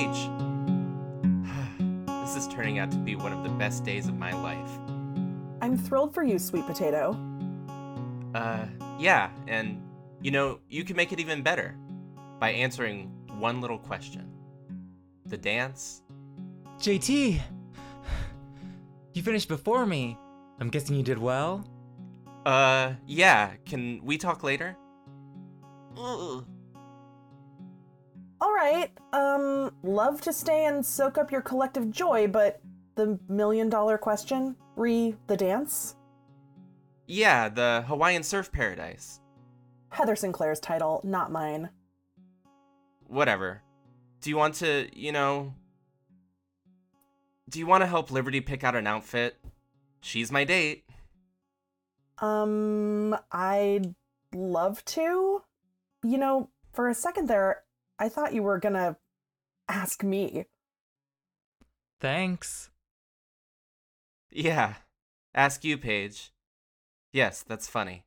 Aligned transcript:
Paige! 0.00 0.30
this 2.24 2.34
is 2.34 2.48
turning 2.48 2.78
out 2.78 2.90
to 2.90 2.96
be 2.96 3.16
one 3.16 3.34
of 3.34 3.42
the 3.42 3.50
best 3.50 3.84
days 3.84 4.08
of 4.08 4.16
my 4.16 4.32
life. 4.32 4.70
I'm 5.60 5.76
thrilled 5.76 6.14
for 6.14 6.22
you, 6.22 6.38
sweet 6.38 6.64
potato. 6.64 7.18
Uh, 8.34 8.64
yeah, 8.98 9.28
and 9.46 9.82
you 10.22 10.30
know, 10.30 10.58
you 10.70 10.84
can 10.84 10.96
make 10.96 11.12
it 11.12 11.20
even 11.20 11.42
better 11.42 11.76
by 12.38 12.50
answering 12.52 13.12
one 13.38 13.60
little 13.60 13.78
question. 13.78 14.26
The 15.26 15.36
dance? 15.36 16.00
JT! 16.78 17.38
You 19.12 19.22
finished 19.22 19.48
before 19.48 19.84
me. 19.84 20.16
I'm 20.60 20.70
guessing 20.70 20.96
you 20.96 21.02
did 21.02 21.18
well? 21.18 21.68
Uh, 22.46 22.94
yeah, 23.06 23.50
can 23.66 24.00
we 24.02 24.16
talk 24.16 24.42
later? 24.42 24.78
Ugh. 25.98 26.46
All 28.40 28.54
right. 28.54 28.90
Um, 29.12 29.72
love 29.82 30.20
to 30.22 30.32
stay 30.32 30.66
and 30.66 30.84
soak 30.84 31.18
up 31.18 31.30
your 31.30 31.42
collective 31.42 31.90
joy, 31.90 32.26
but 32.26 32.60
the 32.94 33.18
million 33.28 33.68
dollar 33.68 33.98
question, 33.98 34.56
re 34.76 35.14
the 35.26 35.36
dance? 35.36 35.96
Yeah, 37.06 37.48
the 37.48 37.84
Hawaiian 37.86 38.22
Surf 38.22 38.52
Paradise. 38.52 39.20
Heather 39.88 40.16
Sinclair's 40.16 40.60
title, 40.60 41.00
not 41.04 41.32
mine. 41.32 41.70
Whatever. 43.08 43.62
Do 44.20 44.30
you 44.30 44.36
want 44.36 44.54
to, 44.56 44.88
you 44.92 45.12
know. 45.12 45.54
Do 47.48 47.58
you 47.58 47.66
want 47.66 47.82
to 47.82 47.86
help 47.86 48.10
Liberty 48.10 48.40
pick 48.40 48.62
out 48.62 48.76
an 48.76 48.86
outfit? 48.86 49.36
She's 50.00 50.30
my 50.30 50.44
date. 50.44 50.84
Um, 52.18 53.16
I'd 53.32 53.94
love 54.32 54.84
to. 54.86 55.42
You 56.04 56.18
know, 56.18 56.48
for 56.72 56.88
a 56.88 56.94
second 56.94 57.28
there, 57.28 57.62
I 58.02 58.08
thought 58.08 58.32
you 58.32 58.42
were 58.42 58.58
gonna 58.58 58.96
ask 59.68 60.02
me. 60.02 60.46
Thanks. 62.00 62.70
Yeah. 64.30 64.76
Ask 65.34 65.64
you, 65.64 65.76
Paige. 65.76 66.32
Yes, 67.12 67.44
that's 67.46 67.68
funny. 67.68 68.04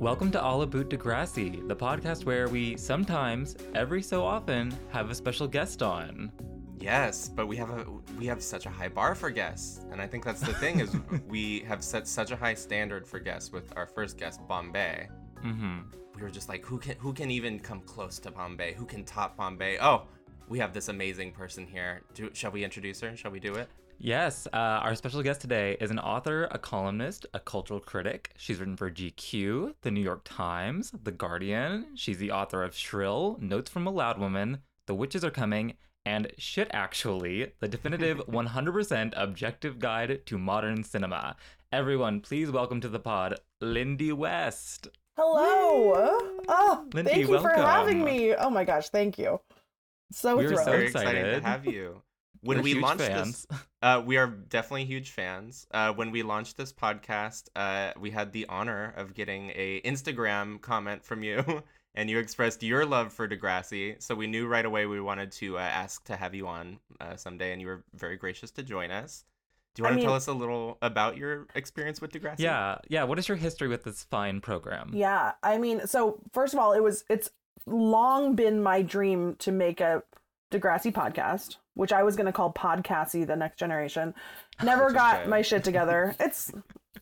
Welcome 0.00 0.32
to 0.32 0.40
All 0.40 0.62
About 0.62 0.88
Degrassi, 0.88 1.68
the 1.68 1.76
podcast 1.76 2.24
where 2.24 2.48
we 2.48 2.78
sometimes, 2.78 3.56
every 3.74 4.00
so 4.00 4.24
often, 4.24 4.74
have 4.90 5.10
a 5.10 5.14
special 5.14 5.46
guest 5.46 5.82
on. 5.82 6.32
Yes, 6.80 7.28
but 7.28 7.46
we 7.46 7.56
have 7.56 7.70
a 7.70 7.84
we 8.18 8.26
have 8.26 8.42
such 8.42 8.64
a 8.64 8.70
high 8.70 8.88
bar 8.88 9.14
for 9.14 9.30
guests, 9.30 9.80
and 9.92 10.00
I 10.00 10.06
think 10.06 10.24
that's 10.24 10.40
the 10.40 10.54
thing 10.54 10.80
is 10.80 10.96
we 11.28 11.60
have 11.60 11.84
set 11.84 12.08
such 12.08 12.30
a 12.30 12.36
high 12.36 12.54
standard 12.54 13.06
for 13.06 13.18
guests 13.18 13.52
with 13.52 13.76
our 13.76 13.86
first 13.86 14.16
guest, 14.16 14.40
Bombay. 14.48 15.08
Mm-hmm. 15.44 15.78
We 16.16 16.22
were 16.22 16.30
just 16.30 16.48
like, 16.48 16.64
who 16.64 16.78
can 16.78 16.96
who 16.96 17.12
can 17.12 17.30
even 17.30 17.58
come 17.58 17.80
close 17.80 18.18
to 18.20 18.30
Bombay? 18.30 18.72
Who 18.74 18.86
can 18.86 19.04
top 19.04 19.36
Bombay? 19.36 19.78
Oh, 19.80 20.06
we 20.48 20.58
have 20.58 20.72
this 20.72 20.88
amazing 20.88 21.32
person 21.32 21.66
here. 21.66 22.00
Do, 22.14 22.30
shall 22.32 22.50
we 22.50 22.64
introduce 22.64 23.00
her? 23.02 23.14
Shall 23.14 23.30
we 23.30 23.40
do 23.40 23.54
it? 23.54 23.68
Yes, 24.02 24.48
uh, 24.50 24.56
our 24.56 24.94
special 24.94 25.22
guest 25.22 25.42
today 25.42 25.76
is 25.78 25.90
an 25.90 25.98
author, 25.98 26.48
a 26.50 26.58
columnist, 26.58 27.26
a 27.34 27.38
cultural 27.38 27.80
critic. 27.80 28.32
She's 28.38 28.58
written 28.58 28.74
for 28.74 28.90
GQ, 28.90 29.74
The 29.82 29.90
New 29.90 30.00
York 30.00 30.22
Times, 30.24 30.90
The 31.02 31.12
Guardian. 31.12 31.88
She's 31.96 32.16
the 32.16 32.30
author 32.30 32.62
of 32.62 32.74
Shrill, 32.74 33.36
Notes 33.42 33.68
from 33.68 33.86
a 33.86 33.90
Loud 33.90 34.18
Woman, 34.18 34.60
The 34.86 34.94
Witches 34.94 35.22
Are 35.22 35.30
Coming, 35.30 35.74
and 36.04 36.32
Shit 36.38 36.68
Actually, 36.72 37.52
the 37.60 37.68
definitive 37.68 38.18
100% 38.28 39.12
objective 39.16 39.78
guide 39.78 40.22
to 40.26 40.38
modern 40.38 40.82
cinema. 40.84 41.36
Everyone, 41.72 42.20
please 42.20 42.50
welcome 42.50 42.80
to 42.80 42.88
the 42.88 42.98
pod, 42.98 43.38
Lindy 43.60 44.12
West. 44.12 44.88
Hello. 45.16 46.18
Oh, 46.48 46.88
Lindy, 46.94 47.10
thank 47.10 47.20
you 47.22 47.26
for 47.26 47.42
welcome. 47.42 47.62
having 47.62 48.04
me. 48.04 48.34
Oh 48.34 48.50
my 48.50 48.64
gosh, 48.64 48.88
thank 48.88 49.18
you. 49.18 49.40
So 50.12 50.36
We're 50.36 50.48
thrilled. 50.48 50.64
so 50.64 50.72
excited 50.72 51.34
to 51.42 51.46
have 51.46 51.66
you. 51.66 52.02
When 52.42 52.56
We're 52.58 52.62
we 52.64 52.74
launched 52.74 53.04
fans. 53.04 53.44
this, 53.50 53.58
uh, 53.82 54.02
we 54.02 54.16
are 54.16 54.26
definitely 54.26 54.86
huge 54.86 55.10
fans. 55.10 55.66
Uh, 55.72 55.92
when 55.92 56.10
we 56.10 56.22
launched 56.22 56.56
this 56.56 56.72
podcast, 56.72 57.50
uh, 57.54 57.92
we 58.00 58.10
had 58.10 58.32
the 58.32 58.46
honor 58.46 58.94
of 58.96 59.12
getting 59.12 59.50
a 59.54 59.82
Instagram 59.84 60.58
comment 60.58 61.04
from 61.04 61.22
you, 61.22 61.44
and 61.94 62.08
you 62.08 62.18
expressed 62.18 62.62
your 62.62 62.86
love 62.86 63.12
for 63.12 63.28
Degrassi. 63.28 64.00
So 64.02 64.14
we 64.14 64.26
knew 64.26 64.46
right 64.46 64.64
away 64.64 64.86
we 64.86 65.00
wanted 65.00 65.32
to 65.32 65.58
uh, 65.58 65.60
ask 65.60 66.04
to 66.04 66.16
have 66.16 66.34
you 66.34 66.46
on 66.46 66.78
uh, 67.00 67.16
someday, 67.16 67.52
and 67.52 67.60
you 67.60 67.66
were 67.66 67.84
very 67.94 68.16
gracious 68.16 68.50
to 68.52 68.62
join 68.62 68.90
us. 68.90 69.24
Do 69.74 69.82
you 69.82 69.86
I 69.86 69.90
want 69.90 70.00
to 70.00 70.06
tell 70.06 70.14
us 70.14 70.26
a 70.26 70.32
little 70.32 70.78
about 70.82 71.16
your 71.16 71.46
experience 71.54 72.00
with 72.00 72.12
Degrassi? 72.12 72.40
Yeah, 72.40 72.78
yeah. 72.88 73.04
What 73.04 73.18
is 73.18 73.28
your 73.28 73.36
history 73.36 73.68
with 73.68 73.84
this 73.84 74.04
fine 74.04 74.40
program? 74.40 74.90
Yeah, 74.92 75.32
I 75.42 75.58
mean, 75.58 75.86
so 75.86 76.18
first 76.32 76.54
of 76.54 76.60
all, 76.60 76.72
it 76.72 76.82
was 76.82 77.04
it's 77.08 77.30
long 77.66 78.34
been 78.34 78.62
my 78.62 78.82
dream 78.82 79.36
to 79.40 79.52
make 79.52 79.80
a 79.80 80.02
Degrassi 80.50 80.92
podcast, 80.92 81.56
which 81.74 81.92
I 81.92 82.02
was 82.02 82.16
going 82.16 82.26
to 82.26 82.32
call 82.32 82.52
Podcassie 82.52 83.26
the 83.26 83.36
next 83.36 83.58
generation. 83.58 84.14
Never 84.62 84.90
got 84.90 85.22
good. 85.22 85.30
my 85.30 85.42
shit 85.42 85.64
together. 85.64 86.16
It's 86.20 86.52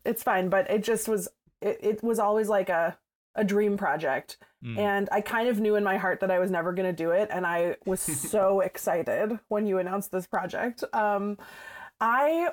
it's 0.04 0.22
fine, 0.22 0.48
but 0.48 0.70
it 0.70 0.84
just 0.84 1.08
was 1.08 1.28
it, 1.60 1.78
it 1.80 2.04
was 2.04 2.18
always 2.18 2.48
like 2.48 2.68
a 2.68 2.96
a 3.34 3.44
dream 3.44 3.76
project. 3.76 4.38
Mm. 4.64 4.78
And 4.78 5.08
I 5.12 5.20
kind 5.20 5.48
of 5.48 5.60
knew 5.60 5.76
in 5.76 5.84
my 5.84 5.96
heart 5.96 6.20
that 6.20 6.30
I 6.30 6.38
was 6.38 6.50
never 6.50 6.72
going 6.72 6.88
to 6.88 6.92
do 6.92 7.10
it 7.12 7.28
and 7.32 7.46
I 7.46 7.76
was 7.86 8.00
so 8.30 8.60
excited 8.60 9.38
when 9.48 9.66
you 9.66 9.78
announced 9.78 10.10
this 10.10 10.26
project. 10.26 10.82
Um 10.92 11.38
I 12.00 12.48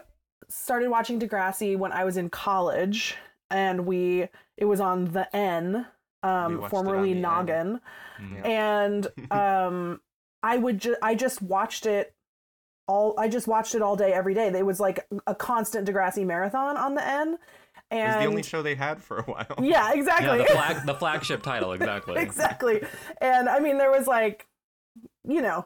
started 0.47 0.89
watching 0.89 1.19
Degrassi 1.19 1.77
when 1.77 1.91
I 1.91 2.03
was 2.03 2.17
in 2.17 2.29
college 2.29 3.15
and 3.49 3.85
we 3.85 4.27
it 4.57 4.65
was 4.65 4.79
on 4.79 5.05
the 5.05 5.33
N 5.35 5.87
um 6.23 6.67
formerly 6.69 6.97
on 6.97 7.03
the 7.03 7.15
N. 7.15 7.21
Noggin 7.21 7.81
Mm. 8.19 8.45
and 8.45 9.07
um 9.31 10.01
I 10.43 10.57
would 10.57 10.79
just 10.79 10.99
I 11.01 11.15
just 11.15 11.41
watched 11.41 11.85
it 11.85 12.13
all 12.87 13.15
I 13.17 13.27
just 13.27 13.47
watched 13.47 13.73
it 13.75 13.81
all 13.81 13.95
day 13.95 14.13
every 14.13 14.33
day. 14.35 14.47
It 14.47 14.65
was 14.65 14.79
like 14.79 15.07
a 15.25 15.33
constant 15.33 15.87
Degrassi 15.87 16.25
marathon 16.25 16.77
on 16.77 16.93
the 16.95 17.05
N. 17.05 17.37
it 18.03 18.07
was 18.07 18.15
the 18.15 18.25
only 18.25 18.43
show 18.43 18.61
they 18.61 18.75
had 18.75 19.01
for 19.01 19.19
a 19.19 19.23
while. 19.23 19.55
yeah, 19.61 19.91
Yeah, 19.91 19.99
exactly. 19.99 20.37
the 20.39 20.45
flag, 20.45 20.77
the 20.85 20.95
flagship 20.95 21.43
title, 21.43 21.73
exactly. 21.73 22.21
exactly. 22.21 22.81
And 23.21 23.49
I 23.49 23.59
mean, 23.59 23.77
there 23.77 23.91
was 23.91 24.07
like, 24.07 24.47
you 25.23 25.41
know, 25.41 25.65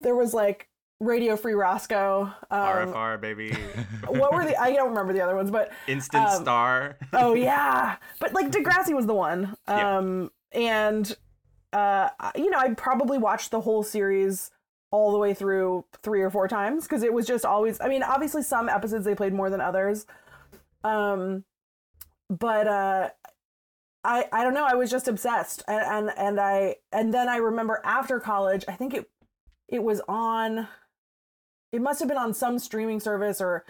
there 0.00 0.14
was 0.14 0.34
like 0.34 0.68
Radio 1.00 1.36
Free 1.36 1.54
Roscoe. 1.54 2.30
Um, 2.50 2.60
RFR 2.60 3.20
baby, 3.20 3.52
what 4.06 4.32
were 4.32 4.44
the? 4.44 4.60
I 4.60 4.72
don't 4.72 4.90
remember 4.90 5.12
the 5.12 5.22
other 5.22 5.34
ones, 5.36 5.50
but 5.50 5.72
Instant 5.86 6.26
um, 6.26 6.42
Star. 6.42 6.98
oh 7.12 7.34
yeah, 7.34 7.96
but 8.20 8.34
like 8.34 8.50
Degrassi 8.50 8.94
was 8.94 9.06
the 9.06 9.14
one. 9.14 9.56
Yeah. 9.68 9.98
Um, 9.98 10.30
and 10.52 11.16
uh, 11.72 12.08
you 12.36 12.50
know, 12.50 12.58
I 12.58 12.74
probably 12.74 13.18
watched 13.18 13.50
the 13.50 13.60
whole 13.60 13.82
series 13.82 14.50
all 14.90 15.12
the 15.12 15.18
way 15.18 15.32
through 15.32 15.84
three 16.02 16.20
or 16.20 16.30
four 16.30 16.48
times 16.48 16.84
because 16.84 17.02
it 17.02 17.12
was 17.12 17.26
just 17.26 17.44
always. 17.44 17.80
I 17.80 17.88
mean, 17.88 18.02
obviously 18.02 18.42
some 18.42 18.68
episodes 18.68 19.04
they 19.04 19.14
played 19.14 19.32
more 19.32 19.48
than 19.50 19.60
others. 19.60 20.06
Um, 20.84 21.44
but 22.30 22.66
uh, 22.66 23.10
I 24.04 24.26
I 24.32 24.42
don't 24.44 24.54
know. 24.54 24.64
I 24.66 24.74
was 24.74 24.90
just 24.90 25.08
obsessed, 25.08 25.62
and 25.68 25.82
and 26.08 26.18
and 26.18 26.40
I 26.40 26.76
and 26.92 27.12
then 27.12 27.28
I 27.28 27.36
remember 27.36 27.80
after 27.84 28.18
college, 28.20 28.64
I 28.68 28.72
think 28.72 28.94
it 28.94 29.10
it 29.68 29.82
was 29.82 30.00
on. 30.08 30.68
It 31.72 31.82
must 31.82 32.00
have 32.00 32.08
been 32.08 32.16
on 32.18 32.32
some 32.34 32.58
streaming 32.58 32.98
service 33.00 33.40
or 33.40 33.64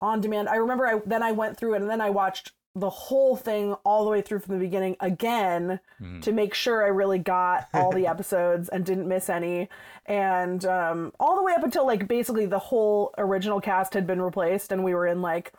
on 0.00 0.20
demand. 0.20 0.48
I 0.48 0.56
remember 0.56 0.86
I 0.86 1.00
then 1.06 1.22
I 1.22 1.32
went 1.32 1.56
through 1.56 1.74
it 1.74 1.80
and 1.82 1.90
then 1.90 2.00
I 2.00 2.10
watched 2.10 2.52
the 2.74 2.88
whole 2.90 3.36
thing 3.36 3.74
all 3.84 4.02
the 4.04 4.10
way 4.10 4.22
through 4.22 4.38
from 4.38 4.54
the 4.54 4.60
beginning 4.64 4.96
again 5.00 5.78
Mhm. 6.00 6.22
to 6.22 6.32
make 6.32 6.54
sure 6.54 6.82
I 6.82 6.86
really 6.88 7.18
got 7.18 7.68
all 7.74 7.92
the 7.92 8.06
episodes 8.06 8.70
and 8.70 8.82
didn't 8.86 9.06
miss 9.06 9.28
any. 9.28 9.68
And 10.06 10.64
um, 10.64 11.12
all 11.20 11.36
the 11.36 11.42
way 11.42 11.52
up 11.52 11.62
until 11.62 11.86
like 11.86 12.08
basically 12.08 12.46
the 12.46 12.58
whole 12.58 13.12
original 13.18 13.60
cast 13.60 13.92
had 13.92 14.06
been 14.06 14.22
replaced 14.22 14.72
and 14.72 14.82
we 14.84 14.94
were 14.94 15.06
in 15.06 15.20
like 15.20 15.52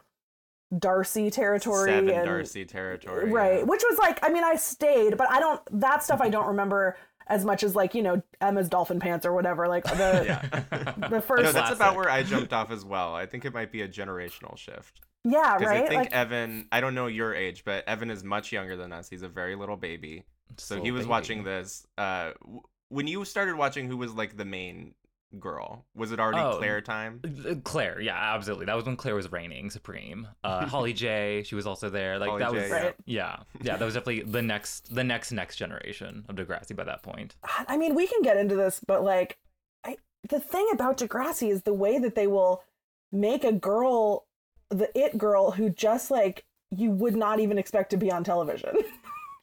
Darcy 0.79 1.29
territory 1.29 1.89
Seven 1.91 2.09
and 2.09 2.25
Darcy 2.25 2.65
territory. 2.65 3.29
right, 3.31 3.59
yeah. 3.59 3.63
which 3.63 3.83
was 3.89 3.97
like 3.99 4.19
I 4.23 4.29
mean 4.29 4.43
I 4.43 4.55
stayed, 4.55 5.17
but 5.17 5.29
I 5.29 5.39
don't 5.39 5.61
that 5.81 6.03
stuff 6.03 6.21
I 6.21 6.29
don't 6.29 6.47
remember 6.47 6.97
as 7.27 7.45
much 7.45 7.63
as 7.63 7.75
like 7.75 7.93
you 7.95 8.01
know 8.03 8.21
Emma's 8.41 8.69
dolphin 8.69 8.99
pants 8.99 9.25
or 9.25 9.33
whatever. 9.33 9.67
Like 9.67 9.83
the 9.85 10.95
the 11.09 11.21
first 11.21 11.43
No, 11.43 11.51
that's 11.51 11.67
Classic. 11.67 11.75
about 11.75 11.95
where 11.95 12.09
I 12.09 12.23
jumped 12.23 12.53
off 12.53 12.71
as 12.71 12.83
well. 12.85 13.15
I 13.15 13.25
think 13.25 13.45
it 13.45 13.53
might 13.53 13.71
be 13.71 13.81
a 13.81 13.87
generational 13.87 14.57
shift. 14.57 15.01
yeah 15.23 15.57
Because 15.57 15.71
right 15.71 15.83
I 15.83 15.87
think 15.87 15.99
like 16.03 16.11
Evan, 16.13 16.67
I 16.71 16.81
don't 16.81 16.95
know 16.95 17.07
your 17.07 17.33
age, 17.33 17.63
but 17.65 17.87
Evan 17.87 18.09
is 18.11 18.23
much 18.23 18.51
younger 18.51 18.75
than 18.75 18.91
us. 18.91 19.09
He's 19.09 19.21
a 19.21 19.29
very 19.29 19.55
little 19.55 19.77
baby. 19.77 20.23
So 20.57 20.75
Little 20.75 20.85
he 20.85 20.91
was 20.91 21.01
baby. 21.03 21.09
watching 21.09 21.43
this. 21.43 21.87
Uh, 21.97 22.31
w- 22.41 22.61
when 22.89 23.07
you 23.07 23.23
started 23.25 23.55
watching, 23.55 23.87
who 23.87 23.97
was 23.97 24.13
like 24.13 24.37
the 24.37 24.45
main 24.45 24.93
girl? 25.39 25.85
Was 25.95 26.11
it 26.11 26.19
already 26.19 26.39
Oh. 26.39 26.57
Claire 26.57 26.81
time? 26.81 27.21
Uh, 27.49 27.55
Claire, 27.63 27.99
yeah, 28.01 28.15
absolutely. 28.35 28.65
That 28.65 28.75
was 28.75 28.85
when 28.85 28.95
Claire 28.95 29.15
was 29.15 29.31
reigning 29.31 29.69
supreme. 29.69 30.27
Uh, 30.43 30.65
Holly 30.67 30.93
J, 30.93 31.43
she 31.45 31.55
was 31.55 31.65
also 31.67 31.89
there. 31.89 32.19
Like 32.19 32.29
Holly 32.29 32.39
that 32.43 32.51
J, 32.53 32.61
was, 32.61 32.71
Right. 32.71 32.95
yeah, 33.05 33.37
yeah, 33.61 33.77
that 33.77 33.85
was 33.85 33.93
definitely 33.93 34.23
the 34.23 34.41
next, 34.41 34.93
the 34.93 35.03
next, 35.03 35.31
next 35.31 35.55
generation 35.57 36.25
of 36.29 36.35
Degrassi 36.35 36.75
by 36.75 36.83
that 36.83 37.03
point. 37.03 37.35
I 37.67 37.77
mean, 37.77 37.95
we 37.95 38.07
can 38.07 38.21
get 38.21 38.37
into 38.37 38.55
this, 38.55 38.79
but 38.85 39.03
like, 39.03 39.37
I 39.83 39.97
the 40.29 40.39
thing 40.39 40.67
about 40.73 40.97
Degrassi 40.97 41.49
is 41.51 41.63
the 41.63 41.73
way 41.73 41.99
that 41.99 42.15
they 42.15 42.27
will 42.27 42.63
make 43.11 43.43
a 43.43 43.51
girl 43.51 44.25
the 44.69 44.89
it 44.97 45.17
girl 45.17 45.51
who 45.51 45.69
just 45.69 46.09
like 46.09 46.45
you 46.71 46.89
would 46.89 47.15
not 47.15 47.39
even 47.39 47.57
expect 47.59 47.91
to 47.91 47.97
be 47.97 48.11
on 48.11 48.23
television. 48.23 48.75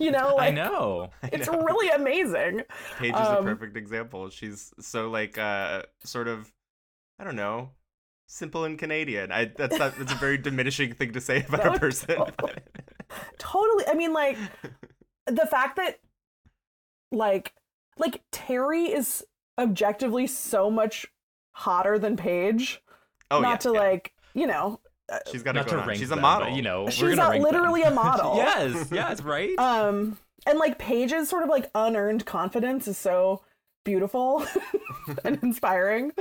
you 0.05 0.11
know, 0.11 0.35
like 0.37 0.49
I 0.53 0.55
know. 0.55 1.11
it's 1.25 1.49
really 1.49 1.91
amazing. 1.91 2.63
Paige 2.99 3.15
is 3.15 3.21
a 3.21 3.39
Um, 3.39 3.45
perfect 3.45 3.77
example. 3.77 4.31
She's 4.31 4.73
so 4.81 5.09
like 5.11 5.39
uh 5.39 5.83
sort 6.05 6.29
of 6.29 6.53
I 7.19 7.25
don't 7.25 7.37
know, 7.37 7.71
simple 8.27 8.65
and 8.65 8.79
Canadian. 8.79 9.31
I 9.33 9.45
that's 9.57 9.79
not 9.79 9.97
that's 9.99 10.13
a 10.13 10.17
very 10.17 10.39
diminishing 10.49 10.95
thing 10.95 11.13
to 11.13 11.21
say 11.21 11.45
about 11.47 11.65
No, 11.65 11.75
a 11.75 11.79
person. 11.79 12.17
totally. 12.17 12.55
Totally. 13.39 13.85
I 13.89 13.95
mean, 13.95 14.13
like 14.13 14.39
the 15.27 15.47
fact 15.51 15.77
that 15.77 15.99
like 17.13 17.53
like 17.99 18.23
Terry 18.33 18.85
is 18.85 19.25
objectively 19.59 20.27
so 20.27 20.71
much 20.71 21.07
hotter 21.53 21.99
than 21.99 22.17
Paige. 22.17 22.81
oh 23.31 23.41
not 23.41 23.51
yeah, 23.51 23.57
to 23.57 23.73
yeah. 23.75 23.81
like, 23.81 24.13
you 24.35 24.47
know, 24.47 24.81
she's 25.31 25.43
got 25.43 25.55
Not 25.55 25.63
to 25.65 25.69
to 25.71 25.75
go 25.77 25.81
on. 25.83 25.89
rank 25.89 25.99
She's 26.01 26.09
a 26.11 26.15
them, 26.15 26.23
model. 26.23 26.49
but, 26.49 26.57
you 26.57 26.63
know, 26.63 26.85
we're 26.85 26.91
she's 26.91 27.03
gonna 27.17 27.23
a, 27.23 27.31
rank 27.31 27.43
them. 27.45 27.53
literally 27.53 27.83
a 27.83 27.91
model. 28.05 28.37
yes, 28.37 28.89
yes, 28.93 29.23
right. 29.23 29.51
Um 29.59 30.19
and 30.47 30.59
like 30.59 30.79
Paige's 30.79 31.29
sort 31.29 31.43
of 31.43 31.49
like 31.49 31.71
unearned 31.75 32.25
confidence 32.27 32.89
is 32.89 32.97
so 32.97 33.43
beautiful 33.85 34.47
and 35.25 35.39
inspiring. 35.43 36.13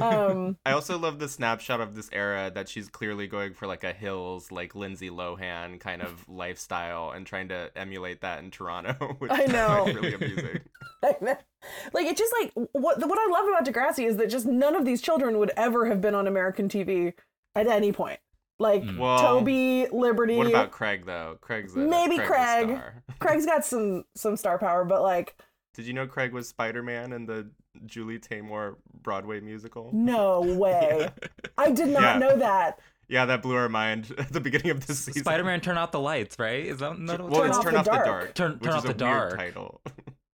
Um 0.00 0.56
I 0.66 0.72
also 0.72 0.98
love 0.98 1.18
the 1.18 1.28
snapshot 1.28 1.80
of 1.80 1.94
this 1.94 2.08
era 2.12 2.50
that 2.54 2.68
she's 2.68 2.88
clearly 2.88 3.26
going 3.28 3.54
for 3.54 3.66
like 3.66 3.84
a 3.84 3.92
hills, 3.92 4.50
like 4.52 4.74
Lindsay 4.74 5.08
Lohan 5.10 5.78
kind 5.80 6.02
of 6.02 6.28
lifestyle 6.28 7.10
and 7.12 7.26
trying 7.26 7.48
to 7.48 7.70
emulate 7.76 8.20
that 8.22 8.40
in 8.40 8.50
Toronto, 8.50 9.16
which 9.18 9.30
I 9.32 9.46
know. 9.46 9.84
like, 9.86 9.94
really 9.94 10.14
amusing. 10.14 10.60
like 11.02 12.06
it's 12.06 12.18
just 12.18 12.34
like 12.40 12.52
what 12.72 12.98
what 12.98 13.18
I 13.18 13.28
love 13.30 13.48
about 13.48 13.64
Degrassi 13.66 14.06
is 14.06 14.16
that 14.16 14.28
just 14.28 14.46
none 14.46 14.74
of 14.74 14.84
these 14.84 15.00
children 15.00 15.38
would 15.38 15.52
ever 15.56 15.86
have 15.86 16.00
been 16.00 16.14
on 16.14 16.26
American 16.26 16.68
TV 16.68 17.14
at 17.54 17.66
any 17.66 17.92
point. 17.92 18.18
Like. 18.58 18.84
Well, 18.98 19.18
Toby, 19.18 19.86
Liberty, 19.90 20.36
what 20.36 20.46
about 20.46 20.70
Craig 20.70 21.04
though? 21.06 21.38
Craig's 21.40 21.74
a, 21.76 21.78
Maybe 21.80 22.16
Craig's 22.16 22.30
a 22.30 22.32
Craig. 22.34 22.68
star. 22.68 23.02
Craig's 23.18 23.46
got 23.46 23.64
some 23.64 24.04
some 24.14 24.36
star 24.36 24.58
power, 24.58 24.84
but 24.84 25.02
like 25.02 25.36
Did 25.74 25.86
you 25.86 25.92
know 25.92 26.06
Craig 26.06 26.32
was 26.32 26.48
Spider 26.48 26.82
Man 26.82 27.12
in 27.12 27.26
the 27.26 27.48
Julie 27.86 28.18
Taymor 28.18 28.76
Broadway 29.02 29.40
musical? 29.40 29.90
no 29.94 30.40
way. 30.58 31.08
I 31.56 31.70
did 31.70 31.88
not 31.88 32.02
Yeah. 32.02 32.18
know 32.18 32.36
that. 32.36 32.78
Yeah, 33.08 33.24
that 33.24 33.42
blew 33.42 33.56
our 33.56 33.68
mind 33.68 34.14
at 34.18 34.32
the 34.32 34.40
beginning 34.40 34.70
of 34.70 34.86
this 34.86 35.00
season. 35.00 35.22
Spider-Man, 35.24 35.60
turn 35.60 35.76
out 35.76 35.90
the 35.90 35.98
lights, 35.98 36.36
right? 36.38 36.64
Is 36.64 36.78
that 36.78 36.96
not 36.96 37.20
Well, 37.20 37.40
Turn 37.40 37.48
it's 37.48 37.58
Off 37.58 37.64
Turn 37.64 37.72
the 37.72 37.78
Off 37.80 37.84
the 37.86 37.90
Dark. 37.90 38.04
Dark. 38.06 38.34
Turn- 38.34 38.52
which 38.52 38.62
Turn 38.62 38.70
is 38.70 38.76
Off 38.76 38.84
a 38.84 38.94
the 38.94 39.04
weird 39.04 39.16
Dark. 39.30 39.36
title. 39.36 39.80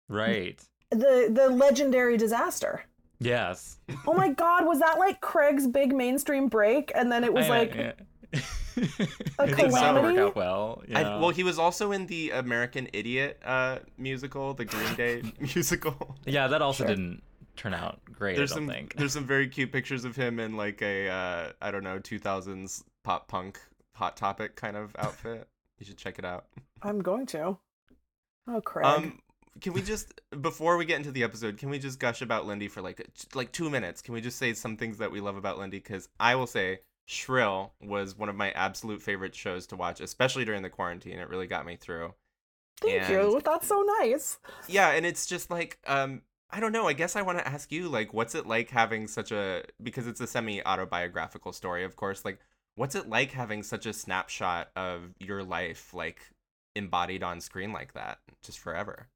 right? 0.08 0.58
The 0.90 1.28
the 1.30 1.48
legendary 1.50 2.16
disaster. 2.16 2.84
Yes. 3.24 3.78
Oh 4.06 4.14
my 4.14 4.28
god, 4.30 4.66
was 4.66 4.80
that 4.80 4.98
like 4.98 5.20
Craig's 5.20 5.66
big 5.66 5.94
mainstream 5.94 6.48
break 6.48 6.92
and 6.94 7.10
then 7.10 7.24
it 7.24 7.32
was 7.32 7.46
I- 7.46 7.48
like 7.48 7.74
yeah. 7.74 7.92
a 8.76 8.78
It 8.80 9.56
did 9.56 9.70
not 9.70 9.94
calamity? 9.94 10.18
work 10.18 10.28
out 10.30 10.36
well. 10.36 10.82
I, 10.94 11.02
well, 11.18 11.30
he 11.30 11.44
was 11.44 11.58
also 11.58 11.92
in 11.92 12.06
the 12.06 12.30
American 12.30 12.88
Idiot 12.94 13.38
uh, 13.44 13.80
musical, 13.98 14.54
the 14.54 14.64
Green 14.64 14.94
Day 14.94 15.22
musical. 15.40 16.16
yeah, 16.24 16.48
that 16.48 16.62
also 16.62 16.84
Sure. 16.84 16.94
didn't 16.94 17.22
turn 17.56 17.74
out 17.74 18.00
great. 18.10 18.36
There's 18.36 18.52
I 18.52 18.56
don't 18.56 18.66
some 18.68 18.74
think. 18.74 18.96
there's 18.96 19.12
some 19.12 19.26
very 19.26 19.46
cute 19.48 19.70
pictures 19.72 20.06
of 20.06 20.16
him 20.16 20.40
in 20.40 20.56
like 20.56 20.80
a 20.80 21.08
uh, 21.10 21.52
I 21.60 21.70
don't 21.70 21.84
know 21.84 21.98
2000s 21.98 22.82
pop 23.04 23.28
punk 23.28 23.60
hot 23.94 24.16
topic 24.16 24.56
kind 24.56 24.76
of 24.76 24.96
outfit. 24.98 25.46
You 25.78 25.84
should 25.84 25.98
check 25.98 26.18
it 26.18 26.24
out. 26.24 26.46
I'm 26.80 27.00
going 27.02 27.26
to. 27.26 27.58
Oh 28.48 28.60
Craig. 28.62 28.86
Um, 28.86 29.18
can 29.60 29.72
we 29.72 29.82
just 29.82 30.20
before 30.40 30.76
we 30.76 30.84
get 30.84 30.96
into 30.96 31.10
the 31.10 31.24
episode, 31.24 31.58
can 31.58 31.70
we 31.70 31.78
just 31.78 31.98
gush 31.98 32.22
about 32.22 32.46
Lindy 32.46 32.68
for 32.68 32.80
like 32.80 33.06
like 33.34 33.52
two 33.52 33.68
minutes? 33.68 34.00
Can 34.00 34.14
we 34.14 34.20
just 34.20 34.38
say 34.38 34.54
some 34.54 34.76
things 34.76 34.98
that 34.98 35.12
we 35.12 35.20
love 35.20 35.36
about 35.36 35.58
Lindy? 35.58 35.78
Because 35.78 36.08
I 36.18 36.34
will 36.34 36.46
say 36.46 36.80
Shrill 37.06 37.74
was 37.80 38.16
one 38.16 38.28
of 38.28 38.36
my 38.36 38.50
absolute 38.52 39.02
favorite 39.02 39.34
shows 39.34 39.66
to 39.68 39.76
watch, 39.76 40.00
especially 40.00 40.44
during 40.44 40.62
the 40.62 40.70
quarantine. 40.70 41.18
It 41.18 41.28
really 41.28 41.46
got 41.46 41.66
me 41.66 41.76
through. 41.76 42.14
Thank 42.80 43.02
and- 43.02 43.12
you. 43.12 43.40
That's 43.44 43.66
so 43.66 43.84
nice. 44.00 44.38
Yeah, 44.68 44.90
and 44.90 45.04
it's 45.04 45.26
just 45.26 45.50
like 45.50 45.78
um 45.86 46.22
I 46.50 46.60
don't 46.60 46.72
know. 46.72 46.86
I 46.86 46.92
guess 46.92 47.16
I 47.16 47.22
want 47.22 47.38
to 47.38 47.48
ask 47.48 47.72
you 47.72 47.88
like 47.88 48.12
what's 48.14 48.34
it 48.34 48.46
like 48.46 48.70
having 48.70 49.06
such 49.06 49.32
a 49.32 49.64
because 49.82 50.06
it's 50.06 50.20
a 50.20 50.26
semi 50.26 50.62
autobiographical 50.64 51.52
story, 51.52 51.84
of 51.84 51.96
course. 51.96 52.24
Like 52.24 52.40
what's 52.74 52.94
it 52.94 53.08
like 53.08 53.32
having 53.32 53.62
such 53.62 53.86
a 53.86 53.92
snapshot 53.92 54.70
of 54.76 55.14
your 55.18 55.42
life 55.42 55.92
like 55.92 56.30
embodied 56.74 57.22
on 57.22 57.40
screen 57.40 57.72
like 57.72 57.92
that 57.94 58.18
just 58.42 58.58
forever? 58.58 59.08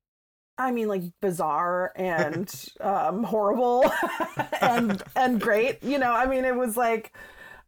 I 0.58 0.70
mean, 0.70 0.88
like 0.88 1.02
bizarre 1.20 1.92
and 1.96 2.52
um, 2.80 3.24
horrible 3.24 3.84
and 4.60 5.02
and 5.14 5.40
great. 5.40 5.82
You 5.82 5.98
know, 5.98 6.12
I 6.12 6.26
mean, 6.26 6.44
it 6.44 6.56
was 6.56 6.76
like 6.76 7.12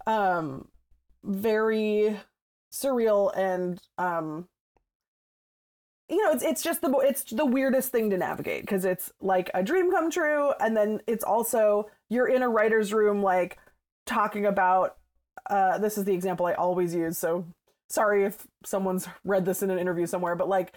um, 0.06 0.68
very 1.24 2.18
surreal 2.72 3.36
and 3.36 3.80
um, 3.98 4.48
you 6.08 6.24
know, 6.24 6.32
it's 6.32 6.42
it's 6.42 6.62
just 6.62 6.80
the 6.80 6.90
it's 7.00 7.24
the 7.24 7.44
weirdest 7.44 7.92
thing 7.92 8.10
to 8.10 8.16
navigate 8.16 8.62
because 8.62 8.84
it's 8.84 9.12
like 9.20 9.50
a 9.52 9.62
dream 9.62 9.90
come 9.90 10.10
true, 10.10 10.52
and 10.58 10.76
then 10.76 11.00
it's 11.06 11.24
also 11.24 11.90
you're 12.08 12.28
in 12.28 12.42
a 12.42 12.48
writer's 12.48 12.92
room 12.92 13.22
like 13.22 13.58
talking 14.06 14.46
about. 14.46 14.96
Uh, 15.50 15.78
this 15.78 15.96
is 15.96 16.04
the 16.04 16.12
example 16.14 16.46
I 16.46 16.54
always 16.54 16.94
use, 16.94 17.16
so 17.18 17.46
sorry 17.88 18.24
if 18.24 18.46
someone's 18.64 19.06
read 19.24 19.44
this 19.44 19.62
in 19.62 19.70
an 19.70 19.78
interview 19.78 20.06
somewhere, 20.06 20.34
but 20.34 20.48
like 20.48 20.72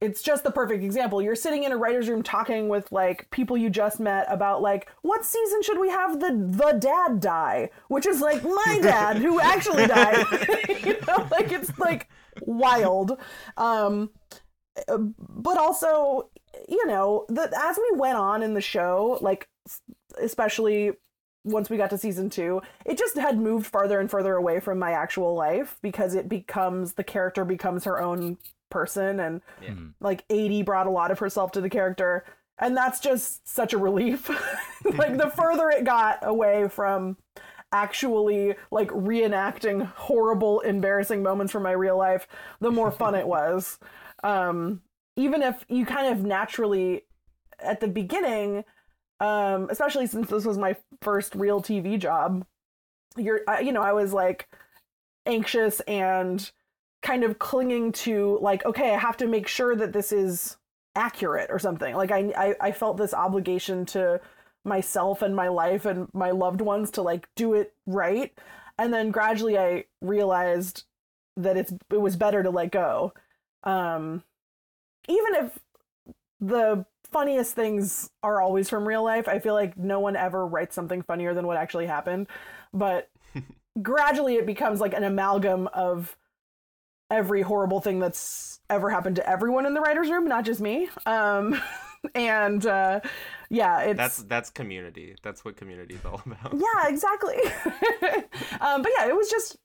it's 0.00 0.22
just 0.22 0.44
the 0.44 0.50
perfect 0.50 0.82
example. 0.82 1.20
You're 1.20 1.36
sitting 1.36 1.64
in 1.64 1.72
a 1.72 1.76
writer's 1.76 2.08
room 2.08 2.22
talking 2.22 2.68
with 2.68 2.90
like 2.92 3.30
people 3.30 3.56
you 3.56 3.70
just 3.70 4.00
met 4.00 4.26
about 4.28 4.62
like 4.62 4.88
what 5.02 5.24
season 5.24 5.62
should 5.62 5.78
we 5.78 5.88
have 5.88 6.20
the 6.20 6.30
the 6.30 6.78
dad 6.78 7.20
die, 7.20 7.70
which 7.88 8.06
is 8.06 8.20
like 8.20 8.42
my 8.42 8.78
dad 8.82 9.16
who 9.16 9.40
actually 9.40 9.86
died. 9.86 10.24
you 10.84 10.96
know, 11.06 11.28
like 11.30 11.52
it's 11.52 11.76
like 11.78 12.08
wild. 12.40 13.18
Um 13.56 14.10
but 14.88 15.56
also, 15.56 16.30
you 16.68 16.86
know, 16.86 17.24
that 17.30 17.52
as 17.56 17.78
we 17.78 17.98
went 17.98 18.16
on 18.16 18.42
in 18.42 18.54
the 18.54 18.60
show, 18.60 19.18
like 19.20 19.48
especially 20.20 20.92
once 21.44 21.70
we 21.70 21.76
got 21.76 21.90
to 21.90 21.98
season 21.98 22.28
two, 22.28 22.60
it 22.84 22.98
just 22.98 23.16
had 23.16 23.38
moved 23.38 23.66
farther 23.66 24.00
and 24.00 24.10
further 24.10 24.34
away 24.34 24.58
from 24.58 24.78
my 24.78 24.90
actual 24.90 25.34
life 25.34 25.78
because 25.80 26.14
it 26.14 26.28
becomes 26.28 26.94
the 26.94 27.04
character 27.04 27.44
becomes 27.44 27.84
her 27.84 28.00
own 28.00 28.36
person 28.70 29.20
and 29.20 29.40
Yeah. 29.60 29.70
Mhm. 29.70 29.94
like 30.00 30.26
Aidy 30.28 30.64
brought 30.64 30.86
a 30.86 30.90
lot 30.90 31.10
of 31.10 31.18
herself 31.18 31.52
to 31.52 31.60
the 31.60 31.70
character 31.70 32.24
and 32.58 32.76
that's 32.76 33.00
just 33.00 33.46
such 33.48 33.72
a 33.72 33.78
relief 33.78 34.28
like 34.84 35.16
the 35.18 35.30
further 35.36 35.68
it 35.70 35.84
got 35.84 36.18
away 36.22 36.68
from 36.68 37.16
actually 37.72 38.54
like 38.70 38.88
reenacting 38.90 39.84
horrible 39.94 40.60
embarrassing 40.60 41.22
moments 41.22 41.52
from 41.52 41.62
my 41.62 41.72
real 41.72 41.96
life 41.98 42.26
the 42.60 42.70
more 42.70 42.90
fun 42.90 43.14
it 43.14 43.26
was 43.36 43.78
um 44.24 44.80
even 45.16 45.42
if 45.42 45.64
you 45.68 45.84
kind 45.84 46.12
of 46.12 46.24
naturally 46.24 47.02
at 47.60 47.80
the 47.80 47.88
beginning 47.88 48.64
um 49.20 49.68
especially 49.70 50.06
since 50.06 50.28
this 50.28 50.44
was 50.44 50.58
my 50.58 50.76
first 51.02 51.34
real 51.34 51.60
tv 51.62 51.98
job 51.98 52.46
you're 53.16 53.40
you 53.62 53.72
know 53.72 53.82
i 53.82 53.92
was 53.92 54.12
like 54.12 54.48
anxious 55.26 55.80
and 55.80 56.52
kind 57.06 57.22
of 57.22 57.38
clinging 57.38 57.92
to 57.92 58.36
like 58.42 58.64
okay 58.66 58.92
i 58.92 58.98
have 58.98 59.16
to 59.16 59.28
make 59.28 59.46
sure 59.46 59.76
that 59.76 59.92
this 59.92 60.10
is 60.10 60.56
accurate 60.96 61.50
or 61.50 61.58
something. 61.58 61.94
Like 61.94 62.10
i 62.10 62.32
i, 62.36 62.54
I 62.60 62.72
felt 62.72 62.96
this 62.96 63.14
obligation 63.14 63.86
to 63.86 64.20
myself 64.64 65.22
and 65.22 65.36
my 65.36 65.46
life 65.46 65.84
and 65.86 66.08
my 66.12 66.32
loved 66.32 66.60
ones 66.60 66.90
to 66.92 67.02
like 67.02 67.28
do 67.36 67.54
it 67.54 67.74
right. 67.86 68.36
And 68.76 68.92
then 68.92 69.12
gradually 69.12 69.56
i 69.56 69.84
realized 70.00 70.82
that 71.36 71.56
it's 71.56 71.72
it 71.92 72.00
was 72.00 72.16
better 72.16 72.42
to 72.42 72.50
let 72.50 72.72
go. 72.72 73.12
Um 73.62 74.24
even 75.08 75.44
if 75.44 75.58
the 76.40 76.86
funniest 77.12 77.54
things 77.54 78.10
are 78.24 78.40
always 78.40 78.68
from 78.68 78.86
real 78.86 79.04
life 79.04 79.28
i 79.28 79.38
feel 79.38 79.54
like 79.54 79.78
no 79.78 80.00
one 80.00 80.16
ever 80.16 80.44
writes 80.44 80.74
something 80.74 81.02
funnier 81.02 81.34
than 81.34 81.46
what 81.46 81.56
actually 81.56 81.86
happened. 81.86 82.26
But 82.74 83.10
gradually 83.80 84.34
it 84.34 84.46
becomes 84.46 84.80
like 84.80 84.92
an 84.92 85.04
amalgam 85.04 85.68
of 85.68 86.16
every 87.10 87.42
horrible 87.42 87.80
thing 87.80 87.98
that's 88.00 88.60
ever 88.68 88.90
happened 88.90 89.16
to 89.16 89.28
everyone 89.28 89.64
in 89.66 89.74
the 89.74 89.80
writers 89.80 90.10
room 90.10 90.26
not 90.28 90.44
just 90.44 90.60
me 90.60 90.88
um 91.06 91.60
and 92.14 92.66
uh 92.66 93.00
yeah 93.48 93.80
it's 93.82 93.96
That's 93.96 94.22
that's 94.24 94.50
community. 94.50 95.14
That's 95.22 95.44
what 95.44 95.56
community 95.56 95.94
is 95.94 96.04
all 96.04 96.20
about. 96.26 96.52
yeah 96.54 96.88
exactly 96.88 97.36
um 98.60 98.82
but 98.82 98.90
yeah 98.98 99.06
it 99.08 99.16
was 99.16 99.30
just 99.30 99.56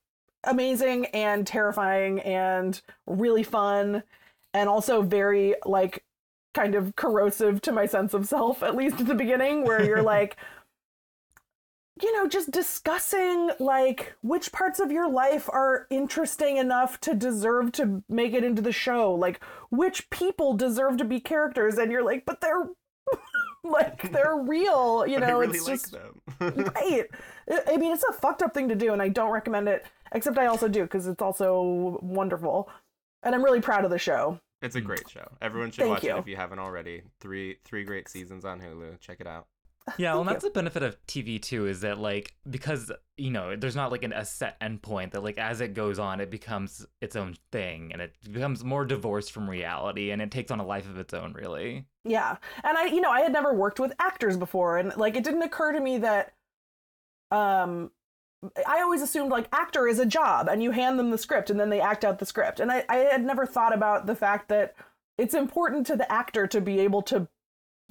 amazing 0.45 1.05
and 1.07 1.45
terrifying 1.45 2.19
and 2.21 2.81
really 3.07 3.43
fun 3.43 4.03
and 4.53 4.69
also 4.69 5.01
very 5.01 5.55
like 5.65 6.03
kind 6.53 6.75
of 6.75 6.95
corrosive 6.95 7.62
to 7.62 7.71
my 7.71 7.86
sense 7.86 8.13
of 8.13 8.27
self 8.27 8.62
at 8.63 8.75
least 8.75 9.00
at 9.00 9.07
the 9.07 9.15
beginning 9.15 9.63
where 9.63 9.83
you're 9.83 10.01
like 10.03 10.36
you 12.01 12.13
know 12.13 12.27
just 12.27 12.51
discussing 12.51 13.50
like 13.60 14.15
which 14.21 14.51
parts 14.51 14.79
of 14.79 14.91
your 14.91 15.10
life 15.10 15.50
are 15.50 15.88
interesting 15.89 16.57
enough 16.57 17.00
to 17.01 17.13
deserve 17.13 17.71
to 17.71 18.03
make 18.07 18.33
it 18.33 18.43
into 18.43 18.62
the 18.62 18.71
show 18.71 19.13
like 19.13 19.43
which 19.69 20.10
people 20.10 20.53
deserve 20.53 20.98
to 20.98 21.03
be 21.03 21.19
characters 21.19 21.77
and 21.77 21.91
you're 21.91 22.03
like 22.03 22.24
but 22.25 22.39
they're 22.41 22.69
like. 23.63 24.12
They're 24.12 24.38
real. 24.38 25.05
You 25.07 25.19
know, 25.19 25.39
really 25.39 25.57
it's 25.57 25.67
like 25.67 25.79
just 25.79 25.95
right. 26.39 27.07
I 27.50 27.62
I 27.74 27.77
mean, 27.77 27.93
it's 27.93 28.03
a 28.10 28.13
fucked 28.13 28.41
up 28.41 28.53
thing 28.53 28.69
to 28.69 28.75
do, 28.75 28.93
and 28.93 29.01
I 29.01 29.10
don't 29.10 29.31
recommend 29.31 29.67
it. 29.67 29.86
Except 30.13 30.38
I 30.38 30.48
also 30.48 30.67
do 30.67 30.83
because 30.83 31.07
it's 31.07 31.21
also 31.21 32.00
wonderful, 32.01 32.69
and 33.24 33.33
I'm 33.33 33.43
really 33.43 33.62
proud 33.62 33.86
of 33.86 33.91
the 33.91 33.98
show. 33.98 34.39
It's 34.62 34.75
a 34.75 34.81
great 34.81 35.10
show. 35.10 35.27
Everyone 35.41 35.71
should 35.71 35.83
Thank 35.83 35.93
watch 35.95 36.03
you. 36.03 36.15
it 36.15 36.19
if 36.19 36.27
you 36.27 36.36
haven't 36.36 36.60
already. 36.60 37.03
Three 37.19 37.57
three 37.63 37.83
great 37.83 38.10
seasons 38.10 38.45
on 38.45 38.60
Hulu. 38.60 39.00
Check 39.00 39.19
it 39.19 39.27
out. 39.27 39.48
Yeah, 39.98 40.13
well, 40.15 40.24
that's 40.24 40.43
the 40.43 40.50
benefit 40.50 40.83
of 40.83 40.98
TV 41.07 41.41
too, 41.41 41.67
is 41.67 41.81
that 41.81 42.00
like 42.00 42.33
because 42.50 42.91
you 43.17 43.31
know 43.31 43.55
there's 43.55 43.75
not 43.75 43.91
like 43.91 44.03
an, 44.03 44.13
a 44.13 44.25
set 44.25 44.60
endpoint 44.60 45.12
that 45.12 45.24
like 45.24 45.38
as 45.38 45.62
it 45.62 45.74
goes 45.74 46.00
on 46.00 46.19
it 46.19 46.31
becomes 46.31 46.86
its 47.01 47.15
own 47.15 47.36
thing 47.51 47.91
and 47.93 48.01
it 48.01 48.15
becomes 48.31 48.63
more 48.63 48.86
divorced 48.86 49.31
from 49.31 49.50
reality 49.50 50.12
and 50.12 50.21
it 50.21 50.31
takes 50.31 50.51
on 50.51 50.60
a 50.60 50.65
life 50.65 50.89
of 50.89 50.98
its 50.98 51.13
own 51.13 51.33
really. 51.33 51.86
Yeah. 52.03 52.38
And 52.63 52.77
I, 52.77 52.86
you 52.86 53.01
know, 53.01 53.12
I 53.12 53.21
had 53.21 53.31
never 53.31 53.53
worked 53.53 53.79
with 53.79 53.93
actors 54.00 54.38
before 54.38 54.77
and 54.77 54.95
like 54.98 55.15
it 55.15 55.24
didn't 55.24 55.43
occur 55.43 55.71
to 55.74 55.79
me 55.79 56.00
that 56.00 56.33
um 57.29 57.91
I 58.67 58.81
always 58.81 59.03
assumed 59.03 59.29
like 59.29 59.48
actor 59.51 59.88
is 59.88 60.00
a 60.00 60.05
job 60.05 60.48
and 60.50 60.63
you 60.63 60.71
hand 60.71 60.98
them 60.98 61.12
the 61.12 61.17
script 61.17 61.51
and 61.51 61.60
then 61.60 61.69
they 61.69 61.79
act 61.79 62.03
out 62.03 62.17
the 62.17 62.25
script. 62.25 62.60
And 62.60 62.71
I, 62.71 62.83
I 62.89 62.95
had 62.98 63.24
never 63.24 63.45
thought 63.45 63.74
about 63.74 64.07
the 64.07 64.15
fact 64.15 64.50
that 64.50 64.74
it's 65.17 65.36
important 65.36 65.86
to 65.88 65.95
the 65.95 66.12
actor 66.12 66.48
to 66.48 66.60
be 66.60 66.79
able 66.79 67.03
to 67.03 67.27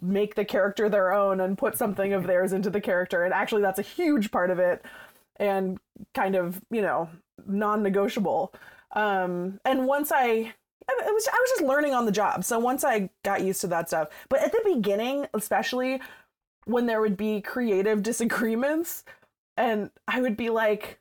make 0.01 0.35
the 0.35 0.45
character 0.45 0.89
their 0.89 1.13
own 1.13 1.41
and 1.41 1.59
put 1.59 1.77
something 1.77 2.13
of 2.13 2.27
theirs 2.27 2.53
into 2.53 2.71
the 2.71 2.81
character. 2.81 3.25
And 3.25 3.35
actually 3.35 3.63
that's 3.63 3.79
a 3.79 3.83
huge 3.83 4.31
part 4.31 4.51
of 4.51 4.59
it 4.59 4.85
and 5.37 5.79
kind 6.15 6.35
of, 6.35 6.61
you 6.71 6.83
know, 6.83 7.09
non-negotiable. 7.47 8.53
Um 8.93 9.61
and 9.65 9.87
once 9.87 10.11
I 10.13 10.55
it 10.89 11.15
was 11.15 11.29
I 11.33 11.39
was 11.41 11.51
just 11.51 11.63
learning 11.63 11.95
on 11.95 12.07
the 12.07 12.13
job. 12.13 12.45
So 12.45 12.59
once 12.59 12.85
I 12.85 13.11
got 13.25 13.43
used 13.43 13.61
to 13.63 13.67
that 13.69 13.89
stuff, 13.89 14.09
but 14.29 14.41
at 14.41 14.53
the 14.53 14.63
beginning, 14.65 15.27
especially 15.35 16.01
when 16.65 16.87
there 16.87 17.01
would 17.01 17.17
be 17.17 17.41
creative 17.41 18.03
disagreements, 18.11 19.05
and 19.57 19.91
I 20.09 20.21
would 20.21 20.37
be 20.37 20.51
like, 20.51 21.01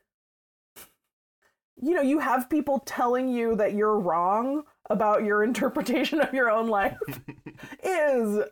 you 1.82 1.94
know, 1.94 2.02
you 2.02 2.18
have 2.18 2.50
people 2.50 2.80
telling 2.80 3.28
you 3.28 3.56
that 3.56 3.74
you're 3.74 3.98
wrong 3.98 4.64
about 4.88 5.24
your 5.24 5.42
interpretation 5.44 6.20
of 6.20 6.34
your 6.34 6.50
own 6.50 6.68
life 6.68 6.98
is 7.82 8.44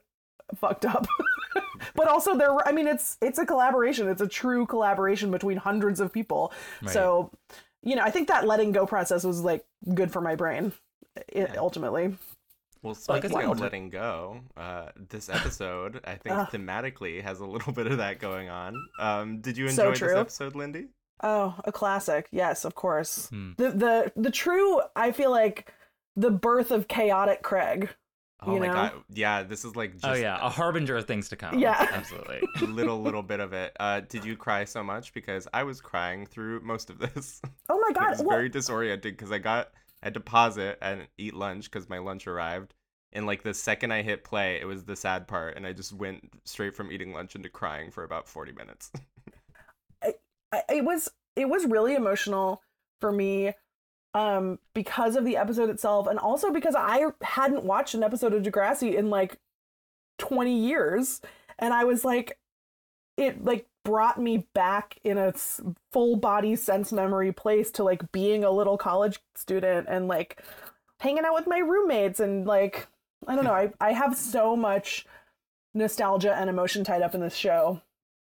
fucked 0.57 0.85
up. 0.85 1.07
but 1.95 2.09
also 2.09 2.37
there 2.37 2.55
I 2.67 2.73
mean 2.73 2.87
it's 2.87 3.17
it's 3.21 3.39
a 3.39 3.47
collaboration. 3.47 4.09
It's 4.09 4.23
a 4.23 4.29
true 4.29 4.67
collaboration 4.67 5.31
between 5.31 5.57
hundreds 5.59 6.01
of 6.01 6.13
people. 6.13 6.53
Right. 6.83 6.91
So, 6.93 7.31
you 7.83 7.97
know, 7.97 8.03
I 8.03 8.11
think 8.11 8.29
that 8.29 8.47
letting 8.47 8.73
go 8.73 8.87
process 8.87 9.25
was 9.25 9.41
like 9.43 9.65
good 9.95 10.11
for 10.13 10.21
my 10.21 10.35
brain 10.35 10.73
i 11.35 11.47
ultimately. 11.57 12.17
Well, 12.83 12.97
Well, 13.09 13.17
I 13.17 13.21
guess 13.21 13.31
speaking 13.33 13.39
I 13.39 13.43
of 13.43 13.49
would- 13.51 13.61
letting 13.61 13.91
go, 13.91 14.41
uh, 14.57 14.87
this 15.09 15.29
episode 15.29 16.01
I 16.05 16.15
think 16.15 16.37
Ugh. 16.37 16.49
thematically 16.53 17.23
has 17.23 17.41
a 17.41 17.45
little 17.47 17.73
bit 17.79 17.87
of 17.89 17.99
that 17.99 18.21
going 18.21 18.49
on. 18.49 18.77
Um, 19.01 19.41
did 19.41 19.57
you 19.57 19.69
So 19.69 19.89
enjoy 19.89 20.07
this 20.09 20.17
episode, 20.17 20.55
Lindy? 20.55 20.87
Oh, 21.21 21.57
a 21.65 21.73
classic. 21.73 22.29
Yes, 22.31 22.65
of 22.65 22.77
course. 22.77 23.29
Hmm. 23.31 23.53
The 23.57 23.71
the 23.71 24.13
the 24.15 24.31
true 24.31 24.81
I 24.95 25.11
feel 25.11 25.33
like 25.33 25.73
the 26.15 26.31
birth 26.31 26.71
of 26.71 26.87
chaotic 26.87 27.43
Craig. 27.43 27.91
Oh 28.41 28.55
You 28.55 28.61
my 28.61 28.67
know? 28.69 28.73
god, 28.73 28.93
yeah, 29.13 29.43
this 29.43 29.65
is 29.65 29.75
like 29.75 29.95
just 29.95 30.05
oh 30.05 30.13
yeah, 30.13 30.39
a 30.41 30.49
harbinger 30.49 30.97
of 30.97 31.07
things 31.07 31.29
to 31.31 31.37
come. 31.37 31.59
Yeah. 31.59 31.89
absolutely. 31.93 32.41
a 32.61 32.65
little 32.65 33.03
little 33.03 33.23
bit 33.23 33.41
of 33.41 33.53
it. 33.53 33.77
Uh, 33.81 34.01
did 34.01 34.25
you 34.25 34.37
cry 34.37 34.65
so 34.65 34.83
much? 34.85 35.13
Because 35.13 35.49
I 35.53 35.65
was 35.65 35.81
crying 35.81 36.25
through 36.25 36.61
most 36.61 36.89
of 36.89 36.99
this. 36.99 37.41
Oh 37.69 37.79
my 37.81 37.93
it 37.95 37.95
god. 37.95 38.11
was 38.11 38.23
What? 38.23 38.35
very 38.37 38.49
disoriented 38.49 39.15
because 39.17 39.33
I 39.33 39.39
got 39.39 39.73
I 40.03 40.07
had 40.07 40.15
to 40.15 40.21
pause 40.21 40.57
it 40.57 40.79
and 40.81 41.09
eat 41.19 41.35
lunch 41.35 41.65
because 41.71 41.89
my 41.89 41.99
lunch 41.99 42.27
arrived. 42.29 42.75
And 43.13 43.27
like 43.27 43.43
the 43.43 43.55
second 43.55 43.91
I 43.93 44.03
hit 44.03 44.23
play, 44.23 44.61
it 44.61 44.67
was 44.67 44.85
the 44.85 44.95
sad 44.95 45.27
part, 45.27 45.57
and 45.57 45.67
I 45.67 45.73
just 45.73 45.93
went 45.95 46.31
straight 46.45 46.75
from 46.77 46.93
eating 46.93 47.13
lunch 47.15 47.35
into 47.35 47.49
crying 47.49 47.91
for 47.91 48.05
about 48.05 48.29
forty 48.29 48.53
minutes. 48.53 48.93
I, 50.53 50.63
it 50.71 50.85
was 50.85 51.09
it 51.37 51.49
was 51.49 51.67
really 51.67 51.95
emotional 51.95 52.63
for 53.01 53.13
me 53.13 53.53
um 54.15 54.59
because 54.75 55.17
of 55.17 55.25
the 55.25 55.37
episode 55.37 55.71
itself 55.71 56.07
and 56.07 56.19
also 56.19 56.51
because 56.51 56.75
I 56.77 57.07
hadn't 57.23 57.65
watched 57.65 57.95
an 57.95 58.03
episode 58.03 58.33
of 58.35 58.43
Degrassi 58.43 58.95
in 58.95 59.11
like 59.11 59.37
20 60.19 60.57
years 60.57 61.21
and 61.59 61.75
I 61.75 61.85
was 61.85 62.05
like 62.05 62.39
it 63.17 63.45
like 63.45 63.67
brought 63.85 64.21
me 64.21 64.47
back 64.55 64.99
in 65.05 65.19
a 65.19 65.33
full 65.93 66.17
body 66.17 66.57
sense 66.57 66.93
memory 66.93 67.33
place 67.33 67.71
to 67.73 67.85
like 67.85 68.11
being 68.13 68.45
a 68.45 68.51
little 68.51 68.79
college 68.79 69.19
student 69.37 69.87
and 69.89 70.09
like 70.09 70.43
hanging 71.01 71.25
out 71.25 71.35
with 71.35 71.47
my 71.47 71.59
roommates 71.59 72.21
and 72.21 72.47
like 72.47 72.87
I 73.27 73.35
don't 73.35 73.45
know 73.45 73.53
I 73.53 73.73
I 73.81 73.93
have 73.93 74.17
so 74.17 74.57
much 74.57 75.07
nostalgia 75.75 76.35
and 76.35 76.49
emotion 76.49 76.83
tied 76.85 77.03
up 77.03 77.15
in 77.15 77.21
this 77.21 77.35
show 77.37 77.83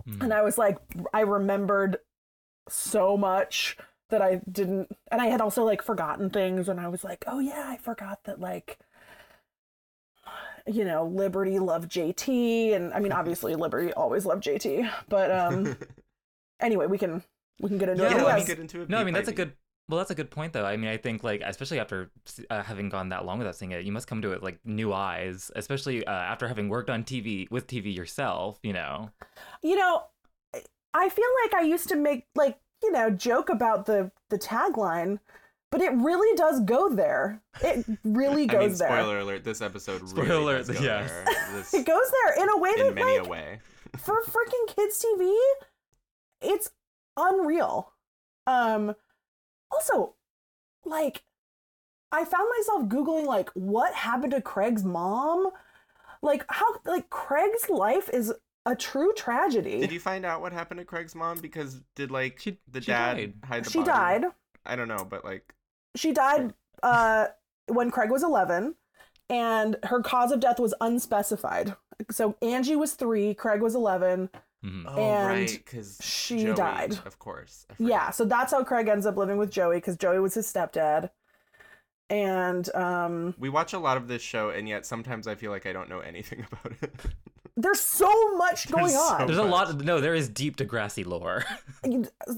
Hmm. 0.08 0.22
and 0.22 0.34
I 0.34 0.44
was 0.44 0.58
like, 0.58 0.78
I 1.14 1.22
remembered 1.22 1.98
so 2.70 3.18
much 3.18 3.76
that 4.10 4.22
I 4.22 4.42
didn't, 4.52 4.96
and 5.12 5.22
I 5.22 5.28
had 5.28 5.42
also 5.42 5.64
like 5.64 5.82
forgotten 5.82 6.30
things, 6.30 6.68
and 6.70 6.80
I 6.80 6.88
was 6.88 7.04
like, 7.04 7.24
oh 7.28 7.40
yeah, 7.40 7.64
I 7.68 7.78
forgot 7.78 8.24
that 8.26 8.40
like, 8.40 8.80
you 10.68 10.86
know, 10.86 11.06
Liberty 11.06 11.60
loved 11.60 11.92
JT, 11.92 12.76
and 12.76 12.94
I 12.94 13.00
mean, 13.00 13.12
obviously 13.12 13.56
Liberty 13.56 13.94
always 13.94 14.26
loved 14.26 14.44
JT, 14.44 14.90
but 15.08 15.32
um, 15.32 15.76
anyway, 16.60 16.86
we 16.88 16.98
can 16.98 17.24
we 17.62 17.70
can 17.70 17.78
get 17.78 17.90
into 17.90 18.04
Yeah, 18.04 18.10
it. 18.12 18.16
yeah, 18.18 18.22
I 18.24 18.26
let's 18.26 18.38
mean- 18.40 18.48
get 18.48 18.60
into 18.60 18.82
it. 18.82 18.90
No, 18.90 18.98
I 19.00 19.04
mean 19.04 19.14
by 19.14 19.20
that's 19.20 19.30
a 19.30 19.34
good. 19.34 19.54
Well, 19.88 19.98
that's 19.98 20.12
a 20.12 20.16
good 20.16 20.30
point, 20.30 20.54
though. 20.54 20.66
I 20.66 20.78
mean, 20.78 20.88
I 20.88 20.98
think 20.98 21.24
like 21.24 21.42
especially 21.44 21.80
after 21.80 22.12
uh, 22.52 22.62
having 22.62 22.90
gone 22.90 23.10
that 23.10 23.26
long 23.26 23.40
without 23.40 23.56
seeing 23.56 23.72
it, 23.72 23.86
you 23.86 23.92
must 23.92 24.08
come 24.08 24.22
to 24.22 24.34
it 24.34 24.44
like 24.44 24.60
new 24.64 24.94
eyes, 24.94 25.50
especially 25.56 26.06
uh, 26.06 26.12
after 26.12 26.48
having 26.48 26.70
worked 26.70 26.92
on 26.92 27.04
TV 27.04 27.50
with 27.50 27.66
TV 27.66 27.96
yourself. 27.96 28.60
You 28.62 28.74
know. 28.74 29.10
you 29.64 29.76
know, 29.76 30.04
I 30.94 31.10
feel 31.10 31.26
like 31.44 31.56
I 31.56 31.62
used 31.66 31.90
to 31.90 31.96
make 31.96 32.28
like 32.36 32.60
you 32.84 32.92
know 32.92 33.10
joke 33.10 33.50
about 33.50 33.86
the 33.86 34.12
the 34.30 34.38
tagline, 34.40 35.20
but 35.72 35.82
it 35.82 35.92
really 35.94 36.36
does 36.36 36.62
go 36.62 36.94
there. 36.94 37.42
It 37.62 37.86
really 38.04 38.44
I 38.50 38.54
mean, 38.54 38.70
goes 38.70 38.80
there. 38.80 38.90
spoiler 38.90 39.20
alert: 39.20 39.44
this 39.44 39.62
episode 39.62 40.02
really 40.02 40.26
Spoiler 40.26 40.58
does 40.58 40.70
alert, 40.70 40.80
go 40.80 40.86
yes. 40.86 41.10
there. 41.12 41.26
This, 41.54 41.74
It 41.74 41.86
goes 41.86 42.12
there 42.24 42.44
in 42.44 42.50
a 42.50 42.58
way 42.58 42.72
in 42.78 42.78
that 42.78 42.96
many 42.96 43.18
like 43.20 43.28
a 43.28 43.30
way. 43.30 43.60
for 43.98 44.22
freaking 44.28 44.76
kids 44.76 45.04
TV, 45.04 45.36
it's 46.42 46.72
unreal. 47.18 47.94
Um 48.48 48.96
also 49.72 50.16
like 50.86 51.24
I 52.12 52.26
found 52.26 52.48
myself 52.58 52.84
googling 52.90 53.26
like 53.26 53.50
what 53.54 53.94
happened 53.94 54.32
to 54.34 54.42
Craig's 54.42 54.84
mom? 54.84 55.50
Like 56.22 56.46
how 56.50 56.66
like 56.86 57.10
Craig's 57.10 57.70
life 57.70 58.10
is 58.12 58.34
a 58.66 58.76
true 58.76 59.14
tragedy. 59.14 59.80
Did 59.80 59.92
you 59.92 60.00
find 60.00 60.26
out 60.26 60.42
what 60.42 60.54
happened 60.54 60.80
to 60.80 60.86
Craig's 60.86 61.16
mom? 61.16 61.40
Because 61.40 61.82
did 61.96 62.12
like 62.12 62.40
She- 62.40 62.60
the 62.70 62.82
she 62.82 62.88
dad 62.88 63.14
died. 63.16 63.34
hide 63.46 63.66
the 63.66 63.70
she 63.70 63.80
body? 63.80 63.90
died. 63.90 64.26
I 64.66 64.76
don't 64.76 64.88
know, 64.88 65.06
but 65.10 65.24
like 65.26 65.54
She 65.96 66.12
died 66.14 66.54
uh 66.84 67.28
when 67.68 67.92
Craig 67.92 68.10
was 68.12 68.24
11 68.24 68.76
and 69.30 69.78
her 69.84 70.02
cause 70.02 70.32
of 70.32 70.40
death 70.40 70.60
was 70.60 70.74
unspecified. 70.82 71.76
So 72.12 72.36
Angie 72.42 72.76
was 72.76 72.94
3, 72.94 73.34
Craig 73.34 73.62
was 73.62 73.76
11. 73.76 74.30
Mhm. 74.64 74.84
oh 74.88 74.98
And 75.02 75.28
right, 75.28 75.52
because 75.52 75.98
she 76.02 76.44
died. 76.54 77.00
Of 77.06 77.18
course. 77.20 77.66
Yeah, 77.78 78.10
so 78.12 78.26
that's 78.26 78.52
how 78.52 78.64
Craig 78.64 78.88
ends 78.88 79.06
up 79.06 79.16
living 79.18 79.38
with 79.38 79.52
Joey 79.52 79.78
because 79.78 79.96
Joey 79.98 80.20
was 80.20 80.34
his 80.34 80.52
stepdad. 80.52 81.12
And 82.10 82.74
um, 82.76 83.36
We 83.38 83.50
watch 83.50 83.74
a 83.74 83.80
lot 83.80 83.96
of 83.98 84.08
this 84.08 84.22
show, 84.22 84.50
and 84.50 84.68
yet 84.68 84.86
sometimes 84.86 85.28
I 85.28 85.36
feel 85.36 85.52
like 85.52 85.66
I 85.66 85.74
don't 85.74 85.90
know 85.90 86.00
anything 86.00 86.46
about 86.52 86.74
it. 86.82 86.92
There's 87.62 87.80
so 87.80 88.36
much 88.38 88.72
going 88.72 88.86
There's 88.86 88.94
so 88.94 89.00
on. 89.16 89.28
There's 89.28 89.38
a 89.40 89.44
lot. 89.44 89.70
Of, 89.70 89.84
no, 89.84 90.00
there 90.00 90.16
is 90.16 90.30
deep 90.30 90.56
Degrassi 90.58 91.06
lore. 91.06 91.46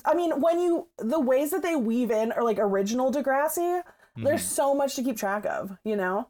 I 0.06 0.14
mean, 0.16 0.42
when 0.42 0.60
you 0.60 0.88
the 0.98 1.20
ways 1.20 1.52
that 1.52 1.62
they 1.62 1.76
weave 1.76 2.12
in 2.12 2.32
are 2.32 2.44
like 2.44 2.58
original 2.60 3.12
Degrassi. 3.12 3.82
There's 4.18 4.42
Mhm. 4.44 4.46
so 4.50 4.76
much 4.76 4.96
to 4.98 5.04
keep 5.04 5.16
track 5.16 5.46
of, 5.46 5.78
you 5.86 5.96
know. 5.96 6.28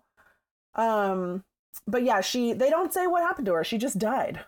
Um, 0.75 1.43
but 1.87 2.03
yeah, 2.03 2.21
she 2.21 2.53
they 2.53 2.69
don't 2.69 2.93
say 2.93 3.07
what 3.07 3.23
happened 3.23 3.47
to 3.47 3.53
her. 3.53 3.63
She 3.63 3.77
just 3.79 3.97
died. 3.97 4.45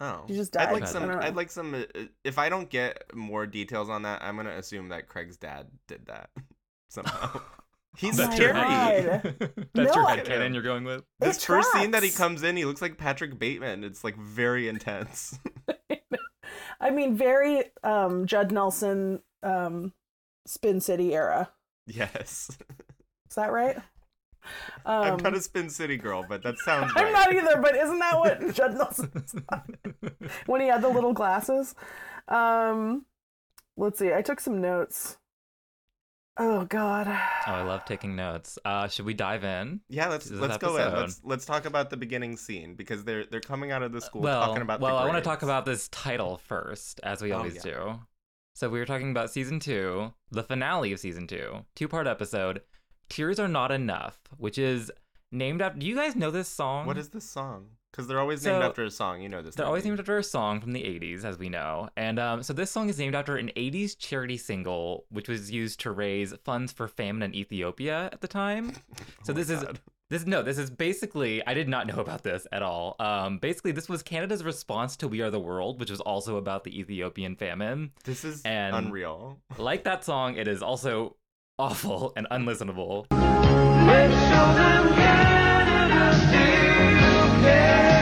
Oh, 0.00 0.24
She 0.26 0.34
just 0.34 0.52
died. 0.52 0.68
I'd 0.68 0.72
like 0.72 0.88
some. 0.88 1.08
I'd 1.10 1.36
like 1.36 1.50
some. 1.52 1.74
uh, 1.74 1.84
If 2.24 2.36
I 2.38 2.48
don't 2.48 2.68
get 2.68 3.14
more 3.14 3.46
details 3.46 3.88
on 3.88 4.02
that, 4.02 4.20
I'm 4.24 4.34
gonna 4.36 4.50
assume 4.56 4.88
that 4.88 5.06
Craig's 5.08 5.36
dad 5.36 5.68
did 5.86 6.06
that 6.06 6.30
somehow. 6.88 7.40
He's 7.96 8.18
Oh 8.18 8.24
That's 8.26 8.38
your 8.38 8.50
scary. 8.50 9.02
God. 9.04 9.36
That's 9.74 9.94
your 9.94 10.02
No, 10.02 10.06
head 10.06 10.20
I- 10.20 10.22
canon 10.22 10.52
you're 10.54 10.62
going 10.62 10.84
with. 10.84 11.04
This 11.20 11.36
It 11.38 11.42
first 11.42 11.70
scene 11.72 11.92
that 11.92 12.02
he 12.02 12.10
comes 12.10 12.42
in, 12.42 12.56
he 12.56 12.64
looks 12.64 12.82
like 12.82 12.98
Patrick 12.98 13.38
Bateman. 13.38 13.84
It's 13.84 14.02
like 14.04 14.16
very 14.16 14.68
intense. 14.68 15.38
I 16.80 16.90
mean, 16.90 17.16
very 17.16 17.64
um 17.82 18.26
Judd 18.26 18.50
Nelson 18.52 19.20
um 19.42 19.92
Spin 20.46 20.80
City 20.80 21.14
era. 21.14 21.50
yes, 21.86 22.50
Is 23.30 23.36
that 23.36 23.52
right? 23.52 23.76
Um, 24.84 25.02
I'm 25.04 25.16
not 25.22 25.34
a 25.34 25.40
Spin 25.40 25.70
City 25.70 25.96
girl, 25.96 26.22
but 26.28 26.42
that 26.42 26.58
sounds 26.58 26.92
I'm 26.94 27.04
right. 27.04 27.12
not 27.12 27.32
either, 27.34 27.62
but 27.62 27.74
isn't 27.74 27.98
that 27.98 28.18
what 28.18 28.54
Judd 28.54 28.74
Nelson's 28.76 29.34
when 30.46 30.60
he 30.60 30.66
had 30.66 30.82
the 30.82 30.88
little 30.90 31.14
glasses? 31.14 31.74
Um, 32.28 33.06
let's 33.78 33.98
see. 33.98 34.12
I 34.12 34.20
took 34.20 34.40
some 34.40 34.60
notes. 34.60 35.16
Oh 36.36 36.64
God. 36.64 37.06
Oh, 37.08 37.52
I 37.52 37.62
love 37.62 37.84
taking 37.84 38.16
notes. 38.16 38.58
Uh, 38.64 38.88
should 38.88 39.04
we 39.06 39.14
dive 39.14 39.44
in? 39.44 39.80
Yeah, 39.88 40.08
let's 40.08 40.30
let's 40.30 40.58
go 40.58 40.76
in. 40.76 40.92
Let's 40.92 41.20
let's 41.22 41.44
talk 41.46 41.64
about 41.64 41.90
the 41.90 41.96
beginning 41.96 42.36
scene 42.36 42.74
because 42.74 43.04
they're 43.04 43.24
they're 43.26 43.40
coming 43.40 43.70
out 43.70 43.82
of 43.82 43.92
the 43.92 44.00
school 44.00 44.22
well, 44.22 44.46
talking 44.46 44.62
about. 44.62 44.80
well, 44.80 44.96
the 44.96 45.02
I 45.02 45.06
want 45.06 45.16
to 45.16 45.22
talk 45.22 45.42
about 45.42 45.64
this 45.64 45.88
title 45.88 46.38
first, 46.38 47.00
as 47.04 47.22
we 47.22 47.32
Oh, 47.32 47.38
always 47.38 47.54
yeah. 47.56 47.62
do. 47.62 48.00
So 48.56 48.68
we 48.68 48.78
were 48.80 48.86
talking 48.86 49.10
about 49.10 49.30
season 49.30 49.60
two, 49.60 50.12
the 50.30 50.42
finale 50.42 50.92
of 50.92 51.00
season 51.00 51.26
two, 51.26 51.64
two-part 51.76 52.06
episode. 52.06 52.62
Tears 53.08 53.38
are 53.38 53.48
not 53.48 53.70
enough, 53.70 54.18
which 54.36 54.58
is 54.58 54.90
named 55.30 55.62
after. 55.62 55.78
Do 55.78 55.86
you 55.86 55.94
guys 55.96 56.16
know 56.16 56.30
this 56.32 56.48
song? 56.48 56.86
What 56.86 56.98
is 56.98 57.10
this 57.10 57.28
song? 57.28 57.66
Because 57.94 58.08
they're 58.08 58.18
always 58.18 58.44
named 58.44 58.60
So, 58.60 58.66
after 58.68 58.82
a 58.82 58.90
song. 58.90 59.22
You 59.22 59.28
know 59.28 59.40
this. 59.40 59.54
They're 59.54 59.66
always 59.66 59.84
named 59.84 60.00
after 60.00 60.18
a 60.18 60.24
song 60.24 60.60
from 60.60 60.72
the 60.72 60.82
80s, 60.82 61.24
as 61.24 61.38
we 61.38 61.48
know. 61.48 61.90
And 61.96 62.18
um, 62.18 62.42
so 62.42 62.52
this 62.52 62.68
song 62.68 62.88
is 62.88 62.98
named 62.98 63.14
after 63.14 63.36
an 63.36 63.52
80s 63.56 63.96
charity 63.96 64.36
single, 64.36 65.04
which 65.10 65.28
was 65.28 65.52
used 65.52 65.78
to 65.80 65.92
raise 65.92 66.34
funds 66.44 66.72
for 66.72 66.88
famine 66.88 67.22
in 67.22 67.36
Ethiopia 67.36 68.10
at 68.12 68.20
the 68.20 68.26
time. 68.26 68.72
So 69.22 69.32
Oh 69.32 69.36
my 69.36 69.40
this 69.42 69.50
is 69.50 69.64
this 70.10 70.26
no, 70.26 70.42
this 70.42 70.58
is 70.58 70.70
basically 70.70 71.46
I 71.46 71.54
did 71.54 71.68
not 71.68 71.86
know 71.86 72.00
about 72.00 72.24
this 72.24 72.46
at 72.50 72.62
all. 72.62 72.96
Um, 72.98 73.38
basically, 73.38 73.70
this 73.72 73.88
was 73.88 74.02
Canada's 74.02 74.44
response 74.44 74.96
to 74.96 75.08
"We 75.08 75.22
Are 75.22 75.30
the 75.30 75.40
World," 75.40 75.78
which 75.80 75.90
was 75.90 76.00
also 76.00 76.36
about 76.36 76.64
the 76.64 76.78
Ethiopian 76.78 77.36
famine. 77.36 77.92
this 78.04 78.24
is 78.24 78.42
and- 78.42 78.74
unreal. 78.74 79.38
Like 79.56 79.84
that 79.84 80.04
song, 80.04 80.36
it 80.36 80.48
is 80.48 80.62
also 80.62 81.16
awful 81.58 82.12
and 82.16 82.26
unlistenable. 82.30 83.06
Um, 87.46 87.93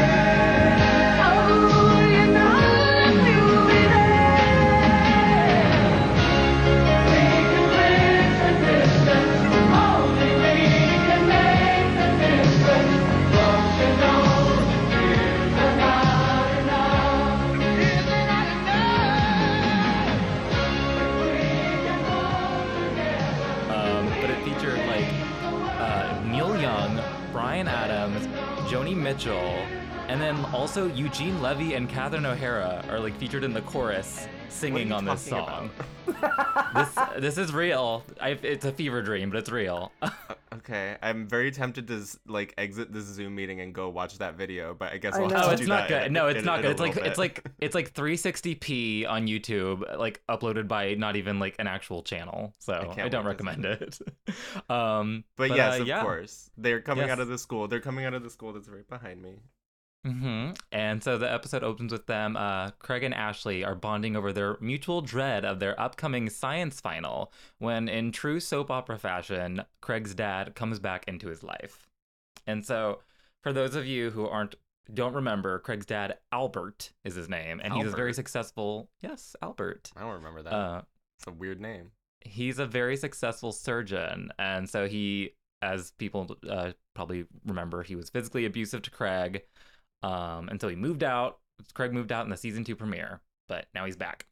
schedule 29.19 29.82
and 30.13 30.21
then 30.21 30.45
also 30.53 30.89
Eugene 30.93 31.41
Levy 31.41 31.73
and 31.73 31.89
Catherine 31.89 32.27
O'Hara 32.27 32.85
are 32.91 33.01
like 33.01 33.17
featured 33.17 33.45
in 33.45 33.55
the 33.55 33.63
chorus 33.63 34.29
singing 34.51 34.93
on 34.93 35.07
this 35.07 35.23
song. 35.23 35.71
this 36.75 36.99
this 37.19 37.39
is 37.39 37.55
real. 37.55 38.05
I, 38.21 38.31
it's 38.43 38.67
a 38.67 38.73
fever 38.73 39.01
dream, 39.01 39.31
but 39.31 39.39
it's 39.39 39.51
real. 39.51 39.91
Okay, 40.55 40.97
I'm 41.03 41.27
very 41.27 41.51
tempted 41.51 41.89
to 41.89 42.05
like 42.27 42.53
exit 42.59 42.93
this 42.93 43.07
Zoom 43.07 43.35
meeting 43.35 43.61
and 43.63 43.75
go 43.75 43.89
watch 43.89 44.19
that 44.19 44.37
video, 44.37 44.75
but 44.75 44.93
I 44.93 44.99
guess 44.99 45.15
I 45.15 45.23
I'll 45.23 45.29
know. 45.29 45.37
have 45.37 45.45
oh, 45.45 45.49
to 45.49 45.53
it's 45.55 45.63
do 45.63 45.67
not 45.67 45.89
that 45.89 46.03
good. 46.05 46.13
No, 46.13 46.27
it's 46.29 46.41
in- 46.41 46.45
not 46.45 46.57
in 46.59 46.63
good. 46.63 46.71
It's 46.73 46.81
like 46.81 46.95
little 46.95 47.09
it's 47.11 47.19
like 47.19 47.47
it's 47.59 47.75
like 47.75 47.95
360p 47.95 49.09
on 49.09 49.27
YouTube, 49.27 49.99
like 49.99 50.21
uploaded 50.29 50.69
by 50.69 50.93
not 50.95 51.17
even 51.17 51.39
like 51.39 51.57
an 51.59 51.67
actual 51.67 52.03
channel. 52.03 52.53
So 52.59 52.75
I, 52.75 52.95
can't 52.95 53.11
don't 53.11 53.25
wait 53.25 53.39
to 53.39 53.45
see 53.45 53.49
recommend 53.49 53.65
it. 53.65 53.99
um, 54.71 55.25
But, 55.37 55.57
yes, 55.57 55.79
uh, 55.79 55.83
of 55.83 55.89
yeah. 55.89 56.03
course, 56.03 56.51
they're 56.59 56.83
coming 56.83 57.07
Yes. 57.07 57.13
out 57.13 57.21
of 57.21 57.29
the 57.29 57.39
school. 57.39 57.67
They're 57.67 57.81
coming 57.81 58.05
out 58.05 58.13
of 58.13 58.23
the 58.23 58.31
school 58.31 58.53
that's 58.53 58.69
right 58.69 58.87
behind 58.87 59.23
me. 59.23 59.37
Hmm 60.05 60.51
And 60.73 61.03
so 61.03 61.17
the 61.19 61.33
episode 61.33 61.63
opens 61.63 61.93
with 61.93 62.07
them. 62.07 62.37
Uh, 62.37 62.71
Craig 62.79 63.05
and 63.05 63.15
Ashley 63.15 63.65
are 63.65 63.75
bonding 63.75 64.17
over 64.17 64.33
their 64.33 64.57
mutual 64.61 65.01
dread 65.01 65.45
of 65.45 65.61
their 65.61 65.79
upcoming 65.81 66.29
science 66.29 66.81
final. 66.81 67.33
When, 67.59 67.89
in 67.89 68.11
true 68.13 68.41
soap 68.41 68.71
opera 68.71 68.99
fashion, 68.99 69.63
Craig's 69.81 70.15
dad 70.15 70.55
comes 70.55 70.79
back 70.81 71.05
into 71.07 71.29
his 71.29 71.43
life. 71.43 71.87
And 72.47 72.65
so, 72.65 73.01
for 73.43 73.53
those 73.53 73.75
of 73.77 73.87
you 73.87 74.11
who 74.11 74.27
aren't 74.27 74.57
don't 74.93 75.15
remember, 75.15 75.61
Craig's 75.61 75.87
dad 75.87 76.19
Albert 76.33 76.93
is 77.05 77.15
his 77.15 77.29
name, 77.29 77.61
and 77.63 77.73
he's 77.73 77.87
a 77.87 77.91
very 77.97 78.13
successful. 78.13 78.91
Yes, 79.01 79.37
Albert. 79.41 79.93
I 79.97 80.01
don't 80.01 80.15
remember 80.15 80.43
that. 80.43 80.53
Uh, 80.53 80.83
it's 81.19 81.29
a 81.29 81.33
weird 81.33 81.61
name. 81.61 81.93
he's 82.25 82.59
a 82.59 82.67
very 82.67 82.97
successful 82.97 83.53
surgeon 83.53 84.31
and 84.39 84.69
so 84.69 84.87
he 84.89 85.31
as 85.61 85.93
people 85.99 86.37
uh, 86.49 86.73
probably 86.95 87.25
remember 87.47 87.83
he 87.85 87.95
was 87.97 88.11
physically 88.11 88.45
abusive 88.45 88.83
to 88.83 88.91
craig 88.91 89.43
um, 90.03 90.49
until 90.49 90.69
he 90.69 90.77
moved 90.77 91.03
out 91.03 91.39
craig 91.75 91.93
moved 91.93 92.13
out 92.13 92.25
in 92.25 92.31
the 92.31 92.37
season 92.37 92.65
two 92.65 92.77
premiere 92.77 93.21
but 93.49 93.67
now 93.75 93.85
he's 93.85 93.97
back 93.97 94.27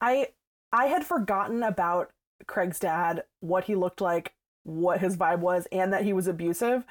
I 0.00 0.28
I 0.72 0.86
had 0.86 1.04
forgotten 1.04 1.62
about 1.62 2.10
Craig's 2.46 2.78
dad, 2.78 3.24
what 3.40 3.64
he 3.64 3.74
looked 3.74 4.00
like, 4.00 4.32
what 4.62 5.00
his 5.00 5.16
vibe 5.16 5.40
was, 5.40 5.66
and 5.72 5.92
that 5.92 6.04
he 6.04 6.12
was 6.12 6.26
abusive. 6.26 6.84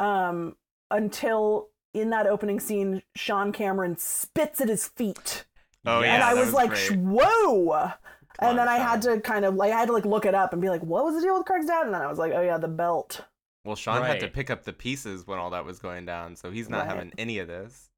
Um, 0.00 0.56
until 0.90 1.68
in 1.94 2.10
that 2.10 2.26
opening 2.26 2.60
scene, 2.60 3.02
Sean 3.14 3.52
Cameron 3.52 3.96
spits 3.96 4.60
at 4.60 4.68
his 4.68 4.88
feet. 4.88 5.44
Oh, 5.86 6.02
yeah, 6.02 6.14
and 6.14 6.22
I 6.22 6.34
was, 6.34 6.46
was 6.46 6.54
like, 6.54 6.70
great. 6.70 6.98
whoa. 6.98 7.92
Come 8.40 8.50
and 8.50 8.50
on, 8.50 8.56
then 8.56 8.68
I 8.68 8.78
had 8.78 9.02
Sean. 9.04 9.16
to 9.16 9.20
kind 9.20 9.44
of 9.44 9.54
like 9.54 9.72
I 9.72 9.78
had 9.78 9.86
to 9.86 9.92
like 9.92 10.04
look 10.04 10.26
it 10.26 10.34
up 10.34 10.52
and 10.52 10.60
be 10.60 10.68
like, 10.68 10.82
what 10.82 11.04
was 11.04 11.14
the 11.14 11.22
deal 11.22 11.36
with 11.36 11.46
Craig's 11.46 11.66
dad? 11.66 11.86
And 11.86 11.94
then 11.94 12.02
I 12.02 12.06
was 12.06 12.18
like, 12.18 12.32
oh 12.34 12.42
yeah, 12.42 12.58
the 12.58 12.68
belt. 12.68 13.22
Well, 13.64 13.76
Sean 13.76 14.02
had 14.02 14.20
to 14.20 14.28
pick 14.28 14.50
up 14.50 14.64
the 14.64 14.72
pieces 14.72 15.26
when 15.26 15.38
all 15.38 15.50
that 15.50 15.64
was 15.64 15.78
going 15.78 16.04
down, 16.04 16.34
so 16.36 16.50
he's 16.50 16.68
not 16.68 16.86
Right. 16.86 16.88
having 16.96 17.12
any 17.16 17.38
of 17.38 17.46
this. 17.48 17.90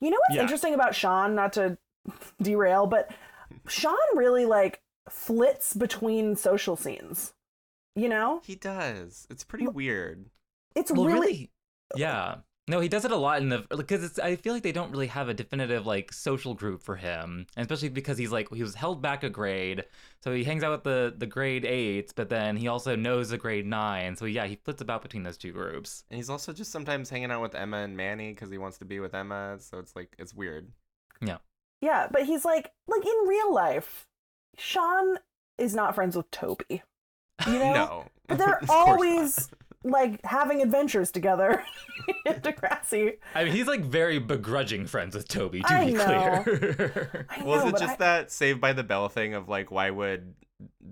You 0.00 0.10
know 0.10 0.16
what's 0.28 0.36
Yeah. 0.36 0.42
interesting 0.42 0.72
about 0.74 0.94
Sean, 0.94 1.34
not 1.34 1.52
to 1.54 1.76
derail, 2.42 2.86
but 2.86 3.10
Sean 3.68 3.96
really 4.14 4.46
like 4.46 4.80
flits 5.10 5.74
between 5.74 6.36
social 6.36 6.76
scenes. 6.76 7.34
You 7.94 8.08
know? 8.08 8.40
He 8.44 8.56
does. 8.56 9.26
It's 9.30 9.44
pretty 9.44 9.68
weird. 9.68 10.30
It's 10.74 10.90
well 10.90 11.04
really, 11.06 11.20
really 11.20 11.50
yeah 11.96 12.36
no 12.66 12.80
he 12.80 12.88
does 12.88 13.04
it 13.04 13.10
a 13.10 13.16
lot 13.16 13.40
in 13.42 13.48
the 13.50 13.58
because 13.76 14.02
it's 14.02 14.18
i 14.18 14.36
feel 14.36 14.52
like 14.54 14.62
they 14.62 14.72
don't 14.72 14.90
really 14.90 15.06
have 15.06 15.28
a 15.28 15.34
definitive 15.34 15.86
like 15.86 16.12
social 16.12 16.54
group 16.54 16.82
for 16.82 16.96
him 16.96 17.46
and 17.56 17.64
especially 17.66 17.88
because 17.90 18.16
he's 18.16 18.32
like 18.32 18.48
he 18.54 18.62
was 18.62 18.74
held 18.74 19.02
back 19.02 19.22
a 19.22 19.28
grade 19.30 19.84
so 20.22 20.32
he 20.32 20.44
hangs 20.44 20.62
out 20.64 20.70
with 20.72 20.82
the 20.84 21.14
the 21.18 21.26
grade 21.26 21.64
eights 21.66 22.12
but 22.12 22.28
then 22.30 22.56
he 22.56 22.66
also 22.68 22.96
knows 22.96 23.28
the 23.28 23.36
grade 23.38 23.66
nine 23.66 24.16
so 24.16 24.24
yeah 24.24 24.46
he 24.46 24.56
flits 24.64 24.80
about 24.80 25.02
between 25.02 25.22
those 25.22 25.36
two 25.36 25.52
groups 25.52 26.04
And 26.10 26.16
he's 26.16 26.30
also 26.30 26.52
just 26.52 26.70
sometimes 26.72 27.10
hanging 27.10 27.30
out 27.30 27.42
with 27.42 27.54
Emma 27.54 27.78
and 27.78 27.96
Manny 27.96 28.30
because 28.32 28.50
he 28.50 28.56
wants 28.58 28.78
to 28.78 28.84
be 28.86 28.98
with 29.00 29.14
Emma. 29.14 29.56
So 29.58 29.78
it's 29.78 29.94
like 29.94 30.14
it's 30.18 30.32
weird. 30.34 30.68
Yeah, 31.20 31.38
Yeah, 31.82 32.08
but 32.10 32.24
he's 32.24 32.44
like 32.44 32.72
like 32.88 33.04
in 33.04 33.28
real 33.28 33.52
life, 33.52 34.06
Sean 34.56 35.18
is 35.58 35.74
not 35.74 35.94
friends 35.94 36.16
with 36.16 36.30
Toby. 36.30 36.82
You 37.46 37.52
know? 37.58 37.72
No, 37.74 38.04
But 38.28 38.38
they're 38.38 38.58
Of 38.62 38.68
not. 38.68 38.76
always 38.88 39.50
like 39.84 40.24
having 40.24 40.62
adventures 40.62 41.10
together 41.10 41.62
in 42.26 42.34
Degrassi. 42.34 43.18
I 43.34 43.44
mean, 43.44 43.52
he's 43.52 43.66
like 43.66 43.82
very 43.82 44.18
begrudging 44.18 44.86
friends 44.86 45.14
with 45.14 45.28
Toby, 45.28 45.60
to 45.60 45.72
I 45.72 45.84
be 45.86 45.92
know. 45.92 46.42
clear. 46.44 47.26
I 47.30 47.42
Was 47.44 47.64
it 47.66 47.78
just 47.78 47.94
I- 47.94 47.96
that 47.96 48.32
Saved 48.32 48.60
by 48.60 48.72
the 48.72 48.82
Bell 48.82 49.08
thing 49.08 49.34
of 49.34 49.48
like, 49.48 49.70
why 49.70 49.90
would 49.90 50.34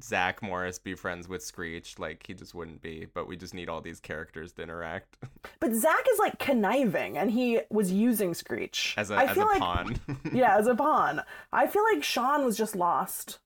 Zach 0.02 0.42
Morris 0.42 0.78
be 0.78 0.94
friends 0.94 1.28
with 1.28 1.42
Screech? 1.42 1.98
Like, 1.98 2.26
he 2.26 2.34
just 2.34 2.54
wouldn't 2.54 2.82
be, 2.82 3.06
but 3.14 3.26
we 3.26 3.36
just 3.36 3.54
need 3.54 3.68
all 3.68 3.80
these 3.80 4.00
characters 4.00 4.52
to 4.54 4.62
interact 4.62 5.16
But 5.60 5.72
Zach 5.74 6.04
is 6.12 6.18
like 6.18 6.38
conniving 6.38 7.16
and 7.16 7.30
he 7.30 7.60
was 7.70 7.90
using 7.92 8.34
Screech. 8.34 8.94
as 8.98 9.10
a, 9.10 9.14
I 9.14 9.24
as 9.24 9.34
feel 9.36 9.44
a 9.44 9.46
like, 9.46 9.60
pawn. 9.60 10.00
yeah, 10.32 10.56
as 10.58 10.66
a 10.66 10.74
pawn. 10.74 11.22
I 11.52 11.66
feel 11.66 11.84
like 11.94 12.02
Sean 12.04 12.44
was 12.44 12.56
just 12.58 12.76
lost. 12.76 13.38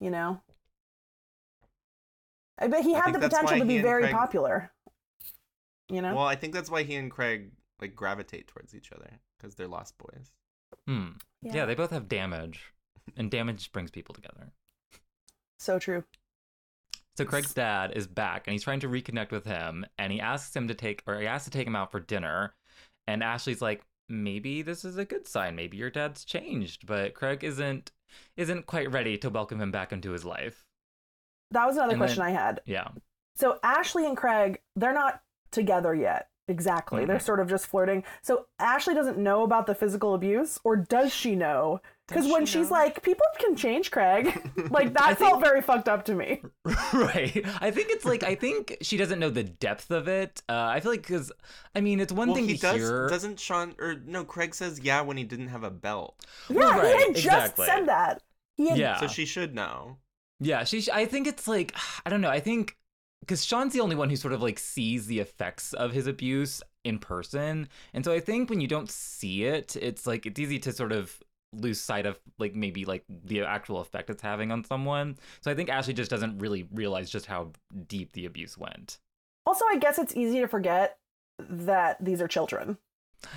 You 0.00 0.10
know? 0.10 0.40
I 2.58 2.66
bet 2.66 2.84
he 2.84 2.92
had 2.92 3.12
the 3.14 3.18
potential 3.20 3.58
to 3.58 3.64
be 3.64 3.80
very 3.80 4.04
Craig- 4.04 4.14
popular. 4.14 4.72
You 5.88 6.02
know? 6.02 6.14
Well, 6.14 6.26
I 6.26 6.34
think 6.34 6.52
that's 6.52 6.70
why 6.70 6.82
he 6.82 6.96
and 6.96 7.10
Craig 7.10 7.52
like 7.80 7.94
gravitate 7.94 8.48
towards 8.48 8.74
each 8.74 8.92
other 8.92 9.10
because 9.38 9.54
they're 9.54 9.68
lost 9.68 9.96
boys. 9.98 10.32
Hmm. 10.86 11.10
Yeah. 11.42 11.64
they 11.64 11.74
both 11.74 11.90
have 11.90 12.08
damage, 12.08 12.72
and 13.16 13.30
damage 13.30 13.72
brings 13.72 13.90
people 13.90 14.14
together. 14.14 14.52
So 15.58 15.78
true. 15.78 16.04
So 17.16 17.24
Craig's 17.24 17.54
dad 17.54 17.92
is 17.96 18.06
back, 18.06 18.46
and 18.46 18.52
he's 18.52 18.62
trying 18.62 18.80
to 18.80 18.88
reconnect 18.88 19.32
with 19.32 19.44
him, 19.44 19.84
and 19.98 20.12
he 20.12 20.20
asks 20.20 20.54
him 20.54 20.68
to 20.68 20.74
take, 20.74 21.02
or 21.06 21.20
he 21.20 21.26
asks 21.26 21.46
to 21.46 21.50
take 21.50 21.66
him 21.66 21.74
out 21.74 21.90
for 21.90 21.98
dinner, 21.98 22.54
and 23.08 23.24
Ashley's 23.24 23.60
like, 23.60 23.82
maybe 24.08 24.62
this 24.62 24.84
is 24.84 24.98
a 24.98 25.04
good 25.04 25.26
sign. 25.26 25.56
Maybe 25.56 25.76
your 25.76 25.90
dad's 25.90 26.24
changed, 26.24 26.86
but 26.86 27.14
Craig 27.14 27.42
isn't 27.42 27.90
isn't 28.36 28.66
quite 28.66 28.90
ready 28.90 29.18
to 29.18 29.28
welcome 29.30 29.60
him 29.60 29.70
back 29.70 29.92
into 29.92 30.12
his 30.12 30.24
life. 30.24 30.64
That 31.50 31.66
was 31.66 31.76
another 31.76 31.92
And 31.92 32.00
question 32.00 32.22
then- 32.22 32.34
I 32.36 32.40
had. 32.40 32.60
Yeah. 32.66 32.88
So 33.36 33.58
Ashley 33.62 34.04
and 34.06 34.16
Craig, 34.16 34.60
they're 34.76 34.92
not 34.92 35.22
together 35.50 35.94
yet. 35.94 36.28
Exactly. 36.50 37.04
They're 37.04 37.18
Mhm. 37.18 37.22
sort 37.22 37.40
of 37.40 37.48
just 37.48 37.66
flirting. 37.66 38.04
So 38.22 38.46
Ashley 38.58 38.94
doesn't 38.94 39.18
know 39.18 39.42
about 39.42 39.66
the 39.66 39.74
physical 39.74 40.14
abuse, 40.14 40.58
or 40.64 40.76
does 40.76 41.12
she 41.14 41.36
know? 41.36 41.80
Because 42.06 42.26
when 42.26 42.46
she 42.46 42.58
she's 42.60 42.70
know? 42.70 42.76
like, 42.78 43.02
people 43.02 43.26
can 43.38 43.54
change, 43.54 43.90
Craig. 43.90 44.26
like 44.70 44.94
that 44.94 45.02
I 45.02 45.14
felt 45.14 45.42
very 45.42 45.60
fucked 45.60 45.90
up 45.90 46.06
to 46.06 46.14
me. 46.14 46.40
right. 46.94 47.44
I 47.60 47.70
think 47.70 47.90
it's 47.90 48.06
like 48.06 48.22
I 48.22 48.34
think 48.34 48.78
she 48.80 48.96
doesn't 48.96 49.18
know 49.18 49.28
the 49.28 49.44
depth 49.44 49.90
of 49.90 50.08
it. 50.08 50.42
Uh, 50.48 50.54
I 50.72 50.80
feel 50.80 50.90
like 50.90 51.02
because 51.02 51.30
I 51.76 51.82
mean 51.82 52.00
it's 52.00 52.14
one 52.14 52.28
well, 52.28 52.36
thing 52.36 52.48
he 52.48 52.54
to 52.56 52.60
does. 52.62 52.76
hear. 52.76 53.08
Doesn't 53.08 53.38
Sean 53.38 53.74
or 53.78 53.96
no? 54.06 54.24
Craig 54.24 54.54
says 54.54 54.80
yeah 54.82 55.02
when 55.02 55.18
he 55.18 55.24
didn't 55.24 55.48
have 55.48 55.64
a 55.64 55.70
belt, 55.70 56.24
Yeah, 56.48 56.56
Well, 56.56 56.72
he 56.72 56.78
right, 56.80 57.06
had 57.08 57.14
just 57.14 57.26
exactly. 57.26 57.66
said 57.66 57.86
that. 57.88 58.22
He 58.56 58.68
had, 58.70 58.78
Yeah. 58.78 59.00
so 59.00 59.06
she 59.06 59.26
should 59.26 59.54
know. 59.54 59.98
Yeah, 60.40 60.64
she. 60.64 60.86
I 60.92 61.04
think 61.06 61.26
it's 61.26 61.48
like 61.48 61.74
I 62.06 62.10
don't 62.10 62.20
know. 62.20 62.30
I 62.30 62.40
think 62.40 62.76
because 63.20 63.44
Sean's 63.44 63.72
the 63.72 63.80
only 63.80 63.96
one 63.96 64.10
who 64.10 64.16
sort 64.16 64.32
of 64.32 64.42
like 64.42 64.58
sees 64.58 65.06
the 65.06 65.18
effects 65.20 65.72
of 65.72 65.92
his 65.92 66.06
abuse 66.06 66.62
in 66.84 66.98
person, 66.98 67.68
and 67.92 68.04
so 68.04 68.12
I 68.12 68.20
think 68.20 68.50
when 68.50 68.60
you 68.60 68.68
don't 68.68 68.90
see 68.90 69.44
it, 69.44 69.76
it's 69.76 70.06
like 70.06 70.26
it's 70.26 70.38
easy 70.38 70.58
to 70.60 70.72
sort 70.72 70.92
of 70.92 71.20
lose 71.54 71.80
sight 71.80 72.04
of 72.04 72.18
like 72.38 72.54
maybe 72.54 72.84
like 72.84 73.04
the 73.08 73.42
actual 73.42 73.80
effect 73.80 74.10
it's 74.10 74.22
having 74.22 74.52
on 74.52 74.64
someone. 74.64 75.16
So 75.40 75.50
I 75.50 75.54
think 75.54 75.70
Ashley 75.70 75.94
just 75.94 76.10
doesn't 76.10 76.38
really 76.38 76.68
realize 76.72 77.10
just 77.10 77.26
how 77.26 77.52
deep 77.86 78.12
the 78.12 78.26
abuse 78.26 78.56
went. 78.58 78.98
Also, 79.46 79.64
I 79.70 79.78
guess 79.78 79.98
it's 79.98 80.14
easy 80.14 80.40
to 80.40 80.46
forget 80.48 80.98
that 81.38 82.04
these 82.04 82.20
are 82.20 82.28
children. 82.28 82.76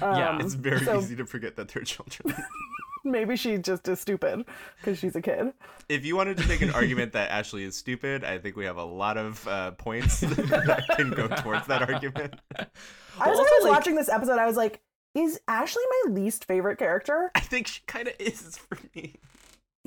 Yeah, 0.02 0.32
Um, 0.32 0.42
It's 0.42 0.56
very 0.56 0.84
so 0.84 1.00
easy 1.00 1.16
to 1.16 1.26
forget 1.26 1.56
that 1.56 1.70
they're 1.70 1.84
children. 1.84 2.36
maybe 3.06 3.36
she 3.36 3.58
just 3.58 3.88
is 3.88 4.00
stupid 4.00 4.46
because 4.78 4.98
she's 5.00 5.16
a 5.16 5.22
kid. 5.22 5.54
if 5.90 6.06
you 6.06 6.16
wanted 6.16 6.38
to 6.38 6.48
make 6.48 6.62
an 6.62 6.72
argument 6.72 7.14
that 7.14 7.30
Ashley 7.32 7.64
is 7.64 7.76
stupid, 7.76 8.24
I 8.24 8.38
think 8.38 8.56
we 8.56 8.66
have 8.66 8.78
a 8.78 8.84
lot 8.84 9.18
of 9.18 9.48
uh, 9.48 9.72
points 9.72 10.20
that 10.22 10.84
can 10.96 11.10
go 11.12 11.28
towards 11.28 11.68
that 11.68 11.90
argument. 11.90 12.36
I 12.58 13.30
was 13.30 13.40
also, 13.40 13.40
always 13.40 13.64
like- 13.64 13.72
watching 13.72 13.96
this 13.96 14.10
episode. 14.10 14.38
I 14.40 14.46
was 14.46 14.58
like, 14.58 14.82
is 15.14 15.40
Ashley 15.48 15.84
my 16.06 16.14
least 16.14 16.46
favorite 16.46 16.78
character? 16.78 17.32
I 17.36 17.42
think 17.42 17.68
she 17.68 17.82
kind 17.88 18.08
of 18.08 18.14
is 18.20 18.58
for 18.58 18.78
me. 18.96 19.16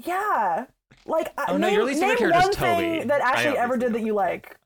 Yeah. 0.04 0.66
Like, 1.06 1.32
I- 1.38 1.46
Oh, 1.48 1.56
no, 1.56 1.66
name, 1.68 1.76
your 1.76 1.84
least 1.84 2.00
favorite 2.00 2.18
character 2.18 2.38
one 2.40 2.50
is 2.50 2.56
Toby. 2.56 2.98
thing 3.00 3.08
that 3.08 3.20
Ashley 3.20 3.56
ever 3.56 3.76
did 3.76 3.92
that 3.94 4.02
you 4.02 4.12
like. 4.14 4.56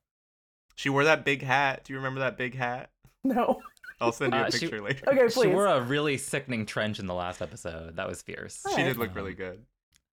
She 0.74 0.88
wore 0.88 1.04
that 1.04 1.24
big 1.24 1.42
hat. 1.42 1.84
Do 1.84 1.92
you 1.92 1.98
remember 1.98 2.20
that 2.20 2.36
big 2.38 2.54
hat? 2.56 2.90
No. 3.24 3.60
I'll 4.00 4.12
send 4.12 4.32
you 4.32 4.38
a 4.40 4.42
Uh, 4.44 4.50
she- 4.50 4.58
picture 4.60 4.80
later. 4.80 5.08
Okay, 5.08 5.18
please. 5.22 5.34
She 5.34 5.40
please. 5.40 5.52
wore 5.54 5.66
a 5.66 5.80
really 5.80 6.16
sickening 6.18 6.66
trench 6.66 6.98
in 6.98 7.06
the 7.06 7.14
last 7.14 7.42
episode. 7.42 7.96
That 7.96 8.08
was 8.08 8.22
fierce. 8.22 8.62
She 8.66 8.70
Alright. 8.70 8.86
did 8.86 8.96
look 8.96 9.14
really 9.14 9.34
good. 9.34 9.64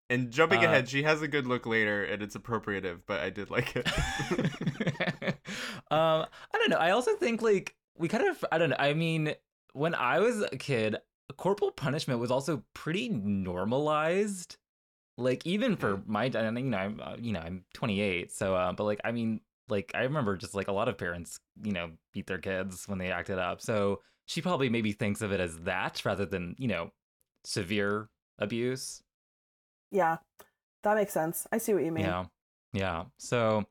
And 0.10 0.30
jumping 0.32 0.60
Uh, 0.60 0.68
ahead, 0.68 0.88
she 0.90 1.02
has 1.04 1.22
a 1.24 1.28
good 1.28 1.48
look 1.48 1.66
later, 1.66 2.04
and 2.04 2.22
it's 2.22 2.36
appropriative, 2.36 3.02
but 3.08 3.22
I 3.22 3.30
did 3.32 3.50
like 3.50 3.76
it. 3.76 3.88
um, 5.92 6.26
I 6.26 6.28
don't 6.54 6.70
know. 6.70 6.78
I 6.78 6.92
also 6.92 7.16
think 7.16 7.42
like 7.42 7.76
we 7.98 8.08
kind 8.08 8.28
of 8.28 8.44
I 8.52 8.58
don't 8.58 8.70
know. 8.70 8.76
I 8.80 8.94
mean, 8.94 9.34
when 9.74 9.96
I 9.96 10.20
was 10.20 10.42
a 10.42 10.58
kid, 10.58 10.98
corporal 11.38 11.72
punishment 11.72 12.20
was 12.20 12.32
also 12.32 12.64
pretty 12.74 13.10
normalized. 13.10 14.58
Like 15.18 15.46
even 15.46 15.78
for 15.78 16.02
my, 16.06 16.26
and, 16.26 16.58
you 16.60 16.66
know, 16.66 16.78
I'm 16.78 17.00
uh, 17.02 17.16
you 17.20 17.32
know 17.32 17.40
I'm 17.40 17.64
28, 17.74 18.32
so 18.32 18.54
uh, 18.56 18.74
but 18.74 18.84
like 18.84 19.00
I 19.06 19.12
mean, 19.12 19.40
like 19.70 19.92
I 19.96 20.04
remember 20.04 20.38
just 20.38 20.54
like 20.56 20.68
a 20.68 20.72
lot 20.74 20.88
of 20.88 20.98
parents, 20.98 21.40
you 21.64 21.72
know, 21.72 21.92
beat 22.14 22.28
their 22.28 22.38
kids 22.38 22.88
when 22.88 22.98
they 23.00 23.12
acted 23.12 23.40
up. 23.40 23.62
So 23.62 24.02
she 24.26 24.42
probably 24.42 24.70
maybe 24.70 24.92
thinks 24.92 25.22
of 25.22 25.32
it 25.32 25.40
as 25.40 25.58
that 25.60 26.04
rather 26.06 26.26
than 26.26 26.56
you 26.58 26.68
know 26.68 26.92
severe 27.44 28.10
abuse. 28.40 29.02
yeah. 29.92 30.18
That 30.84 30.96
makes 30.98 31.14
sense. 31.14 31.48
I 31.52 31.58
see 31.58 31.74
what 31.74 31.84
you 31.84 31.92
mean. 31.92 32.06
Yeah, 32.06 32.26
yeah. 32.72 33.04
So, 33.18 33.66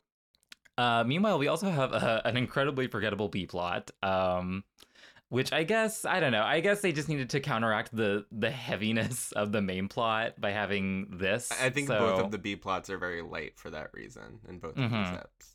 uh, 0.76 1.04
meanwhile, 1.06 1.38
we 1.38 1.46
also 1.46 1.70
have 1.70 1.92
uh, 1.92 2.22
an 2.24 2.36
incredibly 2.36 2.88
forgettable 2.88 3.28
B 3.28 3.46
plot, 3.46 3.92
um, 4.02 4.64
which 5.28 5.52
I 5.52 5.62
guess 5.62 6.04
I 6.04 6.18
don't 6.18 6.32
know. 6.32 6.42
I 6.42 6.58
guess 6.58 6.80
they 6.80 6.90
just 6.90 7.08
needed 7.08 7.30
to 7.30 7.40
counteract 7.40 7.94
the 7.94 8.26
the 8.32 8.50
heaviness 8.50 9.30
of 9.32 9.52
the 9.52 9.62
main 9.62 9.86
plot 9.86 10.40
by 10.40 10.50
having 10.50 11.06
this. 11.18 11.52
I 11.52 11.70
think 11.70 11.86
So- 11.86 11.98
both 12.00 12.20
of 12.24 12.30
the 12.32 12.38
B 12.38 12.56
plots 12.56 12.90
are 12.90 12.98
very 12.98 13.22
light 13.22 13.52
for 13.60 13.70
that 13.70 13.90
reason 13.94 14.40
in 14.48 14.58
both 14.58 14.76
of 14.76 14.90
these 14.90 14.90
Mhm. 14.90 15.22
eps. 15.22 15.53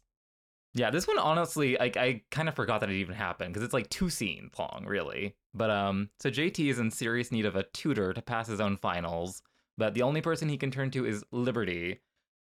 Yeah, 0.79 0.91
this 0.91 1.09
one 1.09 1.19
honestly, 1.19 1.75
like 1.77 1.97
I 1.97 2.21
kind 2.31 2.47
of 2.47 2.55
forgot 2.55 2.79
that 2.79 2.89
it 2.89 2.95
even 2.95 3.13
happened 3.13 3.53
because 3.53 3.65
it's 3.65 3.73
like 3.73 3.89
two 3.89 4.09
scenes 4.09 4.53
long, 4.57 4.85
really. 4.87 5.35
But 5.53 5.69
um, 5.69 6.09
so 6.21 6.29
JT 6.29 6.69
is 6.69 6.79
in 6.79 6.89
serious 6.89 7.33
need 7.33 7.45
of 7.45 7.57
a 7.57 7.63
tutor 7.73 8.13
to 8.13 8.21
pass 8.21 8.47
his 8.47 8.61
own 8.61 8.77
finals, 8.77 9.41
but 9.77 9.93
the 9.93 10.03
only 10.03 10.21
person 10.21 10.47
he 10.47 10.57
can 10.57 10.71
turn 10.71 10.89
to 10.91 11.05
is 11.05 11.25
Liberty, 11.33 11.99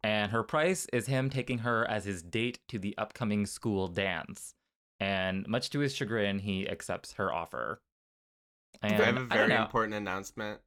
and 0.03 0.31
her 0.31 0.41
price 0.41 0.87
is 0.91 1.05
him 1.05 1.29
taking 1.29 1.59
her 1.59 1.87
as 1.87 2.05
his 2.05 2.23
date 2.23 2.57
to 2.69 2.79
the 2.79 2.97
upcoming 2.97 3.45
school 3.45 3.87
dance. 3.87 4.55
And 4.99 5.47
much 5.47 5.69
to 5.69 5.79
his 5.79 5.93
chagrin, 5.93 6.39
he 6.39 6.67
accepts 6.67 7.13
her 7.13 7.31
offer. 7.31 7.83
And 8.81 8.99
I 8.99 9.05
have 9.05 9.17
a 9.17 9.25
very 9.25 9.53
important 9.53 9.93
announcement. 9.93 10.59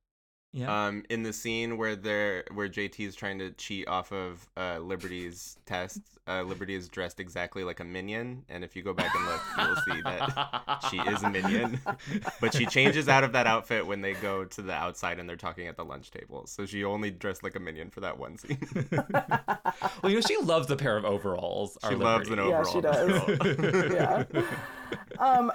Yeah. 0.57 0.87
Um, 0.87 1.05
in 1.11 1.23
the 1.23 1.35
scene 1.35 1.77
where 1.77 1.97
they're 1.97 2.45
where 2.55 2.67
JT 2.67 3.07
is 3.07 3.15
trying 3.15 3.39
to 3.41 3.51
cheat 3.51 3.87
off 3.89 4.11
of 4.11 4.49
uh, 4.57 4.79
Liberty's 4.79 5.59
test, 5.67 6.01
uh, 6.27 6.43
Liberty 6.45 6.75
is 6.75 6.89
dressed 6.89 7.21
exactly 7.21 7.63
like 7.63 7.81
a 7.81 7.85
minion, 7.85 8.43
and 8.49 8.65
if 8.65 8.75
you 8.75 8.83
go 8.83 8.95
back 8.95 9.15
and 9.15 9.27
look, 9.27 9.41
you'll 9.59 9.95
see 9.95 10.01
that 10.01 10.79
she 10.91 10.97
is 10.97 11.23
a 11.23 11.29
minion. 11.29 11.79
but 12.41 12.55
she 12.55 12.65
changes 12.65 13.07
out 13.07 13.23
of 13.23 13.33
that 13.33 13.47
outfit 13.47 13.87
when 13.87 14.01
they 14.01 14.15
go 14.15 14.47
to 14.47 14.63
the 14.63 14.73
outside 14.73 15.19
and 15.19 15.29
they're 15.29 15.37
talking 15.37 15.69
at 15.69 15.77
the 15.77 15.85
lunch 15.85 16.11
table. 16.11 16.47
So 16.47 16.65
she 16.65 16.85
only 16.85 17.11
dressed 17.11 17.43
like 17.43 17.55
a 17.55 17.61
minion 17.61 17.91
for 17.91 18.01
that 18.01 18.19
one 18.19 18.39
scene. 18.39 18.67
well, 18.91 20.11
you 20.11 20.15
know, 20.15 20.21
she 20.23 20.39
loves 20.39 20.69
the 20.69 20.77
pair 20.77 20.97
of 20.97 21.05
overalls. 21.05 21.77
our 21.83 21.91
she 21.91 21.97
loves 21.97 22.31
an 22.31 22.37
Liberty. 22.39 22.49
Yeah, 22.49 22.61
overall. 22.61 22.73
she 22.73 22.81
does. 22.81 23.57
girl. 23.59 23.93
yeah. 23.93 24.25
Um, 25.19 25.53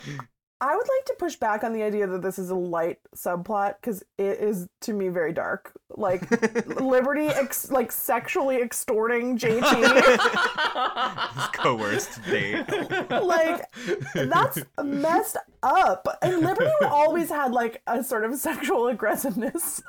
I 0.63 0.75
would 0.75 0.87
like 0.87 1.05
to 1.07 1.15
push 1.17 1.35
back 1.37 1.63
on 1.63 1.73
the 1.73 1.81
idea 1.81 2.05
that 2.05 2.21
this 2.21 2.37
is 2.37 2.51
a 2.51 2.55
light 2.55 2.99
subplot 3.15 3.75
because 3.81 4.03
it 4.19 4.39
is 4.39 4.67
to 4.81 4.93
me 4.93 5.07
very 5.09 5.33
dark. 5.33 5.73
Like 5.89 6.29
Liberty, 6.79 7.27
ex- 7.27 7.71
like 7.71 7.91
sexually 7.91 8.57
extorting 8.61 9.39
JT. 9.39 9.61
His 11.35 11.47
coerced 11.53 12.23
date. 12.25 12.63
like 13.09 13.63
that's 14.13 14.59
messed 14.83 15.37
up. 15.63 16.07
And 16.21 16.41
Liberty 16.41 16.71
always 16.85 17.29
had 17.29 17.51
like 17.51 17.81
a 17.87 18.03
sort 18.03 18.23
of 18.23 18.35
sexual 18.35 18.87
aggressiveness 18.87 19.81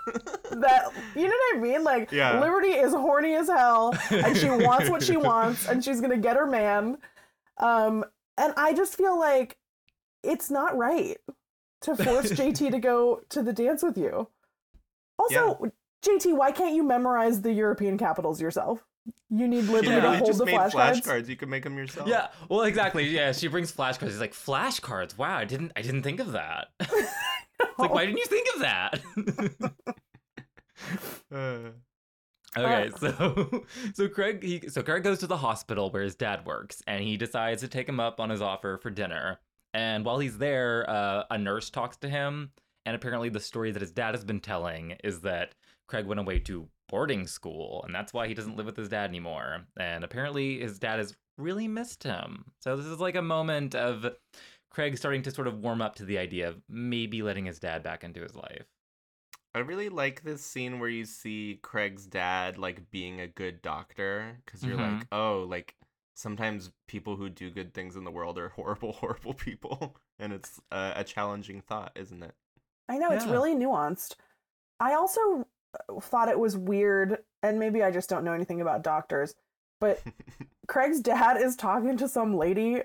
that 0.53 0.91
you 1.15 1.25
know 1.29 1.35
what 1.53 1.57
I 1.57 1.61
mean? 1.61 1.85
Like 1.85 2.11
Yeah. 2.13 2.41
Liberty 2.41 2.69
is 2.71 2.93
horny 2.93 3.35
as 3.35 3.49
hell 3.49 3.95
and 4.11 4.37
she 4.37 4.49
wants 4.49 4.89
what 4.89 5.03
she 5.03 5.17
wants 5.19 5.69
and 5.69 5.85
she's 5.85 6.01
gonna 6.01 6.17
get 6.17 6.37
her 6.37 6.47
man. 6.47 6.97
Um 7.59 8.05
and 8.39 8.55
I 8.57 8.73
just 8.73 8.97
feel 8.97 9.19
like 9.19 9.59
it's 10.23 10.51
not 10.51 10.77
right 10.77 11.17
to 11.83 11.97
force 11.97 12.33
JT 12.33 12.71
to 12.71 12.79
go 12.79 13.21
to 13.31 13.43
the 13.43 13.53
dance 13.53 13.83
with 13.83 13.97
you. 13.99 14.29
Also, 15.19 15.71
JT, 16.05 16.37
why 16.37 16.53
can't 16.53 16.75
you 16.75 16.83
memorize 16.83 17.43
the 17.43 17.53
European 17.53 17.99
capitals 17.99 18.41
yourself? 18.41 18.85
You 19.31 19.49
need 19.49 19.65
She 19.65 19.71
Liberty 19.71 19.89
to 19.89 19.95
literally 19.95 20.17
hold 20.19 20.29
just 20.29 20.39
the 20.39 20.47
made 20.47 20.57
flashcards. 20.57 21.03
flashcards. 21.03 21.29
You 21.29 21.37
can 21.37 21.49
make 21.49 21.65
them 21.65 21.77
yourself. 21.77 22.09
Yeah, 22.09 22.29
well, 22.49 22.63
exactly. 22.63 23.09
Yeah, 23.09 23.33
she 23.33 23.49
brings 23.49 23.73
flashcards. 23.73 24.09
He's 24.09 24.21
like, 24.21 24.33
flashcards. 24.33 25.17
Wow, 25.17 25.37
I 25.37 25.45
didn't, 25.45 25.73
I 25.75 25.83
didn't 25.83 26.03
think 26.03 26.21
of 26.21 26.33
that. 26.33 26.69
It's 27.61 27.79
like, 27.79 27.95
why 27.95 28.07
didn't 28.07 28.19
you 28.19 28.27
think 28.27 28.49
of 28.55 28.61
that? 28.61 29.01
Uh, 31.31 31.71
okay, 32.59 32.91
so 32.99 33.65
so 33.95 34.09
Craig, 34.09 34.43
he, 34.43 34.69
so 34.69 34.83
Craig 34.83 35.05
goes 35.05 35.21
to 35.21 35.27
the 35.27 35.37
hospital 35.37 35.91
where 35.91 36.03
his 36.03 36.15
dad 36.17 36.45
works, 36.45 36.83
and 36.87 37.03
he 37.03 37.17
decides 37.17 37.63
to 37.63 37.69
take 37.69 37.89
him 37.89 38.01
up 38.01 38.21
on 38.21 38.31
his 38.31 38.43
offer 38.43 38.79
for 38.79 38.91
dinner. 38.91 39.39
And 39.75 40.05
while 40.05 40.19
he's 40.19 40.39
there, 40.39 40.89
uh, 40.89 41.25
a 41.31 41.39
nurse 41.39 41.71
talks 41.71 41.97
to 41.99 42.09
him, 42.09 42.51
and 42.85 42.95
apparently 42.95 43.29
the 43.29 43.41
story 43.41 43.71
that 43.71 43.81
his 43.83 43.93
dad 43.93 44.15
has 44.15 44.25
been 44.25 44.41
telling 44.41 44.97
is 45.03 45.21
that 45.21 45.55
Craig 45.89 46.07
went 46.07 46.21
away 46.21 46.39
to 46.41 46.69
boarding 46.89 47.27
school, 47.27 47.83
and 47.87 47.95
that's 47.95 48.13
why 48.13 48.29
he 48.29 48.35
doesn't 48.35 48.57
live 48.57 48.67
with 48.67 48.77
his 48.77 48.89
dad 48.89 49.09
anymore. 49.09 49.65
And 49.79 50.05
apparently 50.05 50.61
his 50.61 50.79
dad 50.79 50.99
has 50.99 51.17
really 51.39 51.69
missed 51.69 52.03
him. 52.03 52.53
So 52.61 52.77
this 52.77 52.87
is 52.87 52.99
like 53.01 53.15
a 53.15 53.23
moment 53.23 53.75
of 53.75 54.07
Craig 54.71 54.99
starting 54.99 55.23
to 55.23 55.31
sort 55.31 55.49
of 55.49 55.59
warm 55.61 55.81
up 55.81 55.95
to 55.97 56.05
the 56.05 56.19
idea 56.19 56.49
of 56.49 56.61
maybe 56.69 57.23
letting 57.23 57.47
his 57.47 57.59
dad 57.59 57.83
back 57.83 58.05
into 58.05 58.21
his 58.21 58.35
life. 58.35 58.67
I 59.55 59.59
really 59.59 59.91
like 59.91 60.23
this 60.23 60.43
scene 60.43 60.81
where 60.81 60.89
you 60.89 61.05
see 61.05 61.59
Craig's 61.63 62.07
dad 62.07 62.57
like 62.57 62.91
being 62.91 63.21
a 63.21 63.27
good 63.27 63.61
doctor 63.61 64.39
because 64.45 64.65
you're 64.65 64.79
Mhm. 64.79 64.99
like, 64.99 65.07
oh, 65.13 65.47
like 65.49 65.75
sometimes 66.15 66.71
people 66.89 67.17
who 67.17 67.29
do 67.29 67.51
good 67.51 67.75
things 67.75 67.97
in 67.97 68.05
the 68.05 68.11
world 68.11 68.39
are 68.39 68.49
horrible, 68.57 68.93
horrible 68.93 69.35
people, 69.35 69.97
and 70.19 70.33
it's 70.33 70.61
uh, 70.71 70.93
a 70.97 71.05
challenging 71.05 71.61
thought, 71.61 71.93
isn't 71.95 72.23
it? 72.23 72.35
I 72.89 72.99
know 72.99 73.11
it's 73.11 73.27
really 73.27 73.55
nuanced. 73.55 74.17
I 74.81 74.95
also 74.95 75.47
uh, 75.89 76.01
thought 76.01 76.29
it 76.29 76.39
was 76.39 76.57
weird, 76.57 77.19
and 77.43 77.59
maybe 77.59 77.83
I 77.83 77.91
just 77.91 78.11
don't 78.11 78.25
know 78.25 78.33
anything 78.33 78.61
about 78.61 78.83
doctors, 78.83 79.35
but 79.81 80.03
Craig's 80.69 81.01
dad 81.01 81.41
is 81.41 81.57
talking 81.57 81.97
to 81.97 82.09
some 82.09 82.37
lady 82.37 82.83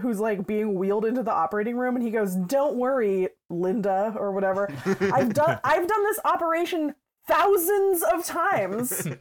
who's 0.00 0.20
like 0.20 0.46
being 0.46 0.74
wheeled 0.74 1.04
into 1.04 1.22
the 1.22 1.32
operating 1.32 1.76
room, 1.76 1.96
and 1.96 2.04
he 2.04 2.10
goes, 2.10 2.34
"Don't 2.34 2.76
worry, 2.76 3.28
Linda, 3.48 4.14
or 4.18 4.32
whatever. 4.32 4.70
I've 5.00 5.32
done 5.32 5.58
I've 5.64 5.88
done 5.88 6.04
this 6.04 6.20
operation 6.24 6.94
thousands 7.26 8.02
of 8.02 8.24
times. 8.24 8.90
That 8.90 9.18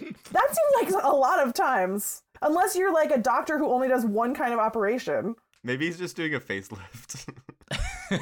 seems 0.00 0.94
like 0.94 1.04
a 1.04 1.14
lot 1.14 1.46
of 1.46 1.54
times." 1.54 2.22
Unless 2.42 2.76
you're 2.76 2.92
like 2.92 3.10
a 3.10 3.18
doctor 3.18 3.58
who 3.58 3.68
only 3.68 3.88
does 3.88 4.04
one 4.04 4.34
kind 4.34 4.52
of 4.52 4.58
operation. 4.58 5.34
Maybe 5.64 5.86
he's 5.86 5.98
just 5.98 6.16
doing 6.16 6.34
a 6.34 6.40
facelift. 6.40 7.32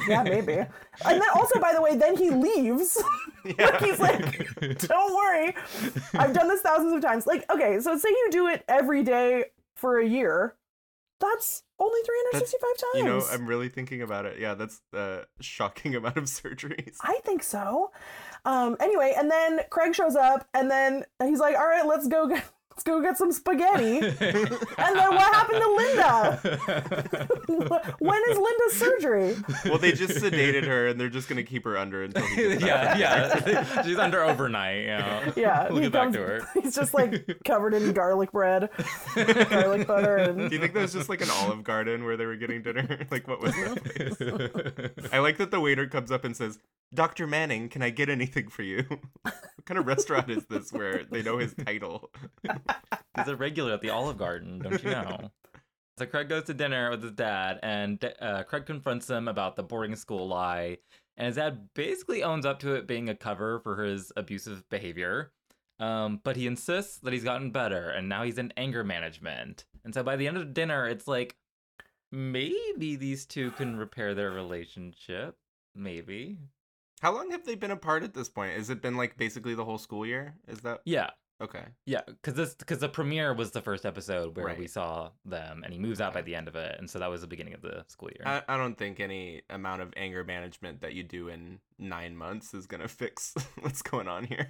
Yeah, 0.07 0.23
maybe. 0.23 0.53
And 0.53 0.67
then 1.03 1.29
also, 1.35 1.59
by 1.59 1.73
the 1.73 1.81
way, 1.81 1.95
then 1.95 2.17
he 2.17 2.31
leaves. 2.31 3.01
yeah. 3.45 3.79
he's 3.79 3.99
like, 3.99 4.49
don't 4.79 5.15
worry. 5.15 5.53
I've 6.15 6.33
done 6.33 6.47
this 6.47 6.61
thousands 6.61 6.93
of 6.93 7.01
times. 7.01 7.27
Like, 7.27 7.45
okay, 7.51 7.79
so 7.79 7.95
say 7.97 8.09
you 8.09 8.29
do 8.31 8.47
it 8.47 8.63
every 8.67 9.03
day 9.03 9.45
for 9.75 9.99
a 9.99 10.07
year. 10.07 10.55
That's 11.19 11.63
only 11.79 11.99
365 12.31 12.61
times. 12.61 12.79
you 12.95 13.03
know, 13.03 13.21
I'm 13.31 13.45
really 13.45 13.69
thinking 13.69 14.01
about 14.01 14.25
it. 14.25 14.39
Yeah, 14.39 14.55
that's 14.55 14.81
a 14.93 15.25
shocking 15.39 15.95
amount 15.95 16.17
of 16.17 16.25
surgeries. 16.25 16.95
I 17.01 17.19
think 17.23 17.43
so. 17.43 17.91
Um, 18.43 18.75
anyway, 18.79 19.13
and 19.17 19.29
then 19.29 19.61
Craig 19.69 19.95
shows 19.95 20.15
up, 20.15 20.47
and 20.53 20.69
then 20.69 21.05
he's 21.23 21.39
like, 21.39 21.55
all 21.55 21.67
right, 21.67 21.85
let's 21.85 22.07
go. 22.07 22.35
Get, 22.83 22.91
let's 22.91 22.97
go 22.97 23.01
get 23.01 23.17
some 23.17 23.31
spaghetti. 23.31 23.97
and 23.99 24.95
then 24.95 25.15
what 25.15 25.33
happened 25.33 25.61
to 25.61 25.69
Linda? 25.75 26.39
when 27.99 28.21
is 28.29 28.37
Linda's 28.37 28.73
surgery? 28.73 29.35
Well, 29.65 29.77
they 29.77 29.91
just 29.91 30.13
sedated 30.23 30.65
her, 30.65 30.87
and 30.87 30.99
they're 30.99 31.09
just 31.09 31.29
gonna 31.29 31.43
keep 31.43 31.63
her 31.63 31.77
under 31.77 32.03
until 32.03 32.23
he 32.25 32.35
gets 32.35 32.63
yeah, 32.63 32.83
back. 32.97 33.45
yeah. 33.47 33.81
She's 33.83 33.97
under 33.97 34.23
overnight. 34.23 34.83
Yeah. 34.85 35.31
Yeah, 35.35 35.67
We'll 35.69 35.77
he 35.77 35.83
get 35.83 35.93
back 35.93 36.11
to 36.13 36.19
her. 36.19 36.47
he's 36.61 36.75
just 36.75 36.93
like 36.93 37.39
covered 37.45 37.73
in 37.73 37.93
garlic 37.93 38.31
bread, 38.31 38.69
garlic 39.15 39.87
butter, 39.87 40.17
and 40.17 40.49
Do 40.49 40.55
you 40.55 40.61
think 40.61 40.73
that 40.73 40.81
was 40.81 40.93
just 40.93 41.09
like 41.09 41.21
an 41.21 41.29
Olive 41.31 41.63
Garden 41.63 42.03
where 42.05 42.17
they 42.17 42.25
were 42.25 42.35
getting 42.35 42.61
dinner? 42.61 43.05
like, 43.11 43.27
what 43.27 43.41
was 43.41 43.53
that 43.53 43.83
place? 44.95 45.09
I 45.13 45.19
like 45.19 45.37
that 45.37 45.51
the 45.51 45.59
waiter 45.59 45.87
comes 45.87 46.11
up 46.11 46.25
and 46.25 46.35
says, 46.35 46.59
"Dr. 46.95 47.27
Manning, 47.27 47.69
can 47.69 47.81
I 47.81 47.89
get 47.89 48.09
anything 48.09 48.49
for 48.49 48.63
you?" 48.63 48.83
what 49.21 49.65
kind 49.65 49.79
of 49.79 49.87
restaurant 49.87 50.29
is 50.29 50.45
this 50.45 50.71
where 50.71 51.03
they 51.03 51.21
know 51.21 51.37
his 51.37 51.53
title? 51.53 52.11
He's 53.17 53.27
a 53.27 53.35
regular 53.35 53.73
at 53.73 53.81
the 53.81 53.89
Olive 53.89 54.17
Garden, 54.17 54.59
don't 54.59 54.83
you 54.83 54.91
know? 54.91 55.31
So 55.97 56.05
Craig 56.05 56.27
goes 56.27 56.43
to 56.45 56.53
dinner 56.53 56.89
with 56.89 57.03
his 57.03 57.13
dad, 57.13 57.59
and 57.63 58.03
uh, 58.19 58.43
Craig 58.43 58.65
confronts 58.65 59.09
him 59.09 59.27
about 59.27 59.55
the 59.55 59.63
boarding 59.63 59.95
school 59.95 60.27
lie, 60.27 60.79
and 61.15 61.27
his 61.27 61.37
dad 61.37 61.69
basically 61.73 62.21
owns 62.21 62.45
up 62.45 62.59
to 62.59 62.73
it 62.73 62.87
being 62.87 63.07
a 63.07 63.15
cover 63.15 63.59
for 63.59 63.83
his 63.83 64.11
abusive 64.17 64.67
behavior. 64.69 65.31
Um, 65.79 66.21
but 66.23 66.35
he 66.35 66.47
insists 66.47 66.97
that 66.99 67.13
he's 67.13 67.23
gotten 67.23 67.51
better, 67.51 67.89
and 67.89 68.09
now 68.09 68.23
he's 68.23 68.37
in 68.37 68.53
anger 68.57 68.83
management. 68.83 69.65
And 69.83 69.93
so 69.93 70.03
by 70.03 70.15
the 70.15 70.27
end 70.27 70.37
of 70.37 70.53
dinner, 70.53 70.87
it's 70.87 71.07
like 71.07 71.35
maybe 72.11 72.95
these 72.95 73.25
two 73.25 73.51
can 73.51 73.77
repair 73.77 74.13
their 74.13 74.31
relationship. 74.31 75.37
Maybe. 75.73 76.37
How 77.01 77.13
long 77.13 77.31
have 77.31 77.45
they 77.45 77.55
been 77.55 77.71
apart 77.71 78.03
at 78.03 78.13
this 78.13 78.29
point? 78.29 78.53
Has 78.55 78.69
it 78.69 78.81
been 78.81 78.95
like 78.97 79.17
basically 79.17 79.53
the 79.55 79.65
whole 79.65 79.77
school 79.77 80.05
year? 80.05 80.35
Is 80.47 80.61
that 80.61 80.81
Yeah, 80.85 81.09
okay? 81.41 81.65
Yeah, 81.85 82.01
because 82.07 82.33
this 82.35 82.55
because 82.55 82.79
the 82.79 82.89
premiere 82.89 83.33
was 83.33 83.51
the 83.51 83.61
first 83.61 83.85
episode 83.85 84.35
where 84.37 84.55
we 84.55 84.67
saw 84.67 85.11
them, 85.25 85.61
and 85.63 85.73
he 85.73 85.79
moves 85.79 85.99
out 86.01 86.13
by 86.13 86.21
the 86.21 86.35
end 86.35 86.47
of 86.47 86.55
it, 86.55 86.75
and 86.79 86.89
so 86.89 86.99
that 86.99 87.09
was 87.09 87.21
the 87.21 87.27
beginning 87.27 87.53
of 87.53 87.61
the 87.61 87.83
school 87.87 88.09
year. 88.15 88.23
I, 88.25 88.53
I 88.53 88.57
don't 88.57 88.77
think 88.77 88.99
any 88.99 89.41
amount 89.49 89.81
of 89.81 89.93
anger 89.97 90.23
management 90.23 90.81
that 90.81 90.93
you 90.93 91.03
do 91.03 91.27
in 91.27 91.59
nine 91.77 92.15
months 92.15 92.53
is 92.53 92.65
gonna 92.65 92.87
fix 92.87 93.33
what's 93.59 93.81
going 93.81 94.07
on 94.07 94.23
here. 94.23 94.49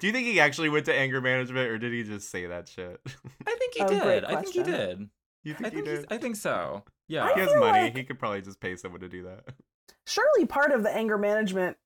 Do 0.00 0.06
you 0.06 0.12
think 0.12 0.26
he 0.26 0.40
actually 0.40 0.68
went 0.68 0.86
to 0.86 0.94
anger 0.94 1.20
management, 1.20 1.68
or 1.68 1.78
did 1.78 1.92
he 1.92 2.02
just 2.04 2.30
say 2.30 2.46
that 2.46 2.68
shit? 2.68 3.00
I 3.46 3.54
think 3.56 3.74
he 3.74 3.82
Oh, 3.82 3.88
did. 3.88 4.24
I 4.24 4.40
think 4.40 4.54
he 4.54 4.62
did. 4.62 5.10
you 5.44 5.52
I 5.54 5.56
think, 5.56 5.74
think 5.74 5.86
he 5.86 5.90
he's, 5.92 6.00
did? 6.00 6.12
I 6.12 6.18
think 6.18 6.36
so. 6.36 6.84
Yeah. 7.08 7.24
I 7.24 7.34
he 7.34 7.40
has 7.40 7.50
money. 7.56 7.82
like- 7.82 7.96
He 7.96 8.04
could 8.04 8.18
probably 8.18 8.40
just 8.42 8.60
pay 8.60 8.76
someone 8.76 9.00
to 9.02 9.08
do 9.08 9.24
that. 9.24 9.44
Surely 10.10 10.46
part 10.46 10.72
of 10.72 10.82
the 10.82 10.94
anger 10.94 11.16
management 11.16 11.76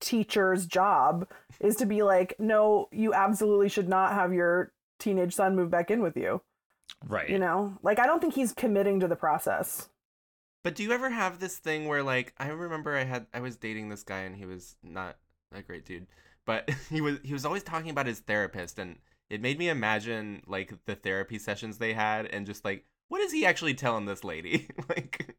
teacher's 0.00 0.66
job 0.66 1.28
is 1.60 1.76
to 1.76 1.86
be 1.86 2.02
like, 2.02 2.34
no, 2.38 2.88
you 2.92 3.12
absolutely 3.12 3.68
should 3.68 3.88
not 3.88 4.12
have 4.12 4.32
your 4.32 4.72
teenage 4.98 5.34
son 5.34 5.56
move 5.56 5.70
back 5.70 5.90
in 5.90 6.02
with 6.02 6.16
you. 6.16 6.40
right. 7.06 7.28
You 7.28 7.38
know, 7.38 7.76
like 7.82 7.98
I 7.98 8.06
don't 8.06 8.20
think 8.20 8.34
he's 8.34 8.52
committing 8.52 9.00
to 9.00 9.08
the 9.08 9.16
process. 9.16 9.88
But 10.62 10.74
do 10.74 10.82
you 10.82 10.92
ever 10.92 11.10
have 11.10 11.40
this 11.40 11.58
thing 11.58 11.88
where 11.88 12.02
like 12.02 12.34
I 12.38 12.48
remember 12.48 12.96
I 12.96 13.04
had 13.04 13.26
I 13.32 13.40
was 13.40 13.56
dating 13.56 13.88
this 13.88 14.02
guy 14.02 14.20
and 14.20 14.36
he 14.36 14.46
was 14.46 14.76
not 14.82 15.16
a 15.52 15.62
great 15.62 15.84
dude, 15.84 16.06
but 16.46 16.70
he 16.90 17.00
was 17.00 17.18
he 17.24 17.32
was 17.32 17.44
always 17.44 17.62
talking 17.62 17.90
about 17.90 18.06
his 18.06 18.20
therapist 18.20 18.78
and 18.78 18.98
it 19.28 19.40
made 19.40 19.58
me 19.58 19.68
imagine 19.68 20.42
like 20.46 20.72
the 20.86 20.94
therapy 20.94 21.38
sessions 21.38 21.78
they 21.78 21.94
had 21.94 22.26
and 22.26 22.46
just 22.46 22.64
like 22.64 22.84
what 23.08 23.20
is 23.20 23.32
he 23.32 23.44
actually 23.44 23.74
telling 23.74 24.06
this 24.06 24.22
lady? 24.22 24.68
like 24.88 25.36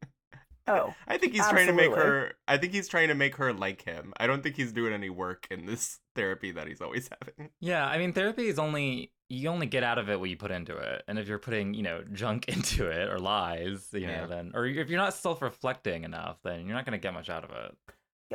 Oh, 0.67 0.93
I 1.07 1.17
think 1.17 1.33
he's 1.33 1.47
trying 1.49 1.67
to 1.67 1.73
make 1.73 1.93
her 1.93 2.33
I 2.47 2.57
think 2.57 2.73
he's 2.73 2.87
trying 2.87 3.07
to 3.09 3.15
make 3.15 3.35
her 3.37 3.51
like 3.53 3.83
him. 3.83 4.13
I 4.17 4.27
don't 4.27 4.43
think 4.43 4.55
he's 4.55 4.71
doing 4.71 4.93
any 4.93 5.09
work 5.09 5.47
in 5.51 5.65
this 5.65 5.99
therapy 6.15 6.51
that 6.51 6.67
he's 6.67 6.81
always 6.81 7.09
having. 7.09 7.49
Yeah, 7.59 7.85
I 7.85 7.97
mean, 7.97 8.13
therapy 8.13 8.47
is 8.47 8.59
only 8.59 9.11
you 9.29 9.47
only 9.49 9.65
get 9.65 9.81
out 9.83 9.97
of 9.97 10.09
it 10.09 10.19
what 10.19 10.29
you 10.29 10.35
put 10.37 10.51
into 10.51 10.75
it, 10.75 11.03
and 11.07 11.17
if 11.17 11.27
you're 11.27 11.39
putting 11.39 11.73
you 11.73 11.83
know 11.83 12.03
junk 12.13 12.45
into 12.47 12.87
it 12.87 13.09
or 13.09 13.17
lies, 13.19 13.87
you 13.91 14.01
Yeah. 14.01 14.21
know, 14.21 14.27
then 14.27 14.51
or 14.53 14.65
if 14.65 14.89
you're 14.89 14.99
not 14.99 15.13
self-reflecting 15.13 16.03
enough, 16.03 16.37
then 16.43 16.65
you're 16.65 16.75
not 16.75 16.85
gonna 16.85 16.97
get 16.97 17.13
much 17.13 17.29
out 17.29 17.43
of 17.43 17.49
it. 17.51 17.75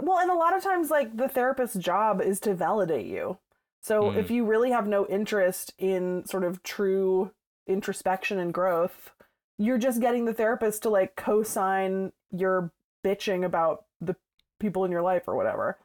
well, 0.03 0.19
and 0.19 0.31
a 0.31 0.35
lot 0.35 0.57
of 0.57 0.62
times, 0.62 0.91
like 0.91 1.17
the 1.17 1.29
therapist's 1.29 1.77
job 1.79 2.21
is 2.21 2.41
to 2.41 2.55
validate 2.55 3.07
you. 3.07 3.39
So 3.83 4.11
Mm. 4.11 4.17
if 4.19 4.31
you 4.31 4.45
really 4.45 4.71
have 4.73 4.89
no 4.89 5.07
interest 5.07 5.73
in 5.79 6.25
sort 6.27 6.43
of 6.45 6.62
true 6.65 7.31
introspection 7.69 8.39
and 8.39 8.53
growth, 8.53 9.12
you're 9.59 9.79
just 9.79 10.01
getting 10.01 10.25
the 10.25 10.35
therapist 10.35 10.83
to 10.83 10.90
like 10.90 11.16
co-sign 11.16 12.12
your 12.31 12.73
bitching 13.05 13.45
about 13.45 13.85
the 14.01 14.16
people 14.61 14.85
in 14.85 14.90
your 14.90 15.03
life 15.03 15.25
or 15.27 15.37
whatever. 15.37 15.79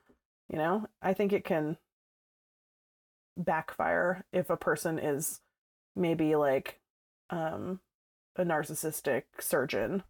You 0.49 0.57
know, 0.57 0.87
I 1.01 1.13
think 1.13 1.31
it 1.31 1.45
can 1.45 1.77
backfire 3.37 4.25
if 4.33 4.49
a 4.49 4.57
person 4.57 4.99
is 4.99 5.39
maybe 5.95 6.35
like 6.35 6.79
um 7.29 7.79
a 8.35 8.43
narcissistic 8.43 9.23
surgeon. 9.39 10.03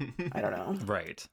I 0.00 0.40
don't 0.40 0.52
know. 0.56 0.76
Right. 0.84 1.26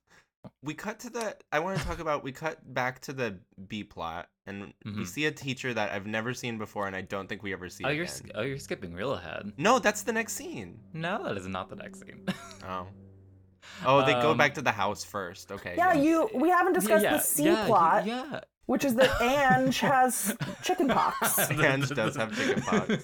We 0.63 0.73
cut 0.73 0.99
to 0.99 1.09
the 1.09 1.35
i 1.51 1.59
want 1.59 1.77
to 1.77 1.83
talk 1.85 1.99
about 2.05 2.23
we 2.23 2.31
cut 2.31 2.57
back 2.73 2.99
to 3.01 3.13
the 3.13 3.37
b 3.67 3.83
plot 3.83 4.27
and 4.47 4.73
we 4.85 4.91
Mhm. 4.91 5.07
see 5.07 5.25
a 5.25 5.31
teacher 5.31 5.73
that 5.73 5.91
i've 5.91 6.05
never 6.07 6.33
seen 6.33 6.57
before 6.57 6.87
and 6.87 6.95
i 6.95 7.01
don't 7.01 7.27
think 7.27 7.43
we 7.43 7.53
ever 7.53 7.69
see 7.69 7.83
Oh, 7.85 7.89
you're 7.89 8.03
again. 8.03 8.15
sk- 8.15 8.31
oh 8.35 8.41
you're 8.41 8.57
skipping 8.57 8.93
real 8.93 9.13
ahead. 9.13 9.51
no 9.57 9.79
that's 9.79 10.03
the 10.03 10.13
next 10.13 10.33
scene 10.33 10.79
No, 10.93 11.23
that 11.23 11.37
is 11.37 11.47
not 11.47 11.69
the 11.69 11.75
next 11.75 11.99
scene. 12.01 12.25
oh 12.67 12.87
oh 13.85 14.05
they 14.05 14.13
go 14.13 14.31
Um, 14.31 14.37
back 14.37 14.53
to 14.55 14.61
the 14.61 14.71
house 14.71 15.03
first 15.03 15.51
okay 15.51 15.75
Yeah, 15.77 15.93
yes. 15.93 16.03
you 16.05 16.29
we 16.33 16.49
haven't 16.49 16.73
discussed 16.73 17.03
yeah, 17.03 17.13
the 17.17 17.19
C 17.19 17.45
yeah, 17.45 17.65
plot, 17.67 18.05
Yeah. 18.05 18.39
which 18.65 18.85
is 18.85 18.95
that 18.95 19.21
Ange 19.21 19.79
has 19.79 20.35
chicken 20.63 20.87
pox. 20.87 21.37
Ange 21.51 21.89
does 21.89 22.15
have 22.15 22.35
chickenpox. 22.35 23.03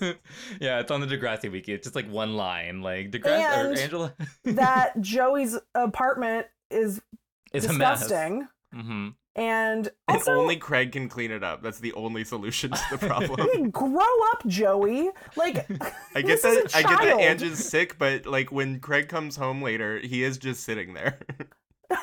yeah, 0.62 0.80
it's 0.80 0.92
on 0.92 1.02
the 1.02 1.08
Degrassi 1.08 1.52
wiki. 1.52 1.74
It's 1.74 1.86
just 1.86 1.96
like 1.96 2.08
one 2.10 2.36
line. 2.36 2.82
Like 2.82 3.12
Degrassi 3.12 3.66
or 3.66 3.70
And 3.70 3.78
Angela 3.80 4.14
that 4.44 5.00
Joey's 5.02 5.58
apartment 5.74 6.46
is 6.72 7.02
is 7.56 7.66
a 7.66 7.74
mess. 7.74 8.02
disgusting. 8.02 8.48
Mm-hmm. 8.74 9.10
And 9.38 9.90
and 10.08 10.30
only 10.30 10.56
craig 10.56 10.94
can 10.94 11.10
clean 11.10 11.30
it 11.30 11.44
up 11.44 11.62
that's 11.62 11.80
the 11.80 11.92
only 11.94 12.24
solution 12.24 12.72
to 12.72 12.84
the 12.90 12.98
problem 13.08 13.50
hey, 13.52 13.64
grow 13.64 14.00
up, 14.32 14.48
Joey. 14.48 15.10
Like, 15.36 15.70
i 16.16 16.22
get 16.22 16.42
this 16.42 16.46
is 16.46 16.72
that 16.72 16.76
I 16.76 16.82
get 16.84 17.02
that 17.02 17.20
Angie's 17.20 17.64
sick 17.64 17.98
but 17.98 18.26
like 18.26 18.52
when 18.54 18.80
craig 18.80 19.10
comes 19.10 19.36
home 19.36 19.62
later 19.62 20.00
he 20.00 20.24
is 20.24 20.38
just 20.38 20.64
sitting 20.64 20.94
there 20.94 21.20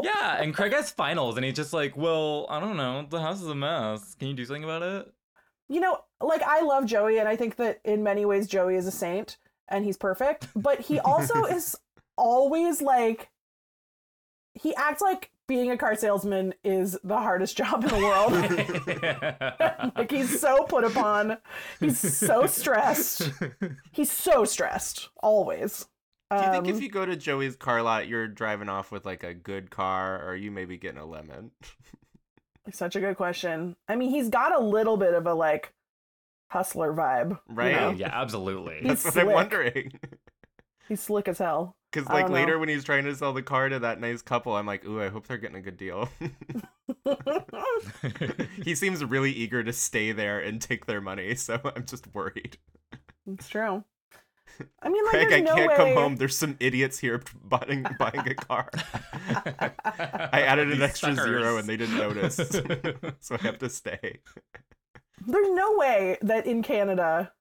Yeah, 0.00 0.40
and 0.40 0.54
Craig 0.54 0.72
has 0.72 0.90
finals, 0.90 1.36
and 1.36 1.44
he's 1.44 1.56
just 1.56 1.72
like, 1.72 1.96
"Well, 1.96 2.46
I 2.48 2.60
don't 2.60 2.76
know. 2.76 3.06
The 3.08 3.20
house 3.20 3.42
is 3.42 3.48
a 3.48 3.56
mess. 3.56 4.14
Can 4.14 4.28
you 4.28 4.34
do 4.34 4.44
something 4.44 4.62
about 4.62 4.82
it?" 4.82 5.12
you 5.68 5.80
know, 5.80 5.98
like 6.20 6.42
I 6.42 6.60
love 6.60 6.86
Joey, 6.86 7.18
and 7.18 7.28
I 7.28 7.36
think 7.36 7.56
that 7.56 7.80
in 7.84 8.02
many 8.02 8.24
ways 8.24 8.46
Joey 8.46 8.76
is 8.76 8.86
a 8.86 8.90
saint 8.90 9.38
and 9.68 9.84
he's 9.84 9.96
perfect. 9.96 10.48
But 10.54 10.80
he 10.80 10.98
also 11.00 11.44
is 11.44 11.76
always 12.16 12.82
like, 12.82 13.30
he 14.54 14.74
acts 14.76 15.00
like 15.02 15.30
being 15.46 15.70
a 15.70 15.76
car 15.76 15.94
salesman 15.94 16.54
is 16.64 16.98
the 17.04 17.18
hardest 17.18 17.56
job 17.58 17.84
in 17.84 17.90
the 17.90 17.96
world. 17.96 19.92
like 19.96 20.10
he's 20.10 20.40
so 20.40 20.64
put 20.64 20.84
upon. 20.84 21.36
He's 21.80 21.98
so 21.98 22.46
stressed. 22.46 23.30
He's 23.92 24.10
so 24.10 24.44
stressed 24.44 25.10
always. 25.22 25.86
Do 26.30 26.36
you 26.42 26.50
think 26.50 26.66
Um, 26.68 26.74
if 26.74 26.80
you 26.82 26.88
go 26.88 27.04
to 27.04 27.14
Joey's 27.16 27.54
car 27.56 27.82
lot, 27.82 28.08
you're 28.08 28.26
driving 28.26 28.68
off 28.68 28.90
with 28.90 29.04
like 29.04 29.22
a 29.22 29.34
good 29.34 29.70
car, 29.70 30.26
or 30.26 30.34
you 30.34 30.50
maybe 30.50 30.76
getting 30.78 30.98
a 31.00 31.04
lemon? 31.06 31.50
Such 32.72 32.96
a 32.96 33.00
good 33.00 33.16
question. 33.16 33.76
I 33.88 33.96
mean, 33.96 34.10
he's 34.10 34.30
got 34.30 34.54
a 34.54 34.58
little 34.64 34.96
bit 34.96 35.12
of 35.12 35.26
a 35.26 35.34
like 35.34 35.74
hustler 36.48 36.94
vibe, 36.94 37.30
you 37.32 37.38
Right? 37.48 37.72
know? 37.76 37.88
Oh, 37.88 37.90
yeah, 37.92 38.10
absolutely. 38.12 38.78
He's 38.80 39.02
That's 39.02 39.14
what 39.16 39.26
I'm 39.26 39.32
wondering. 39.32 39.92
He's 40.88 41.00
slick 41.00 41.28
as 41.28 41.38
hell. 41.38 41.76
Because 41.90 42.08
like 42.08 42.28
later 42.28 42.54
know. 42.54 42.58
when 42.58 42.68
he's 42.68 42.82
trying 42.82 43.04
to 43.04 43.14
sell 43.14 43.32
the 43.32 43.42
car 43.42 43.68
to 43.68 43.78
that 43.78 44.00
nice 44.00 44.20
couple, 44.20 44.56
I'm 44.56 44.66
like, 44.66 44.84
ooh, 44.84 45.00
I 45.00 45.08
hope 45.10 45.28
they're 45.28 45.38
getting 45.38 45.56
a 45.56 45.62
good 45.62 45.76
deal. 45.76 46.08
he 48.64 48.74
seems 48.74 49.04
really 49.04 49.30
eager 49.30 49.62
to 49.62 49.72
stay 49.72 50.12
there 50.12 50.40
and 50.40 50.60
take 50.60 50.86
their 50.86 51.00
money, 51.00 51.34
so 51.34 51.60
I'm 51.76 51.86
just 51.86 52.12
worried. 52.14 52.58
it's 53.26 53.48
true. 53.48 53.84
I 54.82 54.88
mean, 54.88 55.04
like, 55.06 55.12
Craig, 55.12 55.32
I 55.32 55.40
no 55.40 55.54
can't 55.54 55.70
way... 55.70 55.76
come 55.76 55.94
home. 55.94 56.16
There's 56.16 56.36
some 56.36 56.56
idiots 56.60 56.98
here 56.98 57.22
buying 57.42 57.86
buying 57.98 58.28
a 58.28 58.34
car. 58.34 58.70
I 59.84 60.42
added 60.46 60.68
an 60.68 60.78
These 60.78 60.88
extra 60.88 61.14
zero 61.14 61.56
and 61.56 61.68
they 61.68 61.76
didn't 61.76 61.96
notice, 61.96 62.36
so 63.20 63.36
I 63.36 63.42
have 63.42 63.58
to 63.58 63.68
stay. 63.68 64.20
There's 65.26 65.50
no 65.50 65.76
way 65.76 66.18
that 66.22 66.46
in 66.46 66.62
Canada 66.62 67.32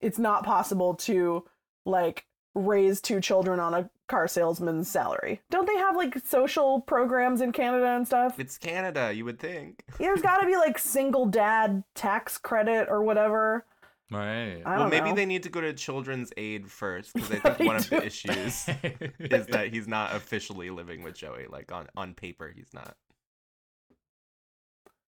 it's 0.00 0.18
not 0.18 0.44
possible 0.44 0.94
to 0.94 1.44
like 1.84 2.24
raise 2.54 3.00
two 3.00 3.20
children 3.20 3.60
on 3.60 3.74
a 3.74 3.90
car 4.08 4.28
salesman's 4.28 4.88
salary. 4.90 5.40
Don't 5.50 5.66
they 5.66 5.76
have 5.76 5.96
like 5.96 6.18
social 6.26 6.80
programs 6.82 7.40
in 7.40 7.52
Canada 7.52 7.86
and 7.86 8.06
stuff? 8.06 8.38
It's 8.38 8.58
Canada, 8.58 9.12
you 9.14 9.24
would 9.24 9.38
think. 9.38 9.84
There's 9.98 10.20
got 10.22 10.38
to 10.40 10.46
be 10.46 10.56
like 10.56 10.78
single 10.78 11.26
dad 11.26 11.82
tax 11.94 12.36
credit 12.38 12.88
or 12.90 13.02
whatever. 13.02 13.64
right. 14.10 14.60
I 14.66 14.70
well, 14.70 14.78
don't 14.80 14.90
maybe 14.90 15.10
know. 15.10 15.16
they 15.16 15.26
need 15.26 15.42
to 15.44 15.48
go 15.48 15.60
to 15.62 15.72
Children's 15.72 16.30
Aid 16.36 16.70
first 16.70 17.14
because 17.14 17.30
I 17.30 17.38
think 17.38 17.56
they 17.58 17.64
one 17.66 17.76
of 17.76 17.88
the 17.88 18.04
issues 18.04 18.68
is 19.18 19.46
that 19.46 19.68
he's 19.72 19.88
not 19.88 20.14
officially 20.14 20.68
living 20.70 21.02
with 21.02 21.14
Joey. 21.14 21.46
Like 21.48 21.72
on 21.72 21.88
on 21.96 22.12
paper, 22.14 22.52
he's 22.54 22.74
not. 22.74 22.96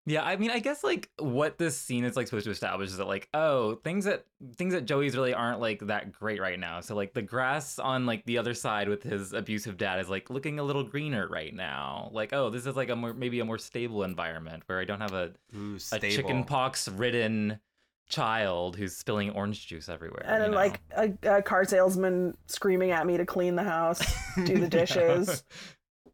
Yeah, 0.06 0.22
I 0.22 0.36
mean, 0.36 0.50
I 0.50 0.58
guess 0.58 0.84
like 0.84 1.08
what 1.18 1.56
this 1.56 1.76
scene 1.78 2.04
is 2.04 2.14
like 2.14 2.26
supposed 2.26 2.44
to 2.44 2.50
establish 2.50 2.90
is 2.90 2.98
that 2.98 3.06
like, 3.06 3.26
oh, 3.32 3.76
things 3.76 4.04
that 4.04 4.26
things 4.56 4.74
that 4.74 4.84
Joey's 4.84 5.16
really 5.16 5.32
aren't 5.32 5.60
like 5.60 5.80
that 5.86 6.12
great 6.12 6.40
right 6.42 6.58
now. 6.58 6.80
So 6.80 6.94
like 6.94 7.14
the 7.14 7.22
grass 7.22 7.78
on 7.78 8.04
like 8.04 8.22
the 8.26 8.36
other 8.36 8.52
side 8.52 8.88
with 8.88 9.02
his 9.02 9.32
abusive 9.32 9.78
dad 9.78 10.00
is 10.00 10.10
like 10.10 10.28
looking 10.28 10.58
a 10.58 10.62
little 10.62 10.84
greener 10.84 11.26
right 11.26 11.54
now. 11.54 12.10
Like, 12.12 12.34
oh, 12.34 12.50
this 12.50 12.66
is 12.66 12.76
like 12.76 12.90
a 12.90 12.96
more 12.96 13.14
maybe 13.14 13.40
a 13.40 13.46
more 13.46 13.56
stable 13.56 14.02
environment 14.02 14.64
where 14.66 14.78
I 14.78 14.84
don't 14.84 15.00
have 15.00 15.14
a 15.14 15.32
Ooh, 15.56 15.78
a 15.92 15.98
chicken 15.98 16.44
pox 16.44 16.86
ridden 16.86 17.58
child 18.06 18.76
who's 18.76 18.94
spilling 18.94 19.30
orange 19.30 19.66
juice 19.66 19.88
everywhere. 19.88 20.22
and 20.26 20.34
you 20.36 20.42
then 20.42 20.50
know? 20.50 20.56
like 20.56 20.80
a, 20.94 21.36
a 21.38 21.42
car 21.42 21.64
salesman 21.64 22.36
screaming 22.46 22.90
at 22.90 23.06
me 23.06 23.16
to 23.16 23.24
clean 23.24 23.56
the 23.56 23.62
house, 23.64 24.02
do 24.44 24.58
the 24.58 24.68
dishes. 24.68 25.44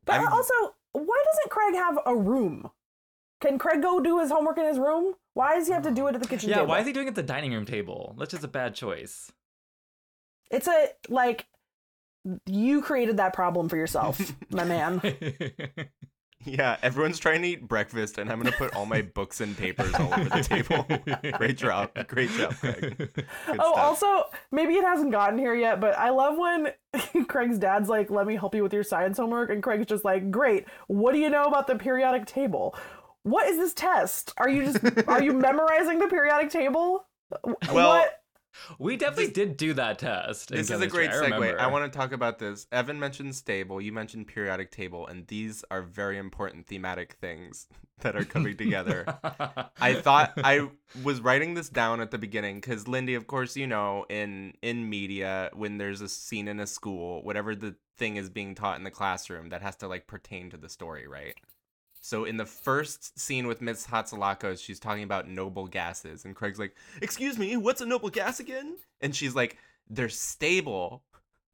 But 0.05 0.20
I'm- 0.20 0.29
also, 0.33 0.55
why 0.92 1.24
doesn't 1.33 1.50
Craig 1.50 1.74
have 1.74 1.98
a 2.07 2.14
room? 2.16 2.70
Can 3.40 3.59
Craig 3.59 3.83
go 3.83 4.00
do 4.00 4.20
his 4.20 4.31
homework 4.31 4.59
in 4.59 4.66
his 4.66 4.79
room? 4.79 5.14
Why 5.35 5.55
does 5.55 5.66
he 5.66 5.72
have 5.72 5.83
to 5.85 5.90
do 5.90 6.07
it 6.09 6.14
at 6.14 6.20
the 6.20 6.29
kitchen 6.29 6.48
table? 6.48 6.50
yeah, 6.50 6.57
table? 6.57 6.68
why 6.68 6.81
is 6.81 6.87
he 6.87 6.92
doing 6.92 7.07
it 7.07 7.11
at 7.11 7.14
the 7.14 7.22
dining 7.22 7.53
room 7.53 7.64
table? 7.64 8.14
That's 8.18 8.31
just 8.31 8.44
a 8.44 8.48
bad 8.48 8.74
choice. 8.74 9.33
It's 10.50 10.68
a 10.68 10.88
like 11.09 11.46
you 12.46 12.83
created 12.83 13.16
that 13.16 13.33
problem 13.33 13.68
for 13.68 13.76
yourself, 13.76 14.35
my 14.50 14.64
man. 14.64 15.00
Yeah, 16.44 16.79
everyone's 16.83 17.18
trying 17.18 17.42
to 17.42 17.48
eat 17.48 17.68
breakfast, 17.68 18.16
and 18.16 18.33
I'm 18.33 18.38
gonna 18.38 18.57
put 18.57 18.74
all 18.74 18.87
my 18.87 19.03
books 19.03 19.42
and 19.42 19.57
papers 19.57 19.92
all 19.94 20.12
over 20.14 20.24
the 20.24 20.42
table. 20.42 20.87
Great 21.38 21.59
job, 21.59 21.90
great 22.09 22.31
job, 22.31 22.55
Craig. 22.55 22.96
Good 22.96 23.26
oh, 23.48 23.53
stuff. 23.53 23.76
also, 23.76 24.31
maybe 24.50 24.74
it 24.74 24.85
hasn't 24.85 25.12
gotten 25.12 25.38
here 25.38 25.55
yet, 25.55 25.81
but 25.81 25.98
I 25.98 26.09
love 26.09 26.38
when 26.38 26.72
Craig's 27.29 27.59
dad's 27.59 27.90
like, 27.90 28.11
"Let 28.11 28.26
me 28.26 28.37
help 28.37 28.55
you 28.55 28.62
with 28.62 28.72
your 28.72 28.85
science 28.85 29.18
homework," 29.18 29.50
and 29.50 29.62
Craig's 29.62 29.87
just 29.87 30.03
like, 30.03 30.31
"Great. 30.31 30.64
What 30.87 31.12
do 31.12 31.18
you 31.18 31.29
know 31.29 31.44
about 31.44 31.66
the 31.66 31.76
periodic 31.76 32.24
table? 32.24 32.74
What 33.23 33.47
is 33.49 33.59
this 33.59 33.75
test? 33.75 34.33
Are 34.39 34.49
you 34.49 34.65
just 34.73 35.09
are 35.09 35.23
you 35.23 35.33
memorizing 35.35 35.99
the 35.99 36.07
periodic 36.07 36.51
table? 36.51 37.07
Well, 37.73 38.01
what? 38.01 38.21
we 38.79 38.97
definitely 38.97 39.33
did 39.33 39.57
do 39.57 39.75
that 39.75 39.99
test. 39.99 40.51
in 40.51 40.57
This 40.57 40.71
is 40.71 40.81
a 40.81 40.87
great 40.87 41.11
I 41.11 41.15
segue. 41.15 41.23
I, 41.23 41.37
remember. 41.37 41.71
want 41.71 41.93
to 41.93 41.97
talk 41.97 42.13
about 42.13 42.39
this. 42.39 42.67
Evan 42.73 42.99
mentioned 42.99 43.35
stable. 43.35 43.81
You 43.81 43.93
mentioned 43.93 44.27
periodic 44.27 44.71
table, 44.71 45.07
and 45.07 45.27
these 45.27 45.65
are 45.71 45.83
very 45.83 46.19
important 46.19 46.67
thematic 46.67 47.15
things 47.21 47.69
that 48.01 48.17
are 48.17 48.25
coming 48.25 48.57
together. 48.57 49.05
I 49.81 49.95
thought 49.95 50.33
I 50.39 50.69
was 51.03 51.21
writing 51.21 51.55
this 51.55 51.69
down 51.69 52.01
at 52.01 52.11
the 52.11 52.19
beginning 52.19 52.57
because 52.57 52.89
Lindy, 52.89 53.15
of 53.15 53.27
course, 53.27 53.57
you 53.57 53.67
know, 53.67 54.07
in 54.09 54.55
in 54.63 54.89
media, 54.89 55.51
when 55.53 55.79
there's 55.79 56.01
a 56.01 56.09
scene 56.09 56.49
in 56.49 56.59
a 56.61 56.67
school, 56.67 57.23
whatever 57.23 57.55
the 57.55 57.77
thing 57.99 58.17
is 58.17 58.31
being 58.31 58.55
taught 58.55 58.79
in 58.79 58.85
the 58.85 58.91
classroom, 58.91 59.51
that 59.51 59.63
has 59.63 59.77
to 59.77 59.89
like 59.89 60.07
pertain 60.07 60.51
to 60.51 60.57
the 60.57 60.69
story, 60.69 61.07
right? 61.07 61.35
So 62.11 62.25
in 62.25 62.37
the 62.37 62.44
first 62.44 63.20
scene 63.20 63.46
with 63.46 63.61
Miss 63.61 63.87
Hatzilakos, 63.87 64.61
she's 64.61 64.81
talking 64.81 65.05
about 65.05 65.29
noble 65.29 65.68
gases, 65.68 66.25
and 66.25 66.35
Craig's 66.35 66.59
like, 66.59 66.75
"Excuse 67.01 67.38
me, 67.38 67.57
what's 67.57 67.81
a 67.81 67.87
noble 67.87 68.11
gas 68.11 68.40
again?" 68.40 68.79
And 69.01 69.14
she's 69.14 69.37
like, 69.37 69.59
"They're 69.88 70.09
stable, 70.09 71.05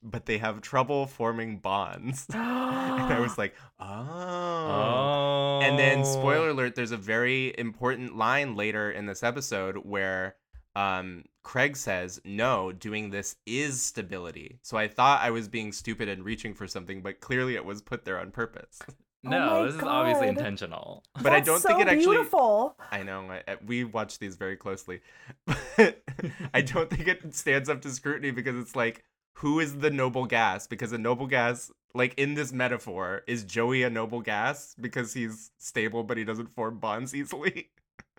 but 0.02 0.24
they 0.24 0.38
have 0.38 0.62
trouble 0.62 1.08
forming 1.08 1.58
bonds." 1.58 2.24
and 2.32 2.40
I 2.40 3.20
was 3.20 3.36
like, 3.42 3.54
oh. 3.78 5.60
and 5.62 5.78
then, 5.78 6.06
spoiler 6.06 6.48
alert, 6.48 6.74
there's 6.74 6.90
a 6.90 6.96
very 6.96 7.54
important 7.58 8.16
line 8.16 8.56
later 8.56 8.90
in 8.90 9.04
this 9.04 9.22
episode 9.22 9.76
where 9.84 10.36
um, 10.74 11.24
Craig 11.42 11.76
says, 11.76 12.18
No, 12.24 12.72
doing 12.72 13.10
this 13.10 13.36
is 13.44 13.82
stability. 13.82 14.58
So 14.62 14.78
I 14.78 14.88
thought 14.88 15.20
I 15.20 15.32
was 15.32 15.48
being 15.48 15.72
stupid 15.72 16.08
and 16.08 16.24
reaching 16.24 16.54
for 16.54 16.66
something, 16.66 17.02
but 17.02 17.20
clearly 17.20 17.56
it 17.56 17.64
was 17.66 17.82
put 17.82 18.06
there 18.06 18.18
on 18.18 18.30
purpose. 18.30 18.80
No, 19.28 19.48
Oh 19.56 19.60
my 19.60 19.66
this 19.66 19.74
is 19.76 19.82
obviously 19.82 20.26
God. 20.26 20.36
intentional. 20.38 21.04
But 21.22 21.32
I 21.32 21.36
That's 21.36 21.46
don't 21.46 21.60
so 21.60 21.68
think 21.68 21.80
it 21.80 21.88
actually. 21.88 22.16
beautiful. 22.16 22.76
I 22.90 23.02
know, 23.02 23.22
I, 23.30 23.42
I- 23.52 23.56
we 23.66 23.84
watch 23.84 24.18
these 24.18 24.36
very 24.36 24.56
closely. 24.56 25.00
But 25.44 26.02
I 26.54 26.60
don't 26.62 26.90
think 26.90 27.08
it 27.08 27.34
stands 27.34 27.68
up 27.68 27.82
to 27.82 27.90
scrutiny 27.90 28.30
because 28.30 28.56
it's 28.56 28.76
like, 28.76 29.04
who 29.34 29.60
is 29.60 29.78
the 29.78 29.90
noble 29.90 30.26
gas? 30.26 30.66
Because 30.66 30.92
a 30.92 30.98
noble 30.98 31.26
gas, 31.26 31.70
like 31.94 32.14
in 32.18 32.34
this 32.34 32.52
metaphor, 32.52 33.22
is 33.26 33.44
Joey 33.44 33.82
a 33.82 33.90
noble 33.90 34.20
gas 34.22 34.74
because 34.80 35.12
he's 35.14 35.50
stable 35.58 36.02
but 36.04 36.16
he 36.16 36.24
doesn't 36.24 36.54
form 36.54 36.78
bonds 36.78 37.14
easily? 37.14 37.70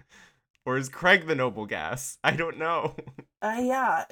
or 0.66 0.78
is 0.78 0.90
Craig 0.90 1.26
the 1.28 1.36
noble 1.36 1.66
gas? 1.66 2.18
I 2.24 2.32
don't 2.32 2.58
know. 2.58 2.96
Uh, 3.42 3.58
yeah, 3.62 4.06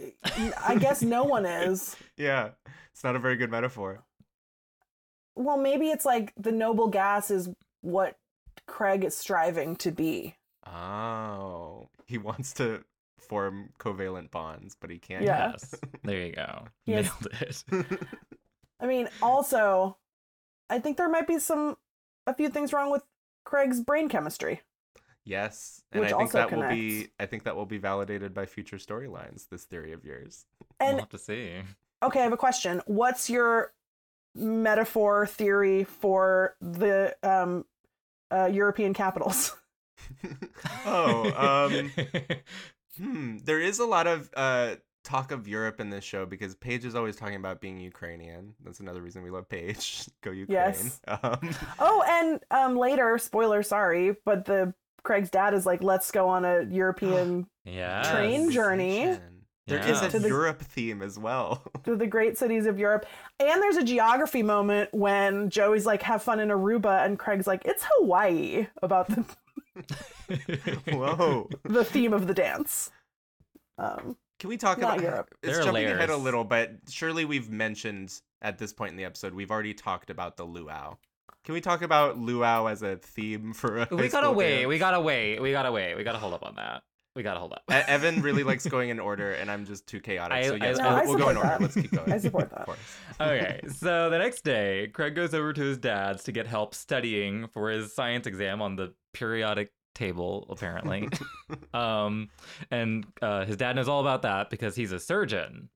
I 0.64 0.76
guess 0.80 1.02
no 1.02 1.24
one 1.24 1.46
is. 1.46 1.96
yeah, 2.18 2.50
it's 2.94 3.04
not 3.04 3.16
a 3.16 3.20
very 3.20 3.36
good 3.36 3.50
metaphor. 3.52 4.04
Well, 5.36 5.58
maybe 5.58 5.90
it's 5.90 6.06
like 6.06 6.34
the 6.38 6.52
noble 6.52 6.88
gas 6.88 7.30
is 7.30 7.50
what 7.82 8.18
Craig 8.68 9.04
is 9.04 9.18
striving 9.18 9.76
to 9.78 9.92
be. 9.92 10.36
Oh, 10.66 11.90
he 12.06 12.18
wants 12.18 12.54
to 12.54 12.84
form 13.20 13.70
covalent 13.80 14.32
bonds, 14.32 14.76
but 14.80 14.90
he 14.90 14.98
can't. 14.98 15.24
Yeah. 15.24 15.52
Yes. 15.52 15.76
There 16.04 16.20
you 16.20 16.32
go. 16.34 16.68
Yes. 16.86 17.12
Nailed 17.72 17.88
it. 17.90 18.02
I 18.80 18.88
mean, 18.88 19.10
also, 19.22 19.98
I 20.70 20.80
think 20.80 20.98
there 20.98 21.10
might 21.10 21.28
be 21.28 21.40
some 21.40 21.78
a 22.28 22.34
few 22.34 22.50
things 22.50 22.74
wrong 22.74 22.92
with 22.92 23.04
Craig's 23.44 23.80
brain 23.82 24.10
chemistry. 24.10 24.62
Yes, 25.24 25.82
and 25.92 26.02
Which 26.02 26.14
I 26.14 26.18
think 26.18 26.36
also 26.36 26.38
that 26.38 26.52
will 26.52 26.70
be 26.70 26.90
connects. 26.92 27.14
I 27.20 27.26
think 27.26 27.44
that 27.46 27.56
will 27.56 27.66
be 27.66 27.80
validated 27.80 28.34
by 28.34 28.46
future 28.46 28.78
storylines. 28.78 29.50
This 29.50 29.64
theory 29.64 29.92
of 29.92 30.06
yours. 30.06 30.46
we'll 30.80 31.00
have 31.00 31.10
to 31.10 31.18
see. 31.18 31.62
okay, 32.04 32.20
I 32.20 32.24
have 32.24 32.34
a 32.34 32.38
question. 32.38 32.82
What's 32.86 33.30
your 33.30 33.74
metaphor 34.36 35.26
theory 35.26 35.84
for 35.84 36.56
the 36.62 37.16
um, 37.24 37.66
uh, 38.32 38.46
European 38.46 38.94
capitals? 38.94 39.56
oh, 40.86 41.70
um, 41.72 41.92
hmm. 42.98 43.38
There 43.44 43.60
is 43.60 43.80
a 43.80 43.86
lot 43.86 44.08
of 44.08 44.30
uh 44.36 44.76
talk 45.06 45.32
of 45.32 45.48
Europe 45.48 45.80
in 45.80 45.90
this 45.90 46.04
show 46.04 46.26
because 46.26 46.56
Paige 46.56 46.84
is 46.84 46.96
always 46.96 47.16
talking 47.16 47.36
about 47.36 47.62
being 47.62 47.80
Ukrainian. 47.80 48.56
That's 48.64 48.80
another 48.82 49.02
reason 49.02 49.24
we 49.24 49.30
love 49.30 49.48
Paige. 49.48 50.06
Go 50.22 50.32
Ukraine. 50.32 50.58
Yes. 50.58 51.00
Um, 51.08 51.56
oh, 51.80 52.04
and 52.08 52.42
um, 52.52 52.76
later, 52.76 53.18
spoiler, 53.18 53.64
sorry, 53.64 54.16
but 54.26 54.46
the 54.46 54.74
Craig's 55.04 55.30
dad 55.30 55.54
is 55.54 55.66
like, 55.66 55.84
let's 55.84 56.12
go 56.12 56.28
on 56.28 56.44
a 56.44 56.64
European 56.64 57.48
yeah. 57.64 58.12
Train 58.12 58.52
journey. 58.52 59.18
There 59.68 59.80
is 59.80 60.00
Yeah. 60.02 60.08
a 60.08 60.20
the- 60.20 60.28
Europe 60.28 60.62
theme 60.62 61.02
as 61.02 61.18
well. 61.18 61.64
to 61.86 61.96
the 61.96 62.06
great 62.08 62.38
cities 62.38 62.66
of 62.68 62.78
Europe. 62.78 63.06
And 63.40 63.62
there's 63.62 63.78
a 63.78 63.84
geography 63.84 64.44
moment 64.44 64.90
when 64.94 65.50
Joey's 65.50 65.86
like, 65.88 66.02
have 66.04 66.22
fun 66.22 66.40
in 66.40 66.50
Aruba, 66.50 67.04
and 67.06 67.18
Craig's 67.18 67.48
like, 67.48 67.64
it's 67.66 67.84
Hawaii 67.98 68.68
about 68.84 69.08
the, 69.08 69.26
Whoa. 70.92 71.50
the 71.64 71.84
theme 71.84 72.14
of 72.14 72.28
the 72.28 72.34
dance. 72.34 72.92
Um, 73.78 74.16
Can 74.40 74.50
we 74.50 74.58
talk 74.58 74.78
Not 74.80 74.94
about 75.00 75.02
Europe. 75.04 75.30
It's 75.42 75.54
There 75.54 75.62
are 75.62 75.66
jumping 75.66 75.86
ahead 75.88 76.10
a 76.10 76.18
little, 76.18 76.44
but 76.44 76.72
surely 76.90 77.26
we've 77.26 77.50
mentioned 77.50 78.14
at 78.42 78.58
this 78.60 78.72
point 78.72 78.92
in 78.92 78.98
the 78.98 79.06
episode 79.06 79.34
we've 79.34 79.52
already 79.52 79.74
talked 79.74 80.10
about 80.10 80.38
the 80.38 80.44
luau. 80.46 80.96
Can 81.44 81.54
we 81.54 81.62
talk 81.62 81.82
about 81.82 82.18
luau 82.18 82.68
as 82.68 82.82
a 82.84 82.98
theme 82.98 83.54
for 83.54 83.80
a 83.80 83.88
we 83.92 84.10
gotta 84.10 84.32
wait. 84.32 84.58
dance? 84.62 84.68
We 84.68 84.78
gotta 84.80 85.00
wait. 85.02 85.40
We 85.42 85.52
gotta 85.52 85.72
wait. 85.72 85.96
We 85.96 86.04
gotta 86.04 86.18
hold 86.20 86.34
up 86.34 86.44
on 86.46 86.56
that. 86.56 86.84
We 87.16 87.24
gotta 87.24 87.40
hold 87.40 87.54
up. 87.54 87.64
Evan 87.70 88.22
really 88.22 88.44
likes 88.44 88.68
going 88.68 88.90
in 88.90 89.00
order, 89.00 89.32
and 89.32 89.50
I'm 89.50 89.66
just 89.66 89.88
too 89.88 90.02
chaotic. 90.02 90.36
I- 90.38 90.48
so 90.50 90.56
yes, 90.56 90.78
I- 90.80 90.84
No, 90.84 90.90
we'll, 90.90 90.98
I 90.98 91.06
we'll 91.06 91.18
go 91.18 91.30
in 91.30 91.36
support 91.36 91.38
order. 91.38 91.50
that. 91.50 91.62
Let's 91.62 91.74
keep 91.76 91.92
going. 91.92 92.12
I 92.12 92.18
support 92.18 92.50
that. 92.50 92.60
Of 92.60 92.66
course. 92.66 92.80
okay, 93.22 93.62
so 93.74 94.10
the 94.10 94.18
next 94.18 94.44
day, 94.44 94.90
Craig 94.94 95.16
goes 95.16 95.34
over 95.34 95.54
to 95.54 95.62
his 95.62 95.78
dad's 95.78 96.24
to 96.26 96.34
get 96.34 96.46
help 96.46 96.76
studying 96.76 97.48
for 97.48 97.70
his 97.70 97.96
science 97.96 98.28
exam 98.28 98.62
on 98.62 98.76
the 98.76 98.94
periodic 99.14 99.72
table, 99.94 100.46
apparently. 100.50 101.08
um, 101.74 102.28
and 102.70 103.06
uh, 103.22 103.46
his 103.46 103.56
dad 103.56 103.78
knows 103.78 103.88
all 103.88 104.02
about 104.02 104.24
that 104.24 104.50
because 104.50 104.76
he's 104.76 104.92
a 104.92 105.00
surgeon. 105.00 105.70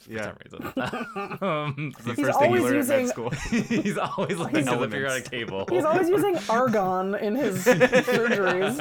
For 0.00 0.12
Yeah. 0.12 0.24
some 0.24 0.36
reason. 0.44 0.72
um, 1.40 1.92
the 2.04 2.14
He's 2.16 2.26
first 2.26 2.38
thing 2.38 2.50
you 2.52 2.58
always 2.58 2.62
learn 2.64 2.74
using- 2.74 3.04
at 3.04 3.08
school. 3.08 3.30
he's 3.80 3.96
always 3.96 4.36
looking 4.36 4.68
at 4.68 4.78
the 4.78 4.88
periodic 4.88 5.24
table. 5.30 5.64
he's 5.70 5.86
always 5.86 6.10
using 6.10 6.36
argon 6.50 7.14
in 7.14 7.34
his 7.34 7.64
surgeries. 7.64 8.76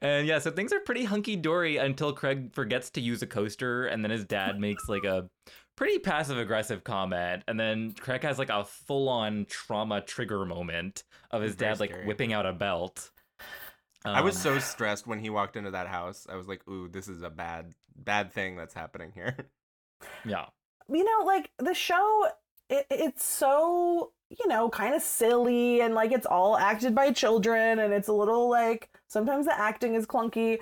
And 0.00 0.26
yeah, 0.26 0.38
so 0.38 0.50
things 0.50 0.72
are 0.72 0.80
pretty 0.80 1.04
hunky 1.04 1.36
dory 1.36 1.76
until 1.76 2.12
Craig 2.12 2.52
forgets 2.52 2.90
to 2.90 3.00
use 3.00 3.22
a 3.22 3.26
coaster, 3.26 3.86
and 3.86 4.02
then 4.04 4.10
his 4.10 4.24
dad 4.24 4.58
makes 4.58 4.88
like 4.88 5.04
a 5.04 5.28
pretty 5.76 5.98
passive 5.98 6.38
aggressive 6.38 6.84
comment, 6.84 7.42
and 7.48 7.58
then 7.58 7.92
Craig 7.98 8.22
has 8.22 8.38
like 8.38 8.50
a 8.50 8.64
full 8.64 9.08
on 9.08 9.46
trauma 9.48 10.00
trigger 10.00 10.44
moment 10.44 11.04
of 11.30 11.42
his 11.42 11.54
Very 11.54 11.72
dad 11.72 11.80
like 11.80 11.90
scary. 11.90 12.06
whipping 12.06 12.32
out 12.32 12.46
a 12.46 12.52
belt. 12.52 13.10
I 14.04 14.22
was 14.22 14.36
Um, 14.36 14.42
so 14.42 14.58
stressed 14.58 15.06
when 15.06 15.18
he 15.18 15.30
walked 15.30 15.56
into 15.56 15.72
that 15.72 15.86
house. 15.86 16.26
I 16.28 16.36
was 16.36 16.48
like, 16.48 16.66
"Ooh, 16.68 16.88
this 16.88 17.06
is 17.08 17.22
a 17.22 17.30
bad, 17.30 17.74
bad 17.94 18.32
thing 18.32 18.56
that's 18.56 18.74
happening 18.74 19.12
here." 19.14 19.36
yeah. 20.24 20.46
you 20.88 21.04
know, 21.04 21.24
like 21.26 21.50
the 21.58 21.74
show, 21.74 22.28
it, 22.70 22.86
it's 22.90 23.24
so, 23.24 24.12
you 24.30 24.48
know, 24.48 24.68
kind 24.68 24.94
of 24.94 25.02
silly 25.02 25.80
and 25.80 25.94
like 25.94 26.12
it's 26.12 26.26
all 26.26 26.56
acted 26.56 26.94
by 26.94 27.12
children 27.12 27.78
and 27.80 27.92
it's 27.92 28.08
a 28.08 28.12
little 28.12 28.48
like 28.48 28.88
sometimes 29.08 29.46
the 29.46 29.58
acting 29.58 29.94
is 29.94 30.06
clunky, 30.06 30.58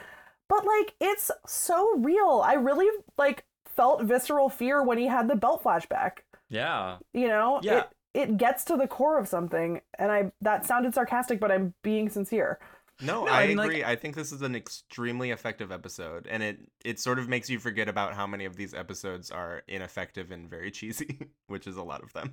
but 0.48 0.64
like 0.64 0.94
it's 1.00 1.30
so 1.46 1.96
real. 1.98 2.42
I 2.44 2.54
really 2.54 2.88
like 3.18 3.44
felt 3.76 4.02
visceral 4.02 4.48
fear 4.48 4.82
when 4.82 4.98
he 4.98 5.06
had 5.06 5.28
the 5.28 5.36
belt 5.36 5.62
flashback. 5.62 6.18
Yeah. 6.48 6.96
You 7.12 7.28
know, 7.28 7.60
Yeah. 7.62 7.78
It- 7.80 7.88
it 8.14 8.36
gets 8.38 8.64
to 8.64 8.76
the 8.76 8.88
core 8.88 9.18
of 9.18 9.28
something, 9.28 9.80
and 9.98 10.10
I 10.10 10.32
that 10.40 10.64
sounded 10.64 10.94
sarcastic, 10.94 11.38
but 11.38 11.52
I'm 11.52 11.74
being 11.84 12.08
sincere. 12.08 12.58
No, 13.00 13.26
No, 13.26 13.30
I, 13.30 13.42
I 13.42 13.46
mean, 13.48 13.58
like- 13.58 13.66
agree. 13.68 13.84
I 13.84 13.94
think 13.96 14.16
this 14.16 14.32
is 14.32 14.40
an 14.42 14.56
extremely 14.56 15.30
effective 15.30 15.70
episode, 15.70 16.26
and 16.26 16.42
it 16.42 16.58
it 16.84 16.98
sort 16.98 17.18
of 17.20 17.28
makes 17.28 17.48
you 17.50 17.58
forget 17.60 17.86
about 17.86 18.14
how 18.14 18.26
many 18.26 18.46
of 18.46 18.56
these 18.56 18.72
episodes 18.74 19.30
are 19.30 19.62
ineffective 19.68 20.32
and 20.32 20.48
very 20.50 20.70
cheesy, 20.72 21.28
which 21.48 21.66
is 21.68 21.76
a 21.76 21.82
lot 21.82 22.02
of 22.02 22.12
them. 22.14 22.32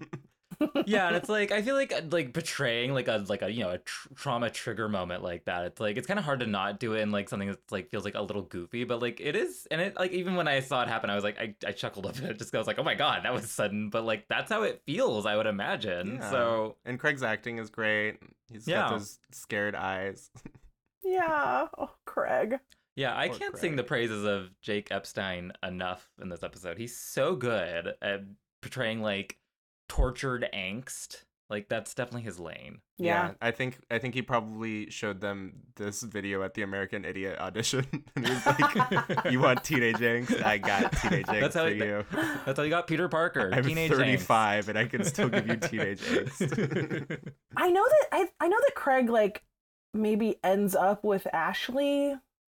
Yeah, 0.86 1.08
and 1.08 1.16
it's 1.18 1.30
like 1.30 1.52
I 1.52 1.62
feel 1.62 1.76
like 1.76 1.92
uh, 1.94 2.02
like 2.12 2.34
betraying 2.34 2.94
like 2.94 3.08
a 3.08 3.24
like 3.28 3.42
a 3.42 3.50
you 3.52 3.64
know 3.64 3.72
a 3.72 3.78
tr- 3.80 4.08
trauma 4.16 4.50
trigger 4.50 4.88
moment 4.90 5.24
like 5.24 5.46
that. 5.46 5.66
It's 5.66 5.80
like 5.80 5.98
it's 5.98 6.08
kind 6.08 6.20
of 6.20 6.26
hard 6.26 6.40
to 6.42 6.48
not 6.48 6.80
do 6.80 6.94
it 6.94 7.02
in 7.02 7.12
like 7.12 7.30
something 7.30 7.48
that's 7.50 7.72
like 7.72 7.90
feels 7.90 8.06
like 8.06 8.16
a 8.16 8.22
little 8.22 8.42
goofy, 8.44 8.84
but 8.84 9.02
like 9.02 9.20
it 9.20 9.36
is, 9.36 9.68
and 9.72 9.82
it 9.82 9.96
like 9.96 10.12
even 10.12 10.36
when 10.36 10.48
I 10.48 10.60
saw 10.60 10.82
it 10.84 10.88
happen, 10.88 11.10
I 11.10 11.16
was 11.16 11.24
like 11.24 11.40
I, 11.40 11.56
I 11.68 11.72
chuckled 11.72 12.06
a 12.06 12.14
bit 12.22 12.38
just 12.38 12.52
'cause 12.52 12.56
I 12.56 12.60
was 12.60 12.68
like 12.68 12.80
oh 12.80 12.84
my 12.84 12.96
god 12.96 13.24
that 13.24 13.34
was 13.34 13.50
sudden, 13.50 13.90
but 13.90 14.06
like 14.06 14.28
that's 14.28 14.52
how 14.52 14.64
it 14.64 14.82
feels. 14.86 15.26
I 15.26 15.36
would 15.36 15.48
imagine. 15.48 16.16
Yeah. 16.22 16.32
So 16.32 16.76
and 16.86 17.00
Craig's 17.00 17.24
acting 17.24 17.58
is 17.60 17.70
great. 17.70 18.18
He's 18.52 18.68
Yeah. 18.68 18.82
got 18.82 18.92
those 18.92 19.20
scared 19.32 19.76
eyes. 19.76 20.30
Yeah, 21.08 21.68
oh, 21.78 21.92
Craig. 22.06 22.60
yeah, 22.96 23.16
I 23.16 23.28
Poor 23.30 23.38
can't 23.38 23.58
sing 23.60 23.76
the 23.76 23.84
praises 23.84 24.26
of 24.26 24.50
Jake 24.62 24.88
Epstein 24.90 25.52
enough 25.62 26.10
in 26.20 26.30
this 26.30 26.42
episode. 26.42 26.80
He's 26.80 26.98
so 26.98 27.36
good 27.36 27.94
at 28.02 28.24
portraying 28.62 29.04
like 29.04 29.38
tortured 29.88 30.48
angst. 30.54 31.24
Like 31.48 31.70
that's 31.70 31.94
definitely 31.94 32.24
his 32.24 32.40
lane. 32.40 32.80
Yeah. 32.98 33.34
I 33.40 33.52
think 33.52 33.78
I 33.92 34.00
think 34.00 34.16
he 34.16 34.24
probably 34.24 34.90
showed 34.90 35.22
them 35.22 35.54
this 35.76 36.02
video 36.02 36.42
at 36.42 36.56
the 36.56 36.64
American 36.64 37.06
Idiot 37.06 37.38
audition, 37.38 37.86
and 38.16 38.26
he 38.28 38.34
was 38.34 38.46
like, 38.48 39.26
"You 39.32 39.40
want 39.42 39.64
teenage 39.64 39.98
angst? 39.98 40.44
I 40.44 40.58
got 40.58 40.92
teenage 40.94 41.28
angst 41.28 41.42
That's 41.42 41.56
how 41.56 41.66
for 41.66 41.70
he- 41.70 41.78
you. 41.84 42.04
That's 42.48 42.58
how 42.58 42.64
you 42.64 42.72
got 42.72 42.88
Peter 42.88 43.08
Parker. 43.08 43.52
I'm 43.54 43.64
teenage 43.64 43.92
angst. 43.92 43.98
35, 43.98 44.70
and 44.70 44.78
I 44.80 44.86
can 44.86 45.04
still 45.04 45.30
give 45.30 45.46
you 45.48 45.56
teenage 45.58 46.00
angst." 46.02 47.32
I 47.56 47.70
know 47.70 47.86
that 47.88 48.08
I 48.12 48.28
I 48.40 48.48
know 48.48 48.58
that 48.60 48.74
Craig 48.74 49.10
like 49.12 49.44
maybe 49.94 50.38
ends 50.44 50.76
up 50.76 51.04
with 51.04 51.28
Ashley 51.32 52.16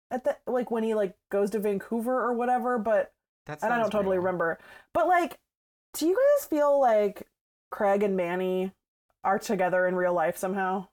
at 0.10 0.24
the 0.24 0.36
like 0.48 0.72
when 0.72 0.84
he 0.84 0.96
like 0.96 1.14
goes 1.32 1.52
to 1.52 1.60
Vancouver 1.60 2.20
or 2.20 2.34
whatever, 2.34 2.80
but 2.80 3.14
That 3.46 3.62
and 3.62 3.72
I 3.72 3.78
don't 3.78 3.92
totally 3.92 4.18
real. 4.18 4.26
remember. 4.26 4.58
But 4.96 5.08
like, 5.08 5.38
do 5.94 6.08
you 6.08 6.16
guys 6.16 6.48
feel 6.48 6.80
like 6.80 7.28
Craig 7.72 8.04
and 8.04 8.16
Manny 8.16 8.72
are 9.24 9.40
together 9.40 9.88
in 9.88 9.96
real 9.96 10.14
life 10.14 10.38
somehow? 10.38 10.88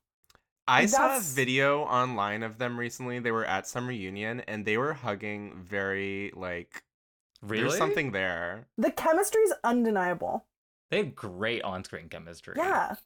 I 0.68 0.86
saw 0.86 1.16
a 1.16 1.20
video 1.20 1.82
online 1.82 2.42
of 2.42 2.58
them 2.58 2.78
recently. 2.78 3.20
They 3.20 3.30
were 3.30 3.44
at 3.44 3.68
some 3.68 3.86
reunion 3.86 4.40
and 4.40 4.64
they 4.64 4.76
were 4.76 4.94
hugging 4.94 5.62
very 5.64 6.32
like 6.34 6.82
really? 7.40 7.62
there's 7.62 7.78
something 7.78 8.10
there. 8.10 8.66
The 8.76 8.90
chemistry's 8.90 9.52
undeniable. 9.62 10.44
They 10.90 10.98
have 10.98 11.14
great 11.14 11.62
on-screen 11.62 12.08
chemistry. 12.08 12.54
Yeah. 12.56 12.96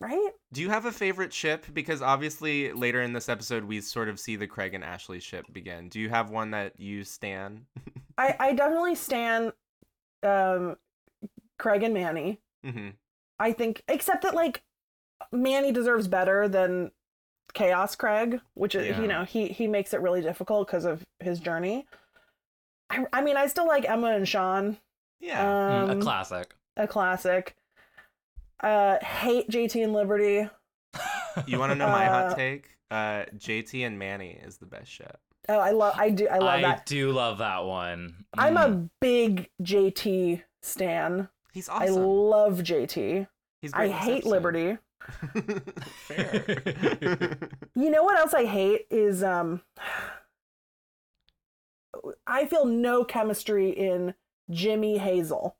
Right? 0.00 0.30
Do 0.52 0.60
you 0.60 0.70
have 0.70 0.84
a 0.84 0.92
favorite 0.92 1.32
ship? 1.32 1.66
Because 1.72 2.02
obviously 2.02 2.72
later 2.72 3.02
in 3.02 3.12
this 3.12 3.28
episode 3.28 3.64
we 3.64 3.80
sort 3.80 4.08
of 4.08 4.18
see 4.18 4.36
the 4.36 4.46
Craig 4.46 4.74
and 4.74 4.84
Ashley 4.84 5.20
ship 5.20 5.46
begin. 5.52 5.88
Do 5.88 6.00
you 6.00 6.08
have 6.08 6.30
one 6.30 6.50
that 6.52 6.78
you 6.80 7.04
stan? 7.04 7.66
I 8.18 8.36
I 8.40 8.52
definitely 8.54 8.94
stand 8.94 9.52
um 10.22 10.76
Craig 11.58 11.82
and 11.82 11.94
Manny. 11.94 12.40
hmm 12.64 12.90
I 13.38 13.52
think 13.52 13.82
except 13.88 14.22
that 14.22 14.34
like 14.34 14.62
Manny 15.32 15.72
deserves 15.72 16.08
better 16.08 16.48
than 16.48 16.90
Chaos 17.54 17.94
Craig, 17.96 18.40
which 18.54 18.74
is 18.74 18.86
Yeah. 18.88 19.00
you 19.00 19.08
know, 19.08 19.24
he 19.24 19.48
he 19.48 19.66
makes 19.66 19.92
it 19.94 20.00
really 20.00 20.20
difficult 20.22 20.66
because 20.66 20.84
of 20.84 21.04
his 21.20 21.38
journey. 21.40 21.86
I 22.90 23.06
I 23.12 23.22
mean, 23.22 23.36
I 23.36 23.46
still 23.46 23.66
like 23.66 23.88
Emma 23.88 24.08
and 24.08 24.26
Sean. 24.28 24.78
Yeah. 25.20 25.44
Mm, 25.44 25.90
Um, 25.90 25.98
a 25.98 26.02
classic. 26.02 26.54
a 26.76 26.86
classic. 26.86 27.54
Uh 28.62 28.98
hate 29.04 29.48
JT 29.50 29.82
and 29.84 29.92
Liberty. 29.92 30.48
you 31.46 31.58
want 31.58 31.72
to 31.72 31.76
know 31.76 31.88
my 31.88 32.06
uh, 32.08 32.28
hot 32.28 32.36
take? 32.36 32.68
Uh, 32.90 33.24
JT 33.36 33.86
and 33.86 33.98
Manny 33.98 34.30
is 34.42 34.56
the 34.58 34.66
best 34.66 34.90
ship. 34.90 35.18
Oh, 35.48 35.58
I 35.58 35.70
love 35.72 35.94
I 35.96 36.10
do 36.10 36.26
I 36.28 36.38
love 36.38 36.58
I 36.58 36.62
that. 36.62 36.86
do 36.86 37.12
love 37.12 37.38
that 37.38 37.64
one. 37.64 38.24
I'm 38.36 38.54
Mm. 38.54 38.64
a 38.86 38.88
big 39.00 39.50
JT 39.62 40.42
stan. 40.62 41.28
He's 41.56 41.70
awesome. 41.70 41.96
I 41.96 41.98
love 41.98 42.58
JT. 42.58 43.26
He's 43.62 43.72
I 43.72 43.76
great 43.78 43.86
in 43.86 43.92
hate 43.96 44.12
episode. 44.26 44.28
Liberty. 44.30 44.78
Fair. 45.80 47.38
You 47.74 47.88
know 47.90 48.02
what 48.04 48.18
else 48.18 48.34
I 48.34 48.44
hate 48.44 48.86
is 48.90 49.22
um 49.22 49.62
I 52.26 52.44
feel 52.44 52.66
no 52.66 53.04
chemistry 53.04 53.70
in 53.70 54.12
Jimmy 54.50 54.98
Hazel. 54.98 55.56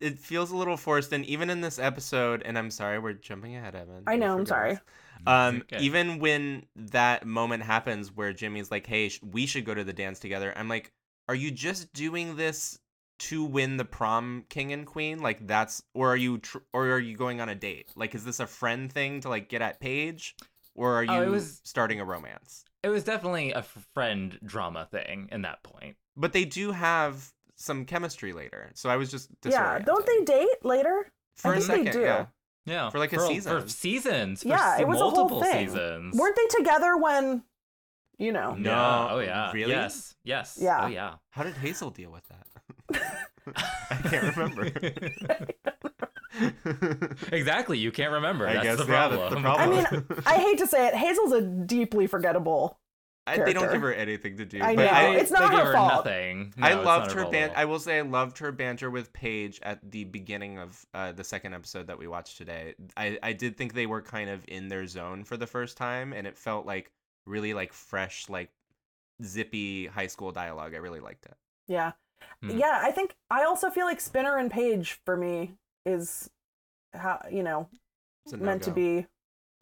it 0.00 0.18
feels 0.20 0.50
a 0.52 0.56
little 0.56 0.76
forced, 0.76 1.12
and 1.12 1.24
even 1.24 1.48
in 1.50 1.62
this 1.62 1.78
episode, 1.78 2.42
and 2.44 2.56
I'm 2.58 2.70
sorry, 2.70 2.98
we're 2.98 3.14
jumping 3.14 3.56
ahead, 3.56 3.74
Evan. 3.74 4.04
I 4.06 4.16
know, 4.16 4.38
I'm 4.38 4.46
sorry. 4.46 4.78
Um, 5.26 5.62
Okay. 5.72 5.82
even 5.82 6.18
when 6.20 6.66
that 6.76 7.26
moment 7.26 7.62
happens 7.64 8.12
where 8.14 8.32
Jimmy's 8.34 8.70
like, 8.70 8.86
"Hey, 8.86 9.08
sh- 9.08 9.20
we 9.22 9.46
should 9.46 9.64
go 9.64 9.74
to 9.74 9.82
the 9.82 9.92
dance 9.94 10.20
together," 10.20 10.52
I'm 10.56 10.68
like, 10.68 10.92
"Are 11.28 11.34
you 11.34 11.50
just 11.50 11.92
doing 11.92 12.36
this 12.36 12.78
to 13.18 13.44
win 13.44 13.76
the 13.76 13.84
prom 13.84 14.44
king 14.48 14.72
and 14.72 14.86
queen? 14.86 15.20
Like 15.20 15.46
that's, 15.46 15.82
or 15.94 16.12
are 16.12 16.16
you, 16.16 16.38
tr- 16.38 16.58
or 16.72 16.86
are 16.90 16.98
you 16.98 17.16
going 17.16 17.40
on 17.40 17.48
a 17.48 17.54
date? 17.54 17.90
Like, 17.96 18.14
is 18.14 18.24
this 18.24 18.40
a 18.40 18.46
friend 18.46 18.92
thing 18.92 19.20
to 19.20 19.28
like 19.28 19.48
get 19.48 19.62
at 19.62 19.80
Paige, 19.80 20.34
or 20.74 20.94
are 20.94 21.04
you 21.04 21.10
Oh, 21.12 21.22
it 21.22 21.28
was- 21.30 21.60
starting 21.64 22.00
a 22.00 22.04
romance?" 22.04 22.64
It 22.82 22.90
was 22.90 23.02
definitely 23.04 23.52
a 23.52 23.62
friend 23.62 24.38
drama 24.44 24.86
thing 24.90 25.28
in 25.32 25.42
that 25.42 25.62
point. 25.64 25.96
But 26.16 26.32
they 26.32 26.44
do 26.44 26.70
have 26.70 27.32
some 27.56 27.84
chemistry 27.84 28.32
later, 28.32 28.70
so 28.74 28.88
I 28.90 28.96
was 28.96 29.10
just 29.10 29.28
Yeah, 29.44 29.78
don't 29.80 30.06
they 30.06 30.22
date 30.24 30.62
later? 30.64 31.10
for 31.36 31.52
I 31.54 31.56
a 31.56 31.60
think 31.60 31.66
they 31.66 31.92
second? 31.92 31.92
do. 32.00 32.06
Yeah, 32.06 32.26
Yeah, 32.64 32.90
For, 32.90 32.98
like, 32.98 33.12
a 33.12 33.16
for, 33.16 33.26
season. 33.26 33.62
For 33.62 33.68
seasons. 33.68 34.42
For 34.42 34.48
Yeah, 34.50 34.76
se- 34.76 34.82
it 34.82 34.88
was 34.88 35.00
a 35.00 35.10
whole 35.10 35.42
thing. 35.42 35.68
seasons. 35.68 36.16
Weren't 36.16 36.36
they 36.36 36.46
together 36.58 36.96
when 36.96 37.42
you 38.18 38.32
know? 38.32 38.54
No, 38.54 38.70
Yeah. 38.70 39.08
Oh 39.10 39.18
yeah. 39.18 39.52
really? 39.52 39.72
Yes. 39.72 40.14
Yes. 40.24 40.58
Yeah. 40.60 40.84
Oh 40.84 40.86
yeah. 40.86 41.14
How 41.30 41.42
did 41.42 41.54
Hazel 41.54 41.90
deal 41.90 42.10
with 42.12 42.26
that? 42.28 42.46
I 43.54 43.96
can't 44.10 44.36
remember. 44.36 44.70
exactly. 47.32 47.78
You 47.78 47.92
can't 47.92 48.12
remember. 48.12 48.46
I 48.46 48.54
That's 48.54 48.64
guess 48.64 48.78
the 48.78 48.84
yeah, 48.92 49.08
problem. 49.08 49.42
that's 49.42 49.56
the 49.56 49.62
I 49.62 49.66
mean, 49.66 50.04
I 50.26 50.34
hate 50.38 50.58
to 50.58 50.66
say 50.66 50.88
it, 50.88 50.94
Hazel's 50.94 51.32
a 51.32 51.42
deeply 51.42 52.06
forgettable. 52.06 52.78
I- 53.28 53.38
they 53.38 53.52
don't 53.52 53.72
give 53.72 53.82
her 53.82 53.92
anything 53.92 54.36
to 54.36 54.44
do. 54.44 54.62
I 54.62 54.76
but 54.76 54.84
know. 54.84 54.90
I, 54.92 55.16
It's 55.16 55.32
not 55.32 55.50
they 55.50 55.56
her 55.56 55.72
fault. 55.72 55.92
Nothing. 56.06 56.54
No, 56.56 56.66
I 56.66 56.74
loved 56.74 57.08
not 57.08 57.12
her 57.12 57.20
fault 57.22 57.32
ban. 57.32 57.50
I 57.56 57.64
will 57.64 57.80
say 57.80 57.98
I 57.98 58.02
loved 58.02 58.38
her 58.38 58.52
banter 58.52 58.88
with 58.88 59.12
Paige 59.12 59.58
at 59.64 59.90
the 59.90 60.04
beginning 60.04 60.58
of 60.58 60.86
uh, 60.94 61.10
the 61.10 61.24
second 61.24 61.52
episode 61.52 61.88
that 61.88 61.98
we 61.98 62.06
watched 62.06 62.36
today. 62.38 62.74
I 62.96 63.18
I 63.24 63.32
did 63.32 63.56
think 63.56 63.74
they 63.74 63.86
were 63.86 64.00
kind 64.02 64.30
of 64.30 64.44
in 64.46 64.68
their 64.68 64.86
zone 64.86 65.24
for 65.24 65.36
the 65.36 65.46
first 65.46 65.76
time, 65.76 66.12
and 66.12 66.24
it 66.24 66.38
felt 66.38 66.66
like 66.66 66.92
really 67.26 67.52
like 67.52 67.72
fresh, 67.72 68.28
like 68.28 68.50
zippy 69.24 69.86
high 69.86 70.06
school 70.06 70.30
dialogue. 70.30 70.74
I 70.74 70.78
really 70.78 71.00
liked 71.00 71.26
it. 71.26 71.34
Yeah. 71.66 71.92
Hmm. 72.42 72.58
Yeah, 72.58 72.80
I 72.82 72.90
think 72.90 73.14
I 73.30 73.44
also 73.44 73.70
feel 73.70 73.86
like 73.86 74.00
Spinner 74.00 74.36
and 74.36 74.50
Paige 74.50 75.00
for 75.04 75.16
me 75.16 75.54
is 75.84 76.28
how 76.92 77.24
you 77.30 77.42
know 77.42 77.68
meant 78.32 78.62
to 78.64 78.70
be. 78.70 79.06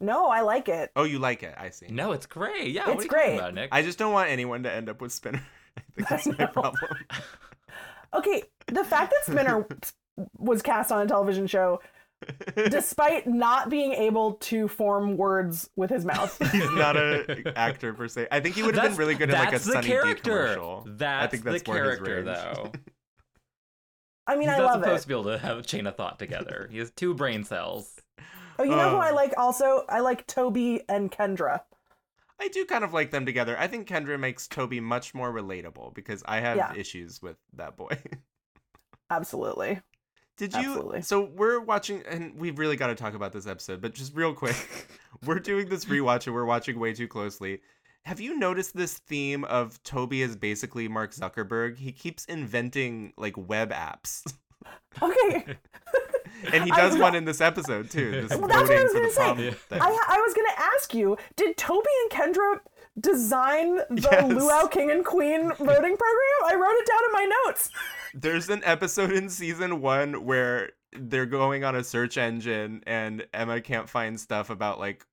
No, 0.01 0.27
I 0.27 0.41
like 0.41 0.67
it. 0.67 0.91
Oh, 0.95 1.03
you 1.03 1.19
like 1.19 1.41
it? 1.41 1.55
I 1.57 1.69
see. 1.69 1.87
No, 1.87 2.11
it's 2.11 2.25
great. 2.25 2.71
Yeah, 2.71 2.81
It's 2.87 2.95
what 2.95 3.05
are 3.05 3.07
great. 3.07 3.23
talking 3.23 3.39
about, 3.39 3.53
Nick? 3.53 3.69
I 3.71 3.81
just 3.81 3.97
don't 3.97 4.11
want 4.11 4.29
anyone 4.29 4.63
to 4.63 4.71
end 4.71 4.89
up 4.89 4.99
with 4.99 5.13
Spinner. 5.13 5.41
I 5.77 5.81
think 5.95 6.09
that's 6.09 6.27
I 6.27 6.31
my 6.31 6.45
problem. 6.47 6.75
Okay, 8.13 8.43
the 8.67 8.83
fact 8.85 9.11
that 9.11 9.25
Spinner 9.25 9.67
was 10.37 10.61
cast 10.61 10.91
on 10.91 11.01
a 11.01 11.07
television 11.07 11.47
show 11.47 11.81
despite 12.55 13.27
not 13.27 13.69
being 13.69 13.93
able 13.93 14.33
to 14.33 14.67
form 14.67 15.17
words 15.17 15.69
with 15.75 15.89
his 15.89 16.05
mouth. 16.05 16.37
He's 16.51 16.69
not 16.71 16.97
an 16.97 17.43
actor 17.55 17.93
per 17.93 18.07
se. 18.07 18.27
I 18.31 18.39
think 18.39 18.55
he 18.55 18.63
would 18.63 18.75
have 18.75 18.89
been 18.91 18.95
really 18.97 19.15
good 19.15 19.29
in 19.29 19.35
like 19.35 19.49
a 19.49 19.51
that's 19.51 19.65
the 19.65 19.73
Sunny 19.73 19.87
D 19.89 20.15
commercial. 20.21 20.83
That's 20.87 21.23
I 21.23 21.27
think 21.27 21.43
that's 21.43 21.61
the 21.63 21.71
character, 21.71 22.23
though. 22.23 22.71
I 24.27 24.35
mean, 24.35 24.49
He's 24.49 24.57
I 24.57 24.57
not 24.57 24.65
love 24.65 24.81
supposed 24.83 24.99
it. 24.99 25.01
to 25.03 25.07
be 25.07 25.13
able 25.13 25.23
to 25.25 25.37
have 25.37 25.57
a 25.59 25.61
chain 25.61 25.85
of 25.85 25.95
thought 25.95 26.17
together. 26.17 26.67
He 26.71 26.79
has 26.79 26.89
two 26.91 27.13
brain 27.13 27.43
cells. 27.43 27.99
Oh, 28.57 28.63
you 28.63 28.71
know 28.75 28.89
who. 28.89 28.97
I 28.97 29.11
like 29.11 29.33
also? 29.37 29.85
I 29.89 29.99
like 29.99 30.25
Toby 30.25 30.81
and 30.89 31.11
Kendra. 31.11 31.61
I 32.39 32.47
do 32.47 32.65
kind 32.65 32.83
of 32.83 32.91
like 32.93 33.11
them 33.11 33.25
together. 33.25 33.55
I 33.57 33.67
think 33.67 33.87
Kendra 33.87 34.19
makes 34.19 34.47
Toby 34.47 34.79
much 34.79 35.13
more 35.13 35.31
relatable 35.31 35.93
because 35.93 36.23
I 36.25 36.39
have 36.39 36.57
Yeah. 36.57 36.73
issues 36.75 37.21
with 37.21 37.37
that 37.53 37.77
boy. 37.77 37.97
Absolutely. 39.09 39.81
Did 40.37 40.53
you? 40.53 40.59
Absolutely. 40.59 41.01
So 41.01 41.21
we're 41.35 41.59
watching, 41.59 42.03
and 42.09 42.35
we've 42.37 42.59
really 42.59 42.75
got 42.75 42.87
to 42.87 42.95
talk 42.95 43.13
about 43.13 43.31
this 43.31 43.47
episode. 43.47 43.81
But 43.81 43.93
just 43.93 44.13
real 44.15 44.33
quick, 44.33 44.55
we're 45.25 45.39
doing 45.39 45.69
this 45.69 45.85
rewatch, 45.85 46.25
and 46.27 46.35
we're 46.35 46.45
watching 46.45 46.79
way 46.79 46.93
too 46.93 47.07
closely. 47.07 47.61
Have 48.03 48.19
you 48.19 48.37
noticed 48.37 48.75
this 48.75 48.99
theme 48.99 49.43
of 49.45 49.81
Toby 49.83 50.21
is 50.21 50.35
basically 50.35 50.87
Mark 50.87 51.13
Zuckerberg? 51.13 51.77
He 51.77 51.91
keeps 51.91 52.25
inventing 52.25 53.13
like 53.17 53.35
web 53.37 53.71
apps, 53.71 54.23
Okay. 55.01 55.57
and 56.53 56.63
he 56.63 56.71
does 56.71 56.95
know. 56.95 57.01
one 57.01 57.15
in 57.15 57.25
this 57.25 57.41
episode 57.41 57.89
too. 57.89 58.27
This 58.27 58.37
Well, 58.37 58.47
that's 58.47 58.69
what 58.69 58.77
I 58.77 58.83
was 58.83 58.93
gonna 58.93 59.11
say. 59.11 59.45
Yeah. 59.45 59.79
I, 59.81 60.15
I 60.17 60.21
was 60.21 60.33
going 60.33 60.47
to 60.55 60.61
ask 60.75 60.93
you, 60.93 61.17
did 61.35 61.57
Toby 61.57 61.89
and 62.03 62.11
Kendra 62.11 62.59
design 62.99 63.75
the 63.89 64.07
Yes. 64.11 64.31
Luau 64.31 64.67
King 64.67 64.91
and 64.91 65.05
Queen 65.05 65.41
voting 65.57 65.57
program? 65.97 66.41
I 66.45 66.55
wrote 66.55 66.75
it 66.75 66.87
down 66.87 66.99
in 67.05 67.11
my 67.13 67.31
notes. 67.45 67.69
There's 68.13 68.49
an 68.49 68.61
episode 68.63 69.11
in 69.11 69.29
season 69.29 69.81
one 69.81 70.25
where 70.25 70.71
they're 70.97 71.25
going 71.25 71.63
on 71.63 71.75
a 71.75 71.83
search 71.83 72.17
engine 72.17 72.81
and 72.87 73.25
Emma 73.33 73.59
can't 73.61 73.89
find 73.89 74.19
stuff 74.19 74.49
about 74.49 74.79
like 74.79 75.05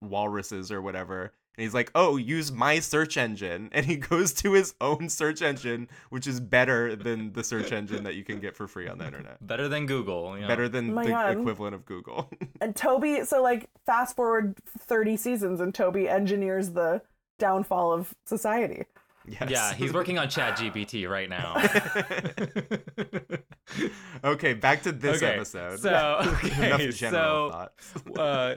walruses 0.00 0.70
or 0.70 0.80
whatever. 0.80 1.32
And 1.56 1.62
he's 1.62 1.74
like, 1.74 1.92
"Oh, 1.94 2.16
use 2.16 2.50
my 2.50 2.80
search 2.80 3.16
engine." 3.16 3.68
And 3.72 3.86
he 3.86 3.96
goes 4.10 4.32
to 4.34 4.52
his 4.52 4.74
own 4.80 5.08
search 5.08 5.40
engine, 5.40 5.88
which 6.10 6.26
is 6.26 6.40
better 6.40 6.96
than 6.96 7.32
the 7.32 7.44
search 7.44 7.70
engine 7.70 8.02
that 8.04 8.16
you 8.16 8.24
can 8.24 8.40
get 8.40 8.56
for 8.56 8.66
free 8.66 8.88
on 8.88 8.98
the 8.98 9.06
internet. 9.06 9.38
Better 9.46 9.68
than 9.68 9.86
Google. 9.86 10.34
You 10.34 10.42
know? 10.42 10.48
Better 10.48 10.68
than 10.68 10.92
My 10.94 11.04
the 11.04 11.10
God. 11.10 11.38
equivalent 11.38 11.74
of 11.76 11.84
Google. 11.84 12.28
And 12.60 12.74
Toby, 12.74 13.24
so 13.24 13.40
like 13.40 13.68
fast 13.86 14.16
forward 14.16 14.56
30 14.80 15.16
seasons 15.16 15.60
and 15.60 15.72
Toby 15.72 16.08
engineers 16.08 16.70
the 16.70 17.02
downfall 17.38 17.92
of 17.92 18.14
society. 18.26 18.84
yes. 19.26 19.50
Yeah, 19.50 19.72
he's 19.74 19.92
working 19.92 20.18
on 20.18 20.28
Chat 20.28 20.58
GPT 20.58 21.08
right 21.08 21.28
now. 21.28 21.54
okay, 24.24 24.54
back 24.54 24.82
to 24.82 24.92
this 24.92 25.22
Okay, 25.22 25.34
episode. 25.34 25.80
So, 25.80 25.88
Enough 26.20 26.44
okay, 26.44 26.90
general 26.92 27.50
so 27.50 27.50
thoughts. 27.50 27.94
uh, 28.18 28.54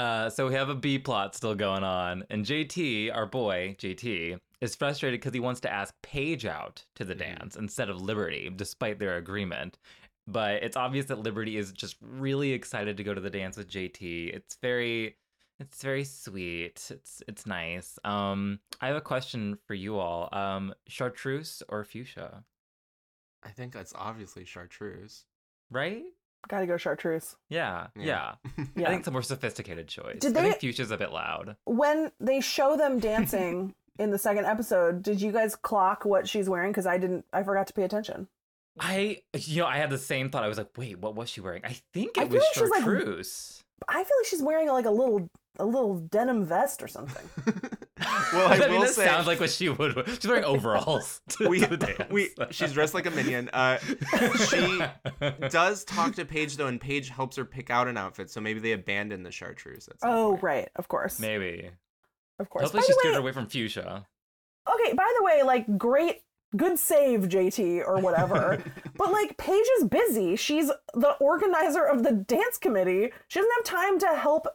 uh, 0.00 0.30
so 0.30 0.46
we 0.48 0.54
have 0.54 0.68
a 0.68 0.74
B 0.74 0.98
plot 0.98 1.34
still 1.34 1.54
going 1.54 1.84
on, 1.84 2.24
and 2.30 2.44
JT, 2.44 3.14
our 3.14 3.26
boy 3.26 3.76
JT, 3.78 4.38
is 4.60 4.74
frustrated 4.74 5.20
because 5.20 5.34
he 5.34 5.40
wants 5.40 5.60
to 5.60 5.72
ask 5.72 5.94
Paige 6.02 6.46
out 6.46 6.84
to 6.96 7.04
the 7.04 7.14
Mhm. 7.14 7.18
dance 7.18 7.56
instead 7.56 7.88
of 7.88 8.00
Liberty, 8.00 8.50
despite 8.54 8.98
their 8.98 9.16
agreement. 9.16 9.78
But 10.26 10.62
it's 10.62 10.76
obvious 10.76 11.06
that 11.06 11.20
Liberty 11.20 11.56
is 11.56 11.72
just 11.72 11.96
really 12.02 12.52
excited 12.52 12.96
to 12.98 13.04
go 13.04 13.14
to 13.14 13.20
the 13.20 13.30
dance 13.30 13.56
with 13.56 13.68
JT. 13.68 14.30
It's 14.34 14.56
very, 14.60 15.16
it's 15.60 15.82
very 15.82 16.04
sweet. 16.04 16.86
It's 16.90 17.22
it's 17.28 17.46
nice. 17.46 17.98
Um, 18.04 18.60
I 18.80 18.88
have 18.88 18.96
a 18.96 19.00
question 19.00 19.58
for 19.66 19.74
you 19.74 19.98
all. 19.98 20.28
Um, 20.32 20.74
chartreuse 20.86 21.62
or 21.68 21.84
fuchsia, 21.84 22.44
I 23.42 23.48
think 23.50 23.72
that's 23.72 23.92
obviously 23.94 24.44
chartreuse. 24.44 25.24
right? 25.70 26.02
Gotta 26.46 26.66
go 26.66 26.76
chartreuse. 26.76 27.34
Yeah, 27.48 27.88
Yeah. 27.96 28.04
yeah. 28.04 28.34
Yeah. 28.76 28.86
I 28.86 28.90
think 28.90 29.00
it's 29.00 29.08
a 29.08 29.10
more 29.10 29.22
sophisticated 29.22 29.88
choice. 29.88 30.20
Did 30.20 30.36
I 30.36 30.42
think 30.42 30.60
fuchsia's 30.60 30.92
a 30.92 30.96
bit 30.96 31.10
loud. 31.12 31.56
when 31.64 32.12
they 32.20 32.40
show 32.40 32.76
them 32.76 33.00
dancing 33.00 33.74
in 33.98 34.10
the 34.10 34.18
second 34.18 34.46
episode, 34.46 35.02
did 35.02 35.20
you 35.20 35.32
guys 35.32 35.56
clock 35.56 36.04
what 36.04 36.28
she's 36.28 36.48
wearing? 36.48 36.70
Because 36.70 36.86
I 36.86 36.96
didn't, 36.96 37.24
I 37.32 37.42
forgot 37.42 37.66
to 37.66 37.72
pay 37.72 37.82
attention. 37.82 38.28
I, 38.78 39.22
you 39.34 39.62
know, 39.62 39.66
I 39.66 39.78
had 39.78 39.90
the 39.90 39.98
same 39.98 40.30
thought. 40.30 40.44
I 40.44 40.48
was 40.48 40.58
like, 40.58 40.70
wait, 40.78 41.00
what 41.00 41.16
was 41.16 41.28
she 41.28 41.40
wearing? 41.40 41.62
I 41.64 41.76
think 41.92 42.16
it 42.16 42.20
I 42.20 42.24
was 42.24 42.30
feel 42.30 42.40
like 42.40 42.54
she's, 42.54 42.70
like, 42.70 42.84
chartreuse. 42.84 43.64
I 43.86 44.02
feel 44.04 44.16
like 44.18 44.26
she's 44.26 44.42
wearing 44.42 44.68
like 44.68 44.86
a 44.86 44.90
little, 44.90 45.28
a 45.58 45.64
little 45.64 45.98
denim 45.98 46.44
vest 46.44 46.82
or 46.82 46.88
something. 46.88 47.28
well, 48.32 48.48
I, 48.52 48.58
mean, 48.58 48.70
will 48.72 48.80
that 48.80 48.90
say 48.90 49.06
sounds 49.06 49.26
like 49.26 49.40
what 49.40 49.50
she 49.50 49.68
would. 49.68 49.94
Wear. 49.94 50.06
She's 50.06 50.26
wearing 50.26 50.44
overalls 50.44 51.20
to, 51.30 51.48
we, 51.48 51.60
to 51.60 51.66
the 51.66 51.76
dance. 51.76 52.10
we 52.10 52.30
she's 52.50 52.72
dressed 52.72 52.94
like 52.94 53.06
a 53.06 53.10
minion. 53.10 53.50
Uh, 53.52 53.78
she 54.48 54.80
does 55.48 55.84
talk 55.84 56.14
to 56.14 56.24
Paige 56.24 56.56
though, 56.56 56.66
and 56.66 56.80
Paige 56.80 57.08
helps 57.08 57.36
her 57.36 57.44
pick 57.44 57.70
out 57.70 57.88
an 57.88 57.96
outfit. 57.96 58.30
So 58.30 58.40
maybe 58.40 58.60
they 58.60 58.72
abandon 58.72 59.22
the 59.22 59.30
chartreuse. 59.30 59.88
At 59.88 60.00
some 60.00 60.10
oh, 60.10 60.30
point. 60.32 60.42
right, 60.42 60.68
of 60.76 60.88
course, 60.88 61.18
maybe. 61.18 61.70
of 62.38 62.48
course. 62.50 62.64
Hopefully, 62.64 62.82
By 62.82 62.86
she 62.86 62.92
the 62.92 62.98
steered 63.00 63.14
way, 63.14 63.18
away 63.18 63.32
from 63.32 63.46
fuchsia. 63.46 64.06
okay. 64.72 64.92
By 64.92 65.12
the 65.18 65.24
way, 65.24 65.42
like 65.42 65.78
great, 65.78 66.22
good 66.56 66.78
save, 66.78 67.28
JT 67.28 67.86
or 67.86 68.00
whatever. 68.00 68.62
but 68.96 69.12
like 69.12 69.36
Paige 69.36 69.66
is 69.78 69.84
busy. 69.84 70.36
She's 70.36 70.70
the 70.94 71.10
organizer 71.20 71.84
of 71.84 72.02
the 72.02 72.12
dance 72.12 72.58
committee. 72.58 73.10
She 73.28 73.38
doesn't 73.38 73.52
have 73.56 73.64
time 73.64 73.98
to 74.00 74.18
help 74.18 74.46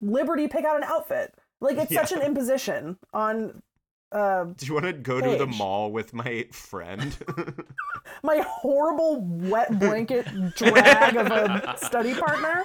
Liberty 0.00 0.46
pick 0.46 0.64
out 0.64 0.76
an 0.76 0.84
outfit. 0.84 1.34
Like 1.60 1.76
it's 1.76 1.92
such 1.92 2.12
an 2.12 2.22
imposition 2.22 2.98
on 3.12 3.62
uh 4.12 4.44
Do 4.44 4.66
you 4.66 4.74
want 4.74 4.86
to 4.86 4.92
go 4.92 5.20
to 5.20 5.36
the 5.36 5.46
mall 5.46 5.90
with 5.90 6.14
my 6.14 6.46
friend? 6.52 7.16
my 8.22 8.38
horrible 8.46 9.20
wet 9.22 9.78
blanket 9.80 10.26
drag 10.54 11.16
of 11.16 11.26
a 11.26 11.74
study 11.76 12.14
partner. 12.14 12.64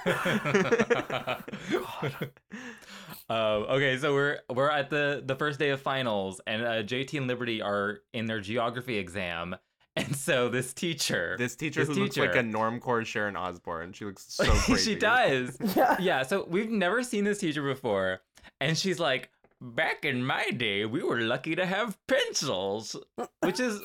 Um, 3.28 3.38
okay, 3.70 3.96
so 3.98 4.12
we're 4.14 4.38
we're 4.52 4.70
at 4.70 4.90
the 4.90 5.22
the 5.24 5.34
first 5.34 5.58
day 5.58 5.70
of 5.70 5.80
finals, 5.80 6.40
and 6.46 6.62
uh, 6.62 6.82
JT 6.82 7.16
and 7.18 7.26
Liberty 7.26 7.62
are 7.62 8.00
in 8.12 8.26
their 8.26 8.40
geography 8.40 8.98
exam, 8.98 9.56
and 9.96 10.14
so 10.16 10.48
this 10.48 10.72
teacher, 10.74 11.36
this 11.38 11.56
teacher 11.56 11.84
This 11.84 11.96
who 11.96 12.02
looks 12.02 12.16
like 12.16 12.34
a 12.34 12.42
normcore 12.42 13.04
Sharon 13.06 13.36
Osbourne. 13.36 13.92
She 13.92 14.04
looks 14.04 14.24
so 14.28 14.44
crazy. 14.44 14.92
she 14.92 14.94
does. 14.98 15.56
Yeah. 15.76 15.96
Yeah, 16.00 16.22
so 16.22 16.44
we've 16.48 16.70
never 16.70 17.02
seen 17.02 17.24
this 17.24 17.38
teacher 17.38 17.62
before, 17.62 18.20
and 18.60 18.76
she's 18.76 18.98
like, 19.00 19.30
"Back 19.60 20.04
in 20.04 20.24
my 20.24 20.50
day, 20.50 20.84
we 20.84 21.02
were 21.02 21.20
lucky 21.20 21.54
to 21.56 21.66
have 21.66 21.96
pencils," 22.06 22.96
which 23.40 23.60
is. 23.60 23.80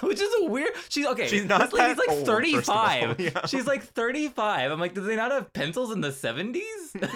Which 0.00 0.20
is 0.20 0.28
a 0.40 0.46
weird. 0.46 0.70
She's 0.88 1.06
okay. 1.06 1.28
She's 1.28 1.44
not 1.44 1.60
this 1.60 1.72
lady's 1.72 1.96
that 1.98 2.08
like 2.08 2.16
old, 2.16 2.26
first 2.26 2.68
of 2.68 2.74
all, 2.74 2.84
35. 3.14 3.20
yeah. 3.20 3.46
She's 3.46 3.64
like 3.64 3.84
35. 3.84 4.72
I'm 4.72 4.80
like, 4.80 4.92
did 4.92 5.04
they 5.04 5.14
not 5.14 5.30
have 5.30 5.52
pencils 5.52 5.92
in 5.92 6.00
the 6.00 6.08
70s? 6.08 7.08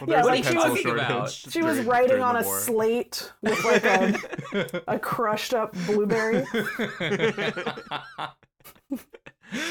Well, 0.00 0.10
Yeah, 0.10 0.22
like, 0.22 0.44
she 0.44 0.54
was- 0.56 0.78
shortage 0.80 1.52
She 1.52 1.62
was 1.62 1.80
writing 1.80 2.20
on 2.22 2.36
a 2.36 2.42
war. 2.42 2.58
slate 2.60 3.32
with 3.42 3.64
like 3.64 3.84
a, 3.84 4.82
a 4.94 4.98
crushed 4.98 5.54
up 5.54 5.72
blueberry. 5.86 6.44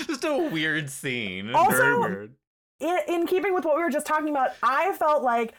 Just 0.08 0.24
a 0.24 0.38
weird 0.52 0.90
scene. 0.90 1.54
Also- 1.54 1.78
Very 1.78 2.00
weird. 2.00 2.34
in, 2.80 2.98
in 3.08 3.28
keeping 3.28 3.54
with 3.54 3.66
what 3.66 3.76
we 3.76 3.84
were 3.84 3.90
just 3.90 4.06
talking 4.06 4.30
about, 4.30 4.52
I 4.64 4.94
felt 4.94 5.22
like, 5.24 5.54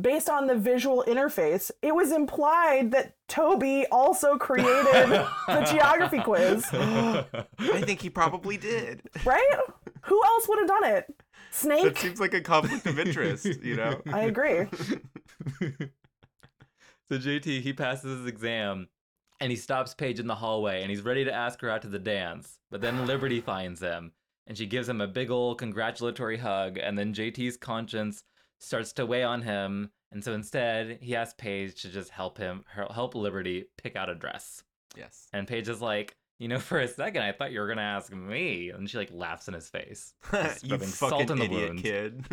based 0.00 0.28
on 0.30 0.46
the 0.46 0.54
visual 0.54 1.04
interface, 1.06 1.70
it 1.82 1.94
was 1.94 2.12
implied 2.12 2.92
that 2.92 3.14
Toby 3.28 3.84
also 3.90 4.36
created 4.36 5.24
the 5.48 5.68
geography 5.70 6.20
quiz, 6.20 6.64
I 6.72 7.82
think 7.84 8.00
he 8.00 8.10
probably 8.10 8.56
did. 8.56 9.02
right? 9.24 9.56
Who 10.02 10.22
else 10.24 10.48
would 10.48 10.58
have 10.60 10.68
done 10.68 10.84
it? 10.84 11.14
That 11.60 11.98
seems 11.98 12.20
like 12.20 12.34
a 12.34 12.40
conflict 12.40 12.86
of 12.86 12.98
interest, 12.98 13.62
you 13.62 13.76
know? 13.76 14.00
I 14.12 14.22
agree. 14.22 14.66
so 15.60 17.18
JT 17.18 17.60
he 17.60 17.72
passes 17.72 18.18
his 18.18 18.26
exam 18.26 18.88
and 19.40 19.50
he 19.50 19.56
stops 19.56 19.94
Paige 19.94 20.20
in 20.20 20.26
the 20.26 20.34
hallway 20.34 20.82
and 20.82 20.90
he's 20.90 21.02
ready 21.02 21.24
to 21.24 21.32
ask 21.32 21.60
her 21.60 21.70
out 21.70 21.82
to 21.82 21.88
the 21.88 21.98
dance. 21.98 22.58
But 22.70 22.80
then 22.80 23.06
Liberty 23.06 23.40
finds 23.42 23.80
him 23.80 24.12
and 24.46 24.56
she 24.56 24.66
gives 24.66 24.88
him 24.88 25.00
a 25.00 25.06
big 25.06 25.30
old 25.30 25.58
congratulatory 25.58 26.38
hug 26.38 26.78
and 26.78 26.98
then 26.98 27.14
JT's 27.14 27.56
conscience 27.56 28.24
starts 28.58 28.92
to 28.94 29.06
weigh 29.06 29.24
on 29.24 29.42
him 29.42 29.90
and 30.10 30.22
so 30.22 30.32
instead 30.34 30.98
he 31.00 31.16
asks 31.16 31.34
Paige 31.38 31.80
to 31.82 31.88
just 31.88 32.10
help 32.10 32.38
him 32.38 32.64
help 32.74 33.14
Liberty 33.14 33.66
pick 33.76 33.96
out 33.96 34.10
a 34.10 34.14
dress. 34.14 34.62
Yes. 34.96 35.28
And 35.32 35.48
Paige 35.48 35.68
is 35.68 35.80
like, 35.80 36.16
you 36.42 36.48
know, 36.48 36.58
for 36.58 36.80
a 36.80 36.88
second 36.88 37.22
I 37.22 37.32
thought 37.32 37.52
you 37.52 37.60
were 37.60 37.68
gonna 37.68 37.82
ask 37.82 38.12
me, 38.12 38.70
and 38.70 38.90
she 38.90 38.98
like 38.98 39.10
laughs 39.12 39.48
in 39.48 39.54
his 39.54 39.68
face. 39.68 40.14
You 40.62 40.72
rubbing 40.72 40.88
salt 40.88 41.12
fucking 41.12 41.30
in 41.30 41.38
the 41.38 41.44
idiot 41.44 41.68
wound. 41.68 41.82
kid. 41.82 42.24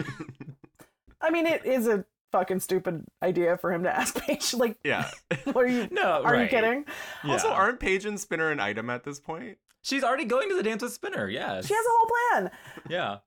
I 1.22 1.30
mean, 1.30 1.45
it 1.45 1.66
is 1.66 1.88
a 1.88 2.05
fucking 2.32 2.60
stupid 2.60 3.05
idea 3.22 3.57
for 3.57 3.72
him 3.72 3.84
to 3.84 3.95
ask 3.95 4.16
Paige. 4.20 4.53
Like, 4.53 4.78
yeah. 4.84 5.12
are 5.55 5.68
you? 5.68 5.88
No, 5.91 6.24
Are 6.24 6.36
you 6.36 6.41
right. 6.41 6.49
kidding? 6.49 6.86
Also, 7.26 7.49
aren't 7.49 7.80
Paige 7.80 8.05
and 8.05 8.20
Spinner 8.20 8.51
an 8.51 8.60
item 8.60 8.89
at 8.89 9.03
this 9.03 9.20
point? 9.20 9.57
She's 9.82 10.03
already 10.03 10.26
going 10.26 10.49
to 10.49 10.55
the 10.55 10.64
dance 10.64 10.82
with 10.82 10.93
Spinner. 10.93 11.30
Yes. 11.30 11.68
She 11.68 11.74
has 11.74 11.86
a 11.86 11.89
whole 11.89 12.10
plan. 12.41 12.51
Yeah. 12.89 13.18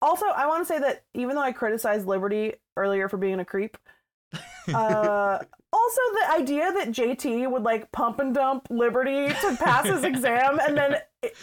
Also, 0.00 0.26
I 0.26 0.46
want 0.46 0.66
to 0.66 0.72
say 0.72 0.80
that 0.80 1.04
even 1.14 1.36
though 1.36 1.42
I 1.42 1.52
criticized 1.52 2.06
Liberty 2.06 2.54
earlier 2.76 3.08
for 3.08 3.18
being 3.18 3.38
a 3.40 3.44
creep, 3.44 3.76
uh, 4.74 5.38
also 5.72 6.00
the 6.20 6.32
idea 6.32 6.72
that 6.72 6.88
JT 6.88 7.50
would 7.50 7.62
like 7.62 7.90
pump 7.92 8.18
and 8.20 8.34
dump 8.34 8.66
Liberty 8.70 9.28
to 9.28 9.56
pass 9.56 9.86
his 9.86 10.04
exam 10.04 10.58
and 10.60 10.76
then 10.76 10.96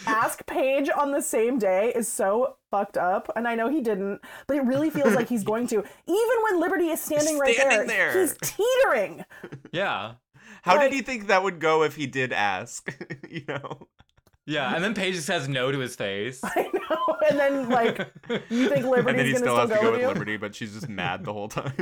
ask 0.06 0.44
Paige 0.46 0.88
on 0.96 1.12
the 1.12 1.20
same 1.22 1.58
day 1.58 1.92
is 1.94 2.08
so 2.08 2.56
fucked 2.70 2.96
up. 2.96 3.30
And 3.36 3.46
I 3.48 3.54
know 3.54 3.68
he 3.68 3.80
didn't, 3.80 4.20
but 4.46 4.56
it 4.56 4.64
really 4.64 4.90
feels 4.90 5.14
like 5.14 5.28
he's 5.28 5.44
going 5.44 5.66
to. 5.68 5.76
Even 5.78 6.36
when 6.44 6.60
Liberty 6.60 6.88
is 6.88 7.00
standing, 7.00 7.38
right 7.38 7.56
there, 7.56 7.86
there. 7.86 8.20
he's 8.20 8.36
teetering. 8.42 9.24
Yeah. 9.72 10.14
How 10.62 10.76
Like- 10.76 10.90
did 10.90 10.96
he 10.96 11.02
think 11.02 11.28
that 11.28 11.42
would 11.42 11.58
go 11.60 11.82
if 11.82 11.96
he 11.96 12.06
did 12.06 12.32
ask? 12.32 12.94
you 13.30 13.44
know? 13.48 13.88
Yeah. 14.50 14.74
And 14.74 14.82
then 14.82 14.94
Paige 14.94 15.16
says 15.20 15.48
no 15.48 15.70
to 15.70 15.78
his 15.78 15.94
face. 15.96 16.40
I 16.44 16.68
know. 16.72 17.16
And 17.30 17.38
then 17.38 17.68
like 17.68 17.98
you 18.50 18.68
think 18.68 18.84
and 18.96 19.06
then 19.06 19.24
he 19.26 19.32
gonna 19.32 19.36
still 19.38 19.38
still 19.38 19.56
has 19.56 19.68
to 19.70 19.74
go 19.76 19.80
go 19.82 19.90
with 19.92 20.00
with? 20.00 20.08
Liberty, 20.08 20.36
but 20.36 20.54
she's 20.54 20.72
just 20.74 20.88
mad 20.88 21.24
the 21.24 21.32
whole 21.32 21.48
time. 21.48 21.72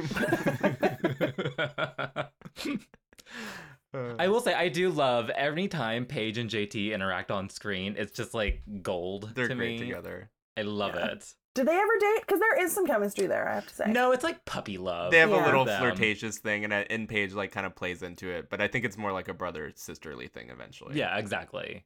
Uh, 3.95 4.15
I 4.19 4.29
will 4.29 4.41
say 4.41 4.53
I 4.55 4.69
do 4.69 4.91
love 4.91 5.31
every 5.31 5.69
time 5.69 6.05
Paige 6.05 6.39
and 6.39 6.51
JT 6.51 6.93
interact 6.93 7.31
on 7.31 7.49
screen. 7.49 7.95
It's 7.97 8.13
just 8.13 8.35
like 8.35 8.63
gold 8.83 9.33
they're 9.35 9.49
to 9.49 9.55
great 9.55 9.81
me. 9.81 9.87
together. 9.87 10.31
I 10.57 10.63
love 10.63 10.95
Yeah. 10.95 11.07
it. 11.13 11.33
Did 11.55 11.67
they 11.67 11.75
ever 11.75 11.99
date? 11.99 12.21
Because 12.21 12.39
there 12.39 12.63
is 12.63 12.73
some 12.73 12.87
chemistry 12.87 13.27
there, 13.27 13.49
I 13.49 13.55
have 13.55 13.67
to 13.67 13.75
say. 13.75 13.91
No, 13.91 14.13
it's 14.13 14.23
like 14.23 14.45
puppy 14.45 14.79
love. 14.79 15.11
They 15.11 15.19
have 15.19 15.31
Yeah. 15.31 15.43
a 15.43 15.47
little 15.47 15.65
Them. 15.65 15.81
flirtatious 15.81 16.39
thing, 16.39 16.63
and, 16.65 16.73
uh, 16.73 16.85
and 16.91 17.09
Paige 17.09 17.33
like 17.33 17.51
kind 17.51 17.67
of 17.67 17.75
plays 17.75 18.03
into 18.03 18.29
it. 18.31 18.49
But 18.51 18.61
I 18.61 18.69
think 18.69 18.85
it's 18.85 18.97
more 18.99 19.11
like 19.13 19.27
a 19.29 19.35
brother 19.35 19.73
sisterly 19.75 20.29
thing 20.29 20.51
eventually. 20.51 20.97
Yeah, 20.99 21.17
exactly. 21.19 21.85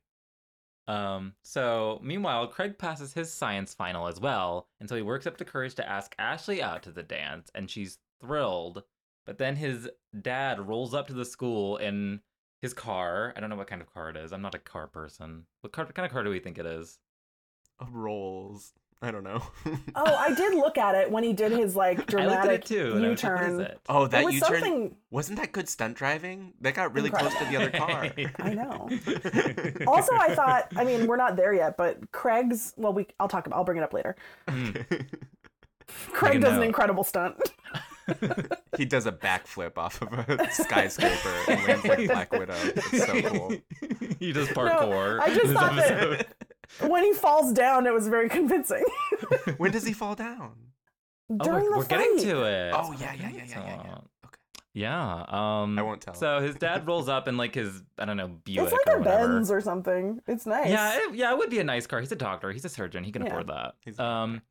Um, 0.88 1.34
so 1.42 2.00
meanwhile, 2.02 2.46
Craig 2.48 2.78
passes 2.78 3.14
his 3.14 3.32
science 3.32 3.72
final 3.72 4.08
as 4.08 4.20
well, 4.20 4.66
and 4.80 4.88
so 4.88 4.96
he 4.96 5.02
works 5.02 5.26
up 5.26 5.38
the 5.38 5.44
courage 5.44 5.74
to 5.76 5.88
ask 5.88 6.14
Ashley 6.18 6.62
out 6.62 6.82
to 6.84 6.90
the 6.90 7.02
dance, 7.02 7.50
and 7.54 7.70
she's 7.70 7.98
thrilled. 8.20 8.82
But 9.24 9.38
then 9.38 9.56
his 9.56 9.88
dad 10.20 10.66
rolls 10.66 10.94
up 10.94 11.06
to 11.06 11.14
the 11.14 11.24
school 11.24 11.76
in 11.76 12.20
his 12.60 12.74
car. 12.74 13.32
I 13.36 13.40
don't 13.40 13.50
know 13.50 13.56
what 13.56 13.68
kind 13.68 13.80
of 13.80 13.92
car 13.92 14.10
it 14.10 14.16
is. 14.16 14.32
I'm 14.32 14.42
not 14.42 14.54
a 14.54 14.58
car 14.58 14.88
person. 14.88 15.46
What 15.60 15.72
car, 15.72 15.86
kind 15.86 16.06
of 16.06 16.12
car 16.12 16.24
do 16.24 16.30
we 16.30 16.40
think 16.40 16.58
it 16.58 16.66
is? 16.66 16.98
rolls. 17.90 18.72
I 19.02 19.10
don't 19.10 19.24
know. 19.24 19.42
Oh, 19.94 20.14
I 20.16 20.32
did 20.34 20.54
look 20.54 20.78
at 20.78 20.94
it 20.94 21.10
when 21.10 21.22
he 21.24 21.32
did 21.32 21.52
his 21.52 21.76
like 21.76 21.98
I 21.98 22.00
looked 22.00 22.10
dramatic 22.10 22.60
it 22.62 22.66
too. 22.66 22.80
I 22.80 22.84
was 22.92 22.94
like, 23.00 23.10
U-turn. 23.10 23.60
it? 23.60 23.80
oh, 23.88 24.06
that 24.06 24.22
it 24.22 24.24
was 24.24 24.34
U 24.36 24.40
turn 24.40 24.60
something. 24.60 24.96
wasn't 25.10 25.38
that 25.40 25.52
good 25.52 25.68
stunt 25.68 25.96
driving? 25.96 26.54
That 26.62 26.74
got 26.74 26.94
really 26.94 27.10
close 27.10 27.34
to 27.36 27.44
the 27.44 27.56
other 27.56 27.70
car. 27.78 28.10
I 28.38 28.54
know. 28.54 28.88
Also, 29.86 30.14
I 30.14 30.34
thought. 30.34 30.68
I 30.76 30.84
mean, 30.84 31.06
we're 31.06 31.16
not 31.16 31.36
there 31.36 31.52
yet, 31.52 31.76
but 31.76 32.10
Craig's. 32.12 32.72
Well, 32.76 32.92
we. 32.94 33.06
I'll 33.20 33.28
talk 33.28 33.46
about. 33.46 33.56
I'll 33.58 33.64
bring 33.64 33.78
it 33.78 33.84
up 33.84 33.92
later. 33.92 34.16
Hmm. 34.48 34.70
Craig 36.12 36.36
a 36.36 36.40
does 36.40 36.56
an 36.56 36.62
incredible 36.62 37.04
stunt. 37.04 37.36
he 38.76 38.84
does 38.84 39.06
a 39.06 39.12
backflip 39.12 39.76
off 39.78 40.00
of 40.02 40.12
a 40.12 40.50
skyscraper 40.50 41.34
and 41.48 41.62
lands 41.66 41.84
like 41.84 42.06
Black 42.06 42.32
Widow. 42.32 42.54
It's 42.64 43.04
so 43.06 43.22
cool. 43.22 43.52
he 44.18 44.32
does 44.32 44.48
parkour. 44.48 45.20
I 45.20 45.28
just 45.28 45.40
in 45.42 45.48
this 45.48 45.56
thought 45.58 45.76
that- 45.76 45.90
episode. 46.02 46.26
When 46.80 47.04
he 47.04 47.12
falls 47.12 47.52
down, 47.52 47.86
it 47.86 47.92
was 47.92 48.08
very 48.08 48.28
convincing. 48.28 48.84
when 49.58 49.70
does 49.72 49.84
he 49.86 49.92
fall 49.92 50.14
down? 50.14 50.52
Oh, 51.30 51.36
we're, 51.48 51.60
the 51.60 51.76
we're 51.78 51.82
fight. 51.84 51.88
getting 51.88 52.18
to 52.30 52.42
it. 52.44 52.72
Oh 52.76 52.92
yeah, 52.98 53.14
yeah, 53.14 53.28
yeah, 53.30 53.30
yeah, 53.30 53.44
yeah. 53.46 53.82
yeah. 53.84 53.98
Okay. 54.26 54.38
Yeah. 54.74 55.24
Um, 55.28 55.78
I 55.78 55.82
won't 55.82 56.00
tell. 56.02 56.14
So 56.14 56.40
his 56.40 56.54
dad 56.56 56.86
rolls 56.88 57.08
up 57.08 57.28
in 57.28 57.36
like 57.36 57.54
his 57.54 57.82
I 57.98 58.04
don't 58.04 58.16
know 58.16 58.28
Buick 58.44 58.64
It's 58.64 58.72
like 58.72 58.86
or 58.86 58.96
a 58.96 58.98
whatever. 58.98 59.28
Benz 59.34 59.50
or 59.50 59.60
something. 59.60 60.20
It's 60.26 60.46
nice. 60.46 60.68
Yeah, 60.68 60.96
it, 60.98 61.14
yeah, 61.14 61.30
it 61.32 61.38
would 61.38 61.50
be 61.50 61.58
a 61.60 61.64
nice 61.64 61.86
car. 61.86 62.00
He's 62.00 62.12
a 62.12 62.16
doctor. 62.16 62.52
He's 62.52 62.64
a 62.64 62.68
surgeon. 62.68 63.04
He 63.04 63.12
can 63.12 63.22
Yeah. 63.22 63.28
afford 63.28 63.46
that. 63.48 63.74
He's 63.84 63.98
Um, 63.98 64.42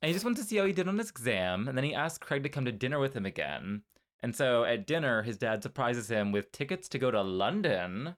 and 0.00 0.08
he 0.08 0.12
just 0.12 0.24
wants 0.24 0.40
to 0.40 0.46
see 0.46 0.56
how 0.56 0.64
he 0.64 0.72
did 0.72 0.88
on 0.88 0.98
his 0.98 1.10
exam, 1.10 1.68
and 1.68 1.76
then 1.76 1.84
he 1.84 1.94
asks 1.94 2.18
Craig 2.18 2.42
to 2.44 2.48
come 2.48 2.64
to 2.64 2.72
dinner 2.72 2.98
with 2.98 3.14
him 3.14 3.26
again. 3.26 3.82
And 4.22 4.34
so 4.34 4.64
at 4.64 4.86
dinner, 4.86 5.22
his 5.22 5.36
dad 5.36 5.62
surprises 5.62 6.08
him 6.10 6.32
with 6.32 6.50
tickets 6.50 6.88
to 6.88 6.98
go 6.98 7.10
to 7.10 7.20
London. 7.22 8.16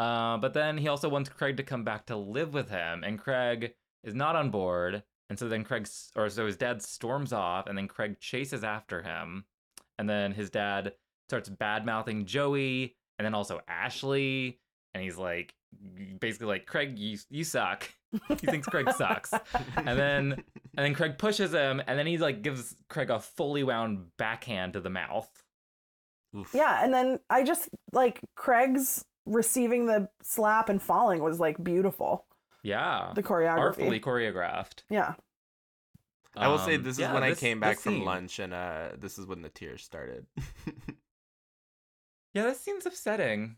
Uh, 0.00 0.38
but 0.38 0.54
then 0.54 0.78
he 0.78 0.88
also 0.88 1.10
wants 1.10 1.28
Craig 1.28 1.58
to 1.58 1.62
come 1.62 1.84
back 1.84 2.06
to 2.06 2.16
live 2.16 2.54
with 2.54 2.70
him, 2.70 3.04
and 3.04 3.18
Craig 3.18 3.74
is 4.02 4.14
not 4.14 4.34
on 4.34 4.48
board. 4.50 5.02
And 5.28 5.38
so 5.38 5.46
then 5.46 5.62
Craig's, 5.62 6.10
or 6.16 6.30
so 6.30 6.46
his 6.46 6.56
dad 6.56 6.80
storms 6.80 7.34
off, 7.34 7.66
and 7.66 7.76
then 7.76 7.86
Craig 7.86 8.18
chases 8.18 8.64
after 8.64 9.02
him. 9.02 9.44
And 9.98 10.08
then 10.08 10.32
his 10.32 10.48
dad 10.48 10.94
starts 11.28 11.50
bad 11.50 11.84
mouthing 11.84 12.24
Joey, 12.24 12.96
and 13.18 13.26
then 13.26 13.34
also 13.34 13.60
Ashley. 13.68 14.58
And 14.94 15.04
he's 15.04 15.18
like, 15.18 15.54
basically 16.18 16.46
like, 16.46 16.64
Craig, 16.64 16.98
you 16.98 17.18
you 17.28 17.44
suck. 17.44 17.86
he 18.28 18.46
thinks 18.46 18.66
Craig 18.66 18.90
sucks. 18.96 19.34
And 19.76 19.98
then 19.98 20.32
and 20.32 20.86
then 20.86 20.94
Craig 20.94 21.18
pushes 21.18 21.52
him, 21.52 21.82
and 21.86 21.98
then 21.98 22.06
he 22.06 22.16
like 22.16 22.40
gives 22.40 22.74
Craig 22.88 23.10
a 23.10 23.20
fully 23.20 23.64
wound 23.64 24.06
backhand 24.16 24.72
to 24.72 24.80
the 24.80 24.88
mouth. 24.88 25.28
Oof. 26.34 26.52
Yeah, 26.54 26.82
and 26.82 26.94
then 26.94 27.20
I 27.28 27.44
just 27.44 27.68
like 27.92 28.20
Craig's 28.34 29.04
receiving 29.30 29.86
the 29.86 30.08
slap 30.22 30.68
and 30.68 30.82
falling 30.82 31.22
was 31.22 31.40
like 31.40 31.62
beautiful. 31.62 32.26
Yeah, 32.62 33.12
The 33.14 33.22
choreography. 33.22 33.58
artfully 33.58 34.00
choreographed. 34.00 34.82
Yeah. 34.90 35.14
I 36.36 36.48
will 36.48 36.58
say 36.58 36.74
Um, 36.76 36.82
this 36.82 36.92
is 36.94 37.00
yeah, 37.00 37.14
when 37.14 37.22
I 37.24 37.34
came 37.34 37.58
back 37.58 37.78
from 37.78 37.94
scene- 37.94 38.04
lunch, 38.04 38.38
and 38.38 38.52
uh, 38.52 38.90
this 38.98 39.18
is 39.18 39.26
when 39.26 39.42
the 39.42 39.48
tears 39.48 39.82
started. 39.82 40.26
Yeah, 42.32 42.44
that 42.44 42.56
seems 42.58 42.86
upsetting. 42.86 43.56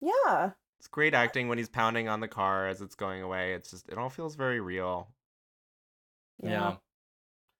Yeah. 0.00 0.50
it's 0.78 0.86
great 0.88 1.14
acting 1.14 1.48
when 1.48 1.58
he's 1.58 1.68
pounding 1.68 2.08
on 2.08 2.20
the 2.20 2.28
car 2.28 2.68
as 2.68 2.80
it's 2.80 2.94
going 2.94 3.22
away. 3.22 3.54
It's 3.54 3.70
just 3.72 3.88
it 3.88 3.98
all 3.98 4.08
feels 4.08 4.36
very 4.36 4.60
real. 4.60 5.08
Yeah. 6.42 6.76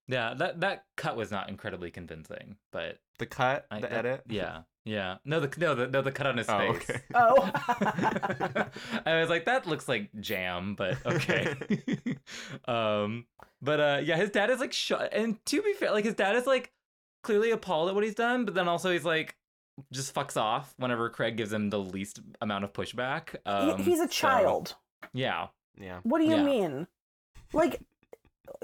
yeah. 0.06 0.34
that 0.34 0.60
that 0.60 0.84
cut 0.96 1.16
was 1.16 1.30
not 1.32 1.48
incredibly 1.48 1.90
convincing, 1.90 2.56
but 2.70 2.98
The 3.18 3.26
cut, 3.26 3.66
I, 3.70 3.80
the 3.80 3.88
that- 3.88 3.92
edit. 4.06 4.22
Yeah, 4.28 4.62
yeah. 4.84 5.16
No, 5.24 5.40
the 5.40 5.52
no, 5.60 5.74
the 5.74 5.86
no, 5.88 6.02
the 6.02 6.12
cut 6.12 6.26
on 6.26 6.36
his 6.38 6.48
Oh, 6.48 6.58
face. 6.58 6.90
okay. 6.90 7.00
Oh. 7.14 7.50
I 9.06 9.20
was 9.20 9.28
like, 9.28 9.44
that 9.46 9.66
looks 9.66 9.88
like 9.88 10.10
jam, 10.20 10.74
but 10.74 10.96
okay. 11.06 11.54
um, 12.66 13.26
but 13.60 13.80
uh, 13.80 14.00
yeah, 14.02 14.16
his 14.16 14.30
dad 14.30 14.50
is 14.50 14.60
like, 14.60 14.72
sh- 14.72 14.92
and 15.12 15.44
to 15.46 15.62
be 15.62 15.72
fair, 15.74 15.92
like 15.92 16.04
his 16.04 16.14
dad 16.14 16.36
is 16.36 16.46
like 16.46 16.72
clearly 17.22 17.50
appalled 17.50 17.88
at 17.88 17.94
what 17.94 18.04
he's 18.04 18.14
done, 18.14 18.44
but 18.44 18.54
then 18.54 18.68
also 18.68 18.90
he's 18.92 19.04
like, 19.04 19.36
just 19.92 20.14
fucks 20.14 20.36
off 20.36 20.74
whenever 20.76 21.08
Craig 21.08 21.36
gives 21.36 21.52
him 21.52 21.70
the 21.70 21.78
least 21.78 22.20
amount 22.40 22.64
of 22.64 22.72
pushback. 22.72 23.30
He- 23.32 23.38
Um, 23.46 23.82
He's 23.82 24.00
a 24.00 24.04
so, 24.04 24.08
child. 24.08 24.74
yeah, 25.12 25.48
Yeah. 25.80 26.00
What 26.02 26.18
do 26.18 26.24
you 26.24 26.36
Yeah. 26.36 26.42
mean? 26.44 26.86
Like, 27.52 27.80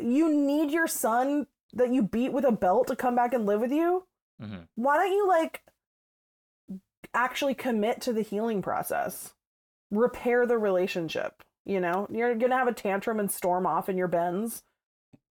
you 0.01 0.33
need 0.35 0.71
your 0.71 0.87
son 0.87 1.47
that 1.75 1.93
you 1.93 2.03
beat 2.03 2.33
with 2.33 2.45
a 2.45 2.53
belt 2.53 2.89
to 2.89 2.97
come 2.97 3.15
back 3.15 3.33
and 3.33 3.47
live 3.47 3.61
with 3.61 3.73
you? 3.73 4.05
hmm 4.41 4.57
Why 4.75 4.97
don't 4.99 5.13
you, 5.13 5.27
like, 5.29 5.63
actually 7.15 7.55
commit 7.55 8.01
to 8.03 8.13
the 8.13 8.23
healing 8.23 8.63
process? 8.63 9.33
Repair 9.91 10.47
the 10.47 10.59
relationship. 10.59 11.43
You 11.65 11.81
know, 11.81 12.07
you're 12.11 12.35
gonna 12.35 12.57
have 12.57 12.69
a 12.69 12.73
tantrum 12.73 13.21
and 13.21 13.31
storm 13.31 13.67
off 13.67 13.89
in 13.89 13.97
your 13.97 14.09
Benz. 14.09 14.63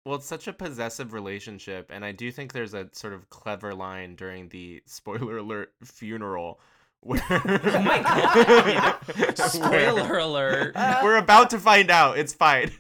Well, 0.05 0.17
it's 0.17 0.27
such 0.27 0.47
a 0.47 0.53
possessive 0.53 1.13
relationship, 1.13 1.91
and 1.93 2.05
I 2.05 2.13
do 2.13 2.31
think 2.31 2.53
there's 2.53 2.75
a 2.75 2.89
sort 2.93 3.13
of 3.13 3.29
clever 3.29 3.75
line 3.75 4.15
during 4.15 4.49
the 4.49 4.83
spoiler 4.87 5.39
alert 5.39 5.73
funeral 5.83 6.61
where 7.01 7.23
Oh 7.31 7.83
my 7.83 8.03
God. 9.17 9.39
Spoiler 9.39 10.19
alert. 10.19 10.75
We're 10.75 11.17
about 11.19 11.51
to 11.51 11.59
find 11.59 11.91
out. 11.91 12.19
It's 12.19 12.33
fine. 12.33 12.71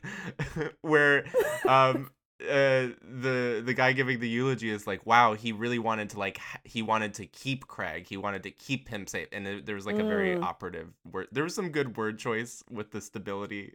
where 0.82 1.24
um 1.66 2.10
uh 2.42 2.92
the 3.02 3.62
the 3.64 3.72
guy 3.74 3.92
giving 3.92 4.20
the 4.20 4.28
eulogy 4.28 4.68
is 4.68 4.86
like 4.86 5.06
wow 5.06 5.32
he 5.32 5.52
really 5.52 5.78
wanted 5.78 6.10
to 6.10 6.18
like 6.18 6.38
he 6.64 6.82
wanted 6.82 7.14
to 7.14 7.24
keep 7.26 7.66
craig 7.66 8.06
he 8.06 8.16
wanted 8.18 8.42
to 8.42 8.50
keep 8.50 8.88
him 8.88 9.06
safe 9.06 9.26
and 9.32 9.46
there- 9.46 9.62
there 9.62 9.74
was 9.74 9.86
like 9.86 9.98
a 9.98 10.04
very 10.04 10.36
Mm. 10.36 10.42
operative 10.42 10.88
word 11.10 11.28
there 11.32 11.44
was 11.44 11.54
some 11.54 11.70
good 11.70 11.96
word 11.96 12.18
choice 12.18 12.62
with 12.70 12.90
the 12.90 13.00
stability 13.00 13.72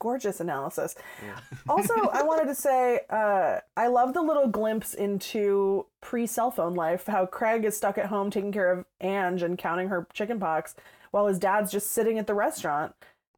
Gorgeous 0.00 0.40
analysis. 0.40 0.96
Yeah. 1.24 1.38
Also, 1.66 1.94
I 1.94 2.20
wanted 2.24 2.46
to 2.46 2.54
say, 2.54 3.00
uh, 3.08 3.60
I 3.74 3.86
love 3.86 4.12
the 4.12 4.20
little 4.20 4.48
glimpse 4.48 4.92
into 4.92 5.86
pre 6.02 6.26
cell 6.26 6.50
phone 6.50 6.74
life. 6.74 7.06
How 7.06 7.24
Craig 7.24 7.64
is 7.64 7.74
stuck 7.76 7.96
at 7.96 8.06
home 8.06 8.30
taking 8.30 8.52
care 8.52 8.70
of 8.70 8.84
Ange 9.00 9.42
and 9.42 9.56
counting 9.56 9.88
her 9.88 10.06
chicken 10.12 10.38
pox, 10.38 10.74
while 11.10 11.26
his 11.26 11.38
dad's 11.38 11.72
just 11.72 11.90
sitting 11.92 12.18
at 12.18 12.26
the 12.26 12.34
restaurant. 12.34 12.92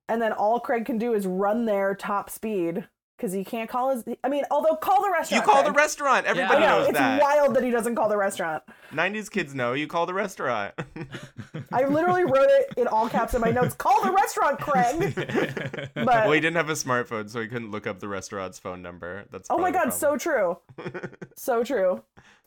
And 0.09 0.21
then 0.21 0.33
all 0.33 0.59
Craig 0.59 0.87
can 0.87 0.99
do 0.99 1.15
is 1.15 1.25
run 1.27 1.67
there 1.67 1.95
top 1.95 2.31
speed 2.31 2.89
because 3.17 3.33
he 3.33 3.45
can't 3.45 3.69
call 3.71 3.91
his. 3.95 4.05
I 4.23 4.29
mean, 4.29 4.45
although 4.51 4.77
call 4.77 5.03
the 5.03 5.11
restaurant. 5.11 5.31
you 5.31 5.39
restaurant. 5.39 5.65
call 5.65 5.73
the 5.73 5.77
restaurant 5.77 6.27
everybody 6.27 6.61
Yeah. 6.63 6.69
know 6.71 6.79
knows 6.81 6.89
it's 6.89 6.99
that 6.99 7.21
wild 7.23 7.57
that 7.57 7.65
he 7.65 7.71
doesn't 7.71 7.95
call 7.95 8.09
the 8.09 8.17
restaurant. 8.17 8.63
90s 8.93 9.31
kids 9.31 9.55
know 9.55 9.73
you 9.73 9.87
call 9.87 10.07
the 10.07 10.15
restaurant 10.15 10.75
I 11.73 11.85
literally 11.85 12.25
wrote 12.25 12.49
it 12.49 12.75
in 12.77 12.87
all 12.87 13.09
caps 13.09 13.35
in 13.35 13.41
my 13.41 13.51
notes. 13.51 13.75
Call 13.75 14.03
the 14.05 14.13
restaurant, 14.13 14.61
Craig. 14.61 15.15
But 15.95 16.07
well 16.07 16.33
he 16.33 16.41
didn't 16.41 16.57
have 16.57 16.69
a 16.69 16.75
smartphone 16.75 17.29
so 17.31 17.41
he 17.41 17.49
couldn't 17.49 17.71
look 17.71 17.87
up 17.87 18.01
the 18.01 18.09
restaurant's 18.09 18.59
phone 18.59 18.83
number 18.83 19.25
that's 19.31 19.49
oh 19.51 19.59
my 19.59 19.71
god, 19.71 19.91
so 19.91 20.17
true, 20.17 20.59
so 21.37 21.65
true. 21.65 22.03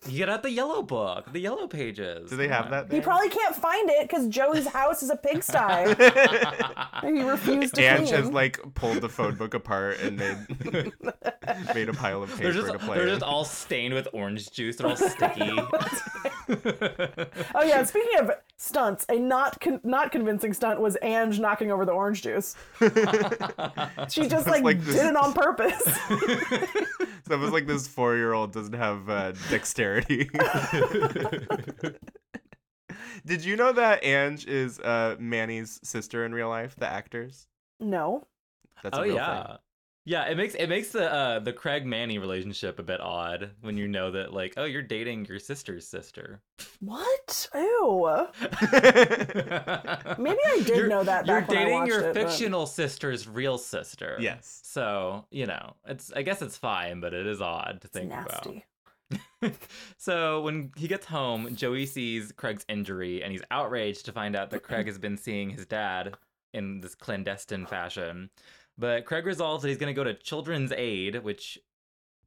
You 0.08 0.18
get 0.18 0.30
out 0.30 0.44
the 0.44 0.50
yellow 0.52 0.82
book, 0.82 1.32
the 1.34 1.42
yellow 1.42 1.68
pages. 1.68 2.30
do 2.30 2.38
they 2.38 2.48
have 2.48 2.66
on. 2.66 2.72
that 2.72 2.92
He 2.92 3.02
probably 3.02 3.28
can't 3.30 3.54
find 3.54 3.90
it 3.90 4.08
because 4.08 4.28
Joey's 4.30 4.66
house 4.68 5.04
is 5.04 5.10
a 5.10 5.18
pigsty. 5.18 5.58
He 7.04 7.22
refused 7.22 7.76
to 7.76 7.82
Ange 7.82 8.10
clean. 8.10 8.14
has 8.22 8.30
like 8.32 8.60
pulled 8.76 9.02
the 9.02 9.10
phone 9.10 9.36
book 9.36 9.54
apart 9.54 10.00
and 10.02 10.18
made 10.18 10.38
made 11.74 11.90
a 11.90 11.94
pile 11.94 12.22
of 12.24 12.30
They're 12.38 12.52
paper 12.52 12.68
just 12.68 12.72
to 12.74 12.80
play. 12.80 12.98
they're 12.98 13.08
in. 13.08 13.14
just 13.16 13.24
all 13.24 13.46
stained 13.46 13.94
with 13.94 14.08
orange 14.14 14.52
juice. 14.52 14.76
They're 14.78 14.88
all 14.88 14.96
sticky. 14.98 15.50
oh 17.56 17.64
yeah, 17.64 17.84
speaking 17.84 18.20
of 18.20 18.32
stunts, 18.58 19.06
a 19.10 19.18
not 19.18 19.60
con- 19.62 19.80
not 19.84 20.12
convincing 20.12 20.54
stunt 20.54 20.80
was 20.82 20.98
Ange 21.02 21.40
knocking 21.40 21.72
over 21.72 21.86
the 21.86 21.92
orange 21.94 22.22
juice. 22.22 22.56
She 24.10 24.28
just 24.28 24.48
like, 24.48 24.64
like 24.64 24.82
this- 24.82 24.96
did 24.96 25.06
it 25.08 25.16
on 25.16 25.34
purpose. 25.34 25.82
so 27.28 27.34
it 27.34 27.40
was 27.40 27.52
like 27.52 27.66
this 27.68 27.88
four 27.88 28.16
year 28.18 28.34
old 28.34 28.52
doesn't 28.54 28.74
have 28.74 29.10
uh, 29.10 29.32
dexterity. 29.50 29.89
Did 33.26 33.44
you 33.44 33.56
know 33.56 33.72
that 33.74 34.04
Ange 34.04 34.46
is 34.48 34.80
uh, 34.80 35.16
Manny's 35.20 35.80
sister 35.84 36.26
in 36.26 36.34
real 36.34 36.50
life? 36.50 36.76
The 36.78 36.88
actors. 36.88 37.48
no. 37.80 38.26
That's 38.82 38.98
a 38.98 39.02
oh 39.02 39.04
real 39.04 39.16
yeah. 39.16 39.44
thing. 39.48 39.56
Yeah, 40.06 40.24
it 40.30 40.38
makes 40.38 40.56
it 40.56 40.68
makes 40.70 40.90
the 40.94 41.12
uh, 41.12 41.40
the 41.40 41.52
Craig 41.52 41.86
Manny 41.86 42.18
relationship 42.18 42.80
a 42.80 42.84
bit 42.84 43.02
odd 43.02 43.52
when 43.60 43.76
you 43.76 43.90
know 43.90 44.10
that 44.12 44.34
like 44.34 44.54
oh 44.56 44.64
you're 44.64 44.82
dating 44.82 45.26
your 45.26 45.38
sister's 45.38 45.86
sister. 45.86 46.42
What? 46.80 47.50
Ew. 47.54 48.08
Maybe 50.18 50.40
I 50.46 50.62
did 50.66 50.68
You're- 50.78 50.88
know 50.90 51.04
that 51.04 51.26
You're 51.28 51.42
when 51.42 51.50
dating 51.50 51.74
watched 51.74 51.90
your 51.90 52.00
it, 52.10 52.14
but- 52.16 52.30
fictional 52.30 52.66
sister's 52.66 53.28
real 53.28 53.58
sister. 53.58 54.16
yes. 54.22 54.62
So 54.64 55.26
you 55.30 55.46
know 55.46 55.76
it's 55.86 56.14
I 56.16 56.22
guess 56.22 56.42
it's 56.42 56.56
fine, 56.56 57.02
but 57.02 57.14
it 57.14 57.28
is 57.28 57.42
odd 57.42 57.80
to 57.82 57.88
It's 57.88 57.94
think 57.94 58.14
about. 58.14 58.48
so 59.98 60.42
when 60.42 60.72
he 60.76 60.88
gets 60.88 61.06
home, 61.06 61.56
Joey 61.56 61.86
sees 61.86 62.32
Craig's 62.32 62.66
injury 62.68 63.24
and 63.24 63.32
he's 63.32 63.44
outraged 63.52 64.06
to 64.06 64.12
find 64.12 64.36
out 64.36 64.50
that 64.52 64.64
Craig 64.64 64.88
has 64.88 64.98
been 64.98 65.18
seeing 65.18 65.50
his 65.50 65.66
dad 65.66 66.16
in 66.54 66.82
this 66.82 66.96
clandestine 66.96 67.66
fashion. 67.66 68.30
But 68.78 69.06
Craig 69.06 69.26
resolves 69.26 69.62
that 69.62 69.70
he's 69.70 69.78
going 69.78 69.94
to 69.94 70.00
go 70.00 70.06
to 70.06 70.14
Children's 70.14 70.72
Aid, 70.72 71.24
which 71.24 71.60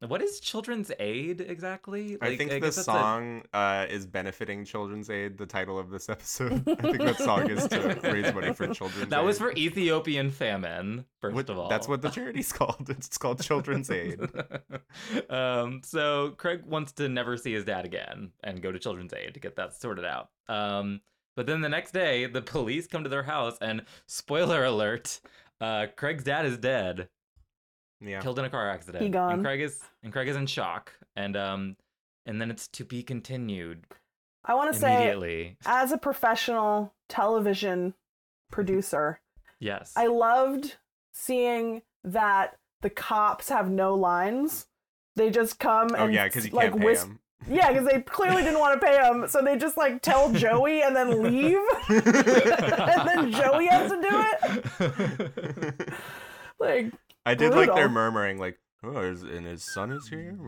what 0.08 0.20
is 0.22 0.40
children's 0.40 0.90
aid 0.98 1.40
exactly? 1.40 2.18
I 2.20 2.28
Like, 2.30 2.38
think 2.38 2.50
the 2.50 2.60
guess 2.60 2.76
that's 2.76 2.88
a- 2.88 2.90
song 2.90 3.42
uh, 3.52 3.86
is 3.88 4.06
benefiting 4.06 4.64
Children's 4.64 5.10
Aid. 5.10 5.38
The 5.38 5.46
title 5.46 5.78
of 5.78 5.90
this 5.90 6.08
episode. 6.08 6.52
I 6.68 6.74
think 6.74 6.98
that 6.98 7.18
song 7.18 7.48
is 7.50 7.66
to 7.68 7.98
raise 8.02 8.32
money 8.34 8.52
for 8.52 8.66
Children's 8.68 9.08
that 9.10 9.20
Aid. 9.20 9.26
was 9.26 9.38
for 9.38 9.52
Ethiopian 9.52 10.30
famine. 10.30 11.04
First 11.20 11.34
What- 11.36 11.48
of 11.50 11.58
all, 11.58 11.68
That's 11.68 11.86
what 11.88 12.02
the 12.02 12.10
charity's 12.10 12.52
called. 12.58 12.88
It's 12.90 13.16
called 13.18 13.40
Children's 13.42 13.90
Aid. 13.90 14.20
um, 15.30 15.80
so 15.84 16.34
Craig 16.36 16.62
wants 16.66 16.92
to 16.92 17.08
never 17.08 17.36
see 17.36 17.52
his 17.52 17.64
dad 17.64 17.84
again 17.84 18.30
and 18.42 18.62
go 18.62 18.72
to 18.72 18.78
Children's 18.78 19.12
Aid 19.12 19.34
to 19.34 19.40
get 19.40 19.56
that 19.56 19.74
sorted 19.74 20.04
out. 20.04 20.28
Um, 20.48 21.00
but 21.36 21.46
then 21.46 21.60
the 21.60 21.68
next 21.68 21.92
day, 21.92 22.26
the 22.26 22.42
police 22.42 22.86
come 22.86 23.04
to 23.04 23.08
their 23.08 23.22
house, 23.22 23.56
and 23.60 23.82
spoiler 24.06 24.64
alert, 24.64 25.20
uh, 25.60 25.86
Craig's 25.96 26.24
dad 26.24 26.44
is 26.44 26.58
dead, 26.58 27.08
Yeah. 28.04 28.20
killed 28.20 28.38
in 28.38 28.44
a 28.44 28.50
car 28.50 28.68
accident. 28.70 29.02
He 29.04 29.10
gone. 29.10 29.32
And 29.34 29.44
Craig 29.44 29.60
is 29.60 29.80
and 30.02 30.12
Craig 30.12 30.28
is 30.28 30.36
in 30.36 30.46
shock, 30.46 30.92
and 31.16 31.36
um, 31.36 31.76
and 32.26 32.40
then 32.40 32.50
it's 32.50 32.68
to 32.68 32.84
be 32.84 33.02
continued 33.02 33.84
I 34.44 34.54
want 34.54 34.72
to 34.74 34.78
say, 34.78 34.94
immediately. 34.96 35.56
as 35.66 35.92
a 35.92 35.98
professional 35.98 36.92
television 37.08 37.94
producer, 38.50 39.20
Yes. 39.60 39.92
I 39.96 40.08
loved 40.08 40.76
seeing 41.12 41.82
that 42.04 42.56
the 42.80 42.90
cops 42.90 43.48
have 43.50 43.70
no 43.70 43.94
lines. 43.94 44.66
They 45.14 45.30
just 45.30 45.58
come 45.60 45.88
Oh 45.96 46.04
and 46.06 46.14
yeah, 46.14 46.24
because 46.24 46.46
you 46.46 46.52
like 46.52 46.70
can't 46.70 46.80
pay 46.80 46.86
whis- 46.86 47.02
him. 47.04 47.18
Yeah, 47.48 47.72
because 47.72 47.88
they 47.88 48.00
clearly 48.02 48.42
didn't 48.42 48.60
want 48.60 48.80
to 48.80 48.86
pay 48.86 48.96
him, 49.04 49.26
so 49.28 49.42
they 49.42 49.56
just 49.56 49.76
like 49.76 50.00
tell 50.02 50.32
Joey 50.44 50.82
and 50.82 50.94
then 50.96 51.22
leave, 51.22 51.58
and 51.88 53.08
then 53.08 53.30
Joey 53.32 53.66
has 53.66 53.90
to 53.90 54.00
do 54.00 54.08
it. 54.80 55.88
Like, 56.58 56.92
I 57.24 57.34
did 57.34 57.50
like 57.52 57.66
their 57.68 57.88
Brutal. 57.88 57.90
murmuring, 57.90 58.38
like, 58.38 58.58
"Oh, 58.82 59.00
is, 59.00 59.22
and 59.22 59.46
his 59.46 59.64
son 59.74 59.92
is 59.92 60.08
here." 60.08 60.36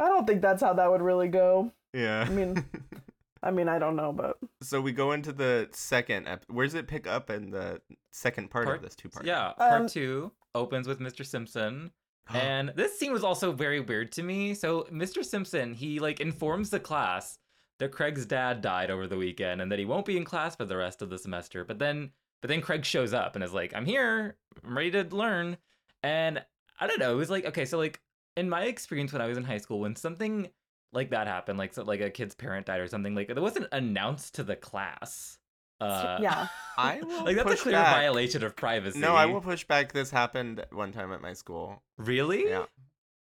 I 0.00 0.06
don't 0.06 0.26
think 0.26 0.42
that's 0.42 0.62
how 0.62 0.74
that 0.74 0.90
would 0.90 1.02
really 1.02 1.28
go. 1.28 1.72
yeah. 1.92 2.24
I 2.26 2.30
mean, 2.30 2.64
I 3.42 3.50
mean, 3.50 3.68
I 3.68 3.78
don't 3.78 3.96
know, 3.96 4.12
but 4.12 4.36
so 4.62 4.80
we 4.80 4.92
go 4.92 5.12
into 5.12 5.32
the 5.32 5.68
second. 5.72 6.28
Ep- 6.28 6.44
Where 6.48 6.66
does 6.66 6.74
it 6.74 6.86
pick 6.88 7.06
up 7.06 7.30
in 7.30 7.50
the 7.50 7.80
second 8.12 8.50
part, 8.50 8.66
Part- 8.66 8.76
of 8.78 8.82
this 8.82 8.94
two 8.96 9.08
part? 9.08 9.26
yeah, 9.26 9.52
part 9.52 9.80
Um, 9.82 9.86
two 9.88 10.32
opens 10.54 10.86
with 10.88 11.00
Mr. 11.00 11.24
Simpson. 11.26 11.90
and 12.34 12.72
this 12.76 12.98
scene 12.98 13.12
was 13.12 13.24
also 13.24 13.52
very 13.52 13.80
weird 13.80 14.12
to 14.12 14.22
me. 14.22 14.54
So 14.54 14.82
Mr. 14.92 15.24
Simpson, 15.24 15.74
he 15.74 15.98
like 15.98 16.20
informs 16.20 16.70
the 16.70 16.80
class 16.80 17.38
that 17.78 17.92
Craig's 17.92 18.26
dad 18.26 18.60
died 18.60 18.90
over 18.90 19.06
the 19.06 19.16
weekend 19.16 19.60
and 19.60 19.70
that 19.70 19.78
he 19.78 19.84
won't 19.84 20.06
be 20.06 20.16
in 20.16 20.24
class 20.24 20.56
for 20.56 20.64
the 20.64 20.76
rest 20.76 21.02
of 21.02 21.10
the 21.10 21.18
semester. 21.18 21.64
But 21.64 21.78
then 21.78 22.10
but 22.40 22.48
then 22.48 22.60
Craig 22.60 22.84
shows 22.84 23.12
up 23.12 23.34
and 23.34 23.42
is 23.42 23.52
like, 23.52 23.72
I'm 23.74 23.86
here, 23.86 24.36
I'm 24.64 24.76
ready 24.76 24.90
to 24.92 25.04
learn. 25.14 25.56
And 26.02 26.44
I 26.80 26.86
don't 26.86 27.00
know, 27.00 27.12
it 27.12 27.16
was 27.16 27.30
like, 27.30 27.44
okay, 27.46 27.64
so 27.64 27.78
like 27.78 28.00
in 28.36 28.48
my 28.48 28.62
experience 28.64 29.12
when 29.12 29.22
I 29.22 29.26
was 29.26 29.36
in 29.36 29.44
high 29.44 29.58
school, 29.58 29.80
when 29.80 29.96
something 29.96 30.48
like 30.92 31.10
that 31.10 31.26
happened, 31.26 31.58
like 31.58 31.74
so, 31.74 31.82
like 31.82 32.00
a 32.00 32.10
kid's 32.10 32.34
parent 32.34 32.66
died 32.66 32.80
or 32.80 32.86
something, 32.86 33.14
like 33.14 33.30
it 33.30 33.40
wasn't 33.40 33.66
announced 33.72 34.34
to 34.36 34.44
the 34.44 34.56
class. 34.56 35.38
Uh, 35.80 36.18
yeah. 36.20 36.48
I 36.78 37.00
will 37.02 37.24
like 37.24 37.36
that's 37.36 37.52
a 37.52 37.56
clear 37.56 37.74
back. 37.74 37.96
violation 37.96 38.44
of 38.44 38.54
privacy. 38.56 38.98
No, 38.98 39.14
I 39.14 39.26
will 39.26 39.40
push 39.40 39.64
back. 39.64 39.92
This 39.92 40.10
happened 40.10 40.64
one 40.70 40.92
time 40.92 41.12
at 41.12 41.20
my 41.20 41.32
school. 41.32 41.82
Really? 41.96 42.48
Yeah. 42.48 42.66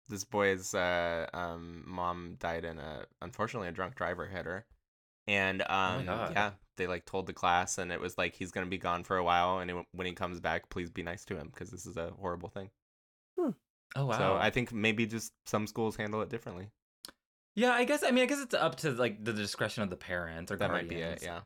This 0.09 0.23
boy's 0.23 0.73
uh, 0.73 1.27
um, 1.33 1.83
mom 1.87 2.35
died 2.39 2.65
in 2.65 2.79
a 2.79 3.05
unfortunately 3.21 3.69
a 3.69 3.71
drunk 3.71 3.95
driver 3.95 4.25
hit 4.25 4.45
her, 4.45 4.65
and 5.27 5.61
um, 5.61 6.05
God. 6.05 6.31
yeah, 6.33 6.51
they 6.77 6.87
like 6.87 7.05
told 7.05 7.27
the 7.27 7.33
class, 7.33 7.77
and 7.77 7.91
it 7.91 8.01
was 8.01 8.17
like 8.17 8.35
he's 8.35 8.51
gonna 8.51 8.65
be 8.65 8.77
gone 8.77 9.03
for 9.03 9.17
a 9.17 9.23
while, 9.23 9.59
and 9.59 9.69
it, 9.69 9.75
when 9.91 10.07
he 10.07 10.13
comes 10.13 10.39
back, 10.39 10.69
please 10.69 10.89
be 10.89 11.03
nice 11.03 11.23
to 11.25 11.37
him 11.37 11.49
because 11.53 11.69
this 11.69 11.85
is 11.85 11.95
a 11.95 12.11
horrible 12.19 12.49
thing. 12.49 12.69
Oh 13.95 14.05
wow. 14.05 14.17
So 14.17 14.35
I 14.35 14.49
think 14.49 14.71
maybe 14.71 15.05
just 15.05 15.33
some 15.45 15.65
schools 15.67 15.95
handle 15.95 16.21
it 16.21 16.29
differently. 16.29 16.69
Yeah, 17.55 17.71
I 17.71 17.85
guess. 17.85 18.03
I 18.03 18.11
mean, 18.11 18.23
I 18.23 18.27
guess 18.27 18.39
it's 18.39 18.53
up 18.53 18.75
to 18.77 18.91
like 18.91 19.23
the 19.23 19.33
discretion 19.33 19.83
of 19.83 19.89
the 19.89 19.95
parents 19.95 20.51
or 20.51 20.57
That 20.57 20.71
might 20.71 20.87
be 20.87 20.95
it. 20.95 20.99
guardians. 20.99 21.23
Yeah. 21.23 21.39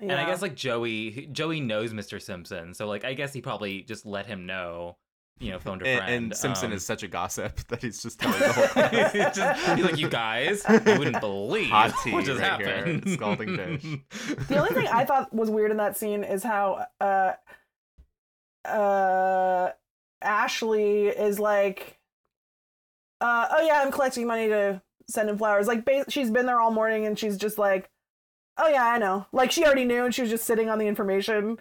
And 0.00 0.12
I 0.12 0.26
guess 0.26 0.42
like 0.42 0.56
Joey, 0.56 1.28
Joey 1.30 1.60
knows 1.60 1.92
Mr. 1.92 2.20
Simpson, 2.20 2.74
so 2.74 2.86
like 2.88 3.04
I 3.04 3.14
guess 3.14 3.32
he 3.32 3.40
probably 3.40 3.82
just 3.82 4.04
let 4.04 4.26
him 4.26 4.44
know, 4.44 4.96
you 5.40 5.50
know, 5.50 5.58
phoned 5.58 5.82
a 5.82 5.86
And, 5.86 5.98
friend. 5.98 6.24
and 6.26 6.36
Simpson 6.36 6.66
um, 6.70 6.72
is 6.72 6.86
such 6.86 7.02
a 7.02 7.08
gossip 7.08 7.56
that 7.68 7.82
he's 7.82 8.02
just 8.02 8.20
telling 8.20 8.38
the 8.38 8.52
whole 8.52 8.66
thing. 8.68 8.88
It's 8.92 9.36
just- 9.36 9.66
he's 9.76 9.84
like, 9.84 9.98
you 9.98 10.08
guys, 10.08 10.64
you 10.68 10.98
wouldn't 10.98 11.20
believe 11.20 11.70
Hot 11.70 11.92
tea 12.04 12.12
what 12.12 12.24
just 12.24 12.40
right 12.40 12.60
here, 12.60 12.76
happened. 12.76 13.10
scalding 13.10 13.56
dish. 13.56 13.82
The 14.48 14.56
only 14.58 14.70
thing 14.74 14.86
I 14.88 15.04
thought 15.04 15.32
was 15.34 15.50
weird 15.50 15.70
in 15.70 15.76
that 15.78 15.96
scene 15.96 16.22
is 16.24 16.42
how 16.42 16.86
uh 17.00 17.32
uh 18.64 19.70
Ashley 20.22 21.08
is 21.08 21.38
like 21.38 21.98
uh 23.20 23.46
oh 23.50 23.66
yeah, 23.66 23.82
I'm 23.84 23.92
collecting 23.92 24.26
money 24.26 24.48
to 24.48 24.80
send 25.08 25.28
him 25.28 25.36
flowers. 25.38 25.66
Like 25.66 25.84
ba- 25.84 26.04
she's 26.08 26.30
been 26.30 26.46
there 26.46 26.60
all 26.60 26.70
morning 26.70 27.06
and 27.06 27.18
she's 27.18 27.36
just 27.36 27.58
like 27.58 27.90
oh 28.56 28.68
yeah, 28.68 28.86
I 28.86 28.98
know. 28.98 29.26
Like 29.32 29.50
she 29.50 29.64
already 29.64 29.84
knew 29.84 30.04
and 30.04 30.14
she 30.14 30.22
was 30.22 30.30
just 30.30 30.44
sitting 30.44 30.70
on 30.70 30.78
the 30.78 30.86
information. 30.86 31.58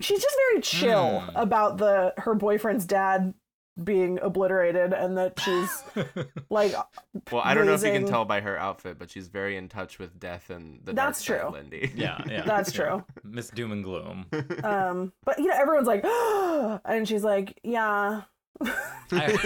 She's 0.00 0.22
just 0.22 0.36
very 0.50 0.62
chill 0.62 1.20
Hmm. 1.20 1.36
about 1.36 1.78
the 1.78 2.14
her 2.18 2.34
boyfriend's 2.34 2.84
dad 2.84 3.34
being 3.82 4.18
obliterated 4.20 4.92
and 4.92 5.16
that 5.16 5.40
she's 5.40 5.82
like 6.50 6.74
Well, 7.32 7.40
I 7.42 7.54
don't 7.54 7.64
know 7.64 7.72
if 7.72 7.82
you 7.82 7.90
can 7.90 8.04
tell 8.06 8.26
by 8.26 8.42
her 8.42 8.58
outfit, 8.58 8.98
but 8.98 9.10
she's 9.10 9.28
very 9.28 9.56
in 9.56 9.68
touch 9.70 9.98
with 9.98 10.20
death 10.20 10.50
and 10.50 10.80
the 10.84 10.92
That's 10.92 11.24
side, 11.24 11.40
true. 11.40 11.50
Lindy. 11.52 11.90
yeah, 11.94 12.22
yeah, 12.28 12.42
That's 12.46 12.76
yeah. 12.76 12.84
true. 12.84 13.04
Miss 13.24 13.48
Doom 13.48 13.72
and 13.72 13.82
Gloom. 13.82 14.26
um 14.64 15.12
but 15.24 15.38
you 15.38 15.46
know 15.46 15.54
everyone's 15.56 15.86
like 15.88 16.04
and 16.84 17.08
she's 17.08 17.24
like 17.24 17.58
yeah 17.62 18.22
I, 19.10 19.38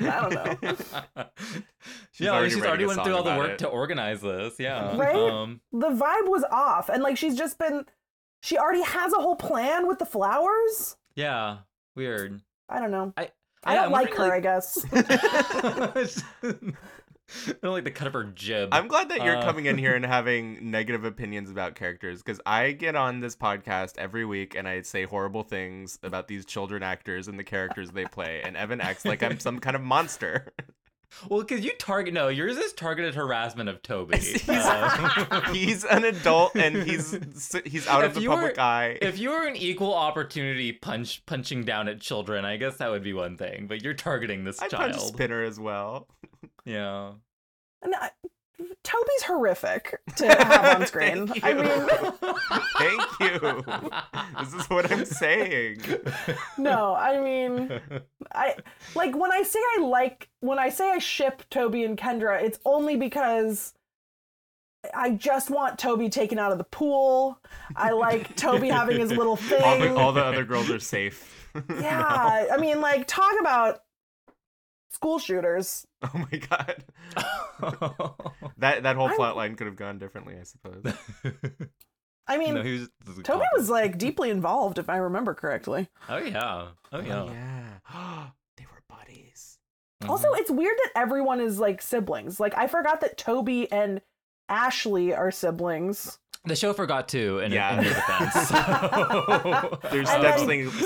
I 0.00 0.28
don't 0.28 0.32
know. 0.64 1.24
She's 2.12 2.26
yeah, 2.26 2.30
already 2.30 2.50
she's 2.54 2.64
already 2.64 2.84
a 2.84 2.86
went 2.86 3.02
through 3.04 3.14
all 3.16 3.22
the 3.22 3.36
work 3.36 3.50
it. 3.52 3.58
to 3.58 3.66
organize 3.68 4.20
this. 4.20 4.54
Yeah, 4.58 4.96
Right? 4.96 5.14
Um, 5.16 5.60
the 5.72 5.90
vibe 5.90 6.28
was 6.28 6.44
off 6.50 6.88
and 6.88 7.02
like 7.02 7.16
she's 7.16 7.36
just 7.36 7.58
been 7.58 7.84
she 8.44 8.58
already 8.58 8.82
has 8.82 9.12
a 9.12 9.16
whole 9.20 9.36
plan 9.36 9.88
with 9.88 9.98
the 9.98 10.06
flowers 10.06 10.96
yeah, 11.16 11.58
weird. 11.96 12.40
i 12.68 12.78
don't 12.78 12.90
know 12.90 13.12
I 13.16 13.30
i 13.64 13.74
yeah, 13.74 13.82
don't 13.82 13.92
like 13.92 14.12
her 14.14 14.28
wondering, 14.30 14.40
i 14.40 14.40
guess 14.40 14.84
I 17.48 17.54
don't 17.62 17.72
like 17.72 17.84
the 17.84 17.90
cut 17.90 18.06
of 18.06 18.12
her 18.12 18.24
jib. 18.24 18.68
I'm 18.72 18.86
glad 18.86 19.08
that 19.08 19.24
you're 19.24 19.38
Uh, 19.38 19.42
coming 19.42 19.64
in 19.64 19.78
here 19.78 19.94
and 19.94 20.04
having 20.18 20.70
negative 20.70 21.04
opinions 21.04 21.50
about 21.50 21.74
characters 21.74 22.22
because 22.22 22.40
I 22.44 22.72
get 22.72 22.94
on 22.96 23.20
this 23.20 23.34
podcast 23.34 23.96
every 23.96 24.26
week 24.26 24.54
and 24.54 24.68
I 24.68 24.82
say 24.82 25.04
horrible 25.04 25.42
things 25.42 25.98
about 26.02 26.28
these 26.28 26.44
children 26.44 26.82
actors 26.82 27.26
and 27.26 27.38
the 27.38 27.44
characters 27.44 27.90
they 27.90 28.04
play, 28.04 28.42
and 28.44 28.56
Evan 28.58 28.80
acts 28.80 29.06
like 29.06 29.22
I'm 29.22 29.38
some 29.40 29.58
kind 29.58 29.74
of 29.74 29.82
monster. 29.82 30.52
Well, 31.28 31.40
because 31.40 31.64
you 31.64 31.72
target 31.78 32.14
no, 32.14 32.28
yours 32.28 32.56
is 32.56 32.72
targeted 32.72 33.14
harassment 33.14 33.68
of 33.68 33.82
Toby. 33.82 34.18
He's- 34.18 34.48
Uh, 34.48 35.40
he's 35.52 35.84
an 35.84 36.04
adult 36.04 36.54
and 36.56 36.76
he's 36.76 37.12
he's 37.64 37.86
out 37.86 38.04
of 38.04 38.14
the 38.14 38.26
public 38.26 38.56
were- 38.56 38.60
eye. 38.62 38.98
if 39.02 39.18
you 39.18 39.30
were 39.30 39.46
an 39.46 39.56
equal 39.56 39.94
opportunity 39.94 40.72
punch 40.72 41.24
punching 41.26 41.64
down 41.64 41.88
at 41.88 42.00
children, 42.00 42.44
I 42.44 42.56
guess 42.56 42.76
that 42.78 42.90
would 42.90 43.02
be 43.02 43.12
one 43.12 43.36
thing. 43.36 43.66
But 43.66 43.82
you're 43.82 43.94
targeting 43.94 44.44
this 44.44 44.60
I 44.60 44.68
punch 44.68 44.96
child. 44.96 45.08
Spinner 45.14 45.42
as 45.42 45.58
well. 45.58 46.08
Yeah. 46.64 47.12
and 47.82 47.94
I, 47.94 48.10
toby's 48.82 49.22
horrific 49.26 50.00
to 50.16 50.26
have 50.44 50.80
on 50.80 50.86
screen 50.86 51.32
i 51.42 51.52
mean 51.52 52.12
Thank 52.78 53.20
you. 53.20 53.64
This 54.40 54.54
is 54.54 54.70
what 54.70 54.90
I'm 54.90 55.04
saying. 55.04 55.78
no 56.58 56.94
i 56.94 57.20
mean 57.20 57.80
i 58.32 58.54
like 58.94 59.16
when 59.16 59.32
i 59.32 59.42
say 59.42 59.58
i 59.76 59.82
like 59.82 60.28
when 60.40 60.58
i 60.58 60.68
say 60.68 60.90
i 60.90 60.98
ship 60.98 61.42
toby 61.50 61.84
and 61.84 61.98
kendra 61.98 62.42
it's 62.42 62.58
only 62.64 62.96
because 62.96 63.74
I 64.94 65.10
just 65.10 65.50
want 65.50 65.78
Toby 65.78 66.08
taken 66.08 66.38
out 66.38 66.52
of 66.52 66.58
the 66.58 66.64
pool. 66.64 67.38
I 67.76 67.92
like 67.92 68.36
Toby 68.36 68.68
having 68.68 69.00
his 69.00 69.10
little 69.12 69.36
thing. 69.36 69.62
All 69.62 69.78
the, 69.78 69.96
all 69.96 70.12
the 70.12 70.22
other 70.22 70.44
girls 70.44 70.70
are 70.70 70.78
safe. 70.78 71.48
yeah, 71.80 72.46
I 72.52 72.56
mean, 72.58 72.80
like, 72.80 73.06
talk 73.06 73.32
about 73.40 73.83
school 75.04 75.18
shooters. 75.18 75.86
Oh 76.02 76.10
my 76.30 76.38
god. 76.38 76.84
That 78.58 78.82
that 78.84 78.96
whole 78.96 79.08
I- 79.08 79.16
plot 79.16 79.36
line 79.36 79.54
could 79.56 79.66
have 79.66 79.76
gone 79.76 79.98
differently, 79.98 80.36
I 80.40 80.44
suppose. 80.44 80.82
I 82.26 82.38
mean, 82.38 82.54
no, 82.54 82.62
he 82.62 82.72
was, 82.78 82.88
Toby 83.22 83.44
was 83.56 83.68
like 83.68 83.98
deeply 83.98 84.30
involved, 84.30 84.78
if 84.78 84.88
I 84.88 84.96
remember 84.96 85.34
correctly. 85.34 85.88
Oh 86.08 86.16
yeah. 86.18 86.68
Oh 86.92 87.00
yeah. 87.00 87.24
yeah. 87.26 88.26
they 88.56 88.64
were 88.64 88.82
buddies. 88.88 89.58
Also, 90.08 90.32
Mhm. 90.32 90.38
it's 90.40 90.50
weird 90.50 90.76
that 90.84 90.92
everyone 91.00 91.40
is 91.40 91.58
like 91.58 91.80
siblings. 91.82 92.38
Like, 92.40 92.56
I 92.56 92.66
forgot 92.66 93.00
that 93.02 93.16
Toby 93.18 93.70
and 93.72 94.00
Ashley 94.48 95.14
are 95.14 95.30
siblings. 95.30 96.18
the 96.46 96.56
show 96.56 96.72
forgot 96.74 97.08
to 97.08 97.38
in, 97.40 97.52
Yeah. 97.52 97.78
in 97.78 97.84
their 97.84 97.94
defense. 97.94 98.34
so- 98.48 99.78
There's 99.90 100.08
And 100.10 100.22
Step 100.22 100.38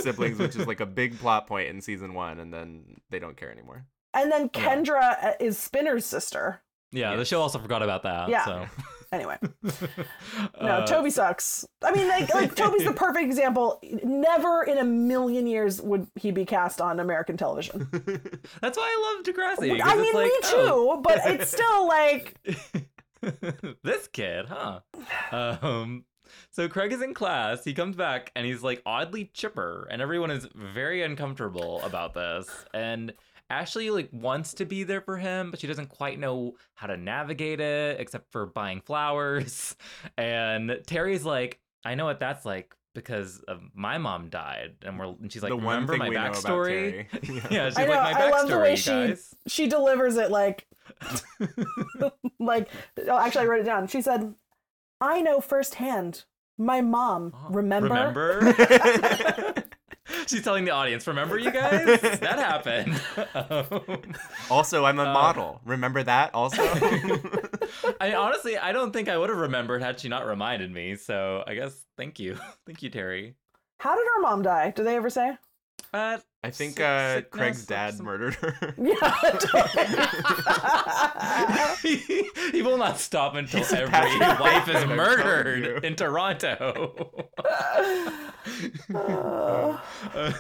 siblings, 0.02 0.38
which 0.38 0.54
is 0.56 0.66
like 0.68 0.80
a 0.80 0.86
big 0.86 1.18
plot 1.18 1.46
point 1.48 1.68
in 1.68 1.80
season 1.80 2.14
one, 2.14 2.38
and 2.40 2.52
then 2.54 3.00
they 3.10 3.18
don't 3.18 3.36
care 3.36 3.50
anymore. 3.50 3.84
And 4.14 4.30
then 4.32 4.48
Kendra 4.48 5.24
uh, 5.24 5.32
is 5.40 5.58
Spinner's 5.58 6.04
sister. 6.06 6.60
yeah, 6.92 7.14
the 7.16 7.24
show 7.24 7.40
also 7.40 7.58
forgot 7.58 7.82
about 7.82 8.02
that. 8.04 8.28
Yeah. 8.28 8.44
So 8.44 8.66
Anyway, 9.10 9.38
no, 10.60 10.68
Uh, 10.68 10.86
Toby 10.86 11.08
sucks. 11.08 11.64
I 11.82 11.92
mean, 11.92 12.08
like, 12.08 12.34
like 12.34 12.54
Toby's 12.54 12.84
the 12.84 12.92
perfect 12.96 13.24
example. 13.24 13.80
Never 14.04 14.64
in 14.64 14.76
a 14.76 14.84
million 14.84 15.46
years 15.46 15.80
would 15.80 16.06
he 16.14 16.30
be 16.30 16.44
cast 16.44 16.82
on 16.82 17.00
American 17.00 17.38
television. 17.38 17.88
That's 18.60 18.76
why 18.76 18.84
I 18.84 19.14
love 19.16 19.24
Degrassi. 19.24 19.78
'cause 19.80 19.90
I 19.90 19.96
mean, 19.96 20.12
like, 20.14 20.26
me 20.26 20.32
too, 20.42 20.56
oh, 20.58 21.00
but 21.02 21.20
it's 21.24 21.50
still 21.50 21.88
like, 21.88 22.34
this 23.82 24.08
kid, 24.08 24.46
huh? 24.46 24.80
Um, 25.32 26.04
so 26.50 26.68
Craig 26.68 26.92
is 26.92 27.00
in 27.00 27.14
class. 27.14 27.64
He 27.64 27.72
comes 27.72 27.96
back 27.96 28.30
and 28.36 28.44
he's 28.46 28.62
like 28.62 28.82
oddly 28.84 29.30
chipper, 29.32 29.88
and 29.90 30.02
everyone 30.02 30.30
is 30.30 30.46
very 30.54 31.02
uncomfortable 31.02 31.80
about 31.82 32.12
this. 32.12 32.46
And 32.74 33.14
Ashley 33.50 33.90
like 33.90 34.08
wants 34.12 34.54
to 34.54 34.64
be 34.64 34.84
there 34.84 35.00
for 35.00 35.16
him, 35.16 35.50
but 35.50 35.60
she 35.60 35.66
doesn't 35.66 35.88
quite 35.88 36.18
know 36.18 36.54
how 36.74 36.86
to 36.86 36.96
navigate 36.96 37.60
it, 37.60 38.00
except 38.00 38.30
for 38.30 38.46
buying 38.46 38.80
flowers. 38.80 39.74
And 40.18 40.80
Terry's 40.86 41.24
like, 41.24 41.60
I 41.84 41.94
know 41.94 42.04
what 42.04 42.20
that's 42.20 42.44
like 42.44 42.74
because 42.94 43.38
of 43.48 43.62
my 43.74 43.98
mom 43.98 44.28
died, 44.28 44.76
and 44.84 44.98
we're 44.98 45.06
and 45.06 45.32
she's 45.32 45.42
like, 45.42 45.50
the 45.50 45.56
one 45.56 45.66
remember 45.66 45.92
thing 45.94 45.98
my 46.00 46.08
we 46.08 46.14
know 46.16 46.22
about 46.26 46.34
backstory? 46.36 46.90
Terry. 46.90 47.08
Yeah. 47.22 47.46
yeah, 47.50 47.68
she's 47.68 47.78
I 47.78 47.84
know. 47.84 47.90
like 47.92 48.14
my 48.14 48.22
I 48.24 48.30
love 48.30 48.48
the 48.48 48.58
way 48.58 48.74
backstory, 48.74 48.76
she 48.76 48.90
guys. 48.90 49.34
she 49.46 49.66
delivers 49.68 50.16
it 50.16 50.30
like, 50.30 50.66
like. 52.40 52.68
Oh, 53.06 53.18
actually, 53.18 53.42
I 53.42 53.46
wrote 53.46 53.60
it 53.60 53.64
down. 53.64 53.86
She 53.86 54.02
said, 54.02 54.34
"I 55.00 55.20
know 55.20 55.40
firsthand. 55.40 56.24
My 56.60 56.80
mom. 56.80 57.32
Oh, 57.36 57.50
remember? 57.50 58.40
Remember? 58.40 59.64
She's 60.28 60.42
telling 60.42 60.64
the 60.64 60.70
audience, 60.72 61.06
remember 61.06 61.38
you 61.38 61.50
guys? 61.50 61.86
That 62.20 62.38
happened. 62.38 63.00
Um, 63.34 64.02
Also, 64.50 64.84
I'm 64.84 64.98
a 64.98 65.04
Uh, 65.04 65.12
model. 65.12 65.60
Remember 65.64 66.02
that 66.02 66.34
also? 66.34 66.62
I 68.00 68.14
honestly, 68.14 68.56
I 68.58 68.72
don't 68.72 68.92
think 68.92 69.08
I 69.08 69.16
would 69.18 69.30
have 69.30 69.38
remembered 69.38 69.82
had 69.82 69.98
she 70.00 70.08
not 70.08 70.26
reminded 70.26 70.70
me. 70.72 70.96
So 70.96 71.42
I 71.46 71.54
guess 71.54 71.84
thank 71.96 72.18
you. 72.18 72.38
Thank 72.66 72.82
you, 72.82 72.90
Terry. 72.90 73.34
How 73.80 73.94
did 73.96 74.06
her 74.16 74.20
mom 74.22 74.42
die? 74.42 74.70
Do 74.76 74.84
they 74.84 74.96
ever 74.96 75.10
say? 75.10 75.36
Uh, 75.92 76.18
I 76.44 76.50
think 76.50 76.74
Sick- 76.76 76.84
uh, 76.84 77.14
sickness 77.16 77.30
Craig's 77.30 77.66
dad 77.66 77.94
some- 77.94 78.06
murdered 78.06 78.34
her. 78.36 78.74
Yeah. 78.78 79.14
he, 81.82 81.96
he 82.52 82.62
will 82.62 82.76
not 82.78 82.98
stop 82.98 83.34
until 83.34 83.60
He's 83.60 83.72
every 83.72 83.92
wife 84.18 84.68
is 84.68 84.74
Bateman, 84.74 84.76
I'm 84.76 84.82
telling 84.82 84.96
murdered 84.96 85.84
in 85.84 85.96
Toronto. 85.96 87.26
Uh, 88.94 89.78
Uh, 90.14 90.32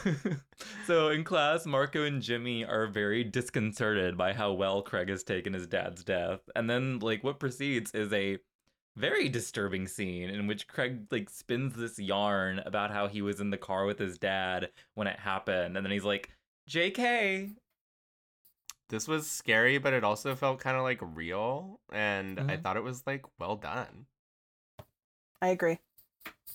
so 0.86 1.08
in 1.10 1.24
class, 1.24 1.66
Marco 1.66 2.04
and 2.04 2.22
Jimmy 2.22 2.64
are 2.64 2.86
very 2.86 3.22
disconcerted 3.24 4.16
by 4.16 4.32
how 4.32 4.52
well 4.52 4.82
Craig 4.82 5.08
has 5.08 5.22
taken 5.22 5.52
his 5.52 5.66
dad's 5.66 6.02
death. 6.04 6.40
And 6.56 6.68
then 6.70 6.98
like 7.00 7.22
what 7.22 7.38
proceeds 7.38 7.92
is 7.92 8.12
a 8.12 8.38
very 8.98 9.28
disturbing 9.28 9.86
scene 9.86 10.28
in 10.30 10.46
which 10.46 10.66
Craig 10.68 11.06
like 11.10 11.30
spins 11.30 11.74
this 11.74 11.98
yarn 11.98 12.58
about 12.60 12.90
how 12.90 13.06
he 13.06 13.22
was 13.22 13.40
in 13.40 13.50
the 13.50 13.56
car 13.58 13.84
with 13.86 13.98
his 13.98 14.18
dad 14.18 14.70
when 14.94 15.06
it 15.06 15.18
happened 15.20 15.76
and 15.76 15.86
then 15.86 15.92
he's 15.92 16.04
like, 16.04 16.30
"JK." 16.68 17.54
this 18.90 19.06
was 19.06 19.30
scary, 19.30 19.76
but 19.76 19.92
it 19.92 20.02
also 20.02 20.34
felt 20.34 20.60
kind 20.60 20.74
of 20.76 20.82
like 20.82 20.98
real, 21.02 21.78
and 21.92 22.40
I 22.40 22.56
Mhm. 22.56 22.62
thought 22.62 22.76
it 22.78 22.82
was 22.82 23.06
like 23.06 23.24
well 23.38 23.54
done. 23.56 24.06
I 25.42 25.48
agree. 25.48 25.78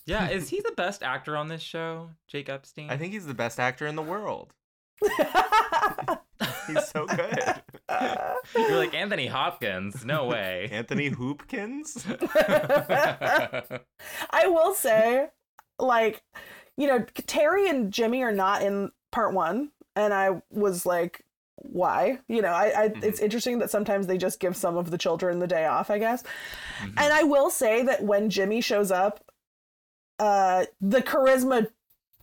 Yeah, 0.04 0.28
is 0.30 0.48
he 0.50 0.60
the 0.60 0.72
best 0.72 1.02
actor 1.04 1.36
on 1.36 1.46
this 1.48 1.62
show? 1.62 2.10
Jake 2.26 2.48
Epstein? 2.48 2.90
I 2.90 2.96
think 2.96 3.12
he's 3.12 3.26
the 3.26 3.34
best 3.34 3.60
actor 3.60 3.86
in 3.86 3.94
the 3.94 4.02
world. 4.02 4.52
He's 6.66 6.88
so 6.88 7.06
good. 7.06 7.62
You're 8.56 8.76
like 8.76 8.94
Anthony 8.94 9.26
Hopkins. 9.26 10.04
No 10.04 10.26
way. 10.26 10.68
Anthony 10.72 11.10
Hoopkins. 11.10 12.04
I 14.30 14.46
will 14.46 14.74
say, 14.74 15.28
like, 15.78 16.22
you 16.76 16.86
know, 16.86 17.04
Terry 17.26 17.68
and 17.68 17.92
Jimmy 17.92 18.22
are 18.22 18.32
not 18.32 18.62
in 18.62 18.90
part 19.12 19.32
one, 19.34 19.70
and 19.94 20.12
I 20.12 20.42
was 20.50 20.84
like, 20.84 21.24
why? 21.56 22.18
You 22.28 22.42
know, 22.42 22.48
I, 22.48 22.66
I 22.76 22.92
it's 23.02 23.20
interesting 23.20 23.60
that 23.60 23.70
sometimes 23.70 24.06
they 24.06 24.18
just 24.18 24.40
give 24.40 24.56
some 24.56 24.76
of 24.76 24.90
the 24.90 24.98
children 24.98 25.38
the 25.38 25.46
day 25.46 25.66
off, 25.66 25.88
I 25.88 25.98
guess. 25.98 26.22
Mhm. 26.82 26.94
And 26.98 27.12
I 27.12 27.22
will 27.22 27.48
say 27.50 27.82
that 27.84 28.02
when 28.02 28.28
Jimmy 28.28 28.60
shows 28.60 28.90
up, 28.90 29.24
uh, 30.18 30.66
the 30.80 31.00
charisma 31.00 31.68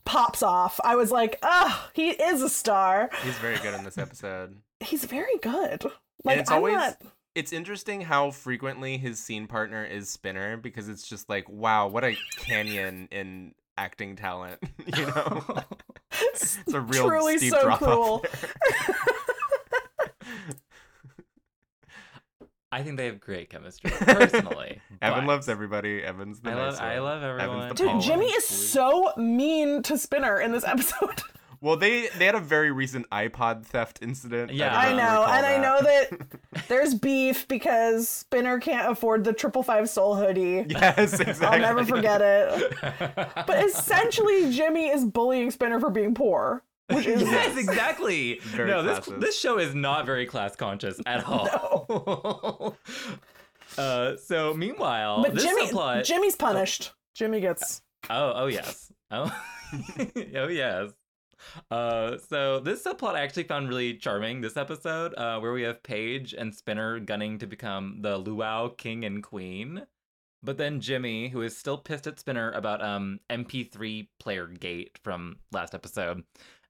pops 0.05 0.43
off. 0.43 0.79
I 0.83 0.95
was 0.95 1.11
like, 1.11 1.37
ah, 1.43 1.89
he 1.93 2.09
is 2.09 2.41
a 2.41 2.49
star. 2.49 3.09
He's 3.23 3.37
very 3.37 3.57
good 3.57 3.73
in 3.73 3.83
this 3.83 3.97
episode. 3.97 4.57
He's 4.79 5.05
very 5.05 5.37
good. 5.41 5.85
Like, 6.23 6.39
it's 6.39 6.51
I'm 6.51 6.57
always 6.57 6.75
not. 6.75 7.01
it's 7.35 7.53
interesting 7.53 8.01
how 8.01 8.31
frequently 8.31 8.97
his 8.97 9.19
scene 9.19 9.47
partner 9.47 9.83
is 9.83 10.09
Spinner 10.09 10.57
because 10.57 10.89
it's 10.89 11.07
just 11.07 11.29
like 11.29 11.49
wow, 11.49 11.87
what 11.87 12.03
a 12.03 12.15
canyon 12.37 13.07
in 13.11 13.53
acting 13.77 14.15
talent. 14.15 14.59
you 14.97 15.05
know, 15.05 15.43
it's 16.11 16.57
a 16.73 16.79
real 16.79 17.07
Truly 17.07 17.37
steep 17.37 17.53
so 17.53 17.63
drop 17.63 17.79
cool. 17.79 17.89
off 18.25 18.41
there. 18.41 18.51
I 22.71 22.83
think 22.83 22.97
they 22.97 23.05
have 23.07 23.19
great 23.19 23.49
chemistry, 23.49 23.91
personally. 23.99 24.79
Evan 25.01 25.25
loves 25.25 25.49
everybody. 25.49 26.01
Evan's 26.03 26.39
the 26.39 26.51
I 26.51 26.53
nice 26.55 26.73
love, 26.73 26.81
I 26.81 26.99
one. 26.99 27.03
love 27.03 27.23
Evan's 27.23 27.41
everyone. 27.43 27.67
the 27.69 27.75
Dude, 27.75 27.87
Paula. 27.87 28.01
Jimmy 28.01 28.25
is 28.27 28.45
so 28.45 29.11
mean 29.17 29.83
to 29.83 29.97
Spinner 29.97 30.39
in 30.39 30.51
this 30.51 30.63
episode. 30.67 31.21
Well, 31.59 31.75
they 31.77 32.07
they 32.17 32.25
had 32.25 32.33
a 32.33 32.39
very 32.39 32.71
recent 32.71 33.07
iPod 33.11 33.65
theft 33.65 33.99
incident. 34.01 34.51
Yeah. 34.51 34.69
don't 34.71 34.79
I 34.79 34.97
know, 34.97 35.21
recall 35.21 35.33
and 35.35 35.45
I 35.45 35.57
know 35.59 35.79
that 35.81 36.27
there's 36.69 36.95
beef 36.95 37.47
because 37.47 38.09
Spinner 38.09 38.57
can't 38.59 38.89
afford 38.91 39.23
the 39.25 39.31
triple 39.33 39.61
five 39.61 39.87
soul 39.87 40.15
hoodie. 40.15 40.65
yes, 40.67 41.19
exactly. 41.19 41.45
I'll 41.45 41.59
never 41.59 41.85
forget 41.85 42.19
it. 42.23 42.73
But 43.45 43.63
essentially, 43.63 44.51
Jimmy 44.51 44.87
is 44.89 45.05
bullying 45.05 45.51
Spinner 45.51 45.79
for 45.79 45.91
being 45.91 46.15
poor, 46.15 46.63
which 46.89 47.05
is 47.05 47.21
yes, 47.21 47.57
exactly. 47.57 48.39
Very 48.43 48.69
no, 48.69 48.83
this 48.83 48.99
classist. 48.99 49.21
this 49.21 49.39
show 49.39 49.57
is 49.57 49.73
not 49.75 50.05
very 50.05 50.25
class 50.25 50.55
conscious 50.55 50.99
at 51.05 51.25
all. 51.25 52.77
uh, 53.77 54.15
so 54.17 54.53
meanwhile, 54.53 55.23
But 55.23 55.35
this 55.35 55.43
Jimmy, 55.43 55.67
subplot. 55.67 56.05
Jimmy's 56.05 56.35
punished. 56.35 56.91
Jimmy 57.15 57.39
gets. 57.41 57.81
Oh, 58.09 58.33
oh 58.35 58.47
yes. 58.47 58.91
Oh, 59.11 59.31
oh 60.35 60.47
yes. 60.47 60.91
Uh, 61.69 62.17
so 62.29 62.59
this 62.59 62.83
subplot 62.83 63.15
I 63.15 63.21
actually 63.21 63.43
found 63.43 63.67
really 63.67 63.95
charming 63.95 64.41
this 64.41 64.57
episode, 64.57 65.13
uh, 65.17 65.39
where 65.39 65.53
we 65.53 65.63
have 65.63 65.81
Paige 65.83 66.33
and 66.33 66.53
Spinner 66.53 66.99
gunning 66.99 67.39
to 67.39 67.47
become 67.47 67.97
the 68.01 68.17
Luau 68.17 68.69
king 68.69 69.03
and 69.05 69.23
queen. 69.23 69.85
But 70.43 70.57
then 70.57 70.81
Jimmy, 70.81 71.29
who 71.29 71.41
is 71.41 71.55
still 71.55 71.77
pissed 71.77 72.07
at 72.07 72.19
Spinner 72.19 72.51
about 72.51 72.83
um 72.83 73.19
MP3 73.29 74.07
player 74.19 74.47
gate 74.47 74.99
from 75.03 75.37
last 75.51 75.75
episode, 75.75 76.23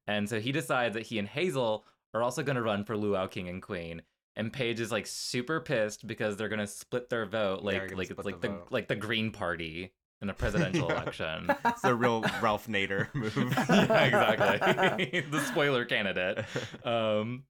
and 0.08 0.28
so 0.30 0.40
he 0.40 0.52
decides 0.52 0.94
that 0.96 1.04
he 1.08 1.20
and 1.20 1.28
Hazel 1.28 1.86
are 2.14 2.22
also 2.24 2.44
going 2.44 2.56
to 2.58 2.62
run 2.62 2.84
for 2.84 2.98
Luau 2.98 3.28
king 3.28 3.48
and 3.50 3.62
queen. 3.62 4.02
And 4.36 4.52
Paige 4.52 4.80
is 4.80 4.92
like 4.92 5.08
super 5.08 5.60
pissed 5.60 6.08
because 6.08 6.38
they're 6.38 6.48
gonna 6.50 6.66
split 6.68 7.10
their 7.10 7.26
vote, 7.26 7.64
like 7.64 7.94
like 7.96 8.10
it's 8.12 8.24
like 8.26 8.40
the 8.40 8.48
the 8.48 8.62
like 8.70 8.88
the 8.88 8.96
Green 8.96 9.30
Party 9.32 9.92
in 10.22 10.30
a 10.30 10.34
presidential 10.44 10.88
Yeah. 10.88 11.02
election. 11.02 11.50
It's 11.66 11.84
a 11.84 11.94
real 11.94 12.22
Ralph 12.42 12.68
Nader 12.68 13.08
move. 13.14 13.36
yeah, 13.36 14.04
exactly. 14.06 15.20
the 15.30 15.40
spoiler 15.42 15.84
candidate. 15.84 16.46
Um, 16.86 17.44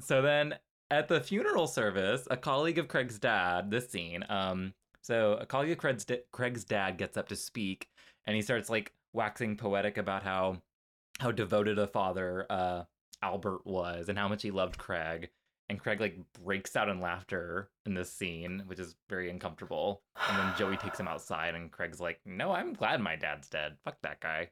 so 0.00 0.22
then 0.22 0.54
at 0.90 1.08
the 1.08 1.20
funeral 1.20 1.66
service, 1.66 2.26
a 2.30 2.36
colleague 2.36 2.78
of 2.78 2.88
Craig's 2.88 3.18
dad, 3.18 3.70
this 3.70 3.90
scene, 3.90 4.24
um, 4.30 4.72
so 5.02 5.34
a 5.34 5.44
colleague 5.46 5.72
of 5.72 5.78
Craig's, 5.78 6.06
Craig's 6.32 6.64
dad 6.64 6.96
gets 6.96 7.16
up 7.18 7.28
to 7.28 7.36
speak 7.36 7.88
and 8.26 8.34
he 8.36 8.42
starts 8.42 8.70
like 8.70 8.92
waxing 9.12 9.56
poetic 9.56 9.98
about 9.98 10.22
how 10.22 10.62
how 11.20 11.30
devoted 11.30 11.78
a 11.78 11.86
father 11.86 12.46
uh 12.50 12.84
Albert 13.22 13.66
was 13.66 14.08
and 14.08 14.18
how 14.18 14.28
much 14.28 14.42
he 14.42 14.50
loved 14.50 14.78
Craig. 14.78 15.30
And 15.68 15.78
Craig 15.78 16.00
like 16.00 16.18
breaks 16.42 16.74
out 16.74 16.88
in 16.88 17.00
laughter 17.00 17.70
in 17.86 17.94
this 17.94 18.12
scene, 18.12 18.64
which 18.66 18.80
is 18.80 18.96
very 19.08 19.30
uncomfortable. 19.30 20.02
And 20.28 20.36
then 20.36 20.54
Joey 20.58 20.76
takes 20.76 20.98
him 20.98 21.06
outside, 21.08 21.54
and 21.54 21.70
Craig's 21.70 22.00
like, 22.00 22.20
"No, 22.26 22.50
I'm 22.50 22.72
glad 22.72 23.00
my 23.00 23.14
dad's 23.14 23.48
dead. 23.48 23.76
Fuck 23.84 23.98
that 24.02 24.20
guy." 24.20 24.50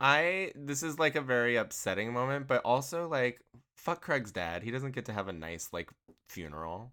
I 0.00 0.52
this 0.56 0.82
is 0.82 0.98
like 0.98 1.14
a 1.14 1.20
very 1.20 1.56
upsetting 1.56 2.12
moment, 2.12 2.48
but 2.48 2.62
also 2.64 3.06
like 3.06 3.40
fuck 3.76 4.02
Craig's 4.02 4.32
dad. 4.32 4.62
He 4.64 4.70
doesn't 4.72 4.94
get 4.94 5.04
to 5.06 5.12
have 5.12 5.28
a 5.28 5.32
nice 5.32 5.68
like 5.72 5.90
funeral. 6.28 6.92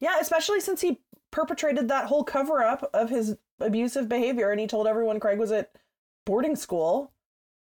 Yeah, 0.00 0.18
especially 0.20 0.60
since 0.60 0.80
he 0.80 1.00
perpetrated 1.30 1.88
that 1.88 2.06
whole 2.06 2.24
cover 2.24 2.62
up 2.62 2.88
of 2.94 3.10
his 3.10 3.36
abusive 3.60 4.08
behavior 4.08 4.50
and 4.50 4.60
he 4.60 4.66
told 4.66 4.86
everyone 4.86 5.20
Craig 5.20 5.38
was 5.38 5.52
at 5.52 5.70
boarding 6.24 6.56
school. 6.56 7.12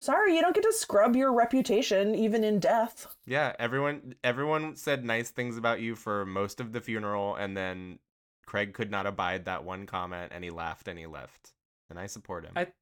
Sorry, 0.01 0.35
you 0.35 0.41
don't 0.41 0.55
get 0.55 0.63
to 0.63 0.73
scrub 0.73 1.15
your 1.15 1.31
reputation 1.31 2.15
even 2.15 2.43
in 2.43 2.59
death. 2.59 3.07
Yeah, 3.25 3.53
everyone 3.59 4.15
everyone 4.23 4.75
said 4.75 5.05
nice 5.05 5.29
things 5.29 5.57
about 5.57 5.79
you 5.79 5.95
for 5.95 6.25
most 6.25 6.59
of 6.59 6.73
the 6.73 6.81
funeral 6.81 7.35
and 7.35 7.55
then 7.55 7.99
Craig 8.47 8.73
could 8.73 8.89
not 8.89 9.05
abide 9.05 9.45
that 9.45 9.63
one 9.63 9.85
comment 9.85 10.31
and 10.33 10.43
he 10.43 10.49
laughed 10.49 10.87
and 10.87 10.97
he 10.97 11.05
left. 11.05 11.53
And 11.89 11.99
I 11.99 12.07
support 12.07 12.45
him. 12.45 12.53
I- 12.55 12.73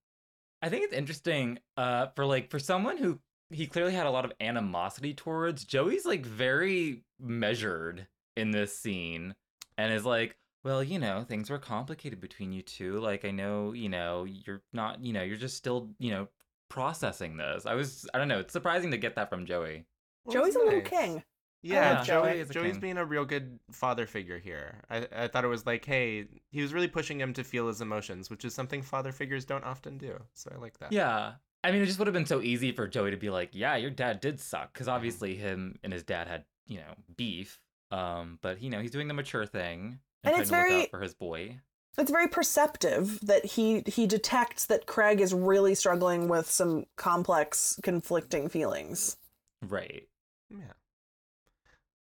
I 0.61 0.67
think 0.69 0.83
it's 0.85 0.93
interesting 0.93 1.59
uh 1.77 2.07
for 2.15 2.25
like 2.25 2.49
for 2.49 2.59
someone 2.59 2.97
who 2.97 3.19
he 3.49 3.65
clearly 3.67 3.93
had 3.93 4.05
a 4.07 4.11
lot 4.11 4.25
of 4.25 4.33
animosity 4.39 5.13
towards, 5.13 5.65
Joey's 5.65 6.05
like 6.05 6.25
very 6.25 7.03
measured 7.19 8.07
in 8.37 8.51
this 8.51 8.77
scene 8.77 9.35
and 9.77 9.91
is 9.93 10.05
like, 10.05 10.37
well, 10.63 10.83
you 10.83 10.99
know, 10.99 11.23
things 11.23 11.49
were 11.49 11.59
complicated 11.59 12.19
between 12.21 12.51
you 12.53 12.61
two. 12.61 12.99
Like, 12.99 13.25
I 13.25 13.31
know, 13.31 13.73
you 13.73 13.89
know, 13.89 14.25
you're 14.25 14.61
not, 14.73 15.03
you 15.03 15.13
know, 15.13 15.23
you're 15.23 15.37
just 15.37 15.55
still, 15.57 15.89
you 15.97 16.11
know, 16.11 16.27
processing 16.69 17.37
this. 17.37 17.65
I 17.65 17.73
was, 17.73 18.07
I 18.13 18.17
don't 18.17 18.27
know, 18.27 18.39
it's 18.39 18.53
surprising 18.53 18.91
to 18.91 18.97
get 18.97 19.15
that 19.15 19.29
from 19.29 19.45
Joey. 19.45 19.85
Well, 20.25 20.33
Joey's 20.33 20.55
it's 20.55 20.57
a 20.57 20.59
little 20.65 20.81
king. 20.81 21.23
Yeah, 21.61 22.03
Joey. 22.03 22.05
Joey. 22.31 22.37
He's 22.39 22.49
a 22.49 22.53
Joey's 22.53 22.71
king. 22.73 22.79
being 22.79 22.97
a 22.97 23.03
real 23.05 23.25
good 23.25 23.59
father 23.71 24.05
figure 24.05 24.39
here. 24.39 24.81
I, 24.89 25.07
I 25.13 25.27
thought 25.27 25.43
it 25.43 25.49
was 25.49 25.65
like, 25.65 25.83
hey, 25.83 26.25
he 26.51 26.61
was 26.61 26.73
really 26.73 26.87
pushing 26.87 27.19
him 27.19 27.33
to 27.33 27.43
feel 27.43 27.67
his 27.67 27.81
emotions, 27.81 28.29
which 28.29 28.45
is 28.45 28.53
something 28.53 28.81
father 28.81 29.11
figures 29.11 29.43
don't 29.43 29.65
often 29.65 29.97
do. 29.97 30.17
So 30.33 30.51
I 30.55 30.59
like 30.59 30.79
that. 30.79 30.93
Yeah. 30.93 31.33
I 31.63 31.71
mean, 31.71 31.81
it 31.81 31.87
just 31.87 31.99
would 31.99 32.07
have 32.07 32.13
been 32.13 32.25
so 32.25 32.41
easy 32.41 32.71
for 32.71 32.87
Joey 32.87 33.11
to 33.11 33.17
be 33.17 33.29
like, 33.29 33.49
yeah, 33.51 33.75
your 33.75 33.89
dad 33.91 34.21
did 34.21 34.39
suck. 34.39 34.71
Because 34.71 34.87
obviously, 34.87 35.35
him 35.35 35.77
and 35.83 35.91
his 35.91 36.03
dad 36.03 36.27
had, 36.29 36.45
you 36.65 36.77
know, 36.77 36.93
beef. 37.17 37.59
Um, 37.91 38.39
But, 38.41 38.61
you 38.61 38.69
know, 38.69 38.79
he's 38.79 38.91
doing 38.91 39.09
the 39.09 39.13
mature 39.13 39.45
thing 39.45 39.99
And 40.23 40.31
trying 40.31 40.39
it's 40.41 40.49
to 40.51 40.55
look 40.55 40.67
very- 40.67 40.81
out 40.83 40.89
for 40.91 41.01
his 41.01 41.13
boy. 41.13 41.59
It's 41.97 42.11
very 42.11 42.27
perceptive 42.27 43.19
that 43.21 43.45
he 43.45 43.83
he 43.87 44.07
detects 44.07 44.65
that 44.67 44.85
Craig 44.85 45.19
is 45.19 45.33
really 45.33 45.75
struggling 45.75 46.27
with 46.29 46.49
some 46.49 46.85
complex, 46.95 47.79
conflicting 47.83 48.47
feelings. 48.47 49.17
Right. 49.61 50.07
Yeah. 50.49 50.73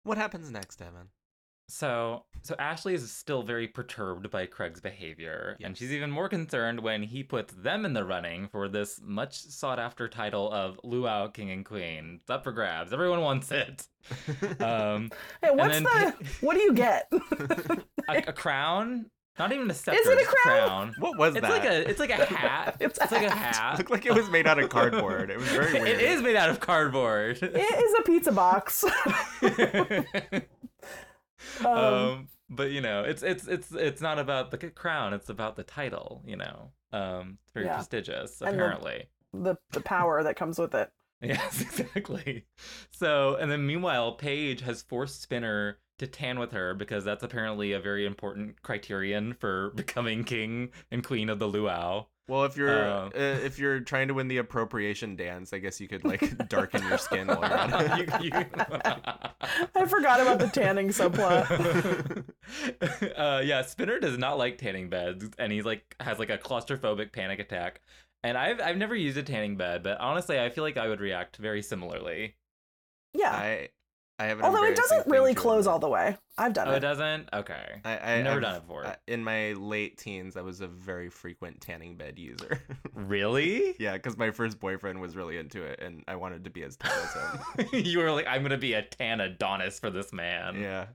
What 0.03 0.17
happens 0.17 0.49
next, 0.49 0.81
Evan? 0.81 1.09
So, 1.71 2.25
so 2.41 2.53
Ashley 2.59 2.93
is 2.95 3.09
still 3.09 3.43
very 3.43 3.65
perturbed 3.65 4.29
by 4.29 4.45
Craig's 4.45 4.81
behavior, 4.81 5.55
and 5.63 5.77
she's 5.77 5.93
even 5.93 6.11
more 6.11 6.27
concerned 6.27 6.81
when 6.81 7.01
he 7.01 7.23
puts 7.23 7.53
them 7.53 7.85
in 7.85 7.93
the 7.93 8.03
running 8.03 8.49
for 8.49 8.67
this 8.67 8.99
much 9.01 9.39
sought 9.39 9.79
after 9.79 10.09
title 10.09 10.51
of 10.51 10.81
Luau 10.83 11.27
King 11.29 11.49
and 11.49 11.63
Queen. 11.63 12.19
It's 12.19 12.29
up 12.29 12.43
for 12.43 12.51
grabs. 12.51 12.91
Everyone 12.91 13.21
wants 13.21 13.51
it. 13.51 13.87
Um, 14.59 15.11
Hey, 15.41 15.51
what's 15.51 15.75
then 15.75 15.83
the? 15.83 16.13
What 16.41 16.55
do 16.55 16.61
you 16.61 16.73
get? 16.73 17.07
a, 18.09 18.17
a 18.27 18.33
crown, 18.33 19.05
not 19.39 19.51
even 19.53 19.69
a 19.71 19.73
scepter. 19.73 19.99
Is 19.99 20.07
it 20.07 20.17
a 20.17 20.21
just 20.23 20.29
crown? 20.37 20.93
what 20.99 21.17
was 21.17 21.35
It's 21.35 21.41
that? 21.47 21.51
like 21.51 21.63
a, 21.65 21.89
it's 21.89 21.99
like 21.99 22.09
a 22.11 22.25
hat. 22.33 22.77
It's 22.79 22.99
It's, 22.99 23.11
a 23.11 23.15
like 23.15 23.25
a 23.27 23.29
hat. 23.31 23.55
hat. 23.55 23.77
looked 23.77 23.89
like 23.91 24.05
it 24.05 24.13
was 24.13 24.29
made 24.29 24.45
out 24.47 24.59
of 24.59 24.69
cardboard. 24.69 25.29
It 25.31 25.37
was 25.37 25.47
very 25.49 25.73
weird. 25.81 25.87
It 25.87 26.01
is 26.01 26.21
made 26.21 26.35
out 26.35 26.49
of 26.49 26.59
cardboard. 26.59 27.39
it 27.41 27.55
is 27.55 27.93
a 27.99 28.01
pizza 28.03 28.31
box. 28.31 28.83
um, 31.65 31.65
um, 31.65 32.27
but 32.49 32.71
you 32.71 32.81
know, 32.81 33.03
it's 33.03 33.23
it's 33.23 33.47
it's 33.47 33.71
it's 33.71 34.01
not 34.01 34.19
about 34.19 34.51
the 34.51 34.57
crown. 34.57 35.13
It's 35.13 35.29
about 35.29 35.55
the 35.55 35.63
title. 35.63 36.21
You 36.25 36.37
know, 36.37 36.71
um, 36.91 37.37
it's 37.43 37.53
very 37.53 37.65
Yeah. 37.65 37.75
prestigious. 37.75 38.41
And 38.41 38.49
the- 38.51 38.53
Apparently, 38.63 39.09
the 39.33 39.55
the 39.71 39.81
power 39.81 40.23
that 40.23 40.35
comes 40.35 40.59
with 40.59 40.75
it. 40.75 40.91
yes, 41.21 41.61
exactly. 41.61 42.45
So, 42.91 43.35
and 43.35 43.49
then 43.51 43.65
meanwhile, 43.65 44.13
Paige 44.13 44.61
has 44.61 44.81
forced 44.81 45.21
Spinner 45.21 45.77
to 46.01 46.07
tan 46.07 46.37
with 46.39 46.51
her 46.51 46.73
because 46.73 47.03
that's 47.05 47.23
apparently 47.23 47.71
a 47.71 47.79
very 47.79 48.05
important 48.05 48.61
criterion 48.61 49.33
for 49.39 49.69
becoming 49.75 50.23
king 50.23 50.69
and 50.91 51.03
queen 51.03 51.29
of 51.29 51.39
the 51.39 51.47
luau. 51.47 52.05
Well, 52.27 52.45
if 52.45 52.55
you're 52.55 52.87
Uh, 52.87 53.07
uh, 53.07 53.09
if 53.43 53.57
you're 53.59 53.79
trying 53.81 54.07
to 54.07 54.13
win 54.13 54.27
the 54.29 54.37
appropriation 54.37 55.15
dance, 55.17 55.51
I 55.53 55.57
guess 55.57 55.81
you 55.81 55.87
could 55.87 56.05
like 56.05 56.21
darken 56.49 56.81
your 56.87 56.97
skin 56.97 57.27
while 57.27 57.39
you're 57.41 57.57
at 57.57 57.99
it. 57.99 58.23
You- 58.23 58.29
you- 58.29 58.45
I 59.75 59.85
forgot 59.85 60.21
about 60.21 60.39
the 60.39 60.47
tanning 60.47 60.89
subplot. 60.89 62.23
uh, 63.17 63.41
yeah, 63.43 63.61
Spinner 63.63 63.99
does 63.99 64.17
not 64.17 64.37
like 64.37 64.57
tanning 64.57 64.89
beds, 64.89 65.25
and 65.37 65.51
he's 65.51 65.65
like 65.65 65.95
has 65.99 66.19
like 66.19 66.29
a 66.29 66.37
claustrophobic 66.37 67.11
panic 67.11 67.39
attack. 67.39 67.81
And 68.23 68.37
I've 68.37 68.61
I've 68.61 68.77
never 68.77 68.95
used 68.95 69.17
a 69.17 69.23
tanning 69.23 69.57
bed, 69.57 69.83
but 69.83 69.99
honestly, 69.99 70.39
I 70.39 70.49
feel 70.49 70.63
like 70.63 70.77
I 70.77 70.87
would 70.87 71.01
react 71.01 71.37
very 71.37 71.61
similarly. 71.61 72.35
Yeah. 73.13 73.31
I 73.31 73.69
I 74.21 74.25
have 74.25 74.37
an 74.39 74.45
Although 74.45 74.65
it 74.65 74.75
doesn't 74.75 75.07
really 75.07 75.33
close 75.33 75.65
all 75.65 75.79
the 75.79 75.89
way. 75.89 76.15
I've 76.37 76.53
done 76.53 76.67
Oh, 76.67 76.73
it 76.73 76.77
it. 76.77 76.79
doesn't. 76.81 77.27
Okay. 77.33 77.81
I, 77.83 77.97
I 77.97 78.13
I've 78.17 78.23
never 78.23 78.35
I've- 78.37 78.41
done 78.41 78.55
it 78.57 78.61
before. 78.61 78.85
uh, 78.85 78.95
In 79.07 79.23
my 79.23 79.53
late 79.53 79.97
teens, 79.97 80.37
I 80.37 80.41
was 80.41 80.61
a 80.61 80.67
very 80.67 81.09
frequent 81.09 81.59
tanning 81.59 81.97
bed 81.97 82.19
user. 82.19 82.61
Really? 82.93 83.75
yeah, 83.79 83.93
because 83.93 84.17
my 84.17 84.29
first 84.31 84.59
boyfriend 84.59 85.01
was 85.01 85.15
really 85.15 85.37
into 85.37 85.63
it, 85.63 85.79
and 85.81 86.03
I 86.07 86.15
wanted 86.17 86.43
to 86.43 86.49
be 86.51 86.63
as 86.63 86.77
tan 86.77 86.91
as 86.91 87.13
him. 87.65 87.67
you 87.85 87.97
were 87.99 88.11
like, 88.11 88.27
I'm 88.27 88.43
gonna 88.43 88.57
be 88.57 88.73
a 88.73 88.83
tan 88.83 89.19
Adonis 89.21 89.79
for 89.79 89.89
this 89.89 90.13
man. 90.13 90.61
yeah, 90.61 90.85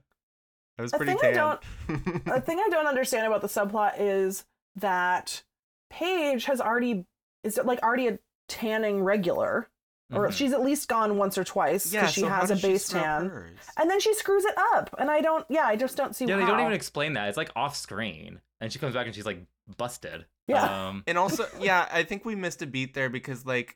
I 0.79 0.81
was 0.81 0.93
A 0.93 0.97
pretty 0.97 1.13
thing 1.15 1.37
I 1.37 1.57
tan. 1.87 2.21
the 2.25 2.41
thing 2.41 2.59
I 2.59 2.69
don't 2.69 2.87
understand 2.87 3.27
about 3.27 3.41
the 3.41 3.47
subplot 3.47 3.95
is 3.99 4.45
that 4.77 5.43
Paige 5.89 6.45
has 6.45 6.61
already 6.61 7.05
is 7.43 7.59
like 7.63 7.81
already 7.83 8.07
a 8.07 8.19
tanning 8.47 9.03
regular, 9.03 9.67
or 10.13 10.27
Mhm. 10.29 10.33
she's 10.33 10.53
at 10.53 10.61
least 10.63 10.87
gone 10.87 11.17
once 11.17 11.37
or 11.37 11.43
twice 11.43 11.83
because 11.89 11.93
yeah, 11.93 12.07
she 12.07 12.21
so 12.21 12.29
has 12.29 12.49
a 12.51 12.55
base 12.55 12.87
tan, 12.89 13.29
and 13.77 13.89
then 13.89 13.99
she 13.99 14.13
screws 14.13 14.45
it 14.45 14.55
up, 14.73 14.95
and 14.97 15.11
I 15.11 15.21
don't. 15.21 15.45
Yeah, 15.49 15.65
I 15.65 15.75
just 15.75 15.97
don't 15.97 16.15
see. 16.15 16.25
Yeah, 16.25 16.37
they 16.37 16.45
don't 16.45 16.59
even 16.59 16.73
explain 16.73 17.13
that. 17.13 17.27
It's 17.27 17.37
like 17.37 17.51
off 17.55 17.75
screen, 17.75 18.39
and 18.61 18.71
she 18.71 18.79
comes 18.79 18.93
back 18.93 19.05
and 19.05 19.13
she's 19.15 19.25
like 19.25 19.45
busted. 19.77 20.25
Yeah. 20.47 20.87
Um, 20.87 21.03
And 21.07 21.17
also, 21.17 21.45
yeah, 21.59 21.87
I 21.91 22.03
think 22.03 22.23
we 22.23 22.35
missed 22.35 22.61
a 22.61 22.67
beat 22.67 22.93
there 22.93 23.09
because 23.09 23.45
like 23.45 23.75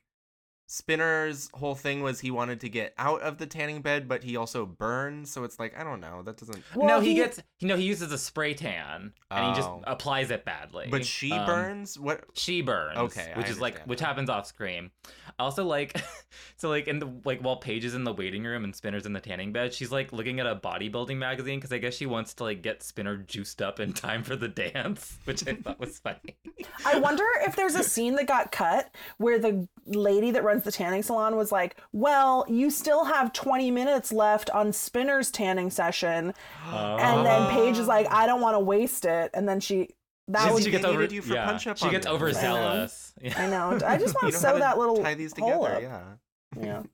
Spinner's 0.71 1.49
whole 1.53 1.75
thing 1.75 2.01
was 2.01 2.21
he 2.21 2.31
wanted 2.31 2.61
to 2.61 2.69
get 2.69 2.93
out 2.97 3.21
of 3.23 3.37
the 3.37 3.45
tanning 3.45 3.81
bed, 3.81 4.07
but 4.07 4.23
he 4.23 4.37
also 4.37 4.65
burns. 4.65 5.29
So 5.29 5.43
it's 5.43 5.59
like 5.59 5.77
I 5.77 5.83
don't 5.83 5.99
know. 5.99 6.21
That 6.23 6.37
doesn't. 6.37 6.63
Well, 6.73 6.87
no, 6.87 6.99
he, 7.01 7.13
gets. 7.15 7.41
You 7.59 7.67
know, 7.67 7.75
he 7.75 7.83
uses 7.83 8.09
a 8.13 8.17
spray 8.17 8.53
tan, 8.53 9.11
and 9.29 9.47
he 9.47 9.53
just 9.53 9.67
Oh. 9.67 9.81
applies 9.85 10.31
it 10.31 10.45
badly. 10.45 10.87
But 10.89 11.05
she 11.05 11.33
Um, 11.33 11.45
burns. 11.45 11.99
What? 11.99 12.23
She 12.35 12.61
burns. 12.61 12.97
Okay, 12.97 13.33
I 13.35 13.37
which 13.37 13.49
is 13.49 13.59
like 13.59 13.73
understand 13.73 13.89
which 13.89 13.99
happens 13.99 14.29
off 14.29 14.47
screen. 14.47 14.91
Also, 15.37 15.65
like, 15.65 16.01
so 16.55 16.69
like 16.69 16.87
in 16.87 16.99
the 16.99 17.11
like 17.25 17.41
while 17.41 17.57
Paige 17.57 17.83
is 17.83 17.93
in 17.93 18.05
the 18.05 18.13
waiting 18.13 18.45
room 18.45 18.63
and 18.63 18.73
Spinner's 18.73 19.05
in 19.05 19.11
the 19.11 19.19
tanning 19.19 19.51
bed, 19.51 19.73
she's 19.73 19.91
like 19.91 20.13
looking 20.13 20.39
at 20.39 20.47
a 20.47 20.55
bodybuilding 20.55 21.17
magazine 21.17 21.59
because 21.59 21.73
I 21.73 21.79
guess 21.79 21.95
she 21.95 22.05
wants 22.05 22.33
to 22.35 22.43
like 22.45 22.61
get 22.61 22.81
Spinner 22.81 23.17
juiced 23.17 23.61
up 23.61 23.81
in 23.81 23.91
time 23.91 24.23
for 24.23 24.37
the 24.37 24.47
dance, 24.47 25.17
which 25.25 25.45
I 25.45 25.55
thought 25.55 25.81
was 25.81 25.99
funny. 25.99 26.37
I 26.85 26.97
wonder 26.97 27.25
if 27.45 27.57
there's 27.57 27.75
a 27.75 27.83
scene 27.83 28.15
that 28.15 28.27
got 28.27 28.53
cut 28.53 28.89
where 29.17 29.37
the 29.37 29.67
lady 29.85 30.31
that 30.31 30.43
runs 30.43 30.60
the 30.63 30.71
tanning 30.71 31.03
salon 31.03 31.35
was 31.35 31.51
like, 31.51 31.77
"Well, 31.91 32.45
you 32.47 32.69
still 32.69 33.05
have 33.05 33.33
20 33.33 33.71
minutes 33.71 34.11
left 34.11 34.49
on 34.51 34.71
Spinner's 34.73 35.31
tanning 35.31 35.69
session," 35.69 36.33
and 36.65 37.25
then 37.25 37.49
Paige 37.51 37.77
is 37.77 37.87
like, 37.87 38.07
"I 38.11 38.25
don't 38.27 38.41
want 38.41 38.55
to 38.55 38.59
waste 38.59 39.05
it," 39.05 39.31
and 39.33 39.47
then 39.47 39.59
she 39.59 39.89
that 40.27 40.47
She- 40.47 40.53
was 40.53 40.63
she 40.63 40.71
gets 40.71 40.85
over. 40.85 40.99
needed 41.01 41.11
you 41.13 41.21
for 41.21 41.33
yeah, 41.33 41.45
punch-up 41.45 41.77
she 41.77 41.85
on 41.85 41.91
gets 41.91 42.05
this. 42.05 42.13
overzealous. 42.13 43.13
I 43.21 43.27
Yeah. 43.27 43.49
know. 43.49 43.79
I 43.85 43.97
just 43.97 44.15
want 44.21 44.33
to 44.33 44.39
sew 44.39 44.59
that 44.59 44.77
little 44.77 44.97
tie 45.03 45.13
these 45.15 45.33
hole 45.37 45.65
together. 45.65 45.75
up. 45.87 46.17
Yeah. 46.57 46.63
Yeah. 46.65 46.83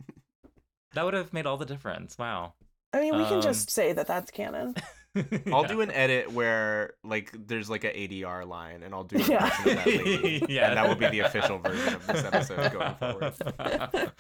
That 0.94 1.04
would 1.06 1.14
have 1.14 1.34
made 1.34 1.46
all 1.46 1.58
the 1.58 1.66
difference. 1.66 2.18
Wow. 2.18 2.54
I 2.94 3.02
mean, 3.02 3.16
we 3.18 3.24
can 3.26 3.36
Um, 3.36 3.42
just 3.42 3.70
say 3.70 3.94
that 3.94 4.08
that's 4.08 4.32
canon. 4.32 4.74
I'll 5.54 5.62
Yeah. 5.64 5.68
do 5.68 5.82
an 5.82 5.92
edit 5.92 6.32
where 6.32 6.94
like 7.04 7.32
there's 7.48 7.70
like 7.70 7.84
an 7.84 7.92
ADR 7.96 8.46
line, 8.48 8.84
and 8.84 8.94
I'll 8.94 9.04
do 9.04 9.18
an 9.18 9.32
Yeah. 9.32 9.46
of 9.48 9.64
that 9.66 9.86
lady, 9.88 10.46
Yeah. 10.50 10.70
and 10.70 10.78
that 10.78 10.88
will 10.88 10.96
be 10.96 11.08
the 11.08 11.20
official 11.22 11.60
version 11.60 11.94
of 11.96 12.08
this 12.08 12.24
episode 12.26 12.72
going 12.72 12.96
forward. 13.00 14.12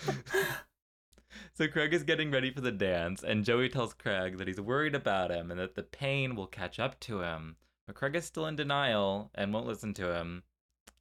so 1.53 1.67
Craig 1.67 1.93
is 1.93 2.03
getting 2.03 2.31
ready 2.31 2.51
for 2.51 2.61
the 2.61 2.71
dance, 2.71 3.23
and 3.23 3.43
Joey 3.43 3.69
tells 3.69 3.93
Craig 3.93 4.37
that 4.37 4.47
he's 4.47 4.61
worried 4.61 4.95
about 4.95 5.31
him 5.31 5.51
and 5.51 5.59
that 5.59 5.75
the 5.75 5.83
pain 5.83 6.35
will 6.35 6.47
catch 6.47 6.79
up 6.79 6.99
to 7.01 7.21
him. 7.21 7.55
But 7.85 7.95
Craig 7.95 8.15
is 8.15 8.25
still 8.25 8.45
in 8.47 8.55
denial 8.55 9.31
and 9.35 9.53
won't 9.53 9.65
listen 9.67 9.93
to 9.95 10.13
him. 10.13 10.43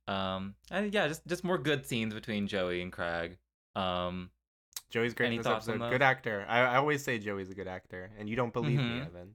Um, 0.09 0.55
and 0.71 0.95
yeah, 0.95 1.09
just 1.09 1.27
just 1.27 1.43
more 1.43 1.59
good 1.59 1.85
scenes 1.85 2.15
between 2.15 2.47
Joey 2.47 2.81
and 2.81 2.93
Craig. 2.93 3.39
Um, 3.75 4.31
Joey's 4.89 5.15
great 5.15 5.33
in 5.33 5.39
this 5.39 5.47
episode. 5.47 5.79
Good 5.91 6.01
actor. 6.03 6.47
I, 6.49 6.61
I 6.61 6.77
always 6.77 7.03
say 7.03 7.19
Joey's 7.19 7.51
a 7.51 7.55
good 7.55 7.67
actor, 7.67 8.11
and 8.19 8.29
you 8.29 8.37
don't 8.37 8.53
believe 8.53 8.79
me, 8.79 8.85
Mhm. 9.01 9.07
Evan. 9.07 9.35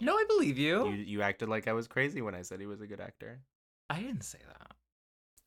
No, 0.00 0.14
I 0.14 0.24
believe 0.28 0.58
You 0.58 0.88
you. 0.88 0.94
you 0.94 1.22
acted 1.22 1.48
like 1.48 1.68
I 1.68 1.72
was 1.72 1.86
crazy 1.88 2.22
when 2.22 2.34
I 2.34 2.42
said 2.42 2.60
he 2.60 2.66
was 2.66 2.80
a 2.80 2.86
good 2.86 3.00
actor. 3.00 3.40
I 3.90 4.00
didn't 4.00 4.22
say 4.24 4.38
that. 4.46 4.72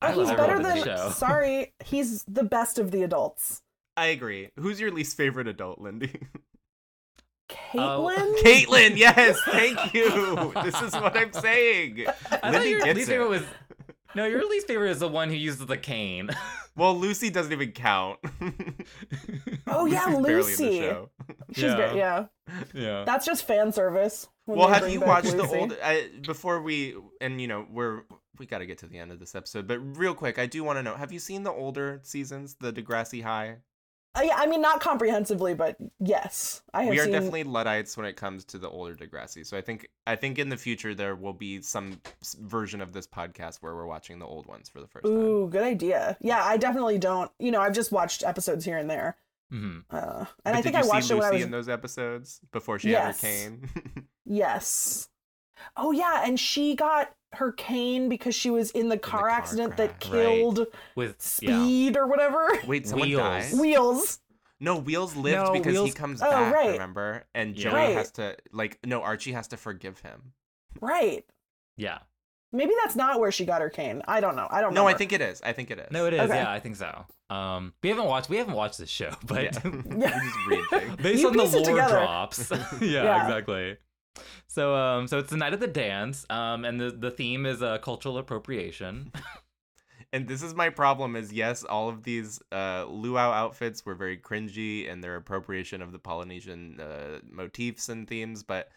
Oh, 0.02 0.08
I 0.08 0.14
he's 0.14 0.30
better 0.32 0.62
than. 0.64 0.78
the 0.80 0.84
show. 0.84 1.10
Sorry, 1.16 1.74
he's 1.84 2.24
the 2.24 2.44
best 2.44 2.80
of 2.80 2.92
the 2.92 3.04
adults. 3.04 3.62
I 3.98 4.08
agree. 4.08 4.50
Who's 4.58 4.80
your 4.80 4.92
least 4.92 5.18
favorite 5.18 5.48
adult, 5.48 5.80
Lindy? 5.80 6.22
Oh. 7.74 8.12
Caitlin. 8.44 8.44
Caitlin. 8.44 8.98
Yes, 8.98 9.40
thank 9.46 9.94
you. 9.96 10.52
This 10.64 10.80
is 10.84 10.94
what 10.94 11.18
I'm 11.18 11.34
saying. 11.34 12.06
I 12.08 12.12
thought 12.38 12.52
Lindy 12.54 12.70
your 12.70 12.94
least 12.94 13.10
favorite 13.10 13.28
was. 13.30 13.44
No, 14.16 14.26
your 14.26 14.48
least 14.50 14.68
favorite 14.68 14.90
is 14.92 15.00
the 15.00 15.08
one 15.08 15.30
who 15.30 15.36
uses 15.36 15.66
the 15.66 15.78
cane. 15.78 16.30
Well, 16.76 16.98
Lucy 16.98 17.30
doesn't 17.30 17.52
even 17.52 17.74
count. 17.74 18.20
Oh, 19.68 19.86
yeah, 19.86 20.06
Lucy's 20.06 20.08
barely 20.08 20.22
in 20.22 20.24
Lucy. 20.24 20.80
the 20.80 20.86
show. 20.86 21.10
She's 21.52 21.64
Yeah. 21.64 21.76
great. 21.76 21.96
Yeah, 21.96 22.26
yeah. 22.74 23.04
that's 23.06 23.26
just 23.26 23.46
fan 23.46 23.72
service. 23.74 24.28
well 24.48 24.70
have 24.70 24.90
you 24.90 25.00
back 25.00 25.08
watched 25.10 25.36
the 25.38 25.44
old 25.46 25.78
I, 25.84 26.10
before 26.26 26.62
we 26.62 26.96
and 27.22 27.40
you 27.42 27.48
know 27.48 27.66
we're 27.70 28.04
we 28.40 28.46
got 28.46 28.60
to 28.60 28.66
get 28.66 28.78
to 28.80 28.88
the 28.88 28.98
end 28.98 29.12
of 29.12 29.20
this 29.20 29.36
episode 29.36 29.68
but 29.68 29.78
real 29.98 30.14
quick 30.16 30.40
i 30.40 30.46
do 30.48 30.64
want 30.64 30.78
to 30.80 30.84
know 30.84 30.96
have 30.96 31.12
you 31.12 31.20
seen 31.20 31.44
the 31.44 31.52
older 31.52 32.00
seasons 32.04 32.56
the 32.60 32.72
degrassi 32.74 33.22
high 33.22 33.58
yeah, 34.24 34.36
I 34.38 34.46
mean 34.48 34.62
not 34.62 34.80
comprehensively, 34.82 35.54
but 35.54 35.78
yes, 36.00 36.62
I 36.74 36.84
have 36.84 36.92
we 36.92 37.00
are 37.00 37.04
seen. 37.04 37.12
definitely 37.12 37.44
luddites 37.44 37.96
when 37.98 38.06
it 38.06 38.16
comes 38.16 38.44
to 38.46 38.58
the 38.58 38.70
older 38.70 38.96
degrassi 38.96 39.46
so 39.46 39.58
i 39.58 39.62
think 39.62 39.88
i 40.08 40.16
think 40.16 40.40
in 40.40 40.50
the 40.50 40.58
future 40.58 40.96
there 40.96 41.16
will 41.16 41.34
be 41.34 41.62
some 41.62 42.00
version 42.40 42.82
of 42.82 42.94
this 42.94 43.06
podcast 43.08 43.58
where 43.58 43.76
we're 43.76 43.86
watching 43.86 44.18
the 44.20 44.26
old 44.26 44.46
ones 44.48 44.70
for 44.70 44.80
the 44.80 44.88
first 44.88 45.06
time 45.06 45.14
Ooh, 45.14 45.48
good 45.50 45.64
idea. 45.64 46.18
Yeah, 46.22 46.44
I 46.44 46.58
definitely 46.58 46.98
don't. 46.98 47.32
You 47.40 47.52
know, 47.52 47.62
I've 47.62 47.74
just 47.74 47.92
watched 47.92 48.24
episodes 48.24 48.66
here 48.66 48.78
and 48.78 48.90
there, 48.90 49.18
hmm 49.50 49.80
uh, 49.90 50.26
and 50.26 50.28
But 50.44 50.54
I 50.54 50.62
did 50.62 50.64
think 50.64 50.76
you 50.76 50.84
I 50.84 50.88
watched 50.88 51.10
see 51.10 51.14
it 51.14 51.18
Lucy 51.18 51.26
when 51.26 51.30
I 51.30 51.32
was. 51.34 51.44
in 51.44 51.52
those 51.52 51.70
episodes 51.70 52.42
before 52.52 52.80
she 52.80 52.90
Yes. 52.90 53.22
had 53.22 53.52
her 53.52 53.64
cane 53.68 54.08
Yes, 54.26 55.10
Oh 55.76 55.92
yeah, 55.92 56.22
and 56.26 56.40
she 56.40 56.76
got 56.76 57.14
her 57.34 57.52
cane 57.52 58.10
because 58.10 58.34
she 58.36 58.50
was 58.50 58.72
in 58.72 58.90
the 58.90 58.98
car, 58.98 59.22
car 59.22 59.30
accident 59.30 59.78
that 59.78 60.00
crash. 60.02 60.12
Right. 60.14 60.26
killed 60.26 60.68
With 60.96 61.16
yeah. 61.42 61.62
Speed 61.64 61.98
or 61.98 62.08
whatever. 62.08 62.48
Wait, 62.68 62.88
someone 62.88 63.08
Wheels. 63.10 63.22
died? 63.22 63.54
Wheels. 63.60 64.20
No, 64.60 64.78
Wheels 64.78 65.16
lived 65.16 65.46
No, 65.48 65.54
because 65.54 65.86
he 65.86 65.92
comes 65.92 66.22
Oh, 66.22 66.30
back, 66.30 66.54
right. 66.54 66.72
remember? 66.74 67.24
And 67.34 67.56
Yeah. 67.56 67.64
Joey 67.70 67.74
Right. 67.74 67.96
has 67.96 68.12
to 68.14 68.36
like 68.52 68.80
no, 68.86 69.02
Archie 69.02 69.32
has 69.34 69.48
to 69.50 69.58
forgive 69.58 70.00
him. 70.00 70.34
Right. 70.82 71.24
Yeah. 71.78 72.00
Maybe 72.52 72.74
that's 72.84 72.96
not 72.96 73.20
where 73.20 73.32
she 73.32 73.46
got 73.46 73.62
her 73.62 73.70
cane. 73.70 74.02
I 74.08 74.22
don't 74.22 74.36
know. 74.36 74.48
I 74.50 74.60
don't 74.62 74.74
know. 74.74 74.82
No, 74.82 74.88
I 74.88 74.96
think 74.96 75.14
it 75.14 75.22
is. 75.22 75.40
I 75.44 75.54
think 75.54 75.70
it 75.70 75.78
is. 75.78 75.92
No, 75.92 76.08
it 76.08 76.16
is. 76.16 76.20
Okay. 76.22 76.36
Yeah, 76.36 76.52
I 76.52 76.60
think 76.60 76.78
so. 76.78 77.06
Um, 77.30 77.74
we 77.84 77.90
haven't 77.90 78.06
watched 78.06 78.28
we 78.28 78.38
haven't 78.38 78.56
watched 78.56 78.80
this 78.80 78.90
show, 78.90 79.12
but 79.24 79.44
Yeah. 79.44 79.60
Yeah. 79.64 80.20
You 80.24 80.32
just 80.32 80.48
read 80.48 80.64
things. 80.72 80.96
based 80.98 81.22
You 81.22 81.28
on 81.28 81.38
the 81.38 81.44
piece 81.44 81.54
it 81.54 81.68
lore 81.68 81.88
drops. 81.88 82.52
yeah, 82.82 83.04
Yeah. 83.04 83.24
exactly. 83.28 83.78
So 84.48 84.76
um 84.76 85.08
so 85.08 85.20
it's 85.20 85.30
the 85.30 85.38
night 85.38 85.54
of 85.54 85.60
the 85.60 85.68
dance, 85.68 86.26
um, 86.30 86.66
and 86.66 86.80
the, 86.80 86.92
the 86.92 87.12
theme 87.12 87.46
is 87.46 87.62
uh, 87.62 87.78
cultural 87.80 88.18
appropriation. 88.18 89.12
And 90.12 90.28
this 90.28 90.42
is 90.42 90.56
my 90.56 90.70
problem 90.70 91.16
is 91.16 91.32
yes, 91.32 91.64
all 91.64 91.88
of 91.88 92.04
these 92.04 92.42
uh, 92.52 92.86
luau 92.90 93.32
outfits 93.32 93.86
were 93.86 93.94
very 93.94 94.18
cringy 94.18 94.92
and 94.92 95.04
their 95.04 95.16
appropriation 95.16 95.82
of 95.82 95.92
the 95.92 96.00
Polynesian 96.00 96.80
uh, 96.80 97.20
motifs 97.30 97.90
and 97.90 98.08
themes, 98.08 98.42
but 98.44 98.70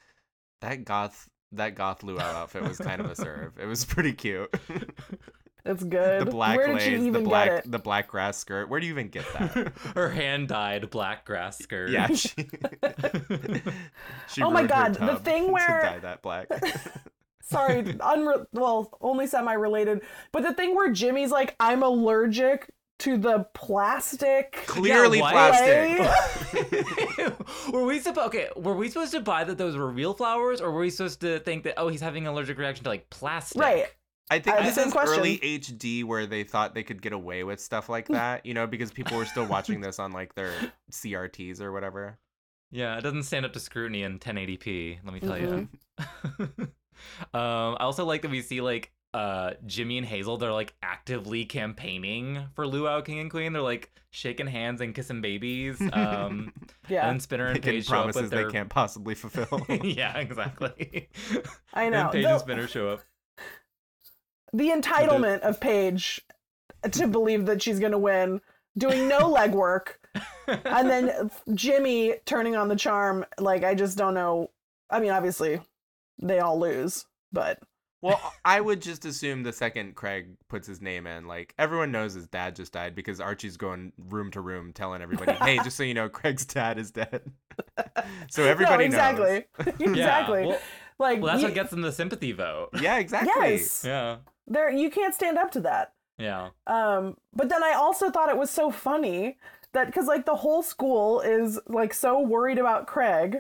that 0.61 0.85
goth 0.85 1.29
that 1.53 1.75
goth 1.75 2.03
luau 2.03 2.21
outfit 2.23 2.63
was 2.63 2.79
kind 2.79 3.01
of 3.01 3.11
a 3.11 3.17
serve. 3.17 3.59
It 3.59 3.67
was 3.67 3.85
pretty 3.85 4.13
cute. 4.13 4.55
it's 5.65 5.83
good. 5.85 6.27
the 6.27 6.31
black 6.31 6.57
Where 6.57 6.67
did 6.69 6.75
lace, 6.77 6.83
she 6.85 6.97
the 6.97 7.05
even 7.07 7.25
black 7.25 7.49
get 7.49 7.65
it? 7.67 7.71
the 7.71 7.79
black 7.79 8.09
grass 8.09 8.37
skirt. 8.39 8.69
Where 8.69 8.81
do 8.81 8.87
you 8.87 8.93
even 8.93 9.09
get 9.09 9.25
that? 9.35 9.73
Her 9.95 10.11
hand 10.11 10.49
dyed 10.49 10.91
black 10.91 11.25
grass 11.25 11.59
skirt. 11.59 11.91
yeah, 11.91 12.07
she, 12.15 12.31
she 14.29 14.43
Oh 14.43 14.51
my 14.51 14.65
God, 14.65 14.95
the 14.95 14.99
tub 14.99 15.25
thing 15.25 15.47
to 15.47 15.53
where- 15.53 15.83
dye 15.83 15.99
that 16.01 16.23
black. 16.23 16.49
Sorry, 17.45 17.83
unre- 17.83 18.47
well, 18.53 18.97
only 19.01 19.27
semi-related. 19.27 20.01
But 20.33 20.43
the 20.45 20.55
thing 20.55 20.75
where 20.75 20.91
Jimmy's 20.91 21.31
like, 21.31 21.55
I'm 21.61 21.83
allergic 21.83 22.71
to 23.01 23.19
the 23.19 23.47
plastic. 23.53 24.53
Clearly 24.67 25.21
what? 25.21 25.33
plastic. 25.33 25.99
were 27.73 27.85
we 27.85 27.99
supposed 27.99 28.29
okay? 28.29 28.49
Were 28.57 28.77
we 28.77 28.89
supposed 28.89 29.13
to 29.13 29.21
buy 29.21 29.45
that 29.45 29.59
those 29.59 29.77
were 29.77 29.91
real 29.91 30.15
flowers, 30.15 30.61
or 30.61 30.71
were 30.71 30.81
we 30.81 30.91
supposed 30.91 31.21
to 31.23 31.41
think 31.41 31.65
that 31.65 31.75
oh 31.77 31.89
he's 31.89 32.01
having 32.01 32.27
an 32.27 32.33
allergic 32.33 32.57
reaction 32.59 32.85
to 32.85 32.91
like 32.91 33.11
plastic? 33.11 33.61
Right. 33.61 33.87
I 34.31 34.39
think 34.39 34.57
I 34.57 34.63
this 34.65 34.79
is 34.79 34.93
question. 34.93 35.19
early 35.19 35.39
HD 35.39 36.05
where 36.05 36.27
they 36.27 36.45
thought 36.45 36.75
they 36.75 36.83
could 36.83 37.03
get 37.03 37.13
away 37.13 37.45
with 37.45 37.61
stuff 37.61 37.89
like 37.89 38.09
that, 38.09 38.47
you 38.47 38.55
know, 38.55 38.67
because 38.67 38.91
people 38.93 39.17
were 39.17 39.27
still 39.27 39.47
watching 39.47 39.81
this 39.81 39.99
on 39.99 40.13
like 40.13 40.35
their 40.35 40.53
CRTs 40.91 41.61
or 41.61 41.73
whatever. 41.73 42.19
Yeah, 42.71 42.97
it 42.97 43.03
doesn't 43.03 43.25
stand 43.25 43.45
up 43.45 43.53
to 43.53 43.61
scrutiny 43.61 44.03
in 44.03 44.19
1080p. 44.19 44.99
Let 45.05 45.13
me 45.15 45.21
tell 45.21 45.33
Mhm. 45.33 45.69
you. 46.39 46.47
um, 47.35 47.77
I 47.79 47.81
also 47.81 48.05
like 48.05 48.23
that 48.23 48.31
we 48.31 48.41
see 48.43 48.61
like 48.61 48.93
uh 49.15 49.53
Jimmy 49.67 49.99
and 49.99 50.07
Hazel. 50.07 50.39
They're 50.39 50.53
like 50.53 50.75
actively 50.83 51.45
campaigning 51.45 52.47
for 52.55 52.67
Luau 52.67 53.03
King 53.03 53.19
and 53.19 53.31
Queen. 53.31 53.53
They're 53.53 53.61
like 53.61 53.91
shaking 54.11 54.47
hands 54.47 54.81
and 54.81 54.95
kissing 54.95 55.21
babies. 55.21 55.81
Um, 55.93 56.53
Yeah, 56.89 57.11
and 57.11 57.21
Spinner 57.21 57.47
and 57.47 57.55
Making 57.55 57.73
Paige 57.73 57.87
show 57.87 57.93
up 57.97 57.99
promises 58.05 58.23
with 58.23 58.31
they 58.31 58.37
their. 58.39 58.51
can't 58.51 58.69
possibly 58.71 59.15
fulfill. 59.15 59.67
yeah, 59.83 60.17
exactly. 60.19 61.11
I 61.75 61.91
know. 61.91 62.05
And 62.05 62.13
Paige 62.13 62.25
The- 62.25 62.31
and 62.33 62.41
Spinner 62.41 62.67
show 62.69 62.89
up. 62.89 63.03
The 64.53 64.69
entitlement 64.71 65.41
of 65.41 65.61
Paige 65.61 66.21
to 66.91 67.07
believe 67.07 67.47
that 67.47 67.63
she's 67.63 67.79
gonna 67.79 67.99
win, 67.99 68.41
doing 68.77 69.09
no 69.09 69.33
legwork, 69.35 69.95
and 70.47 70.89
then 70.91 71.31
Jimmy 71.55 72.15
turning 72.25 72.57
on 72.57 72.69
the 72.69 72.77
charm. 72.77 73.25
Like 73.39 73.65
I 73.65 73.75
just 73.75 73.97
don't 73.99 74.15
know. 74.15 74.51
I 74.91 75.01
mean, 75.01 75.11
obviously, 75.11 75.61
they 76.21 76.41
all 76.41 76.59
lose, 76.59 77.07
but 77.33 77.59
well, 78.03 78.21
I 78.45 78.61
would 78.61 78.83
just 78.83 79.05
assume 79.05 79.45
the 79.45 79.53
second 79.53 79.95
Craig 79.95 80.31
puts 80.49 80.67
his 80.67 80.83
name 80.83 81.07
in, 81.07 81.29
like 81.29 81.55
everyone 81.57 81.93
knows 81.93 82.15
his 82.15 82.27
dad 82.27 82.57
just 82.57 82.73
died 82.73 82.95
because 82.97 83.21
Archie's 83.21 83.57
going 83.57 83.93
room 83.97 84.31
to 84.33 84.41
room 84.41 84.73
telling 84.73 85.03
everybody, 85.03 85.33
"Hey, 85.35 85.59
just 85.59 85.77
so 85.77 85.85
you 85.85 85.95
know, 85.95 86.09
Craig's 86.09 86.45
dad 86.45 86.79
is 86.79 86.91
dead." 86.91 87.23
so 88.29 88.43
everybody 88.43 88.85
no, 88.85 88.87
exactly, 88.87 89.45
Yeah, 89.79 89.89
exactly. 89.91 90.47
Well, 90.47 90.61
like 90.99 91.23
well, 91.23 91.29
that's 91.33 91.43
you- 91.43 91.49
what 91.49 91.55
gets 91.55 91.71
them 91.71 91.81
the 91.83 91.93
sympathy 91.93 92.33
vote. 92.33 92.71
Yeah, 92.81 92.99
exactly. 92.99 93.31
yes, 93.53 93.85
Yeah. 93.85 94.17
There 94.47 94.71
you 94.71 94.91
can't 94.91 95.15
stand 95.15 95.39
up 95.39 95.51
to 95.53 95.61
that. 95.61 95.93
Yeah. 96.19 96.51
Um, 96.67 97.17
but 97.35 97.49
then 97.49 97.63
I 97.65 97.73
also 97.73 98.11
thought 98.11 98.29
it 98.29 98.37
was 98.39 98.51
so 98.51 98.71
funny 98.71 99.39
that 99.73 99.87
because 99.87 100.07
like 100.07 100.27
the 100.27 100.37
whole 100.37 100.63
school 100.63 101.21
is 101.21 101.59
like 101.67 101.95
so 101.95 102.21
worried 102.21 102.59
about 102.59 102.87
Craig, 102.87 103.39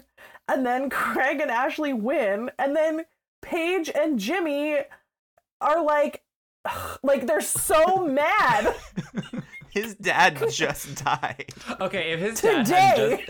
and 0.48 0.64
then 0.66 0.90
Craig 0.90 1.40
and 1.40 1.50
Ashley 1.50 1.92
win, 1.92 2.50
and 2.58 2.74
then 2.74 3.04
Paige 3.42 3.90
and 3.94 4.18
Jimmy 4.18 4.78
are 5.60 5.84
like, 5.84 6.22
like 7.02 7.26
they're 7.26 7.40
so 7.40 8.06
mad. 8.06 8.74
His 9.70 9.94
dad 9.94 10.42
just 10.50 11.02
died. 11.04 11.52
Okay, 11.80 12.12
if 12.12 12.20
his 12.20 12.40
dad 12.40 12.68
hadn't 12.68 13.18
Today. 13.18 13.24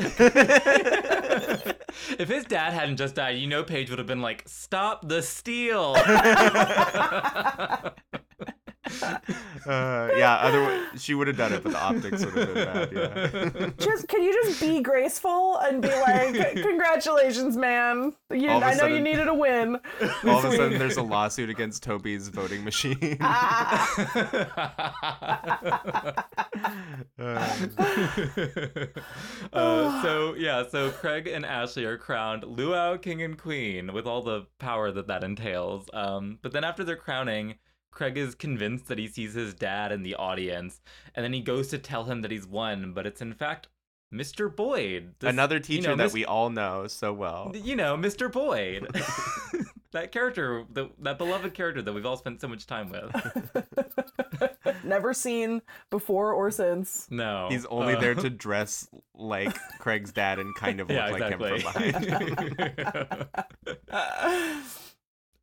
just 1.65 1.82
if 2.19 2.29
his 2.29 2.45
dad 2.45 2.73
hadn't 2.73 2.97
just 2.97 3.15
died, 3.15 3.39
you 3.39 3.47
know 3.47 3.63
Paige 3.63 3.91
would 3.91 3.99
have 3.99 4.07
been 4.07 4.23
like, 4.23 4.43
"Stop 4.47 5.09
the 5.09 5.23
steal." 5.23 5.95
Uh, 9.65 10.11
yeah, 10.17 10.35
otherwise 10.39 11.01
she 11.01 11.15
would 11.15 11.29
have 11.29 11.37
done 11.37 11.53
it, 11.53 11.63
but 11.63 11.71
the 11.71 11.81
optics 11.81 12.25
would 12.25 12.35
have 12.35 12.53
been 12.53 12.65
bad. 12.65 12.91
Yeah. 12.93 13.71
just 13.79 14.09
can 14.09 14.21
you 14.21 14.33
just 14.43 14.61
be 14.61 14.81
graceful 14.81 15.57
and 15.59 15.81
be 15.81 15.89
like, 15.89 16.35
congratulations, 16.55 17.57
man. 17.57 18.13
You, 18.33 18.51
All 18.51 18.57
of 18.57 18.65
a 18.65 18.67
I 18.67 18.75
know 18.75 18.87
you 18.87 19.01
needed 19.01 19.29
a 19.29 19.35
win. 19.35 19.79
All 20.27 20.39
of 20.39 20.47
a 20.47 20.57
sudden, 20.57 20.81
there's 20.81 20.97
a 20.97 21.03
lawsuit 21.03 21.49
against 21.49 21.85
Toby's 21.85 22.27
voting 22.27 22.65
machine. 22.65 23.19
Uh, 23.21 23.87
uh, 29.53 30.03
so 30.03 30.35
yeah, 30.35 30.65
so 30.69 30.91
Craig 30.91 31.29
and 31.29 31.45
Ashley 31.47 31.85
are 31.85 31.97
crowned 31.97 32.45
Luau 32.45 32.97
King 32.97 33.23
and 33.23 33.39
Queen 33.39 33.93
with 33.93 34.07
all 34.07 34.23
the 34.23 34.47
power 34.59 34.91
that 34.91 35.07
that 35.07 35.23
entails. 35.23 35.89
Um, 35.93 36.39
but 36.43 36.53
then 36.53 36.65
after 36.65 36.85
their 36.85 36.97
crowning, 36.97 37.57
Craig 37.93 38.19
is 38.19 38.35
convinced 38.35 38.89
that 38.89 38.99
he 38.99 39.07
sees 39.07 39.35
his 39.35 39.55
dad 39.55 39.93
in 39.93 40.03
the 40.03 40.17
audience, 40.17 40.81
and 41.15 41.23
then 41.23 41.33
he 41.33 41.41
goes 41.41 41.69
to 41.69 41.79
tell 41.79 42.05
him 42.05 42.23
that 42.23 42.31
he's 42.33 42.47
won, 42.47 42.93
but 42.93 43.07
it's 43.07 43.21
in 43.23 43.33
fact 43.35 43.69
Mr. 44.13 44.55
Boyd, 44.55 45.15
this- 45.21 45.31
Another 45.31 45.57
you 45.57 45.61
teacher 45.63 45.89
know, 45.91 45.97
that 45.97 46.05
Mis- 46.05 46.13
we 46.13 46.25
all 46.27 46.51
know 46.51 46.87
so 46.87 47.13
well. 47.13 47.53
you 47.55 47.77
know, 47.77 47.97
Mr. 47.97 48.31
Boyd. 48.31 48.87
that 49.93 50.11
character, 50.13 50.65
the, 50.71 50.91
that 50.99 51.17
beloved 51.19 51.55
character 51.55 51.81
that 51.81 51.93
we've 51.93 52.05
all 52.05 52.17
spent 52.19 52.41
so 52.41 52.49
much 52.49 52.67
time 52.67 52.91
with. 52.91 53.11
Never 54.85 55.15
seen 55.15 55.63
before 55.91 56.33
or 56.33 56.51
since. 56.51 57.07
No. 57.11 57.49
He's 57.51 57.65
only 57.67 57.95
uh, 57.95 58.01
there 58.01 58.15
to 58.15 58.29
dress 58.29 58.89
like 59.15 59.57
Craig's 59.79 60.13
dad 60.13 60.39
and 60.39 60.55
kind 60.57 60.81
of 60.81 60.89
look 60.89 60.97
Yeah, 60.97 61.11
like 61.11 61.33
exactly. 61.33 61.61
him 61.61 61.61
from 61.61 63.27
behind. 63.89 64.89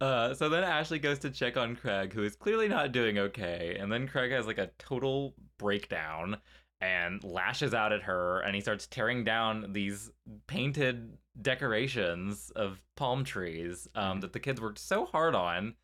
Uh, 0.02 0.34
so 0.34 0.50
then 0.50 0.64
Ashley 0.64 1.00
goes 1.00 1.20
to 1.20 1.30
check 1.30 1.58
on 1.58 1.76
Craig, 1.76 2.14
who 2.14 2.24
is 2.24 2.36
clearly 2.36 2.68
not 2.68 2.92
doing 2.92 3.18
okay. 3.18 3.78
And 3.80 3.92
then 3.92 4.08
Craig 4.08 4.32
has 4.32 4.48
like 4.48 4.58
a 4.58 4.72
total 4.78 5.34
breakdown 5.58 6.38
and 6.82 7.22
lashes 7.24 7.74
out 7.74 7.92
at 7.92 8.04
her, 8.04 8.40
and 8.40 8.56
he 8.56 8.62
starts 8.62 8.88
tearing 8.88 9.26
down 9.26 9.74
these 9.74 10.12
painted 10.48 11.18
decorations 11.42 12.52
of 12.56 12.82
palm 12.96 13.24
trees 13.26 13.88
um, 13.96 14.22
that 14.22 14.32
the 14.32 14.40
kids 14.40 14.62
worked 14.62 14.80
so 14.80 15.06
hard 15.06 15.36
on. 15.36 15.76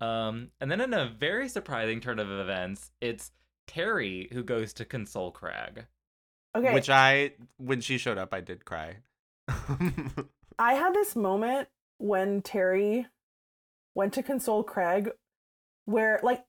Um, 0.00 0.50
and 0.60 0.70
then, 0.70 0.80
in 0.80 0.92
a 0.92 1.06
very 1.06 1.48
surprising 1.48 2.00
turn 2.00 2.18
of 2.18 2.30
events, 2.30 2.90
it's 3.00 3.30
Terry 3.66 4.28
who 4.32 4.42
goes 4.42 4.72
to 4.74 4.84
console 4.84 5.30
Craig. 5.30 5.86
Okay, 6.54 6.74
Which 6.74 6.90
I, 6.90 7.32
when 7.56 7.80
she 7.80 7.96
showed 7.96 8.18
up, 8.18 8.34
I 8.34 8.40
did 8.40 8.64
cry. 8.66 8.96
I 10.58 10.74
had 10.74 10.92
this 10.92 11.16
moment 11.16 11.68
when 11.98 12.42
Terry 12.42 13.06
went 13.94 14.12
to 14.14 14.22
console 14.22 14.62
Craig 14.62 15.10
where 15.84 16.20
like 16.22 16.44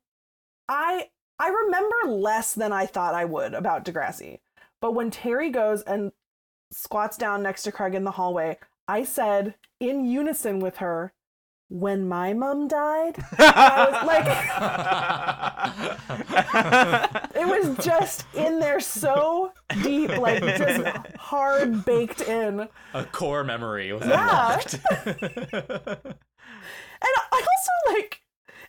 I 0.70 1.10
I 1.40 1.49
remember 1.49 1.95
less 2.07 2.53
than 2.53 2.72
I 2.72 2.86
thought 2.86 3.15
I 3.15 3.26
would 3.26 3.53
about 3.53 3.84
Degrassi. 3.86 4.40
But 4.82 4.94
when 4.94 5.11
Terry 5.11 5.49
goes 5.49 5.82
and 5.82 6.11
squats 6.72 7.18
down 7.18 7.41
next 7.44 7.64
to 7.64 7.72
Craig 7.72 7.95
in 7.95 8.03
the 8.03 8.11
hallway, 8.11 8.57
I 8.88 9.03
said 9.03 9.56
in 9.80 10.06
unison 10.06 10.60
with 10.60 10.78
her, 10.78 11.14
when 11.70 12.07
my 12.07 12.34
mom 12.34 12.68
died, 12.68 13.15
it 17.36 17.48
was 17.48 17.78
just 17.86 18.26
in 18.36 18.60
there 18.60 18.80
so 18.80 19.52
deep, 19.82 20.15
like 20.18 20.41
just 20.57 20.86
hard 21.18 21.84
baked 21.86 22.22
in. 22.22 22.68
A 22.94 23.06
core 23.06 23.44
memory 23.44 23.91
was 23.94 24.06
Yeah. 24.07 24.60
unlocked. 24.60 26.15
And 27.03 27.11
I 27.31 27.39
also 27.41 27.93
like, 27.93 28.21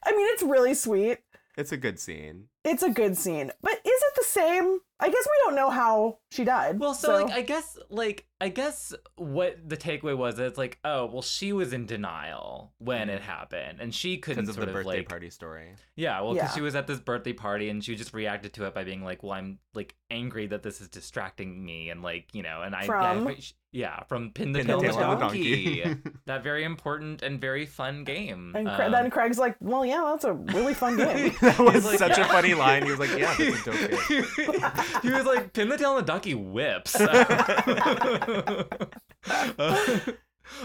I 0.05 0.12
mean, 0.12 0.27
it's 0.32 0.43
really 0.43 0.74
sweet. 0.74 1.19
it's 1.56 1.73
a 1.73 1.77
good 1.77 1.98
scene. 1.98 2.48
It's 2.65 2.82
a 2.82 2.90
good 2.90 3.16
scene, 3.16 3.52
but 3.62 3.74
is 3.74 3.81
it 3.85 4.15
the 4.16 4.24
same 4.24 4.81
I 5.01 5.09
guess 5.09 5.25
we 5.27 5.45
don't 5.45 5.57
know 5.57 5.71
how 5.71 6.19
she 6.31 6.45
died. 6.45 6.79
Well, 6.79 6.95
so, 6.95 7.23
like 7.25 7.33
I 7.33 7.43
guess 7.43 7.77
like 7.91 8.27
I 8.41 8.49
guess 8.49 8.95
what 9.16 9.57
the 9.69 9.77
takeaway 9.77 10.16
was 10.16 10.39
it's 10.39 10.59
like 10.59 10.79
oh 10.85 11.07
well 11.07 11.23
she 11.23 11.53
was 11.53 11.73
in 11.73 11.87
denial 11.87 12.73
when 12.79 13.09
it 13.09 13.23
happened 13.23 13.79
and 13.81 13.95
she 13.95 14.19
couldn't 14.19 14.45
because 14.45 14.51
of 14.51 14.55
sort 14.57 14.66
the 14.69 14.73
birthday 14.73 14.99
like 14.99 15.09
party 15.09 15.31
story. 15.31 15.69
yeah 15.97 16.21
well 16.21 16.35
because 16.35 16.51
Yeah. 16.51 16.55
she 16.55 16.61
was 16.61 16.75
at 16.75 16.87
this 16.87 16.99
birthday 17.01 17.33
party 17.33 17.71
and 17.71 17.83
she 17.83 17.95
just 17.97 18.12
reacted 18.12 18.53
to 18.55 18.66
it 18.66 18.75
by 18.75 18.85
being 18.85 19.03
like 19.03 19.23
well 19.23 19.33
I'm 19.33 19.59
like 19.73 19.95
angry 20.11 20.47
that 20.49 20.62
this 20.62 20.81
is 20.81 20.89
distracting 20.89 21.65
me 21.65 21.91
and 21.91 22.03
like 22.03 22.29
you 22.35 22.43
know 22.43 22.62
and 22.62 22.75
I 22.75 22.85
From? 22.87 23.29
I- 23.29 23.39
yeah 23.73 24.03
from 24.05 24.31
pin 24.31 24.53
the 24.53 24.59
Pin 24.61 24.66
tail 24.69 24.81
the 24.81 24.89
on 24.89 24.95
tail 24.95 25.01
the 25.03 25.15
on 25.15 25.21
donkey 25.21 25.97
that 26.27 26.43
very 26.43 26.65
important 26.65 27.23
and 27.23 27.41
very 27.41 27.66
fun 27.66 28.05
game 28.05 28.53
and 28.55 28.69
Cra- 28.69 28.87
Um, 28.87 28.93
then 28.93 29.11
Craig's 29.11 29.39
like, 29.39 29.57
"Well, 29.61 29.85
yeah, 29.87 30.03
that's 30.12 30.25
a 30.25 30.33
really 30.35 30.75
fun 30.75 30.97
game." 30.99 31.33
that 31.41 31.59
was 31.59 31.85
like- 31.85 31.99
such 31.99 32.19
a 32.19 32.25
funny 32.27 32.55
line. 32.55 32.85
He 32.85 32.91
was 32.91 33.01
like, 33.01 33.11
"Yeah, 33.19 33.35
that's 33.37 33.66
a 33.66 33.71
dope 33.71 34.09
game." 34.09 34.71
He 35.02 35.11
was 35.11 35.24
like, 35.24 35.52
pin 35.52 35.69
the 35.69 35.77
tail 35.77 35.90
on 35.90 35.97
the 35.97 36.02
donkey 36.02 36.35
whips. 36.35 36.97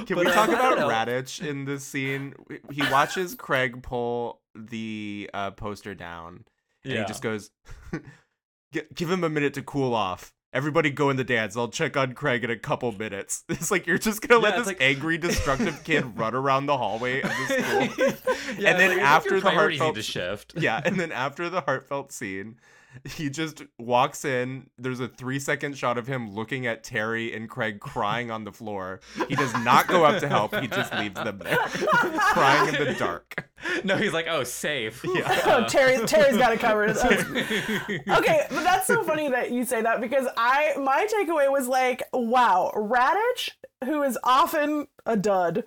Can 0.05 0.15
But, 0.15 0.17
we 0.17 0.25
uh, 0.27 0.33
talk 0.33 0.49
I 0.49 0.53
don't 0.53 0.73
about 0.73 0.77
know. 0.79 0.89
Raditch 1.13 1.45
in 1.45 1.65
this 1.65 1.83
scene? 1.85 2.33
He 2.71 2.81
watches 2.91 3.33
Craig 3.35 3.81
pull 3.81 4.41
the 4.53 5.29
uh, 5.33 5.51
poster 5.51 5.95
down, 5.95 6.43
and 6.83 6.93
Yeah. 6.93 6.99
he 7.01 7.05
just 7.07 7.23
goes, 7.23 7.49
"Give 8.93 9.09
him 9.09 9.23
a 9.23 9.29
minute 9.29 9.53
to 9.55 9.61
cool 9.61 9.93
off." 9.95 10.33
Everybody 10.51 10.89
go 10.89 11.09
in 11.11 11.15
the 11.17 11.23
dance. 11.23 11.55
I'll 11.55 11.69
check 11.69 11.95
on 11.95 12.13
Craig 12.13 12.43
in 12.43 12.49
a 12.49 12.57
couple 12.57 12.91
minutes. 12.91 13.43
It's 13.49 13.71
like 13.71 13.85
you're 13.87 13.99
just 13.99 14.21
gonna 14.27 14.41
let 14.41 14.57
this 14.57 14.67
like- 14.67 14.81
angry, 14.81 15.17
destructive 15.17 15.83
kid 15.83 16.17
run 16.17 16.33
around 16.35 16.65
the 16.65 16.75
hallway 16.77 17.21
of 17.21 17.29
the 17.29 17.45
school. 17.45 18.15
Yeah, 18.57 18.71
And 18.71 18.79
then 18.79 18.89
like, 18.97 19.01
after 19.01 19.39
the 19.39 19.49
heartfelt- 19.51 19.95
to 19.95 20.01
shift. 20.01 20.53
yeah, 20.57 20.81
and 20.83 20.99
then 20.99 21.11
after 21.11 21.49
the 21.49 21.61
heartfelt 21.61 22.11
scene, 22.11 22.59
he 23.06 23.30
just 23.30 23.64
walks 23.78 24.26
in. 24.26 24.70
There's 24.78 24.99
a 24.99 25.07
three 25.07 25.40
second 25.40 25.78
shot 25.78 25.98
of 25.98 26.07
him 26.07 26.34
looking 26.34 26.66
at 26.68 26.84
Terry 26.84 27.34
and 27.34 27.49
Craig 27.49 27.80
crying 27.80 28.32
on 28.32 28.44
the 28.44 28.52
floor. 28.52 28.99
He 29.28 29.36
does 29.36 29.53
not 29.53 29.88
go 29.88 30.06
up 30.06 30.20
to 30.22 30.28
help. 30.28 30.56
He 30.56 30.68
just 30.68 30.94
leaves 30.94 31.16
them 31.16 31.40
there, 31.40 31.57
crying 31.68 32.74
in 32.74 32.84
the 32.84 32.95
dark. 32.98 33.49
No, 33.84 33.95
he's 33.95 34.14
like, 34.14 34.28
oh, 34.28 34.44
safe. 34.44 35.03
Yeah. 35.03 35.41
oh, 35.45 35.68
Terry, 35.68 36.06
Terry's 36.06 36.38
got 36.38 36.53
it 36.53 36.60
covered. 36.60 36.98
Okay, 38.10 38.45
but 38.49 38.64
that's 38.64 38.88
so 38.88 39.03
funny 39.03 39.30
that 39.30 39.52
you 39.52 39.64
say 39.66 39.82
that 39.82 40.02
because 40.02 40.28
I 40.36 40.74
my 40.78 41.07
takeaway 41.07 41.52
was 41.52 41.68
like, 41.68 42.03
wow, 42.14 42.72
Raditch, 42.76 43.52
who 43.84 44.03
is 44.03 44.18
often 44.24 44.88
a 45.06 45.16
dud, 45.16 45.64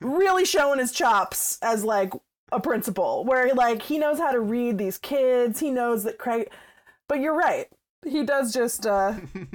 really 0.00 0.44
showing 0.44 0.78
his 0.78 0.92
chops 0.92 1.58
as 1.62 1.84
like 1.84 2.12
a 2.54 2.60
principal, 2.60 3.24
where 3.24 3.52
like 3.54 3.82
he 3.82 3.98
knows 3.98 4.18
how 4.18 4.32
to 4.32 4.40
read 4.40 4.78
these 4.78 4.98
kids, 4.98 5.60
he 5.60 5.70
knows 5.70 6.04
that 6.04 6.18
Craig. 6.18 6.50
But 7.08 7.20
you're 7.20 7.36
right, 7.36 7.66
he 8.06 8.22
does 8.22 8.52
just 8.52 8.86
uh 8.86 9.12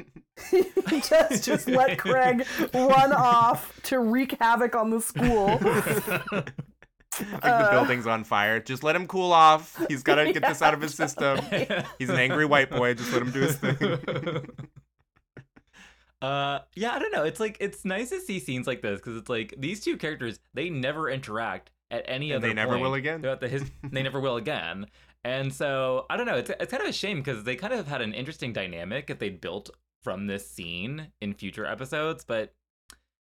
he 0.51 0.99
does 1.01 1.43
just 1.45 1.67
let 1.67 1.97
Craig 2.05 2.45
run 2.73 3.13
off 3.13 3.79
to 3.83 3.99
wreak 3.99 4.37
havoc 4.39 4.75
on 4.75 4.89
the 4.89 5.01
school. 5.01 5.59
Like 7.19 7.43
Uh. 7.43 7.63
the 7.65 7.71
building's 7.71 8.07
on 8.07 8.23
fire. 8.23 8.61
Just 8.61 8.81
let 8.81 8.95
him 8.95 9.05
cool 9.07 9.33
off. 9.33 9.83
He's 9.89 10.03
got 10.03 10.15
to 10.15 10.31
get 10.31 10.41
this 10.43 10.61
out 10.61 10.73
of 10.73 10.79
his 10.79 10.93
system. 10.93 11.39
He's 11.97 12.07
an 12.07 12.15
angry 12.17 12.45
white 12.45 12.69
boy. 12.69 12.93
Just 12.93 13.11
let 13.11 13.21
him 13.23 13.31
do 13.31 13.41
his 13.41 13.57
thing. 13.57 13.75
Uh, 16.21 16.59
yeah, 16.75 16.93
I 16.93 16.99
don't 16.99 17.11
know. 17.11 17.23
It's 17.23 17.39
like 17.39 17.57
it's 17.59 17.83
nice 17.83 18.09
to 18.09 18.19
see 18.21 18.39
scenes 18.39 18.67
like 18.67 18.81
this 18.81 18.99
because 18.99 19.17
it's 19.17 19.27
like 19.29 19.53
these 19.57 19.79
two 19.83 19.97
characters 19.97 20.39
they 20.53 20.69
never 20.69 21.09
interact 21.09 21.71
at 21.91 22.03
any 22.07 22.31
And 22.31 22.37
other 22.37 22.47
they 22.49 22.53
never 22.53 22.77
will 22.77 22.93
again. 22.93 23.21
throughout 23.21 23.41
the 23.41 23.47
his 23.47 23.69
they 23.83 24.03
never 24.03 24.19
will 24.19 24.37
again. 24.37 24.87
And 25.23 25.53
so 25.53 26.05
I 26.09 26.17
don't 26.17 26.25
know. 26.25 26.37
It's 26.37 26.49
it's 26.49 26.71
kind 26.71 26.83
of 26.83 26.89
a 26.89 26.93
shame 26.93 27.17
because 27.17 27.43
they 27.43 27.55
kind 27.55 27.73
of 27.73 27.87
had 27.87 28.01
an 28.01 28.13
interesting 28.13 28.53
dynamic 28.53 29.09
if 29.09 29.19
they'd 29.19 29.41
built 29.41 29.69
from 30.03 30.27
this 30.27 30.49
scene 30.49 31.07
in 31.19 31.33
future 31.33 31.65
episodes, 31.65 32.23
but 32.23 32.53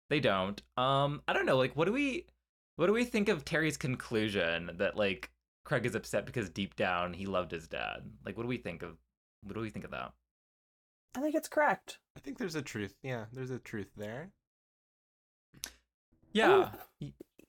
they 0.10 0.20
don't. 0.20 0.62
Um, 0.76 1.22
I 1.28 1.34
don't 1.34 1.46
know. 1.46 1.58
Like, 1.58 1.76
what 1.76 1.86
do 1.86 1.92
we 1.94 2.26
what 2.76 2.88
do 2.88 2.94
we 2.94 3.06
think 3.06 3.30
of 3.30 3.46
Terry's 3.46 3.78
conclusion 3.78 4.72
that 4.78 4.98
like 4.98 5.30
Craig 5.66 5.86
is 5.86 5.94
upset 5.96 6.26
because 6.26 6.50
deep 6.50 6.76
down 6.76 7.14
he 7.14 7.26
loved 7.26 7.52
his 7.52 7.68
dad? 7.68 8.10
Like, 8.26 8.38
what 8.38 8.44
do 8.44 8.50
we 8.50 8.58
think 8.58 8.82
of 8.82 8.98
what 9.44 9.54
do 9.54 9.62
we 9.62 9.70
think 9.70 9.86
of 9.86 9.92
that? 9.92 10.14
I 11.16 11.22
think 11.22 11.36
it's 11.36 11.48
correct. 11.48 12.00
I 12.18 12.22
think 12.22 12.40
there's 12.40 12.56
a 12.56 12.62
truth. 12.64 12.96
Yeah, 13.04 13.26
there's 13.32 13.52
a 13.52 13.60
truth 13.60 13.92
there. 13.96 14.32
Yeah. 16.32 16.70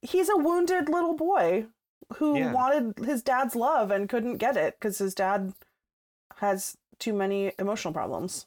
He's 0.05 0.29
a 0.29 0.37
wounded 0.37 0.89
little 0.89 1.15
boy 1.15 1.67
who 2.17 2.39
Yeah. 2.39 2.53
wanted 2.53 3.05
his 3.05 3.23
dad's 3.23 3.57
love 3.57 3.91
and 3.91 4.09
couldn't 4.09 4.37
get 4.37 4.57
it 4.57 4.77
because 4.79 4.99
his 4.99 5.15
dad 5.15 5.55
has 6.37 6.77
too 6.99 7.13
many 7.13 7.53
emotional 7.59 7.93
problems. 7.95 8.47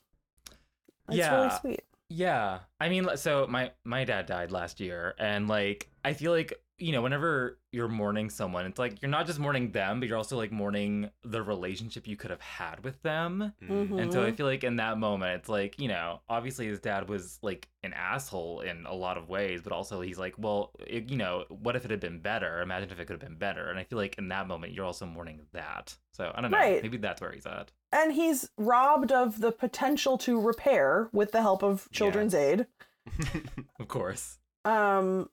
It's 1.09 1.17
really 1.17 1.17
Yeah. 1.17 1.59
sweet. 1.59 1.83
Yeah. 2.09 2.59
I 2.79 2.89
mean, 2.89 3.09
so 3.17 3.47
my 3.47 3.71
my 3.83 4.03
dad 4.05 4.25
died 4.27 4.51
last 4.51 4.79
year 4.79 5.15
and 5.19 5.47
like 5.47 5.89
I 6.05 6.13
feel 6.13 6.31
like, 6.31 6.53
you 6.79 6.91
know, 6.91 7.01
whenever 7.01 7.57
you're 7.71 7.87
mourning 7.87 8.29
someone, 8.29 8.65
it's 8.65 8.77
like 8.77 9.01
you're 9.01 9.09
not 9.09 9.25
just 9.25 9.39
mourning 9.39 9.71
them, 9.71 9.99
but 9.99 10.07
you're 10.07 10.17
also 10.17 10.37
like 10.37 10.51
mourning 10.51 11.09
the 11.23 11.41
relationship 11.41 12.07
you 12.07 12.15
could 12.15 12.29
have 12.29 12.41
had 12.41 12.83
with 12.83 13.01
them. 13.01 13.53
Mm. 13.63 13.99
And 13.99 14.13
so 14.13 14.23
I 14.23 14.31
feel 14.31 14.45
like 14.45 14.63
in 14.63 14.75
that 14.75 14.97
moment, 14.99 15.39
it's 15.39 15.49
like, 15.49 15.79
you 15.79 15.87
know, 15.87 16.21
obviously 16.29 16.67
his 16.67 16.79
dad 16.79 17.09
was 17.09 17.39
like 17.41 17.67
an 17.83 17.93
asshole 17.93 18.61
in 18.61 18.85
a 18.85 18.93
lot 18.93 19.17
of 19.17 19.27
ways, 19.27 19.61
but 19.63 19.73
also 19.73 20.01
he's 20.01 20.19
like, 20.19 20.35
well, 20.37 20.71
it, 20.85 21.09
you 21.09 21.17
know, 21.17 21.45
what 21.49 21.75
if 21.75 21.83
it 21.83 21.91
had 21.91 21.99
been 21.99 22.19
better? 22.19 22.61
Imagine 22.61 22.91
if 22.91 22.99
it 22.99 23.05
could 23.05 23.21
have 23.21 23.27
been 23.29 23.39
better. 23.39 23.69
And 23.69 23.79
I 23.79 23.83
feel 23.83 23.97
like 23.97 24.17
in 24.19 24.27
that 24.29 24.47
moment, 24.47 24.73
you're 24.73 24.85
also 24.85 25.07
mourning 25.07 25.41
that. 25.53 25.97
So 26.11 26.31
I 26.35 26.41
don't 26.41 26.51
know. 26.51 26.57
Right. 26.57 26.81
Maybe 26.83 26.97
that's 26.97 27.21
where 27.21 27.31
he's 27.31 27.47
at. 27.47 27.71
And 27.91 28.13
he's 28.13 28.49
robbed 28.57 29.11
of 29.11 29.39
the 29.39 29.51
potential 29.51 30.17
to 30.19 30.39
repair 30.39 31.09
with 31.11 31.31
the 31.31 31.41
help 31.41 31.63
of 31.63 31.87
Children's. 31.91 32.35
Aid. 32.35 32.67
Of 33.79 33.87
course. 33.87 34.37
Um, 34.65 35.29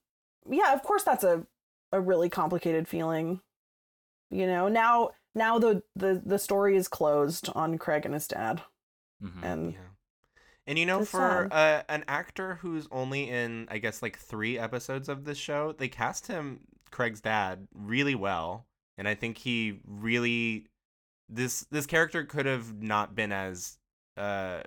yeah, 0.49 0.73
of 0.73 0.83
course 0.83 1.03
that's 1.05 1.25
a 1.25 1.47
a 1.93 2.01
really 2.01 2.29
complicated 2.29 2.89
feeling. 2.89 3.41
You 4.31 4.47
know, 4.47 4.69
now 4.69 5.11
now 5.35 5.59
the 5.59 5.83
the 5.97 6.23
the 6.25 6.39
story 6.39 6.77
is 6.77 6.89
closed 6.89 7.49
on 7.55 7.79
Craig 7.79 8.05
and 8.05 8.15
his 8.15 8.27
dad, 8.29 8.63
Mhm. 9.23 9.43
and 9.43 9.73
Yeah. 9.73 9.79
And 10.67 10.79
you 10.79 10.87
know, 10.87 11.05
for 11.05 11.47
uh, 11.53 11.83
an 11.91 12.05
actor 12.09 12.55
who's 12.55 12.89
only 12.91 13.29
in, 13.29 13.69
I 13.71 13.77
guess, 13.77 14.01
like 14.01 14.19
three 14.19 14.59
episodes 14.59 15.11
of 15.11 15.27
this 15.27 15.37
show, 15.37 15.73
they 15.73 15.89
cast 15.89 16.27
him, 16.27 16.61
Craig's 16.91 17.21
dad, 17.21 17.69
really 17.75 18.15
well. 18.15 18.67
And 18.97 19.07
I 19.07 19.15
think 19.15 19.37
he 19.37 19.81
really, 19.87 20.67
this 21.29 21.67
this 21.71 21.85
character 21.87 22.25
could 22.25 22.47
have 22.47 22.81
not 22.83 23.15
been 23.15 23.31
as, 23.31 23.77
uh, 24.17 24.63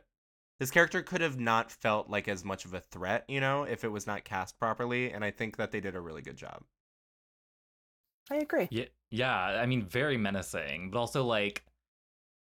this 0.59 0.71
character 0.71 1.01
could 1.03 1.21
have 1.21 1.39
not 1.39 1.71
felt 1.71 2.09
like 2.09 2.27
as 2.27 2.43
much 2.45 2.65
of 2.65 2.73
a 2.73 2.79
threat, 2.81 3.25
you 3.27 3.39
know, 3.39 3.63
if 3.63 3.83
it 3.83 3.89
was 3.91 4.07
not 4.07 4.23
cast 4.25 4.57
properly. 4.59 5.11
And 5.11 5.23
I 5.23 5.31
think 5.31 5.57
that 5.57 5.71
they 5.71 5.79
did 5.79 5.95
a 5.95 6.01
really 6.01 6.21
good 6.21 6.37
job. 6.37 6.63
I 8.29 8.35
agree. 8.37 8.67
Yeah, 8.69 8.85
yeah. 9.09 9.35
I 9.35 9.65
mean, 9.65 9.83
very 9.83 10.17
menacing, 10.17 10.91
but 10.91 10.99
also 10.99 11.23
like, 11.23 11.63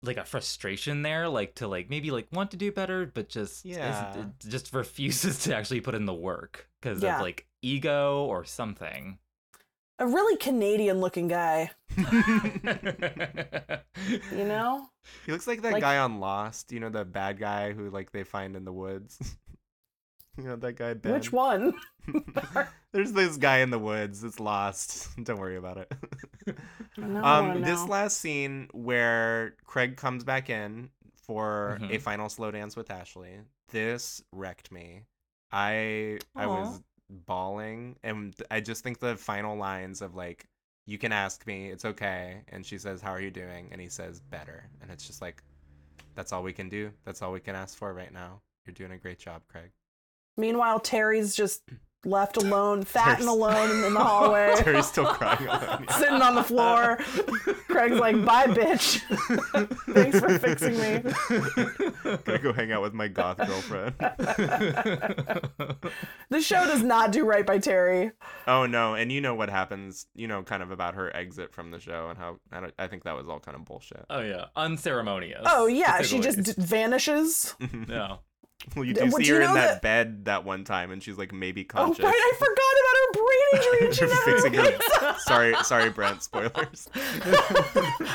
like 0.03 0.17
a 0.17 0.25
frustration 0.25 1.03
there, 1.03 1.29
like 1.29 1.55
to 1.55 1.67
like 1.67 1.89
maybe 1.89 2.11
like 2.11 2.27
want 2.31 2.51
to 2.51 2.57
do 2.57 2.71
better, 2.71 3.05
but 3.05 3.29
just 3.29 3.65
Yeah. 3.65 4.17
it 4.17 4.27
just 4.39 4.73
refuses 4.73 5.39
to 5.45 5.55
actually 5.55 5.81
put 5.81 5.95
in 5.95 6.05
the 6.05 6.13
work 6.13 6.69
because 6.81 7.03
Yeah. 7.03 7.15
of 7.17 7.21
like 7.21 7.47
ego 7.61 8.25
or 8.25 8.45
something. 8.45 9.19
A 10.01 10.07
really 10.07 10.35
Canadian 10.37 10.99
looking 10.99 11.27
guy, 11.27 11.69
you 11.95 12.05
you 14.31 14.45
know. 14.45 14.87
He 15.25 15.31
looks 15.31 15.47
like 15.47 15.61
that 15.61 15.73
Like- 15.73 15.81
guy 15.81 15.97
on 15.99 16.19
Lost, 16.19 16.71
you 16.71 16.79
know, 16.79 16.89
the 16.89 17.05
bad 17.05 17.37
guy 17.39 17.71
who 17.73 17.89
like 17.89 18.11
they 18.11 18.23
find 18.23 18.55
in 18.55 18.65
the 18.65 18.73
woods. 18.73 19.37
you 20.37 20.43
know 20.45 20.55
that 20.55 20.73
guy. 20.75 20.93
Ben? 20.95 21.13
Which 21.13 21.31
one? 21.31 21.73
There's 22.93 23.13
this 23.13 23.37
guy 23.37 23.59
in 23.59 23.69
the 23.69 23.79
woods 23.79 24.21
that's 24.21 24.39
lost. 24.39 25.09
Don't 25.23 25.39
worry 25.39 25.55
about 25.57 25.77
it. 25.77 25.93
No, 26.97 27.21
I 27.21 27.41
wanna 27.41 27.53
um, 27.55 27.61
this 27.61 27.83
last 27.87 28.17
scene 28.17 28.69
where 28.73 29.55
Craig 29.65 29.97
comes 29.97 30.23
back 30.23 30.49
in 30.49 30.89
for 31.15 31.75
a 31.75 31.79
Mhm. 31.97 32.01
final 32.01 32.27
slow 32.29 32.49
dance 32.51 32.75
with 32.75 32.89
Ashley. 32.91 33.39
This 33.69 34.23
wrecked 34.31 34.71
me. 34.71 35.03
I 35.51 36.19
I 36.35 36.47
was 36.47 36.81
bawling, 37.11 37.97
and 38.03 38.35
I 38.49 38.61
just 38.61 38.83
think 38.83 38.99
the 38.99 39.15
final 39.15 39.57
lines 39.57 40.01
of 40.01 40.15
like, 40.15 40.47
"You 40.85 40.97
can 40.97 41.11
ask 41.11 41.45
me, 41.45 41.69
it's 41.69 41.85
okay," 41.85 42.41
and 42.49 42.65
she 42.65 42.77
says, 42.77 43.01
"How 43.01 43.11
are 43.11 43.21
you 43.21 43.31
doing?" 43.31 43.69
and 43.71 43.79
he 43.81 43.89
says, 43.89 44.19
"Better," 44.19 44.69
and 44.81 44.89
it's 44.91 45.05
just 45.05 45.21
like, 45.21 45.43
that's 46.15 46.33
all 46.33 46.43
we 46.43 46.53
can 46.53 46.69
do. 46.69 46.91
That's 47.05 47.21
all 47.21 47.31
we 47.31 47.39
can 47.39 47.55
ask 47.55 47.77
for 47.77 47.93
right 47.93 48.13
now. 48.13 48.41
You're 48.65 48.73
doing 48.73 48.91
a 48.91 48.97
great 48.97 49.19
job, 49.19 49.41
Craig. 49.47 49.71
Meanwhile, 50.37 50.79
Terry's 50.79 51.35
just 51.35 51.63
left 52.05 52.37
alone, 52.37 52.83
fat 52.85 53.19
and 53.19 53.29
alone 53.29 53.69
in 53.85 53.93
the 53.93 53.99
hallway, 53.99 54.53
Terry's 54.57 54.87
still 54.87 55.05
crying 55.05 55.47
alone. 55.47 55.85
yeah. 55.87 55.95
sitting 55.97 56.21
on 56.21 56.35
the 56.35 56.43
floor. 56.43 56.97
Craig's 57.67 57.97
like, 57.99 58.23
"Bye, 58.25 58.47
bitch. 58.47 58.99
Thanks 59.93 60.19
for 60.19 60.39
fixing 60.39 60.77
me." 60.79 61.01
Gotta 62.25 62.39
go 62.39 62.53
hang 62.53 62.71
out 62.71 62.81
with 62.81 62.93
my 62.93 63.07
goth 63.07 63.37
girlfriend. 63.37 63.95
the 66.29 66.41
show 66.41 66.65
does 66.65 66.83
not 66.83 67.11
do 67.11 67.25
right 67.25 67.45
by 67.45 67.57
Terry. 67.59 68.11
Oh 68.47 68.65
no, 68.65 68.95
and 68.95 69.11
you 69.11 69.21
know 69.21 69.35
what 69.35 69.49
happens. 69.49 70.05
You 70.15 70.27
know, 70.27 70.43
kind 70.43 70.63
of 70.63 70.71
about 70.71 70.95
her 70.95 71.15
exit 71.15 71.53
from 71.53 71.71
the 71.71 71.79
show 71.79 72.09
and 72.09 72.17
how 72.17 72.37
I, 72.51 72.59
don't, 72.61 72.73
I 72.79 72.87
think 72.87 73.03
that 73.03 73.15
was 73.15 73.27
all 73.29 73.39
kind 73.39 73.55
of 73.55 73.65
bullshit. 73.65 74.05
oh 74.09 74.21
yeah, 74.21 74.45
unceremonious. 74.55 75.43
Oh 75.45 75.67
yeah, 75.67 76.01
she 76.01 76.19
just 76.19 76.41
d- 76.43 76.53
vanishes. 76.57 77.55
yeah. 77.87 78.17
Well, 78.75 78.85
you 78.85 78.93
do 78.93 79.03
would 79.05 79.13
see 79.23 79.25
you 79.27 79.35
her 79.35 79.41
in 79.41 79.47
know 79.47 79.53
that, 79.55 79.67
that- 79.67 79.81
bed 79.81 80.25
that 80.25 80.43
one 80.45 80.63
time, 80.63 80.91
and 80.91 81.01
she's 81.01 81.17
like 81.17 81.31
maybe 81.33 81.63
conscious. 81.63 82.03
Oh 82.03 82.07
right, 82.07 82.15
I 82.15 82.33
forgot 82.37 82.73
about 82.81 82.95
her 82.97 83.11
brain 83.21 83.41
injury 83.53 83.85
and 83.87 83.95
she 83.95 84.05
never 84.05 84.41
Fixing 84.41 84.53
her. 84.53 85.15
sorry, 85.19 85.53
sorry, 85.63 85.89
Brent. 85.89 86.23
Spoilers. 86.23 86.87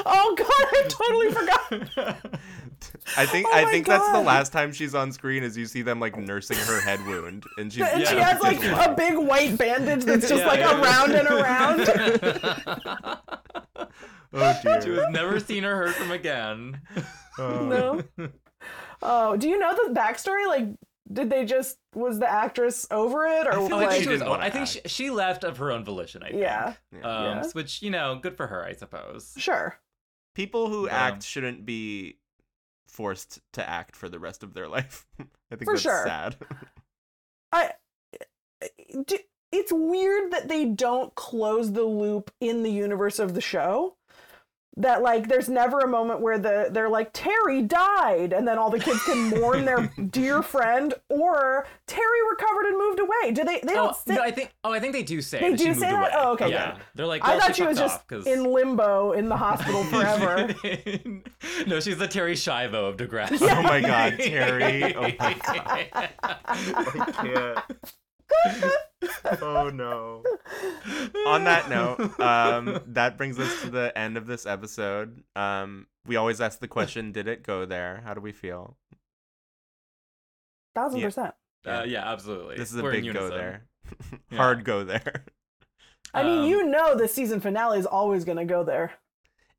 Oh 0.08 0.34
god, 0.36 0.46
I 0.48 0.86
totally 0.88 1.32
forgot. 1.32 2.18
I 3.16 3.26
think 3.26 3.46
Oh 3.48 3.56
I 3.56 3.64
my 3.64 3.70
think 3.70 3.86
that's 3.86 4.10
the 4.12 4.20
last 4.20 4.52
time 4.52 4.72
she's 4.72 4.94
on 4.94 5.10
screen 5.12 5.42
is 5.42 5.56
you 5.56 5.66
see 5.66 5.82
them 5.82 5.98
like 6.00 6.16
nursing 6.16 6.56
her 6.58 6.80
head 6.80 7.04
wound, 7.06 7.44
and 7.56 7.72
she's 7.72 7.82
And 7.84 8.06
she 8.06 8.16
has 8.16 8.40
like 8.40 8.62
a 8.62 8.94
big 8.96 9.16
white 9.16 9.56
bandage 9.58 10.04
that's 10.04 10.28
just 10.28 10.42
Yeah, 10.42 10.46
like 10.46 10.60
yeah. 10.60 10.80
around 10.80 11.12
and 11.12 11.28
around. 11.28 11.88
oh 14.32 14.58
dear. 14.62 14.82
she 14.82 14.90
was 14.90 15.06
never 15.10 15.40
seen 15.40 15.64
or 15.64 15.76
heard 15.76 15.94
from 15.94 16.10
again. 16.12 16.80
Oh. 17.38 18.02
No. 18.16 18.28
Oh, 19.02 19.36
do 19.36 19.48
you 19.48 19.58
know 19.58 19.74
the 19.74 19.92
backstory? 19.98 20.46
Like, 20.46 20.66
did 21.12 21.30
they 21.30 21.44
just 21.44 21.78
was 21.94 22.18
the 22.18 22.28
actress 22.28 22.86
over 22.90 23.26
it, 23.26 23.46
or 23.46 23.52
I 23.52 23.68
feel 23.68 23.76
like 23.76 23.88
I 23.88 23.90
think 23.90 23.94
she 23.98 24.02
she 24.04 24.08
was. 24.10 24.20
didn't 24.20 24.40
I 24.40 24.50
think 24.50 24.66
she, 24.66 24.80
she 24.86 25.10
left 25.10 25.44
of 25.44 25.58
her 25.58 25.70
own 25.70 25.84
volition. 25.84 26.22
I 26.22 26.28
think. 26.30 26.40
yeah, 26.40 26.74
Um, 26.94 27.02
Yeah. 27.02 27.44
which 27.52 27.82
you 27.82 27.90
know, 27.90 28.18
good 28.20 28.36
for 28.36 28.46
her, 28.48 28.64
I 28.64 28.72
suppose. 28.72 29.34
sure. 29.36 29.78
People 30.34 30.68
who 30.68 30.86
Yeah. 30.86 30.94
act 30.96 31.22
shouldn't 31.22 31.64
be 31.64 32.18
forced 32.88 33.40
to 33.52 33.68
act 33.68 33.94
for 33.96 34.08
the 34.08 34.18
rest 34.18 34.42
of 34.42 34.54
their 34.54 34.68
life. 34.76 35.06
I 35.18 35.56
think 35.56 35.64
For 35.64 35.74
that's 35.74 35.82
sure. 35.82 36.04
sad. 36.06 36.36
I. 37.52 37.72
do- 39.06 39.18
It's 39.52 39.72
weird 39.72 40.32
that 40.32 40.48
they 40.48 40.64
don't 40.66 41.14
close 41.14 41.72
the 41.72 41.84
loop 41.84 42.30
in 42.40 42.62
the 42.64 42.70
universe 42.70 43.18
of 43.18 43.34
the 43.34 43.40
show. 43.40 43.96
That 44.78 45.00
like, 45.02 45.28
there's 45.28 45.48
never 45.48 45.80
a 45.80 45.88
moment 45.88 46.20
where 46.20 46.38
the 46.38 46.68
they're 46.70 46.90
like 46.90 47.10
Terry 47.14 47.62
died, 47.62 48.34
and 48.34 48.46
then 48.46 48.58
all 48.58 48.68
the 48.68 48.78
kids 48.78 49.02
can 49.04 49.30
mourn 49.30 49.64
their 49.64 49.90
dear 50.10 50.42
friend, 50.42 50.92
or 51.08 51.66
Terry 51.86 52.18
recovered 52.30 52.66
and 52.66 52.76
moved 52.78 53.00
away. 53.00 53.32
Do 53.32 53.42
they? 53.44 53.60
They 53.60 53.72
oh, 53.72 53.74
don't. 53.74 53.88
Oh, 53.88 53.98
say, 54.06 54.14
no, 54.16 54.20
I 54.22 54.30
think. 54.30 54.54
Oh, 54.64 54.72
I 54.74 54.78
think 54.80 54.92
they 54.92 55.02
do 55.02 55.22
say. 55.22 55.40
They 55.40 55.50
that 55.52 55.58
she 55.58 55.64
do 55.64 55.70
moved 55.70 55.80
say 55.80 55.90
that? 55.90 55.98
away. 55.98 56.10
Oh, 56.14 56.32
okay, 56.32 56.50
Yeah, 56.50 56.72
good. 56.72 56.82
they're 56.94 57.06
like. 57.06 57.24
I 57.26 57.38
thought 57.38 57.56
she 57.56 57.62
was 57.62 57.78
just 57.78 57.94
off 58.00 58.06
'cause- 58.06 58.26
in 58.26 58.44
limbo 58.44 59.12
in 59.12 59.30
the 59.30 59.36
hospital 59.38 59.82
forever. 59.84 60.48
no, 61.66 61.80
she's 61.80 61.96
the 61.96 62.06
Terri 62.06 62.32
Schiavo 62.34 62.86
of 62.90 62.98
Degrassi. 62.98 63.38
Oh 63.50 63.62
my 63.62 63.80
god, 63.80 64.18
Terry. 64.18 64.94
Oh 64.96 65.02
my 65.02 65.16
I 66.34 67.12
can't. 67.12 67.94
oh 69.42 69.70
no. 69.72 70.22
On 71.26 71.44
that 71.44 71.68
note, 71.68 72.18
um, 72.20 72.80
that 72.88 73.16
brings 73.16 73.38
us 73.38 73.62
to 73.62 73.70
the 73.70 73.96
end 73.96 74.16
of 74.16 74.26
this 74.26 74.46
episode. 74.46 75.22
Um, 75.34 75.86
we 76.06 76.16
always 76.16 76.40
ask 76.40 76.60
the 76.60 76.68
question, 76.68 77.12
did 77.12 77.28
it 77.28 77.42
go 77.42 77.66
there? 77.66 78.02
How 78.04 78.14
do 78.14 78.20
we 78.20 78.32
feel? 78.32 78.76
Thousand 80.74 81.00
Yeah. 81.00 81.06
percent. 81.06 81.34
Uh, 81.64 81.84
yeah, 81.86 82.10
absolutely. 82.10 82.56
This 82.56 82.70
is 82.72 82.78
a 82.78 82.82
We're 82.82 82.92
big 82.92 83.12
go 83.12 83.28
there. 83.28 83.66
Yeah. 84.30 84.36
Hard 84.38 84.64
go 84.64 84.82
there. 84.84 85.24
I 86.12 86.22
mean, 86.24 86.38
Um, 86.40 86.44
you 86.46 86.64
know, 86.64 86.96
the 86.96 87.06
season 87.06 87.40
finale 87.40 87.78
is 87.78 87.86
always 87.86 88.24
going 88.24 88.38
to 88.38 88.44
go 88.44 88.64
there. 88.64 88.92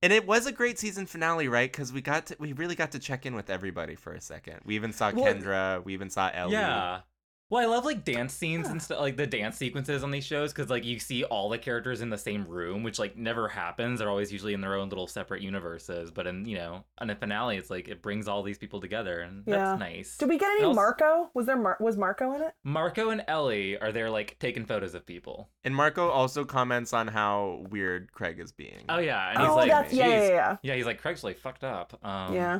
And 0.01 0.11
it 0.13 0.27
was 0.27 0.45
a 0.45 0.51
great 0.51 0.77
season 0.77 1.05
finale, 1.05 1.47
right? 1.47 1.71
Because 1.71 1.91
we 1.93 2.01
got 2.01 2.27
to, 2.27 2.35
we 2.39 2.53
really 2.53 2.75
got 2.75 2.91
to 2.91 2.99
check 2.99 3.25
in 3.25 3.35
with 3.35 3.49
everybody 3.49 3.95
for 3.95 4.13
a 4.13 4.21
second. 4.21 4.59
We 4.65 4.75
even 4.75 4.91
saw 4.93 5.11
Well, 5.11 5.33
Kendra. 5.33 5.83
We 5.83 5.93
even 5.93 6.09
saw 6.09 6.29
Ellie. 6.33 6.53
Yeah. 6.53 7.01
Well, 7.49 7.61
I 7.63 7.65
love 7.65 7.85
like 7.85 8.03
dance 8.03 8.33
scenes 8.33 8.67
and 8.67 8.81
stuff, 8.81 8.99
like 8.99 9.15
the 9.15 9.25
dance 9.25 9.55
sequences 9.55 10.03
on 10.03 10.11
these 10.11 10.25
shows, 10.25 10.51
because 10.51 10.69
like 10.69 10.83
you 10.83 10.99
see 10.99 11.23
all 11.23 11.47
the 11.47 11.57
characters 11.57 12.01
in 12.01 12.09
the 12.09 12.17
same 12.17 12.43
room, 12.43 12.83
which 12.83 12.99
like 12.99 13.15
never 13.15 13.47
happens. 13.47 13.99
They're 13.99 14.09
always 14.09 14.33
usually 14.33 14.53
in 14.53 14.59
their 14.59 14.75
own 14.75 14.89
little 14.89 15.07
separate 15.07 15.41
universes. 15.41 16.11
But 16.11 16.27
in 16.27 16.45
you 16.45 16.57
know, 16.57 16.83
on 16.97 17.09
a 17.09 17.15
finale, 17.15 17.55
it's 17.55 17.69
like 17.69 17.87
it 17.87 18.01
brings 18.01 18.27
all 18.27 18.43
these 18.43 18.57
people 18.57 18.81
together, 18.81 19.21
and 19.21 19.43
Yeah. 19.47 19.59
that's 19.59 19.79
nice. 19.79 20.17
Did 20.17 20.27
we 20.27 20.37
get 20.37 20.51
any 20.51 20.63
also- 20.65 20.75
Marco? 20.75 21.29
Was 21.33 21.45
there 21.45 21.55
Mar- 21.55 21.77
was 21.79 21.95
Marco 21.95 22.33
in 22.33 22.41
it? 22.41 22.53
Marco 22.65 23.11
and 23.11 23.23
Ellie 23.29 23.77
are 23.79 23.93
there 23.93 24.09
like 24.09 24.37
taking 24.39 24.65
photos 24.65 24.93
of 24.93 25.05
people. 25.05 25.49
And 25.63 25.73
Marco 25.73 26.09
also 26.09 26.43
comments 26.43 26.91
on 26.91 27.07
how 27.07 27.65
weird 27.69 28.11
Craig 28.11 28.41
is 28.41 28.51
being. 28.51 28.83
Oh 28.89 28.97
yeah, 28.99 29.29
and 29.29 29.39
he's 29.39 29.47
oh, 29.47 29.55
like, 29.55 29.69
that's 29.69 29.93
yeah, 29.93 30.07
yeah, 30.07 30.27
yeah. 30.27 30.57
yeah, 30.63 30.75
he's 30.75 30.85
like 30.85 31.01
Craig's 31.01 31.23
like 31.23 31.37
fucked 31.37 31.63
up. 31.63 31.97
Um, 32.03 32.35
yeah. 32.35 32.59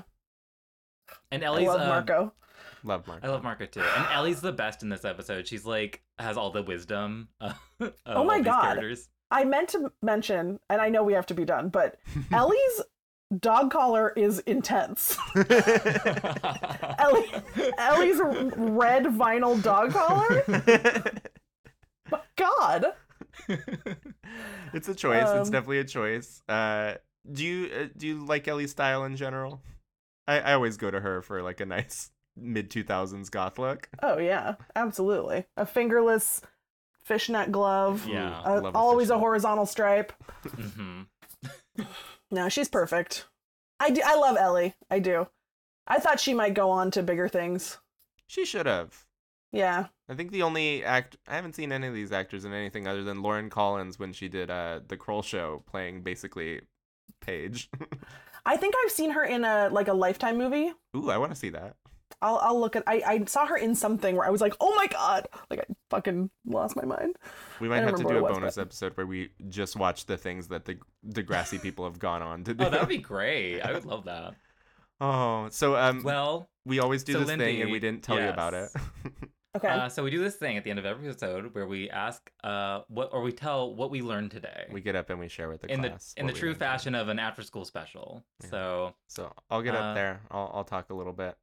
and 1.30 1.44
I 1.44 1.48
Ellie's 1.48 1.68
love 1.68 1.82
um, 1.82 1.88
Marco. 1.90 2.34
Love 2.88 3.06
Marco. 3.06 3.28
I 3.28 3.30
love 3.30 3.44
Marco 3.44 3.66
too, 3.66 3.82
and 3.82 4.08
Ellie's 4.14 4.40
the 4.42 4.52
best 4.54 4.82
in 4.82 4.90
this 4.90 5.04
episode. 5.06 5.48
She's 5.48 5.66
like 5.66 6.02
has 6.20 6.38
all 6.38 6.50
the 6.52 6.64
wisdom. 6.64 7.28
Of 7.42 7.56
Oh 8.06 8.24
my 8.24 8.34
all 8.34 8.38
these 8.38 8.46
God. 8.46 8.62
characters. 8.64 9.10
I 9.30 9.44
meant 9.44 9.70
to 9.70 9.92
mention, 10.02 10.60
and 10.70 10.80
I 10.82 10.88
know 10.90 11.04
we 11.04 11.14
have 11.14 11.26
to 11.28 11.34
be 11.34 11.44
done, 11.46 11.68
but 11.70 11.98
Ellie's 12.32 12.82
dog 13.40 13.72
collar 13.72 14.14
is 14.16 14.40
intense. 14.40 15.18
Ellie, 15.36 17.32
Ellie's 17.78 18.20
red 18.56 19.04
vinyl 19.06 19.62
dog 19.62 19.92
collar. 19.92 20.44
My 22.10 22.22
God. 22.38 22.86
it's 24.74 24.88
a 24.88 24.96
choice. 24.96 25.24
it's 25.24 25.48
Um, 25.48 25.52
definitely 25.52 25.80
a 25.80 25.84
choice. 25.84 26.42
Uh, 26.48 26.94
do 27.30 27.44
you 27.44 27.70
uh, 27.74 27.88
do 27.98 28.08
you 28.08 28.26
like 28.26 28.48
Ellie's 28.48 28.72
style 28.72 29.04
in 29.04 29.16
general? 29.18 29.62
I, 30.28 30.40
I 30.40 30.54
always 30.54 30.78
go 30.78 30.90
to 30.90 31.00
her 31.02 31.22
for 31.22 31.42
like 31.42 31.60
a 31.60 31.66
nice 31.66 32.12
mid 32.40 32.70
two 32.72 32.84
thousands 32.84 33.30
goth 33.30 33.58
look. 33.60 33.90
Oh 34.02 34.18
yeah, 34.18 34.56
absolutely. 34.76 35.46
A 35.58 35.66
fingerless 35.66 36.42
fishnet 37.04 37.52
glove. 37.52 38.06
Yeah, 38.08 38.40
love 38.42 38.74
a 38.74 38.78
always 38.78 39.10
a 39.10 39.14
fishnet. 39.14 39.20
horizontal 39.20 39.66
stripe. 39.66 40.14
hmm 40.46 41.02
No, 42.32 42.50
she's 42.50 42.68
perfect. 42.70 43.26
I 43.80 43.90
do. 43.90 44.02
I 44.06 44.16
love 44.16 44.36
Ellie. 44.38 44.74
I 44.90 45.00
do. 45.00 45.28
I 45.88 46.00
thought 46.00 46.20
she 46.20 46.34
might 46.34 46.54
go 46.54 46.70
on 46.70 46.92
to 46.92 47.04
bigger 47.04 47.30
things. 47.30 47.78
She 48.26 48.44
should 48.44 48.66
have. 48.66 49.06
Yeah. 49.54 49.86
I 50.10 50.16
think 50.16 50.32
the 50.32 50.42
only 50.44 50.84
act 50.84 51.16
I 51.28 51.36
haven't 51.36 51.56
seen 51.56 51.72
any 51.72 51.88
of 51.88 51.94
these 51.94 52.12
actors 52.12 52.44
in 52.44 52.52
anything 52.54 52.86
other 52.88 53.04
than 53.04 53.22
Lauren 53.22 53.50
Collins 53.50 53.98
when 53.98 54.12
she 54.12 54.28
did 54.28 54.50
uh 54.52 54.82
the 54.88 54.98
Kroll 54.98 55.22
show 55.22 55.64
playing 55.68 56.02
basically 56.02 56.62
Paige. 57.22 57.70
I 58.46 58.58
think 58.58 58.76
I've 58.84 58.92
seen 58.92 59.12
her 59.12 59.24
in 59.24 59.46
a 59.46 59.70
like 59.72 59.88
a 59.88 59.94
lifetime 59.94 60.38
movie. 60.38 60.74
Ooh, 60.96 61.10
I 61.10 61.18
want 61.18 61.32
to 61.32 61.38
see 61.38 61.50
that. 61.50 61.76
I'll 62.22 62.38
I'll 62.38 62.60
look 62.60 62.76
at 62.76 62.84
I, 62.88 63.02
I 63.06 63.26
saw 63.26 63.46
her 63.46 63.58
in 63.58 63.76
something 63.76 64.16
where 64.16 64.26
I 64.26 64.30
was 64.30 64.42
like, 64.42 64.56
oh 64.60 64.74
my 64.76 64.88
god. 64.88 65.28
Like 65.50 65.60
I 65.60 65.64
fucking 65.90 66.30
lost 66.46 66.76
my 66.76 66.86
mind. 66.86 67.16
We 67.60 67.70
might 67.70 67.84
have 67.84 67.96
to 67.96 68.04
do 68.04 68.18
a 68.18 68.22
was, 68.22 68.34
bonus 68.34 68.56
but- 68.56 68.62
episode 68.64 68.98
where 68.98 69.06
we 69.06 69.32
just 69.50 69.76
watch 69.76 70.06
the 70.06 70.18
things 70.18 70.48
that 70.50 70.66
the 70.66 70.78
Degrassi 71.08 71.62
people 71.62 71.86
have 71.86 72.00
gone 72.00 72.22
on 72.22 72.44
to 72.46 72.54
do. 72.54 72.64
Oh, 72.68 72.70
that 72.70 72.80
would 72.80 72.90
be 72.90 72.98
great. 72.98 73.62
I 73.62 73.72
would 73.74 73.86
love 73.86 74.06
that. 74.06 74.34
Oh, 75.00 75.48
so 75.52 75.76
um, 75.76 76.02
Well, 76.02 76.50
we 76.66 76.80
always 76.80 77.04
do 77.04 77.14
so 77.14 77.20
this 77.20 77.38
thing 77.38 77.62
and 77.62 77.72
we 77.72 77.80
didn't 77.80 78.02
tell 78.02 78.20
you 78.20 78.30
about 78.30 78.54
it. 78.56 78.70
Okay. 79.56 79.70
uh, 79.70 79.90
so 79.90 80.04
we 80.04 80.12
do 80.12 80.20
this 80.20 80.36
thing 80.36 80.56
at 80.58 80.64
the 80.64 80.70
end 80.70 80.78
of 80.78 80.86
every 80.86 81.08
episode 81.10 81.56
where 81.56 81.66
we 81.66 81.90
ask, 81.90 82.30
uh, 82.44 82.82
what 82.90 83.10
or 83.12 83.24
we 83.24 83.32
tell 83.32 83.74
what 83.76 83.90
we 83.90 84.04
learned 84.04 84.30
today 84.30 84.66
we 84.72 84.82
get 84.82 84.96
up 84.96 85.10
and 85.10 85.20
we 85.20 85.28
share 85.28 85.50
with 85.50 85.62
the 85.62 85.72
in 85.72 85.82
the 85.82 85.94
in 86.16 86.28
the 86.28 86.34
true 86.34 86.50
learned 86.50 86.60
today. 86.60 86.66
fashion 86.68 86.94
of 86.94 87.08
an 87.08 87.18
after-school 87.18 87.66
special. 87.66 88.24
Yeah. 88.44 88.50
So 88.52 88.94
So 89.08 89.34
I'll 89.50 89.64
get 89.64 89.74
Uh, 89.74 89.80
up 89.80 89.96
there. 89.96 90.22
I'll 90.30 90.52
I'll 90.54 90.64
talk 90.64 90.92
a 90.92 90.94
little 90.94 91.14
bit. 91.14 91.36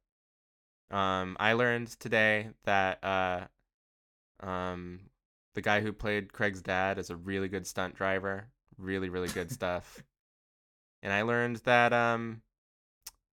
Um, 0.91 1.35
I 1.39 1.53
learned 1.53 1.87
today 1.99 2.49
that 2.63 3.03
uh, 3.03 3.47
um, 4.45 4.99
the 5.55 5.61
guy 5.61 5.81
who 5.81 5.91
played 5.93 6.33
Craig's 6.33 6.61
dad 6.61 6.99
is 6.99 7.09
a 7.09 7.15
really 7.15 7.47
good 7.47 7.65
stunt 7.65 7.95
driver. 7.95 8.47
Really, 8.77 9.09
really 9.09 9.29
good 9.29 9.51
stuff. 9.59 10.03
And 11.01 11.11
I 11.11 11.23
learned 11.23 11.57
that 11.57 11.93
um, 11.93 12.41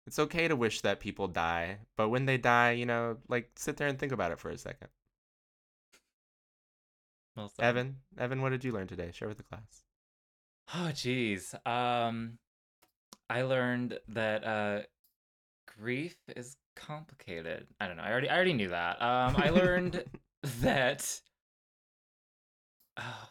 it's 0.07 0.19
okay 0.19 0.47
to 0.47 0.55
wish 0.55 0.81
that 0.81 0.99
people 0.99 1.27
die, 1.27 1.79
but 1.95 2.09
when 2.09 2.25
they 2.25 2.37
die, 2.37 2.71
you 2.71 2.85
know, 2.85 3.17
like 3.27 3.51
sit 3.55 3.77
there 3.77 3.87
and 3.87 3.97
think 3.97 4.11
about 4.11 4.31
it 4.31 4.39
for 4.39 4.49
a 4.49 4.57
second. 4.57 4.89
well. 7.35 7.51
Evan, 7.59 7.97
Evan, 8.17 8.41
what 8.41 8.49
did 8.49 8.63
you 8.63 8.71
learn 8.71 8.87
today? 8.87 9.11
Share 9.13 9.27
with 9.27 9.37
the 9.37 9.43
class. 9.43 9.83
Oh, 10.73 10.89
jeez. 10.91 11.53
Um, 11.67 12.37
I 13.29 13.43
learned 13.43 13.99
that 14.09 14.43
uh, 14.43 14.79
grief 15.77 16.17
is 16.35 16.57
complicated. 16.87 17.67
I 17.79 17.87
don't 17.87 17.97
know. 17.97 18.03
I 18.03 18.11
already 18.11 18.29
I 18.29 18.35
already 18.35 18.53
knew 18.53 18.69
that. 18.69 19.01
Um, 19.01 19.35
I 19.37 19.49
learned 19.49 20.03
that. 20.61 21.19
Oh, 22.97 23.29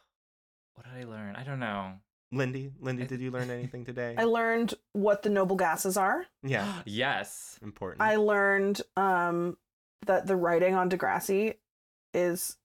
what 0.74 0.86
did 0.86 0.94
I 1.00 1.04
learn? 1.10 1.36
I 1.36 1.42
don't 1.44 1.60
know. 1.60 1.92
Lindy, 2.30 2.70
Lindy, 2.78 3.06
did 3.06 3.20
you 3.20 3.30
learn 3.30 3.48
anything 3.50 3.84
today? 3.86 4.14
I 4.18 4.24
learned 4.24 4.74
what 4.92 5.22
the 5.22 5.30
noble 5.30 5.56
gases 5.56 5.96
are. 5.96 6.26
yeah, 6.42 6.70
yes. 6.84 7.58
important. 7.62 8.02
I 8.02 8.16
learned 8.16 8.82
um 8.96 9.56
that 10.06 10.26
the 10.26 10.36
writing 10.36 10.74
on 10.74 10.88
Degrassi 10.90 11.54
is 12.14 12.56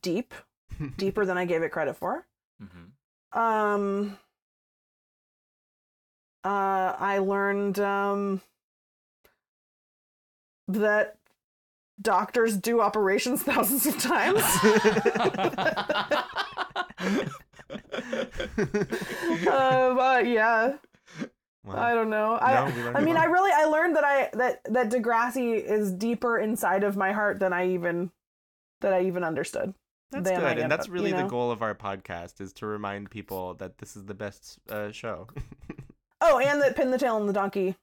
deep, 0.00 0.34
deeper 0.96 1.24
than 1.24 1.38
I 1.38 1.44
gave 1.44 1.62
it 1.62 1.70
credit 1.70 1.96
for. 1.96 2.26
hmm 2.60 3.38
Um, 3.38 4.18
uh, 6.44 6.94
I 6.98 7.18
learned 7.18 7.78
um, 7.78 8.40
that 10.68 11.16
doctors 12.00 12.56
do 12.56 12.80
operations 12.80 13.42
thousands 13.44 13.86
of 13.86 13.98
times. 13.98 14.42
uh, 19.46 19.94
but 19.94 20.26
yeah, 20.26 20.76
Wow. 21.64 21.76
I 21.82 21.94
don't 21.94 22.10
know. 22.10 22.34
I, 22.34 22.70
No, 22.70 22.92
I 22.94 23.00
mean. 23.00 23.16
I 23.16 23.24
really 23.24 23.50
I 23.50 23.64
learned 23.64 23.96
that 23.96 24.04
I 24.04 24.28
that 24.34 24.60
that 24.64 24.90
Degrassi 24.90 25.54
is 25.54 25.92
deeper 25.92 26.38
inside 26.38 26.84
of 26.84 26.94
my 26.94 27.12
heart 27.12 27.40
than 27.40 27.54
I 27.54 27.68
even 27.70 28.10
that 28.82 28.92
I 28.92 29.04
even 29.06 29.24
understood. 29.24 29.72
That's 30.10 30.30
good, 30.30 30.58
and 30.58 30.70
that's 30.70 30.88
am, 30.88 30.92
really 30.92 31.10
you 31.10 31.16
the 31.16 31.24
goal 31.24 31.50
of 31.50 31.62
our 31.62 31.74
podcast 31.74 32.40
is 32.40 32.52
to 32.54 32.66
remind 32.66 33.10
people 33.10 33.54
that 33.54 33.78
this 33.78 33.96
is 33.96 34.04
the 34.04 34.14
best 34.14 34.58
uh, 34.68 34.90
show. 34.90 35.28
Oh, 36.26 36.38
and 36.38 36.62
that 36.62 36.74
pin 36.74 36.90
the 36.90 36.96
tail 36.96 37.16
on 37.16 37.26
the 37.26 37.34
donkey 37.34 37.76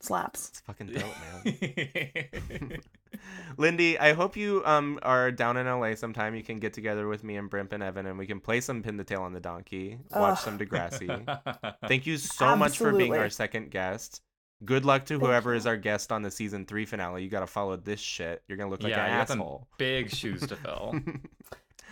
slaps. 0.00 0.48
it's 0.50 0.60
fucking 0.60 0.88
dope, 0.88 1.04
man. 1.44 2.78
Lindy, 3.56 3.98
I 3.98 4.12
hope 4.12 4.36
you 4.36 4.62
um 4.64 4.98
are 5.02 5.30
down 5.30 5.56
in 5.56 5.66
LA 5.66 5.94
sometime. 5.94 6.34
You 6.34 6.42
can 6.42 6.58
get 6.58 6.72
together 6.72 7.08
with 7.08 7.24
me 7.24 7.36
and 7.36 7.48
Brimp 7.48 7.72
and 7.72 7.82
Evan, 7.82 8.06
and 8.06 8.18
we 8.18 8.26
can 8.26 8.40
play 8.40 8.60
some 8.60 8.82
Pin 8.82 8.96
the 8.96 9.04
Tail 9.04 9.22
on 9.22 9.32
the 9.32 9.40
Donkey, 9.40 9.98
watch 10.10 10.32
Ugh. 10.32 10.38
some 10.38 10.58
Degrassi. 10.58 11.76
Thank 11.88 12.06
you 12.06 12.16
so 12.18 12.56
much 12.56 12.78
for 12.78 12.92
being 12.92 13.14
our 13.16 13.30
second 13.30 13.70
guest. 13.70 14.22
Good 14.64 14.84
luck 14.84 15.04
to 15.06 15.14
Thank 15.14 15.24
whoever 15.24 15.52
you. 15.52 15.58
is 15.58 15.66
our 15.66 15.76
guest 15.76 16.10
on 16.12 16.22
the 16.22 16.30
season 16.30 16.64
three 16.64 16.86
finale. 16.86 17.22
You 17.22 17.28
got 17.28 17.40
to 17.40 17.46
follow 17.46 17.76
this 17.76 18.00
shit. 18.00 18.42
You're 18.48 18.58
gonna 18.58 18.70
look 18.70 18.82
like 18.82 18.92
an 18.92 18.98
you 18.98 19.06
got 19.18 19.28
some 19.28 19.40
asshole. 19.40 19.68
big 19.78 20.10
shoes 20.14 20.46
to 20.46 20.56
fill. 20.56 20.94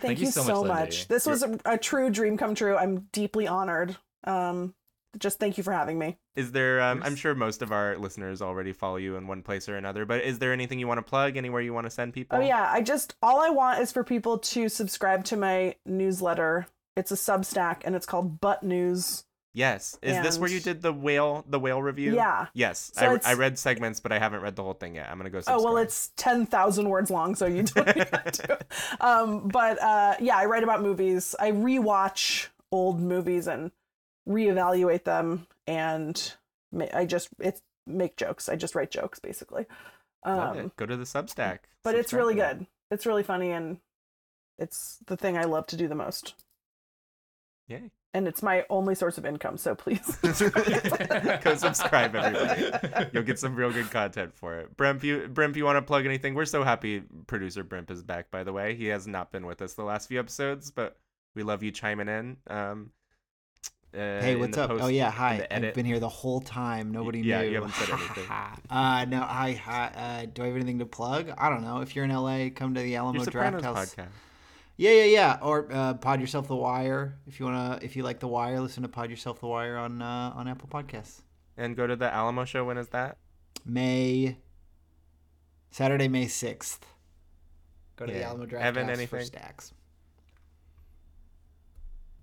Thank, 0.00 0.18
you 0.18 0.26
you, 0.26 0.32
so 0.32 0.42
so, 0.42 0.60
much, 0.62 0.68
much. 0.68 0.78
Lindy. 0.78 1.04
This 1.08 1.26
was 1.26 1.42
a, 1.44 1.58
a 1.64 1.78
true 1.78 2.10
dream 2.10 2.36
come 2.36 2.54
true. 2.54 2.76
I'm 2.76 3.08
deeply 3.12 3.46
honored. 3.46 3.96
Um, 4.24 4.74
just 5.18 5.38
thank 5.38 5.58
you 5.58 5.64
for 5.64 5.72
having 5.72 5.98
me. 5.98 6.18
Is 6.36 6.52
there? 6.52 6.80
Um, 6.80 7.02
I'm 7.04 7.16
sure 7.16 7.34
most 7.34 7.62
of 7.62 7.72
our 7.72 7.96
listeners 7.98 8.40
already 8.40 8.72
follow 8.72 8.96
you 8.96 9.16
in 9.16 9.26
one 9.26 9.42
place 9.42 9.68
or 9.68 9.76
another. 9.76 10.04
But 10.04 10.22
is 10.22 10.38
there 10.38 10.52
anything 10.52 10.78
you 10.78 10.88
want 10.88 10.98
to 10.98 11.02
plug? 11.02 11.36
Anywhere 11.36 11.60
you 11.60 11.74
want 11.74 11.86
to 11.86 11.90
send 11.90 12.12
people? 12.12 12.38
Oh 12.38 12.40
yeah, 12.40 12.70
I 12.70 12.82
just 12.82 13.14
all 13.22 13.40
I 13.40 13.50
want 13.50 13.80
is 13.80 13.92
for 13.92 14.04
people 14.04 14.38
to 14.38 14.68
subscribe 14.68 15.24
to 15.26 15.36
my 15.36 15.76
newsletter. 15.84 16.66
It's 16.96 17.10
a 17.10 17.16
Substack 17.16 17.82
and 17.84 17.94
it's 17.94 18.06
called 18.06 18.40
Butt 18.40 18.62
News. 18.62 19.24
Yes. 19.54 19.98
Is 20.02 20.22
this 20.22 20.38
where 20.38 20.48
you 20.48 20.60
did 20.60 20.80
the 20.80 20.92
whale 20.92 21.44
the 21.46 21.60
whale 21.60 21.82
review? 21.82 22.14
Yeah. 22.14 22.46
Yes. 22.54 22.90
So 22.94 23.18
I, 23.24 23.32
I 23.32 23.34
read 23.34 23.58
segments, 23.58 24.00
but 24.00 24.10
I 24.10 24.18
haven't 24.18 24.40
read 24.40 24.56
the 24.56 24.62
whole 24.62 24.72
thing 24.72 24.94
yet. 24.94 25.10
I'm 25.10 25.18
gonna 25.18 25.30
go. 25.30 25.38
Subscribe. 25.38 25.60
Oh 25.60 25.62
well, 25.64 25.76
it's 25.76 26.10
ten 26.16 26.46
thousand 26.46 26.88
words 26.88 27.10
long, 27.10 27.34
so 27.34 27.46
you 27.46 27.62
don't 27.62 27.86
have 27.86 28.32
to. 28.32 28.58
Um, 29.00 29.48
but 29.48 29.80
uh, 29.82 30.14
yeah, 30.20 30.36
I 30.36 30.46
write 30.46 30.62
about 30.62 30.82
movies. 30.82 31.34
I 31.38 31.50
rewatch 31.52 32.48
old 32.70 32.98
movies 33.00 33.46
and 33.46 33.70
reevaluate 34.28 35.04
them, 35.04 35.46
and 35.66 36.34
ma- 36.70 36.86
I 36.92 37.06
just 37.06 37.28
it's 37.38 37.62
make 37.86 38.16
jokes. 38.16 38.48
I 38.48 38.56
just 38.56 38.74
write 38.74 38.90
jokes 38.90 39.18
basically. 39.18 39.66
Um. 40.24 40.72
Go 40.76 40.86
to 40.86 40.96
the 40.96 41.04
Substack. 41.04 41.60
but 41.82 41.94
it's 41.94 42.12
really 42.12 42.34
good. 42.34 42.66
It's 42.90 43.06
really 43.06 43.22
funny, 43.22 43.50
and 43.50 43.78
it's 44.58 44.98
the 45.06 45.16
thing 45.16 45.36
I 45.36 45.44
love 45.44 45.66
to 45.68 45.76
do 45.76 45.88
the 45.88 45.94
most. 45.94 46.34
Yay. 47.68 47.90
And 48.14 48.28
it's 48.28 48.42
my 48.42 48.66
only 48.68 48.94
source 48.94 49.16
of 49.16 49.24
income, 49.24 49.56
so 49.56 49.74
please. 49.74 50.16
Go 50.22 51.54
subscribe, 51.56 52.14
everybody. 52.14 53.08
You'll 53.12 53.22
get 53.22 53.38
some 53.38 53.56
real 53.56 53.72
good 53.72 53.90
content 53.90 54.34
for 54.34 54.58
it. 54.58 54.76
Brimp, 54.76 55.02
you 55.02 55.28
Brimp, 55.28 55.56
you 55.56 55.64
want 55.64 55.76
to 55.76 55.82
plug 55.82 56.04
anything? 56.04 56.34
We're 56.34 56.44
so 56.44 56.62
happy 56.62 57.02
producer 57.26 57.64
Brimp 57.64 57.90
is 57.90 58.02
back. 58.02 58.30
By 58.30 58.44
the 58.44 58.52
way, 58.52 58.74
he 58.74 58.86
has 58.86 59.06
not 59.06 59.32
been 59.32 59.46
with 59.46 59.62
us 59.62 59.72
the 59.74 59.84
last 59.84 60.08
few 60.08 60.20
episodes, 60.20 60.70
but 60.70 60.98
we 61.34 61.42
love 61.42 61.62
you 61.62 61.70
chiming 61.70 62.08
in. 62.08 62.36
Um, 62.48 62.90
uh, 63.94 63.98
Hey, 64.20 64.36
what's 64.36 64.56
up? 64.56 64.70
post- 64.70 64.82
oh 64.84 64.88
yeah, 64.88 65.10
hi. 65.10 65.46
I've 65.50 65.74
been 65.74 65.84
here 65.86 66.00
the 66.00 66.08
whole 66.08 66.40
time. 66.40 66.92
Nobody 66.92 67.20
yeah, 67.20 67.42
knew. 67.42 67.48
you 67.48 67.54
haven't 67.56 67.74
said 67.74 67.90
anything. 67.92 68.24
uh, 68.70 69.04
no, 69.06 69.20
hi, 69.20 69.52
hi. 69.52 69.86
Uh, 69.94 70.26
do 70.32 70.42
I 70.42 70.46
have 70.46 70.56
anything 70.56 70.78
to 70.78 70.86
plug? 70.86 71.30
I 71.36 71.48
don't 71.48 71.62
know. 71.62 71.80
If 71.80 71.94
you're 71.94 72.04
in 72.04 72.10
LA, 72.12 72.48
come 72.54 72.74
to 72.74 72.80
the 72.80 72.96
Alamo 72.96 73.18
Your 73.20 73.26
Draft 73.26 73.56
Sopranos 73.56 73.64
House. 73.64 73.94
podcast. 73.94 74.08
Yeah, 74.78 74.90
yeah, 74.92 75.04
yeah. 75.04 75.38
Or 75.42 75.68
uh, 75.70 75.94
Pod 75.94 76.20
Yourself 76.20 76.48
the 76.48 76.56
Wire. 76.56 77.18
If 77.26 77.38
you 77.38 77.46
wanna, 77.46 77.78
if 77.82 77.94
you 77.94 78.02
like 78.02 78.20
the 78.20 78.28
Wire, 78.28 78.58
listen 78.60 78.82
to 78.82 78.88
Pod 78.88 79.10
Yourself 79.10 79.40
the 79.40 79.46
Wire 79.46 79.76
on 79.76 80.00
uh, 80.00 80.32
on 80.34 80.48
Apple 80.48 80.68
Podcasts. 80.68 81.20
And 81.56 81.76
go 81.76 81.86
to 81.86 81.94
the 81.94 82.12
Alamo 82.12 82.44
show. 82.46 82.64
When 82.64 82.78
is 82.78 82.88
that? 82.88 83.18
May 83.66 84.38
Saturday, 85.70 86.08
May 86.08 86.26
sixth. 86.26 86.86
Go 87.96 88.06
to 88.06 88.12
the 88.12 88.24
Alamo 88.24 88.46
Draft 88.46 88.64
Evan, 88.64 88.86
House 88.88 88.96
anything? 88.96 89.18
for 89.18 89.24
stacks. 89.24 89.72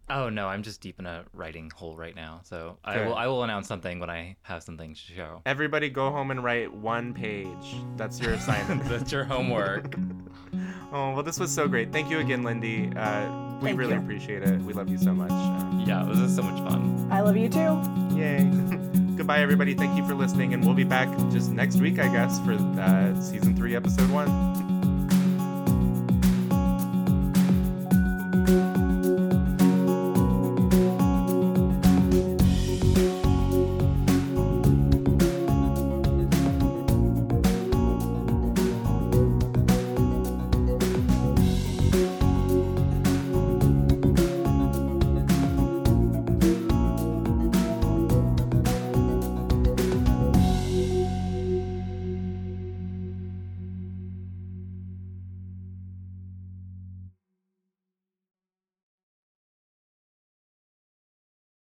Oh 0.10 0.30
no, 0.30 0.48
I'm 0.48 0.64
just 0.64 0.82
deep 0.82 1.00
in 1.00 1.06
a 1.06 1.24
writing 1.34 1.72
hole 1.76 1.96
right 1.96 2.16
now. 2.16 2.42
So 2.44 2.78
I 2.84 3.06
will 3.06 3.16
I 3.16 3.28
will 3.28 3.44
announce 3.44 3.68
something 3.68 4.00
when 4.00 4.10
I 4.10 4.38
have 4.42 4.64
something 4.64 4.94
to 4.96 5.00
show. 5.00 5.42
Everybody, 5.46 5.90
go 5.90 6.10
home 6.10 6.32
and 6.32 6.44
write 6.44 6.74
one 6.74 7.14
page. 7.14 7.76
That's 7.96 8.20
your 8.20 8.34
assignment. 8.40 8.86
That's 8.86 9.12
your 9.12 9.24
homework. 9.24 9.94
oh 10.92 11.14
well, 11.14 11.24
this 11.24 11.40
was 11.40 11.52
so 11.52 11.68
great. 11.68 11.92
Thank 11.92 12.10
you 12.10 12.20
again, 12.20 12.44
Lindy. 12.44 12.92
Uh, 12.96 13.58
we 13.60 13.68
Thank 13.68 13.80
really 13.80 13.94
you. 13.94 14.00
appreciate 14.00 14.42
it. 14.42 14.60
We 14.62 14.74
love 14.74 14.90
you 14.90 14.98
so 14.98 15.14
much. 15.14 15.32
Um, 15.32 15.84
yeah, 15.86 16.04
this 16.08 16.18
is 16.18 16.36
so 16.36 16.42
much 16.42 16.60
fun. 16.68 17.08
I 17.12 17.22
love 17.22 17.38
you 17.38 17.50
too. 17.50 17.80
Yay. 18.16 18.44
Goodbye, 19.16 19.42
everybody. 19.42 19.76
Thank 19.76 19.98
you 19.98 20.08
for 20.08 20.16
listening, 20.16 20.54
and 20.54 20.66
we'll 20.66 20.76
be 20.76 20.86
back 20.86 21.10
just 21.30 21.52
next 21.52 21.76
week, 21.76 22.00
I 22.00 22.08
guess, 22.08 22.40
for 22.40 22.54
uh, 22.54 23.22
season 23.22 23.56
three, 23.56 23.76
episode 23.76 24.10
one. 24.10 24.69